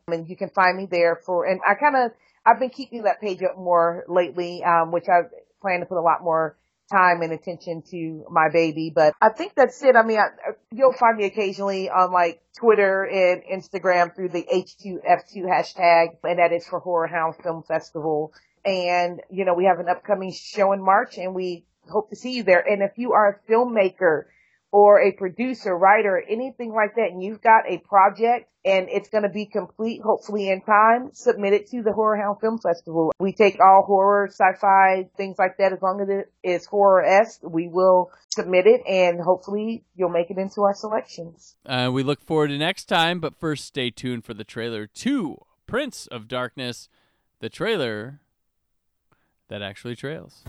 And 0.07 0.30
you 0.30 0.38
can 0.38 0.49
find 0.49 0.77
me 0.77 0.88
there 0.90 1.19
for, 1.26 1.45
and 1.45 1.60
I 1.68 1.76
kind 1.76 1.95
of, 1.98 2.11
I've 2.45 2.60
been 2.60 2.69
keeping 2.69 3.03
that 3.03 3.19
page 3.19 3.41
up 3.44 3.57
more 3.57 4.06
lately, 4.07 4.64
um, 4.64 4.91
which 4.91 5.10
I 5.10 5.23
plan 5.61 5.82
to 5.82 5.86
put 5.86 5.98
a 5.98 6.02
lot 6.02 6.22
more 6.23 6.57
time 6.91 7.22
and 7.22 7.32
attention 7.32 7.84
to 7.91 8.26
my 8.30 8.49
baby. 8.52 8.91
But 8.94 9.14
I 9.22 9.30
think 9.30 9.53
that's 9.56 9.82
it. 9.84 9.95
I 9.95 10.03
mean, 10.03 10.20
I, 10.20 10.26
uh, 10.26 10.53
you'll 10.72 10.94
find 10.94 11.18
me 11.18 11.26
occasionally 11.26 11.90
on 11.90 12.12
like 12.12 12.41
Twitter 12.57 13.03
and 13.03 13.44
Instagram 13.44 14.16
through 14.16 14.30
the 14.30 14.44
H2F2 14.44 15.45
hashtag, 15.49 16.18
and 16.24 16.40
that 16.40 16.52
is 16.52 16.68
for 16.68 16.80
Horror 16.80 17.07
Hound 17.07 17.36
Film 17.44 17.64
Festival. 17.64 18.34
And, 18.64 19.22
you 19.30 19.45
know, 19.45 19.53
we 19.53 19.66
have 19.66 19.80
an 19.80 19.88
upcoming 19.90 20.34
show 20.34 20.74
in 20.74 20.84
March 20.84 21.18
and 21.18 21.36
we 21.36 21.66
hope 21.90 22.10
to 22.10 22.16
see 22.16 22.34
you 22.34 22.44
there. 22.44 22.64
And 22.68 22.82
if 22.82 22.98
you 22.98 23.14
are 23.14 23.30
a 23.30 23.52
filmmaker 23.52 24.24
or 24.76 25.02
a 25.02 25.14
producer, 25.14 25.73
writer, 25.73 26.22
anything 26.30 26.73
like 26.73 26.95
that, 26.95 27.07
and 27.10 27.23
you've 27.23 27.41
got 27.41 27.64
a 27.65 27.77
project 27.77 28.49
and 28.65 28.89
it's 28.89 29.07
going 29.07 29.23
to 29.23 29.30
be 29.30 29.45
complete, 29.45 30.02
hopefully 30.03 30.49
in 30.49 30.60
time, 30.60 31.11
submit 31.14 31.53
it 31.53 31.69
to 31.69 31.81
the 31.81 31.93
Horror 31.93 32.18
Hound 32.18 32.41
Film 32.41 32.60
Festival. 32.60 33.14
We 33.18 33.31
take 33.31 33.57
all 33.61 33.84
horror, 33.88 34.27
sci-fi, 34.27 35.07
things 35.15 35.38
like 35.39 35.60
that. 35.60 35.72
As 35.72 35.81
long 35.81 36.02
as 36.02 36.10
it 36.10 36.34
is 36.43 36.65
horror-esque, 36.65 37.39
we 37.41 37.69
will 37.69 38.11
submit 38.31 38.65
it 38.68 38.81
and 38.85 39.22
hopefully 39.22 39.85
you'll 39.95 40.10
make 40.10 40.30
it 40.30 40.38
into 40.38 40.64
our 40.64 40.76
selections. 40.76 41.56
Uh, 41.65 41.89
we 41.93 42.03
look 42.03 42.22
forward 42.22 42.49
to 42.49 42.57
next 42.57 42.85
time, 42.85 43.22
but 43.22 43.34
first 43.34 43.64
stay 43.64 43.89
tuned 43.91 44.26
for 44.26 44.34
the 44.34 44.43
trailer 44.43 44.88
to 44.88 45.38
Prince 45.68 46.06
of 46.07 46.27
Darkness, 46.27 46.89
the 47.39 47.47
trailer 47.47 48.19
that 49.47 49.61
actually 49.61 49.95
trails. 49.95 50.43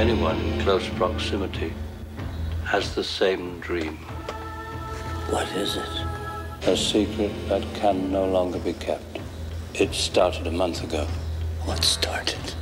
Anyone 0.00 0.40
in 0.40 0.58
close 0.62 0.88
proximity 0.96 1.74
has 2.64 2.94
the 2.94 3.04
same 3.04 3.60
dream. 3.60 3.98
What 5.28 5.46
is 5.52 5.76
it? 5.76 6.66
A 6.66 6.74
secret 6.74 7.30
that 7.50 7.62
can 7.74 8.10
no 8.10 8.24
longer 8.24 8.58
be 8.60 8.72
kept. 8.72 9.18
It 9.74 9.92
started 9.92 10.46
a 10.46 10.50
month 10.50 10.82
ago. 10.82 11.06
What 11.66 11.84
started? 11.84 12.54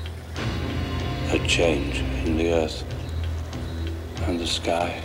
A 1.31 1.39
change 1.47 2.01
in 2.27 2.37
the 2.39 2.51
earth 2.55 2.83
and 4.23 4.41
the 4.41 4.47
sky. 4.49 5.01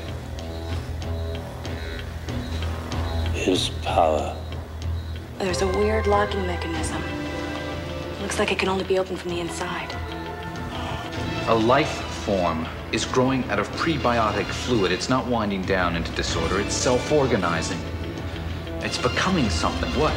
His 3.36 3.70
power. 3.84 4.36
There's 5.38 5.62
a 5.62 5.68
weird 5.68 6.08
locking 6.08 6.48
mechanism. 6.48 7.04
Looks 8.24 8.40
like 8.40 8.52
it 8.52 8.58
can 8.58 8.70
only 8.70 8.86
be 8.86 8.98
opened 8.98 9.20
from 9.20 9.30
the 9.30 9.40
inside. 9.40 9.96
A 11.48 11.54
life 11.54 12.03
form 12.26 12.66
is 12.92 13.04
growing 13.04 13.44
out 13.50 13.60
of 13.60 13.70
prebiotic 13.72 14.46
fluid. 14.46 14.92
It's 14.92 15.10
not 15.10 15.28
winding 15.28 15.64
down 15.64 15.96
into 15.96 16.12
disorder, 16.14 16.60
it's 16.60 16.74
self 16.74 17.12
organizing. 17.12 17.80
It's 18.80 18.98
becoming 18.98 19.50
something. 19.50 19.90
What? 20.00 20.14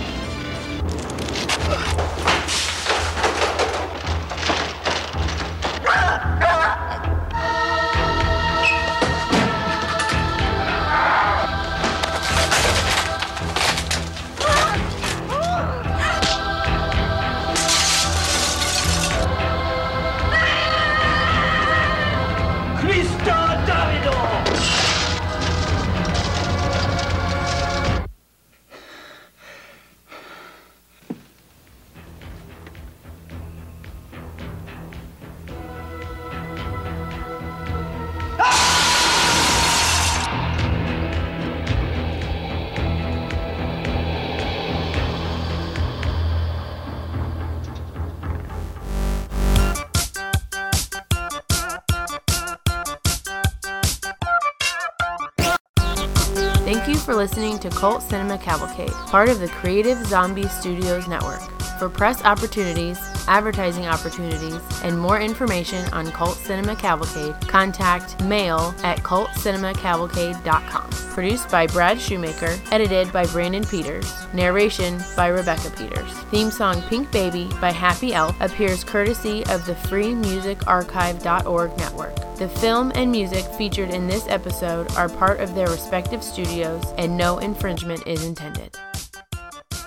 To 57.68 57.76
Cult 57.76 58.02
Cinema 58.02 58.38
Cavalcade, 58.38 58.92
part 58.92 59.28
of 59.28 59.40
the 59.40 59.48
Creative 59.48 59.98
Zombie 60.06 60.46
Studios 60.46 61.08
Network. 61.08 61.40
For 61.78 61.88
press 61.88 62.24
opportunities, 62.24 62.98
advertising 63.28 63.86
opportunities, 63.86 64.60
and 64.82 64.98
more 64.98 65.20
information 65.20 65.84
on 65.92 66.10
Cult 66.12 66.36
Cinema 66.36 66.76
Cavalcade, 66.76 67.34
contact 67.48 68.22
mail 68.22 68.74
at 68.82 68.98
cultcinemacavalcade.com. 68.98 70.90
Produced 70.90 71.50
by 71.50 71.66
Brad 71.66 72.00
Shoemaker, 72.00 72.58
edited 72.70 73.12
by 73.12 73.26
Brandon 73.26 73.64
Peters, 73.64 74.12
narration 74.34 75.02
by 75.16 75.28
Rebecca 75.28 75.70
Peters. 75.70 76.12
Theme 76.30 76.50
song 76.50 76.82
Pink 76.82 77.10
Baby 77.10 77.50
by 77.60 77.72
Happy 77.72 78.12
Elf 78.12 78.38
appears 78.40 78.84
courtesy 78.84 79.44
of 79.46 79.64
the 79.66 79.74
freemusicarchive.org 79.74 81.78
network. 81.78 82.14
The 82.36 82.48
film 82.48 82.92
and 82.94 83.10
music 83.10 83.44
featured 83.56 83.90
in 83.90 84.06
this 84.06 84.26
episode 84.28 84.90
are 84.92 85.08
part 85.08 85.40
of 85.40 85.54
their 85.54 85.68
respective 85.68 86.22
studios, 86.22 86.84
and 86.98 87.16
no 87.16 87.38
infringement 87.38 88.06
is 88.06 88.24
intended. 88.24 88.76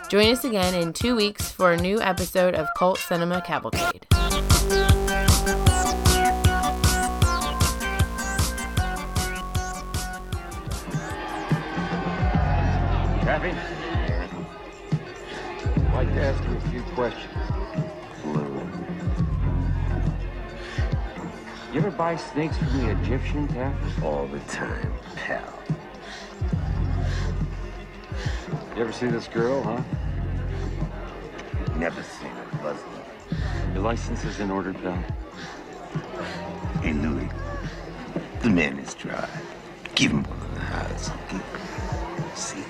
Join 0.09 0.31
us 0.31 0.43
again 0.43 0.73
in 0.73 0.91
two 0.91 1.15
weeks 1.15 1.51
for 1.51 1.71
a 1.71 1.77
new 1.77 2.01
episode 2.01 2.55
of 2.55 2.67
Cult 2.75 2.97
Cinema 2.97 3.43
Cavalcade. 3.45 4.07
Chappie? 13.21 13.53
I'd 15.75 15.93
like 15.93 16.07
to 16.15 16.21
ask 16.23 16.43
you 16.43 16.57
a 16.57 16.61
few 16.71 16.81
questions. 16.95 17.35
You 21.71 21.81
ever 21.81 21.91
buy 21.91 22.15
snakes 22.15 22.57
from 22.57 22.79
the 22.79 22.89
Egyptian 22.99 23.47
Taff? 23.47 24.03
All 24.03 24.25
the 24.25 24.39
time, 24.51 24.91
pal. 25.15 25.53
You 28.75 28.81
ever 28.81 28.91
see 28.91 29.05
this 29.05 29.27
girl, 29.27 29.61
huh? 29.61 29.83
never 31.79 32.03
seen 32.03 32.31
a 32.31 32.57
fuzzy. 32.57 33.73
Your 33.73 33.83
license 33.83 34.25
is 34.25 34.41
in 34.41 34.51
order, 34.51 34.73
pal. 34.73 35.01
Hey, 36.83 36.91
Louie, 36.91 37.29
the 38.41 38.49
man 38.49 38.77
is 38.79 38.93
dry. 38.93 39.29
Give 39.95 40.11
him 40.11 40.23
one 40.23 40.41
of 40.41 40.55
the 40.55 40.59
hides. 40.59 41.09
See? 42.35 42.68